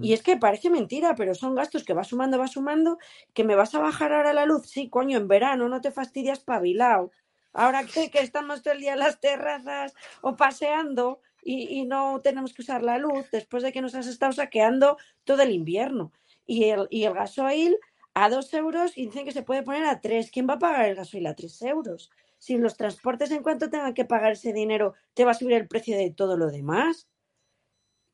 Y 0.02 0.12
es 0.12 0.22
que 0.22 0.36
parece 0.36 0.70
mentira, 0.70 1.14
pero 1.16 1.34
son 1.34 1.54
gastos 1.56 1.82
que 1.84 1.94
va 1.94 2.04
sumando, 2.04 2.38
va 2.38 2.46
sumando, 2.46 2.98
que 3.34 3.42
me 3.42 3.56
vas 3.56 3.74
a 3.74 3.80
bajar 3.80 4.12
ahora 4.12 4.32
la 4.32 4.46
luz. 4.46 4.68
Sí, 4.68 4.88
coño, 4.88 5.16
en 5.18 5.26
verano 5.26 5.68
no 5.68 5.80
te 5.80 5.90
fastidias 5.90 6.40
pabilao. 6.40 7.10
Ahora 7.52 7.84
que, 7.84 8.10
que 8.10 8.20
estamos 8.20 8.62
todo 8.62 8.74
el 8.74 8.80
día 8.80 8.92
en 8.92 9.00
las 9.00 9.18
terrazas 9.18 9.94
o 10.20 10.36
paseando 10.36 11.20
y, 11.42 11.78
y 11.80 11.84
no 11.86 12.20
tenemos 12.22 12.52
que 12.54 12.62
usar 12.62 12.82
la 12.82 12.98
luz 12.98 13.30
después 13.30 13.62
de 13.62 13.72
que 13.72 13.80
nos 13.82 13.94
has 13.94 14.06
estado 14.06 14.32
saqueando 14.32 14.96
todo 15.24 15.42
el 15.42 15.52
invierno. 15.52 16.12
Y 16.46 16.64
el, 16.64 16.86
y 16.90 17.04
el 17.04 17.14
gasoil 17.14 17.76
a 18.14 18.28
dos 18.28 18.52
euros 18.54 18.96
y 18.98 19.06
dicen 19.06 19.24
que 19.24 19.32
se 19.32 19.42
puede 19.42 19.62
poner 19.62 19.84
a 19.84 20.00
tres. 20.00 20.30
¿Quién 20.30 20.48
va 20.48 20.54
a 20.54 20.58
pagar 20.58 20.88
el 20.88 20.96
gasoil 20.96 21.26
a 21.26 21.34
tres 21.36 21.60
euros? 21.62 22.10
Si 22.38 22.56
los 22.58 22.76
transportes 22.76 23.30
en 23.30 23.42
cuanto 23.42 23.70
tengan 23.70 23.94
que 23.94 24.04
pagar 24.04 24.32
ese 24.32 24.52
dinero 24.52 24.94
te 25.14 25.24
va 25.24 25.30
a 25.32 25.34
subir 25.34 25.54
el 25.54 25.68
precio 25.68 25.96
de 25.96 26.10
todo 26.10 26.36
lo 26.36 26.50
demás. 26.50 27.06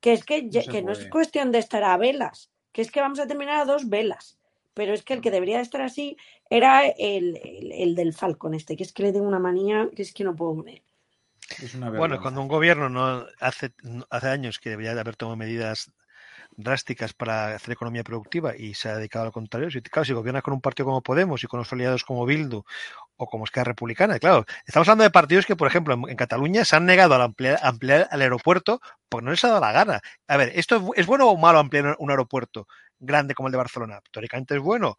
Que 0.01 0.12
es 0.12 0.24
que, 0.24 0.48
ya- 0.51 0.62
se 0.62 0.70
que 0.70 0.82
no 0.82 0.93
es 0.93 0.98
cuestión 1.11 1.51
de 1.53 1.59
estar 1.59 1.82
a 1.82 1.97
velas, 1.97 2.51
que 2.73 2.82
es 2.82 2.90
que 2.90 3.01
vamos 3.01 3.19
a 3.19 3.27
terminar 3.27 3.61
a 3.61 3.65
dos 3.65 3.89
velas. 3.89 4.39
pero 4.74 4.93
es 4.93 5.03
que 5.03 5.15
el 5.15 5.23
que 5.23 5.31
debería 5.31 5.62
estar 5.62 5.81
así 5.81 6.19
era 6.51 6.86
el, 6.86 7.40
el, 7.73 7.94
del 7.94 8.12
Falcon 8.12 8.53
este, 8.53 8.77
que 8.77 8.82
es 8.82 8.93
que 8.93 9.05
le 9.05 9.12
tengo 9.15 9.27
una 9.27 9.39
manía 9.39 9.89
que 9.97 10.03
es 10.03 10.12
que 10.12 10.23
no 10.23 10.36
puedo 10.36 10.57
poner. 10.57 10.82
Bueno, 11.97 12.20
cuando 12.20 12.40
un 12.40 12.48
gobierno 12.48 12.89
no 12.89 13.24
hace, 13.40 13.73
hace 14.10 14.28
años 14.28 14.59
que 14.59 14.70
debería 14.70 14.93
haber 14.93 15.16
tomado 15.16 15.36
medidas 15.36 15.93
drásticas 16.56 17.12
para 17.12 17.55
hacer 17.55 17.73
economía 17.73 18.05
productiva 18.05 18.56
y 18.56 18.74
se 18.74 18.89
ha 18.89 18.97
dedicado 18.97 19.24
a 19.24 19.27
lo 19.27 19.32
contrario. 19.32 19.70
Si, 19.70 19.81
claro, 19.82 20.05
si 20.05 20.12
gobiernas 20.12 20.43
con 20.43 20.55
un 20.55 20.60
partido 20.60 20.86
como 20.86 21.02
Podemos 21.02 21.43
y 21.44 21.47
con 21.47 21.59
los 21.59 21.73
aliados 21.73 22.05
como 22.05 22.27
Bildu 22.27 22.62
o 23.16 23.27
como 23.27 23.44
Esquerra 23.44 23.64
Republicana, 23.64 24.18
claro, 24.18 24.44
estamos 24.66 24.89
hablando 24.89 25.05
de 25.05 25.10
partidos 25.10 25.47
que, 25.47 25.56
por 25.56 25.68
ejemplo, 25.68 25.94
en, 25.94 26.16
Cataluña 26.16 26.64
se 26.64 26.77
han 26.77 26.86
negado 26.86 27.14
a 27.14 27.24
ampliar, 27.24 27.59
ampliar, 27.62 28.09
el 28.10 28.23
aeropuerto 28.23 28.81
porque 29.09 29.24
no 29.24 29.31
les 29.31 29.44
ha 29.44 29.48
dado 29.48 29.60
la 29.60 29.73
gana. 29.73 30.01
A 30.28 30.36
ver, 30.36 30.52
¿esto 30.55 30.77
es, 30.77 31.01
es 31.01 31.06
bueno 31.06 31.28
o 31.28 31.36
malo 31.36 31.59
ampliar 31.59 31.97
un 31.98 32.10
aeropuerto 32.10 32.66
grande 32.98 33.35
como 33.35 33.48
el 33.48 33.52
de 33.52 33.59
Barcelona? 33.59 34.01
Teóricamente 34.10 34.55
es 34.55 34.60
bueno 34.60 34.98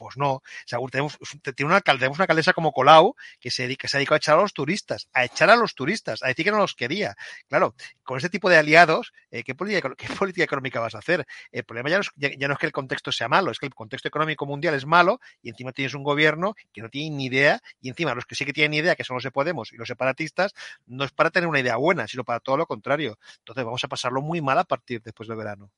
pues 0.00 0.16
no. 0.16 0.42
Tenemos, 0.90 1.18
tiene 1.54 1.70
una, 1.70 1.82
tenemos 1.82 2.16
una 2.16 2.24
alcaldesa 2.24 2.54
como 2.54 2.72
Colau 2.72 3.14
que 3.38 3.50
se, 3.50 3.64
dedica, 3.64 3.86
se 3.86 3.98
ha 3.98 3.98
dedicado 3.98 4.14
a 4.14 4.16
echar 4.16 4.38
a 4.38 4.40
los 4.40 4.54
turistas, 4.54 5.08
a 5.12 5.26
echar 5.26 5.50
a 5.50 5.56
los 5.56 5.74
turistas, 5.74 6.22
a 6.22 6.28
decir 6.28 6.46
que 6.46 6.50
no 6.50 6.56
los 6.56 6.74
quería. 6.74 7.14
Claro, 7.50 7.74
con 8.02 8.16
ese 8.16 8.30
tipo 8.30 8.48
de 8.48 8.56
aliados, 8.56 9.12
eh, 9.30 9.44
¿qué, 9.44 9.54
política, 9.54 9.92
¿qué, 9.98 10.08
política, 10.08 10.44
económica 10.44 10.80
vas 10.80 10.94
a 10.94 11.00
hacer? 11.00 11.26
El 11.52 11.64
problema 11.64 11.90
ya 11.90 11.96
no, 11.96 12.00
es, 12.00 12.10
ya, 12.16 12.48
no, 12.48 12.54
es, 12.54 12.58
que 12.58 12.64
el 12.64 12.72
contexto 12.72 13.12
sea 13.12 13.28
malo, 13.28 13.50
es 13.50 13.58
que 13.58 13.66
el 13.66 13.74
contexto 13.74 14.08
económico 14.08 14.46
mundial 14.46 14.72
es 14.72 14.86
malo 14.86 15.20
y 15.42 15.50
encima 15.50 15.72
tienes 15.72 15.92
un 15.92 16.02
gobierno 16.02 16.54
que 16.72 16.80
no 16.80 16.88
tiene 16.88 17.14
ni 17.14 17.26
idea 17.26 17.60
y 17.82 17.90
encima 17.90 18.14
los 18.14 18.24
que 18.24 18.36
sí 18.36 18.46
que 18.46 18.54
tienen 18.54 18.72
idea, 18.72 18.96
que 18.96 19.04
son 19.04 19.16
los 19.16 19.24
de 19.24 19.30
Podemos 19.30 19.70
y 19.74 19.76
los 19.76 19.86
separatistas, 19.86 20.54
no 20.86 21.04
es 21.04 21.12
para 21.12 21.28
tener 21.28 21.46
una 21.46 21.60
idea 21.60 21.76
buena, 21.76 22.08
sino 22.08 22.24
para 22.24 22.40
todo 22.40 22.56
lo 22.56 22.64
contrario. 22.64 23.18
Entonces 23.40 23.66
vamos 23.66 23.84
a 23.84 23.88
pasarlo 23.88 24.22
muy 24.22 24.40
mal 24.40 24.56
a 24.56 24.64
partir 24.64 25.02
después 25.02 25.28
del 25.28 25.36
verano. 25.36 25.70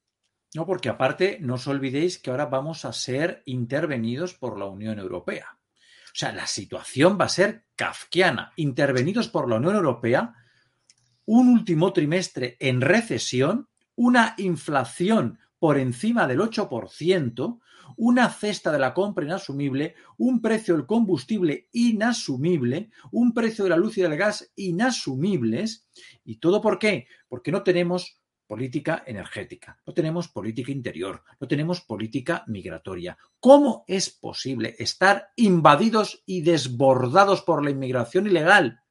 No, 0.55 0.67
porque 0.67 0.91
aparte, 0.91 1.39
no 1.41 1.55
os 1.55 1.67
olvidéis 1.67 2.19
que 2.19 2.31
ahora 2.31 2.47
vamos 2.47 2.85
a 2.85 2.93
ser 2.93 3.43
intervenidos 3.47 4.35
por 4.35 4.59
la 4.59 4.67
Unión 4.67 4.99
Europea. 4.99 5.59
O 6.07 6.15
sea, 6.15 6.33
la 6.33 6.47
situación 6.47 7.17
va 7.19 7.25
a 7.25 7.31
ser 7.31 7.65
kafkiana. 7.75 8.53
Intervenidos 8.57 9.29
por 9.29 9.49
la 9.49 9.57
Unión 9.57 9.77
Europea, 9.77 10.35
un 11.25 11.49
último 11.49 11.95
trimestre 11.95 12.57
en 12.61 12.83
recesión, 12.83 13.69
una 13.95 14.35
inflación 14.37 15.39
por 15.59 15.79
encima 15.79 16.27
del 16.27 16.41
8%, 16.41 17.61
una 17.97 18.29
cesta 18.29 18.73
de 18.73 18.79
la 18.79 18.93
compra 18.93 19.25
inasumible, 19.25 19.95
un 20.19 20.43
precio 20.43 20.77
del 20.77 20.87
combustible 20.87 21.69
inasumible, 21.73 22.91
un 23.11 23.33
precio 23.33 23.65
de 23.65 23.71
la 23.71 23.77
luz 23.77 23.97
y 23.97 24.03
del 24.03 24.17
gas 24.17 24.53
inasumibles. 24.57 25.89
¿Y 26.25 26.37
todo 26.37 26.61
por 26.61 26.79
qué? 26.79 27.07
Porque 27.29 27.53
no 27.53 27.63
tenemos 27.63 28.22
política 28.53 29.03
energética, 29.07 29.81
no 29.87 29.95
tenemos 29.95 30.29
política 30.29 30.71
interior, 30.71 31.25
no 31.41 31.49
tenemos 31.49 31.81
política 31.81 32.45
migratoria. 32.49 33.17
¿Cómo 33.41 33.83
es 33.89 34.11
posible 34.11 34.77
estar 34.79 35.31
invadidos 35.37 36.23
y 36.27 36.43
desbordados 36.43 37.41
por 37.41 37.65
la 37.65 37.71
inmigración 37.71 38.27
ilegal, 38.27 38.83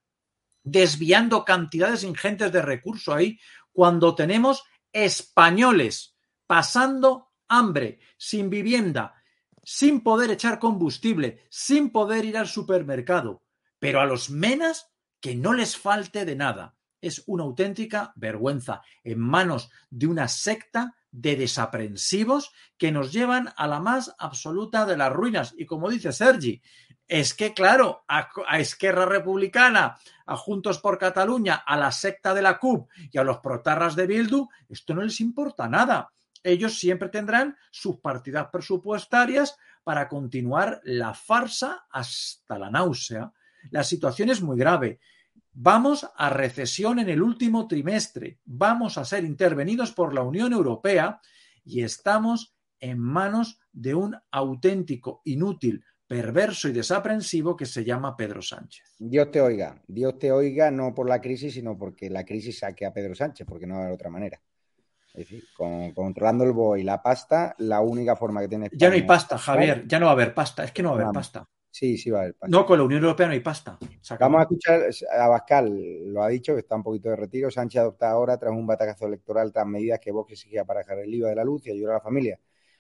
desviando 0.64 1.46
cantidades 1.46 2.04
ingentes 2.04 2.52
de 2.52 2.64
recursos 2.64 3.14
ahí, 3.14 3.40
cuando 3.72 4.16
tenemos 4.16 4.64
españoles 4.92 6.16
pasando 6.48 7.30
hambre, 7.48 8.00
sin 8.18 8.50
vivienda, 8.50 9.14
sin 9.64 10.02
poder 10.02 10.32
echar 10.32 10.58
combustible, 10.58 11.46
sin 11.52 11.92
poder 11.92 12.26
ir 12.26 12.36
al 12.36 12.48
supermercado, 12.48 13.44
pero 13.78 14.02
a 14.02 14.08
los 14.08 14.32
menas 14.32 14.92
que 15.20 15.36
no 15.36 15.54
les 15.54 15.78
falte 15.78 16.26
de 16.26 16.36
nada? 16.36 16.81
Es 17.02 17.24
una 17.26 17.44
auténtica 17.44 18.14
vergüenza 18.16 18.82
en 19.04 19.20
manos 19.20 19.70
de 19.90 20.08
una 20.08 20.28
secta 20.28 20.96
de 21.12 21.36
desaprensivos 21.36 22.54
que 22.78 22.92
nos 22.92 23.12
llevan 23.12 23.50
a 23.58 23.68
la 23.68 23.80
más 23.80 24.16
absoluta 24.18 24.86
de 24.86 24.98
las 24.98 25.12
ruinas. 25.12 25.54
Y 25.58 25.66
como 25.66 25.90
dice 25.90 26.14
Sergi, 26.14 26.62
es 27.08 27.34
que, 27.34 27.54
claro, 27.54 28.06
a, 28.08 28.30
Esquerra 28.58 29.06
Republicana, 29.06 29.98
a 30.26 30.38
Juntos 30.38 30.80
por 30.80 30.98
Cataluña, 30.98 31.56
a 31.56 31.76
la 31.76 31.92
secta 31.92 32.34
de 32.34 32.42
la 32.42 32.58
CUP 32.58 32.90
y 33.12 33.18
a 33.18 33.24
los 33.24 33.40
protarras 33.40 33.98
de 33.98 34.08
Bildu, 34.08 34.48
esto 34.70 34.94
no 34.94 35.02
les 35.02 35.20
importa 35.20 35.68
nada. 35.68 36.10
Ellos 36.42 36.80
siempre 36.80 37.10
tendrán 37.10 37.58
sus 37.70 37.98
partidas 37.98 38.48
presupuestarias 38.50 39.58
para 39.84 40.08
continuar 40.08 40.80
la 40.86 41.14
farsa 41.14 41.86
hasta 41.92 42.58
la 42.58 42.72
náusea. 42.72 43.32
La 43.72 43.84
situación 43.84 44.30
es 44.30 44.42
muy 44.42 44.58
grave. 44.58 45.02
Vamos 45.54 46.10
a 46.16 46.30
recesión 46.30 47.00
en 47.00 47.10
el 47.10 47.22
último 47.22 47.68
trimestre, 47.68 48.40
vamos 48.46 48.98
a 48.98 49.04
ser 49.04 49.26
intervenidos 49.26 49.92
por 49.92 50.14
la 50.14 50.22
Unión 50.22 50.54
Europea 50.54 51.20
y 51.66 51.84
estamos 51.84 52.56
en 52.80 53.00
manos 53.00 53.60
de 53.72 53.94
un 53.94 54.16
auténtico 54.32 55.22
inútil, 55.26 55.84
perverso 56.08 56.70
y 56.70 56.72
desaprensivo 56.72 57.56
que 57.56 57.66
se 57.66 57.84
llama 57.84 58.16
Pedro 58.16 58.42
Sánchez. 58.42 58.96
Dios 58.98 59.30
te 59.30 59.42
oiga, 59.42 59.82
Dios 59.88 60.18
te 60.18 60.32
oiga 60.32 60.72
no 60.72 60.94
por 60.94 61.08
la 61.08 61.20
crisis, 61.20 61.54
sino 61.54 61.78
porque 61.78 62.10
la 62.10 62.26
crisis 62.26 62.60
saque 62.60 62.86
a 62.86 62.94
Pedro 62.94 63.14
Sánchez, 63.14 63.46
porque 63.46 63.68
no 63.68 63.76
va 63.76 63.82
a 63.82 63.84
haber 63.84 63.96
otra 63.96 64.10
manera. 64.10 64.42
Es 65.14 65.30
decir, 65.30 65.44
controlando 65.94 66.46
el 66.46 66.54
BOE 66.54 66.80
y 66.80 66.84
la 66.84 67.04
pasta, 67.04 67.54
la 67.58 67.82
única 67.82 68.16
forma 68.16 68.40
que 68.40 68.48
tiene. 68.48 68.70
ya 68.74 68.88
no 68.88 68.96
hay 68.96 69.04
pasta, 69.04 69.38
Javier, 69.38 69.86
ya 69.86 70.00
no 70.00 70.06
va 70.06 70.12
a 70.12 70.16
haber 70.16 70.34
pasta, 70.34 70.64
es 70.64 70.72
que 70.72 70.82
no 70.82 70.92
va 70.92 71.00
a 71.00 71.02
haber 71.02 71.14
pasta. 71.14 71.46
Sí, 71.72 71.98
sí 71.98 72.12
va 72.12 72.20
a 72.20 72.22
haber 72.24 72.36
pasta. 72.36 72.56
No, 72.56 72.66
con 72.66 72.78
la 72.78 72.84
Unión 72.84 73.02
Europea 73.02 73.28
no 73.28 73.34
hay 73.34 73.40
pasta. 73.40 73.80
Vamos 74.20 74.40
a 74.40 74.44
escuchar 74.44 74.82
a 75.18 75.28
Bascal, 75.30 76.14
lo 76.14 76.22
ha 76.22 76.28
dicho, 76.28 76.54
que 76.54 76.60
está 76.60 76.76
un 76.76 76.84
poquito 76.84 77.10
de 77.10 77.16
retiro. 77.16 77.50
Sánchez 77.50 77.80
adopta 77.80 78.12
ahora, 78.12 78.38
tras 78.38 78.52
un 78.52 78.68
batacazo 78.68 79.08
electoral, 79.08 79.54
tras 79.54 79.66
medidas 79.66 80.00
que 80.00 80.12
Vox 80.12 80.34
exigía 80.34 80.66
para 80.66 80.82
dejar 80.82 81.00
el 81.00 81.14
IVA 81.14 81.30
de 81.30 81.36
la 81.36 81.46
luz 81.46 81.66
y 81.66 81.72
ayudar 81.72 81.92
a 81.92 81.98
la 81.98 82.02
familia. 82.02 82.40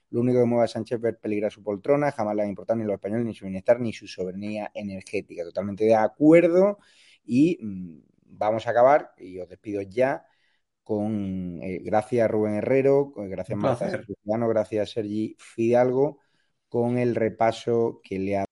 Lo 0.09 0.19
único 0.19 0.39
que 0.39 0.45
mueve 0.45 0.65
a 0.65 0.67
Sánchez 0.67 0.97
es 0.97 1.01
ver 1.01 1.19
peligrar 1.19 1.51
su 1.53 1.63
poltrona, 1.63 2.11
jamás 2.11 2.35
le 2.35 2.43
ha 2.43 2.45
importado 2.45 2.77
ni 2.77 2.85
los 2.85 2.95
españoles, 2.95 3.25
ni 3.25 3.33
su 3.33 3.45
bienestar, 3.45 3.79
ni 3.79 3.93
su 3.93 4.07
soberanía 4.07 4.69
energética. 4.73 5.45
Totalmente 5.45 5.85
de 5.85 5.95
acuerdo 5.95 6.79
y 7.23 7.59
mm, 7.61 7.99
vamos 8.25 8.67
a 8.67 8.71
acabar, 8.71 9.13
y 9.17 9.39
os 9.39 9.47
despido 9.47 9.81
ya, 9.81 10.25
con 10.83 11.59
eh, 11.61 11.79
gracias 11.81 12.29
Rubén 12.29 12.55
Herrero, 12.55 13.13
gracias 13.15 13.57
Marta 13.57 13.89
gracias 14.25 14.91
Sergi 14.91 15.37
Fidalgo, 15.39 16.19
con 16.67 16.97
el 16.97 17.15
repaso 17.15 18.01
que 18.03 18.19
le 18.19 18.37
ha 18.37 18.45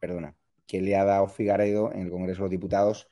perdona, 0.00 0.34
que 0.66 0.80
le 0.80 0.96
ha 0.96 1.04
dado 1.04 1.28
Figaredo 1.28 1.92
en 1.92 2.00
el 2.02 2.10
Congreso 2.10 2.38
de 2.38 2.42
los 2.44 2.50
Diputados 2.50 3.08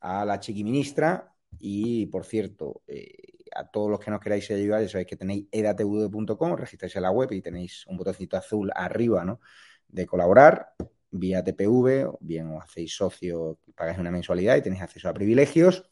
a 0.00 0.24
la 0.24 0.40
chiquiministra. 0.40 1.34
Y, 1.58 2.06
por 2.06 2.24
cierto, 2.24 2.82
eh, 2.88 3.12
a 3.54 3.70
todos 3.70 3.90
los 3.90 4.00
que 4.00 4.10
nos 4.10 4.20
queráis 4.20 4.50
ayudar, 4.50 4.82
ya 4.82 4.88
sabéis 4.88 5.06
que 5.06 5.16
tenéis 5.16 5.46
edatv.com, 5.52 6.56
registráis 6.56 6.96
en 6.96 7.02
la 7.02 7.10
web 7.10 7.30
y 7.32 7.40
tenéis 7.40 7.86
un 7.86 7.96
botoncito 7.96 8.36
azul 8.36 8.70
arriba, 8.74 9.24
¿no? 9.24 9.40
De 9.86 10.06
colaborar 10.06 10.74
vía 11.10 11.44
TPV, 11.44 12.16
bien 12.20 12.50
os 12.50 12.64
hacéis 12.64 12.96
socio, 12.96 13.60
pagáis 13.76 13.98
una 13.98 14.10
mensualidad 14.10 14.56
y 14.56 14.62
tenéis 14.62 14.82
acceso 14.82 15.08
a 15.08 15.14
privilegios 15.14 15.88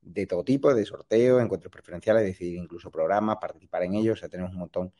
de 0.00 0.26
todo 0.26 0.44
tipo, 0.44 0.74
de 0.74 0.84
sorteos, 0.84 1.42
encuentros 1.42 1.70
preferenciales, 1.70 2.24
decidir 2.24 2.56
incluso 2.56 2.90
programas, 2.90 3.36
participar 3.40 3.84
en 3.84 3.94
ellos, 3.94 4.18
o 4.18 4.20
sea, 4.20 4.28
tenemos 4.28 4.52
un 4.52 4.58
montón 4.58 4.92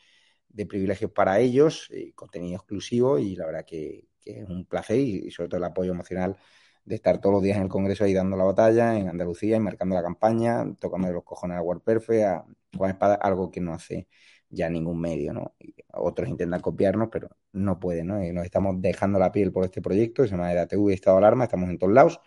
de 0.52 0.66
privilegios 0.66 1.10
para 1.12 1.38
ellos, 1.40 1.88
eh, 1.90 2.12
contenido 2.14 2.56
exclusivo 2.56 3.18
y 3.18 3.36
la 3.36 3.46
verdad 3.46 3.64
que, 3.64 4.08
es 4.24 4.48
un 4.48 4.66
placer 4.66 4.98
y, 4.98 5.30
sobre 5.32 5.48
todo 5.48 5.58
el 5.58 5.64
apoyo 5.64 5.92
emocional 5.92 6.36
de 6.84 6.94
estar 6.94 7.20
todos 7.20 7.34
los 7.34 7.42
días 7.42 7.56
en 7.56 7.64
el 7.64 7.68
Congreso 7.68 8.04
ahí 8.04 8.14
dando 8.14 8.36
la 8.36 8.44
batalla, 8.44 8.96
en 8.96 9.08
Andalucía 9.08 9.56
y 9.56 9.60
marcando 9.60 9.96
la 9.96 10.02
campaña, 10.02 10.64
tocando 10.80 11.10
los 11.12 11.24
cojones 11.24 11.58
a 11.58 11.62
WordPerfect, 11.62 12.24
a 12.24 12.44
Juan 12.76 12.90
Espada, 12.92 13.14
algo 13.16 13.50
que 13.50 13.60
no 13.60 13.74
hace 13.74 14.08
ya 14.48 14.68
ningún 14.68 15.00
medio, 15.00 15.32
¿no? 15.32 15.54
otros 15.94 16.28
intentan 16.28 16.60
copiarnos, 16.60 17.08
pero 17.10 17.30
no 17.52 17.80
pueden, 17.80 18.08
¿no? 18.08 18.24
Y 18.24 18.32
nos 18.32 18.44
estamos 18.44 18.80
dejando 18.80 19.18
la 19.18 19.32
piel 19.32 19.52
por 19.52 19.64
este 19.64 19.82
proyecto, 19.82 20.24
se 20.24 20.30
llama 20.32 20.52
EDATV 20.52 20.90
Estado 20.90 21.16
de 21.16 21.18
Alarma, 21.26 21.44
estamos 21.44 21.70
en 21.70 21.78
todos 21.78 21.92
lados, 21.92 22.20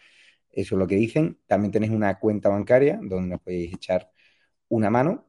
eso 0.52 0.76
es 0.76 0.80
lo 0.80 0.88
que 0.88 0.96
dicen. 0.96 1.40
También 1.48 1.72
tenéis 1.72 1.92
una 1.92 2.20
cuenta 2.20 2.50
bancaria 2.50 3.00
donde 3.02 3.30
nos 3.30 3.42
podéis 3.42 3.74
echar 3.76 4.12
una 4.70 4.90
mano, 4.90 5.28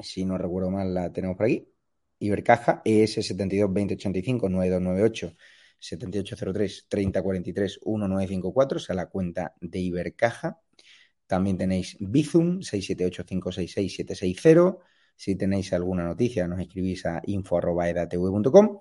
si 0.00 0.24
no 0.24 0.38
recuerdo 0.38 0.70
mal 0.70 0.94
la 0.94 1.12
tenemos 1.12 1.36
por 1.36 1.46
aquí, 1.46 1.71
Ibercaja, 2.22 2.82
ES 2.84 3.14
72 3.14 3.68
2085 3.68 4.48
9298 4.48 5.36
7803 5.78 6.86
3043 6.88 7.80
1954, 7.84 8.76
o 8.76 8.80
sea, 8.80 8.94
la 8.94 9.06
cuenta 9.06 9.54
de 9.60 9.80
Ibercaja. 9.80 10.60
También 11.26 11.58
tenéis 11.58 11.96
Bizum 12.00 12.60
678566760. 12.60 14.78
Si 15.16 15.36
tenéis 15.36 15.72
alguna 15.72 16.04
noticia, 16.04 16.46
nos 16.46 16.60
escribís 16.60 17.06
a 17.06 17.22
info.edatv.com. 17.24 18.78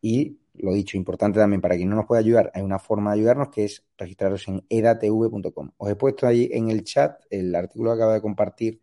Y 0.00 0.38
lo 0.54 0.74
dicho, 0.74 0.96
importante 0.96 1.38
también 1.38 1.60
para 1.60 1.76
quien 1.76 1.88
no 1.88 1.96
nos 1.96 2.06
puede 2.06 2.20
ayudar, 2.20 2.50
hay 2.54 2.62
una 2.62 2.78
forma 2.78 3.12
de 3.12 3.20
ayudarnos 3.20 3.48
que 3.48 3.64
es 3.64 3.86
registraros 3.96 4.46
en 4.48 4.64
edatv.com. 4.68 5.70
Os 5.76 5.90
he 5.90 5.96
puesto 5.96 6.26
ahí 6.26 6.48
en 6.52 6.68
el 6.68 6.84
chat 6.84 7.20
el 7.30 7.54
artículo 7.54 7.90
que 7.90 7.96
acaba 7.96 8.14
de 8.14 8.20
compartir 8.20 8.80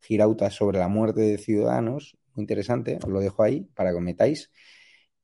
Girauta 0.00 0.50
sobre 0.50 0.78
la 0.78 0.88
muerte 0.88 1.22
de 1.22 1.38
ciudadanos. 1.38 2.17
Interesante, 2.40 2.98
os 3.02 3.08
lo 3.08 3.20
dejo 3.20 3.42
ahí 3.42 3.62
para 3.74 3.90
que 3.90 3.96
os 3.96 4.02
metáis. 4.02 4.50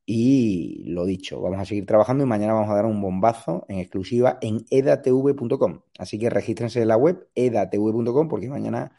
Y 0.05 0.83
lo 0.85 1.05
dicho, 1.05 1.41
vamos 1.41 1.59
a 1.59 1.65
seguir 1.65 1.85
trabajando 1.85 2.23
y 2.23 2.27
mañana 2.27 2.53
vamos 2.53 2.69
a 2.69 2.75
dar 2.75 2.85
un 2.85 3.01
bombazo 3.01 3.65
en 3.69 3.79
exclusiva 3.79 4.37
en 4.41 4.63
edatv.com. 4.69 5.81
Así 5.97 6.19
que 6.19 6.29
regístrense 6.29 6.81
en 6.81 6.89
la 6.89 6.97
web 6.97 7.27
edatv.com 7.33 8.27
porque 8.27 8.49
mañana 8.49 8.95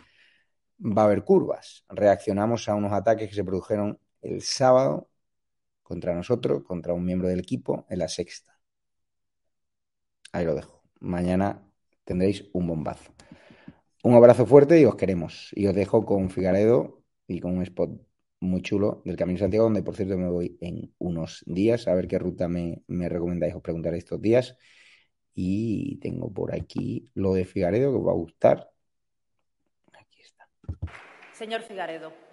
va 0.80 1.02
a 1.02 1.04
haber 1.06 1.24
curvas. 1.24 1.84
Reaccionamos 1.88 2.68
a 2.68 2.74
unos 2.74 2.92
ataques 2.92 3.28
que 3.28 3.34
se 3.36 3.44
produjeron 3.44 4.00
el 4.22 4.42
sábado 4.42 5.08
contra 5.82 6.14
nosotros, 6.14 6.64
contra 6.64 6.92
un 6.92 7.04
miembro 7.04 7.28
del 7.28 7.40
equipo 7.40 7.86
en 7.88 8.00
la 8.00 8.08
sexta. 8.08 8.58
Ahí 10.32 10.44
lo 10.44 10.54
dejo. 10.54 10.82
Mañana 11.00 11.62
tendréis 12.04 12.44
un 12.52 12.66
bombazo. 12.66 13.12
Un 14.02 14.14
abrazo 14.14 14.46
fuerte 14.46 14.80
y 14.80 14.84
os 14.84 14.96
queremos. 14.96 15.50
Y 15.52 15.66
os 15.66 15.74
dejo 15.74 16.04
con 16.04 16.30
Figaredo 16.30 17.05
y 17.26 17.40
con 17.40 17.56
un 17.56 17.62
spot 17.62 18.00
muy 18.40 18.62
chulo 18.62 19.02
del 19.04 19.16
Camino 19.16 19.36
de 19.36 19.44
Santiago, 19.44 19.64
donde 19.64 19.82
por 19.82 19.96
cierto 19.96 20.16
me 20.16 20.28
voy 20.28 20.58
en 20.60 20.94
unos 20.98 21.42
días 21.46 21.88
a 21.88 21.94
ver 21.94 22.06
qué 22.06 22.18
ruta 22.18 22.48
me, 22.48 22.82
me 22.86 23.08
recomendáis, 23.08 23.54
os 23.54 23.62
preguntaré 23.62 23.98
estos 23.98 24.20
días. 24.20 24.56
Y 25.34 25.98
tengo 25.98 26.32
por 26.32 26.54
aquí 26.54 27.10
lo 27.14 27.34
de 27.34 27.44
Figaredo 27.44 27.90
que 27.92 27.98
os 27.98 28.06
va 28.06 28.12
a 28.12 28.14
gustar. 28.14 28.70
Aquí 29.92 30.22
está. 30.22 30.48
Señor 31.34 31.62
Figaredo. 31.62 32.25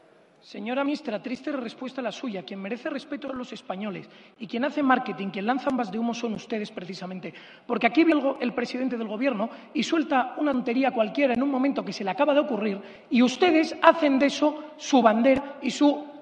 Señora 0.44 0.84
ministra, 0.84 1.24
triste 1.24 1.54
respuesta 1.54 2.02
la 2.02 2.12
suya. 2.12 2.44
Quien 2.44 2.60
merece 2.60 2.90
respeto 2.90 3.30
a 3.30 3.34
los 3.34 3.54
españoles 3.54 4.10
y 4.38 4.46
quien 4.46 4.66
hace 4.66 4.84
marketing, 4.84 5.30
quien 5.30 5.48
lanza 5.48 5.70
ambas 5.70 5.90
de 5.90 5.98
humo 5.98 6.14
son 6.14 6.34
ustedes 6.34 6.70
precisamente. 6.70 7.34
Porque 7.66 7.88
aquí 7.88 8.04
viene 8.04 8.36
el 8.42 8.54
presidente 8.54 8.98
del 8.98 9.08
Gobierno 9.08 9.50
y 9.74 9.84
suelta 9.84 10.36
una 10.38 10.52
tontería 10.52 10.92
cualquiera 10.92 11.34
en 11.34 11.42
un 11.42 11.50
momento 11.50 11.86
que 11.86 11.94
se 11.94 12.04
le 12.04 12.10
acaba 12.12 12.34
de 12.34 12.42
ocurrir 12.42 12.78
y 13.10 13.22
ustedes 13.22 13.74
hacen 13.82 14.20
de 14.20 14.26
eso 14.26 14.74
su 14.76 15.02
bandera 15.02 15.60
y 15.62 15.72
su 15.72 16.13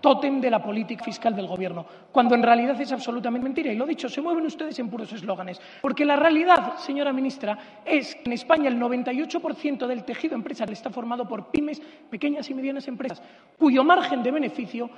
tótem 0.00 0.40
de 0.40 0.50
la 0.50 0.62
política 0.62 1.04
fiscal 1.04 1.34
del 1.34 1.46
Gobierno, 1.46 1.86
cuando 2.12 2.34
en 2.34 2.42
realidad 2.42 2.78
es 2.80 2.92
absolutamente 2.92 3.44
mentira. 3.44 3.72
Y 3.72 3.76
lo 3.76 3.86
dicho, 3.86 4.08
se 4.08 4.20
mueven 4.20 4.46
ustedes 4.46 4.78
en 4.78 4.88
puros 4.88 5.12
eslóganes. 5.12 5.60
Porque 5.80 6.04
la 6.04 6.16
realidad, 6.16 6.76
señora 6.78 7.12
ministra, 7.12 7.58
es 7.84 8.14
que 8.16 8.24
en 8.26 8.32
España 8.32 8.68
el 8.68 8.78
98% 8.78 9.86
del 9.86 10.04
tejido 10.04 10.34
empresarial 10.34 10.72
está 10.74 10.90
formado 10.90 11.26
por 11.26 11.50
pymes, 11.50 11.80
pequeñas 12.10 12.50
y 12.50 12.54
medianas 12.54 12.88
empresas, 12.88 13.22
cuyo 13.58 13.84
margen 13.84 14.22
de 14.22 14.30
beneficio 14.30 14.90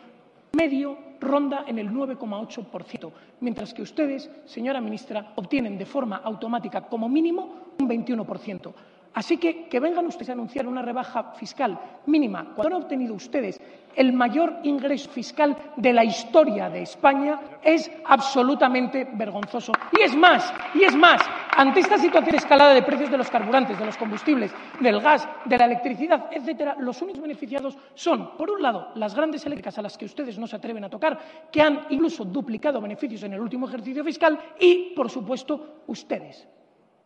medio 0.52 0.98
ronda 1.20 1.64
en 1.66 1.78
el 1.78 1.90
9,8%, 1.90 3.12
mientras 3.40 3.74
que 3.74 3.82
ustedes, 3.82 4.30
señora 4.46 4.80
ministra, 4.80 5.32
obtienen 5.36 5.76
de 5.76 5.86
forma 5.86 6.16
automática 6.16 6.82
como 6.82 7.08
mínimo 7.08 7.74
un 7.78 7.88
21%. 7.88 8.72
Así 9.16 9.38
que 9.38 9.66
que 9.66 9.80
vengan 9.80 10.05
ustedes 10.05 10.28
a 10.28 10.32
anunciar 10.32 10.68
una 10.68 10.82
rebaja 10.82 11.32
fiscal 11.32 11.80
mínima 12.05 12.52
cuando 12.55 12.76
han 12.76 12.82
obtenido 12.82 13.14
ustedes 13.14 13.59
el 13.94 14.12
mayor 14.12 14.59
ingreso 14.64 15.09
fiscal 15.09 15.56
de 15.74 15.90
la 15.94 16.05
historia 16.05 16.68
de 16.68 16.82
España 16.82 17.40
es 17.62 17.90
absolutamente 18.05 19.09
vergonzoso. 19.14 19.72
Y 19.98 20.02
es 20.02 20.14
más, 20.14 20.52
y 20.74 20.84
es 20.84 20.94
más, 20.94 21.22
ante 21.56 21.80
esta 21.80 21.97
situación 21.97 22.32
de 22.32 22.36
escalada 22.36 22.74
de 22.74 22.82
precios 22.82 23.10
de 23.10 23.16
los 23.16 23.30
carburantes, 23.30 23.78
de 23.78 23.86
los 23.86 23.97
combustibles, 23.97 24.55
del 24.80 25.01
gas, 25.01 25.26
de 25.47 25.56
la 25.56 25.64
electricidad, 25.64 26.26
etcétera, 26.30 26.76
los 26.78 27.01
únicos 27.01 27.22
beneficiados 27.22 27.78
son, 27.94 28.36
por 28.36 28.51
un 28.51 28.60
lado, 28.60 28.88
las 28.97 29.14
grandes 29.14 29.47
eléctricas 29.47 29.78
a 29.78 29.82
las 29.82 29.97
que 29.97 30.05
ustedes 30.05 30.38
no 30.38 30.47
se 30.47 30.56
atreven 30.56 30.84
a 30.84 30.90
tocar, 30.90 31.18
que 31.51 31.62
han 31.62 31.86
incluso 31.88 32.26
duplicado 32.26 32.82
beneficios 32.82 33.22
en 33.22 33.32
el 33.32 33.40
último 33.40 33.66
ejercicio 33.66 34.05
fiscal, 34.05 34.38
y, 34.60 34.93
por 34.94 35.09
supuesto, 35.09 35.84
ustedes 35.86 36.47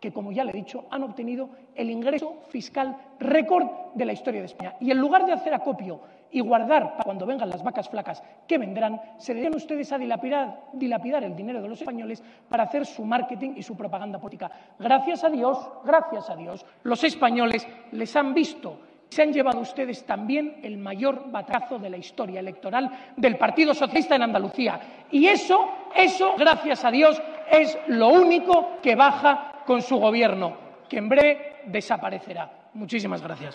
que, 0.01 0.13
como 0.13 0.33
ya 0.33 0.45
le 0.45 0.51
he 0.51 0.55
dicho, 0.55 0.87
han 0.91 1.03
obtenido 1.03 1.51
el 1.75 1.91
ingreso 1.91 2.43
fiscal 2.49 2.97
récord 3.19 3.67
de 3.95 4.05
la 4.07 4.13
historia 4.13 4.41
de 4.41 4.47
España. 4.47 4.75
Y 4.81 4.91
en 4.91 4.99
lugar 4.99 5.27
de 5.27 5.33
hacer 5.33 5.53
acopio 5.53 6.01
y 6.33 6.41
guardar 6.41 6.93
para 6.93 7.05
cuando 7.05 7.27
vengan 7.27 7.51
las 7.51 7.63
vacas 7.63 7.89
flacas 7.89 8.23
que 8.47 8.57
vendrán, 8.57 9.01
se 9.19 9.35
dedican 9.35 9.55
ustedes 9.55 9.93
a 9.93 9.99
dilapidar, 9.99 11.25
el 11.25 11.37
dinero 11.37 11.61
de 11.61 11.69
los 11.69 11.81
españoles 11.81 12.23
para 12.49 12.65
hacer 12.65 12.87
su 12.87 13.05
marketing 13.05 13.55
y 13.57 13.63
su 13.63 13.77
propaganda 13.77 14.19
política. 14.19 14.51
Gracias 14.79 15.25
a 15.25 15.29
Dios, 15.29 15.59
gracias 15.85 16.31
a 16.31 16.37
Dios, 16.37 16.65
los 16.83 17.05
españoles 17.05 17.67
les 17.93 18.17
han 18.17 18.33
visto 18.33 18.79
se 19.11 19.23
han 19.23 19.33
llevado 19.33 19.59
ustedes 19.59 20.07
también 20.07 20.61
el 20.63 20.79
mayor 20.79 21.33
batazo 21.33 21.81
de 21.81 21.91
la 21.91 21.97
historia 21.97 22.39
electoral 22.39 22.89
del 23.17 23.37
Partido 23.37 23.75
Socialista 23.75 24.15
en 24.15 24.23
Andalucía. 24.23 24.81
Y 25.11 25.27
eso, 25.27 25.69
eso, 25.97 26.37
gracias 26.39 26.85
a 26.85 26.93
Dios, 26.93 27.21
es 27.51 27.77
lo 27.89 28.11
único 28.11 28.79
que 28.81 28.95
baja 28.95 29.50
con 29.71 29.83
su 29.83 29.99
gobierno, 29.99 30.57
que 30.89 30.99
en 30.99 31.09
breve 31.09 31.61
desaparecerá. 31.67 32.51
Muchísimas 32.75 33.23
gracias. 33.23 33.55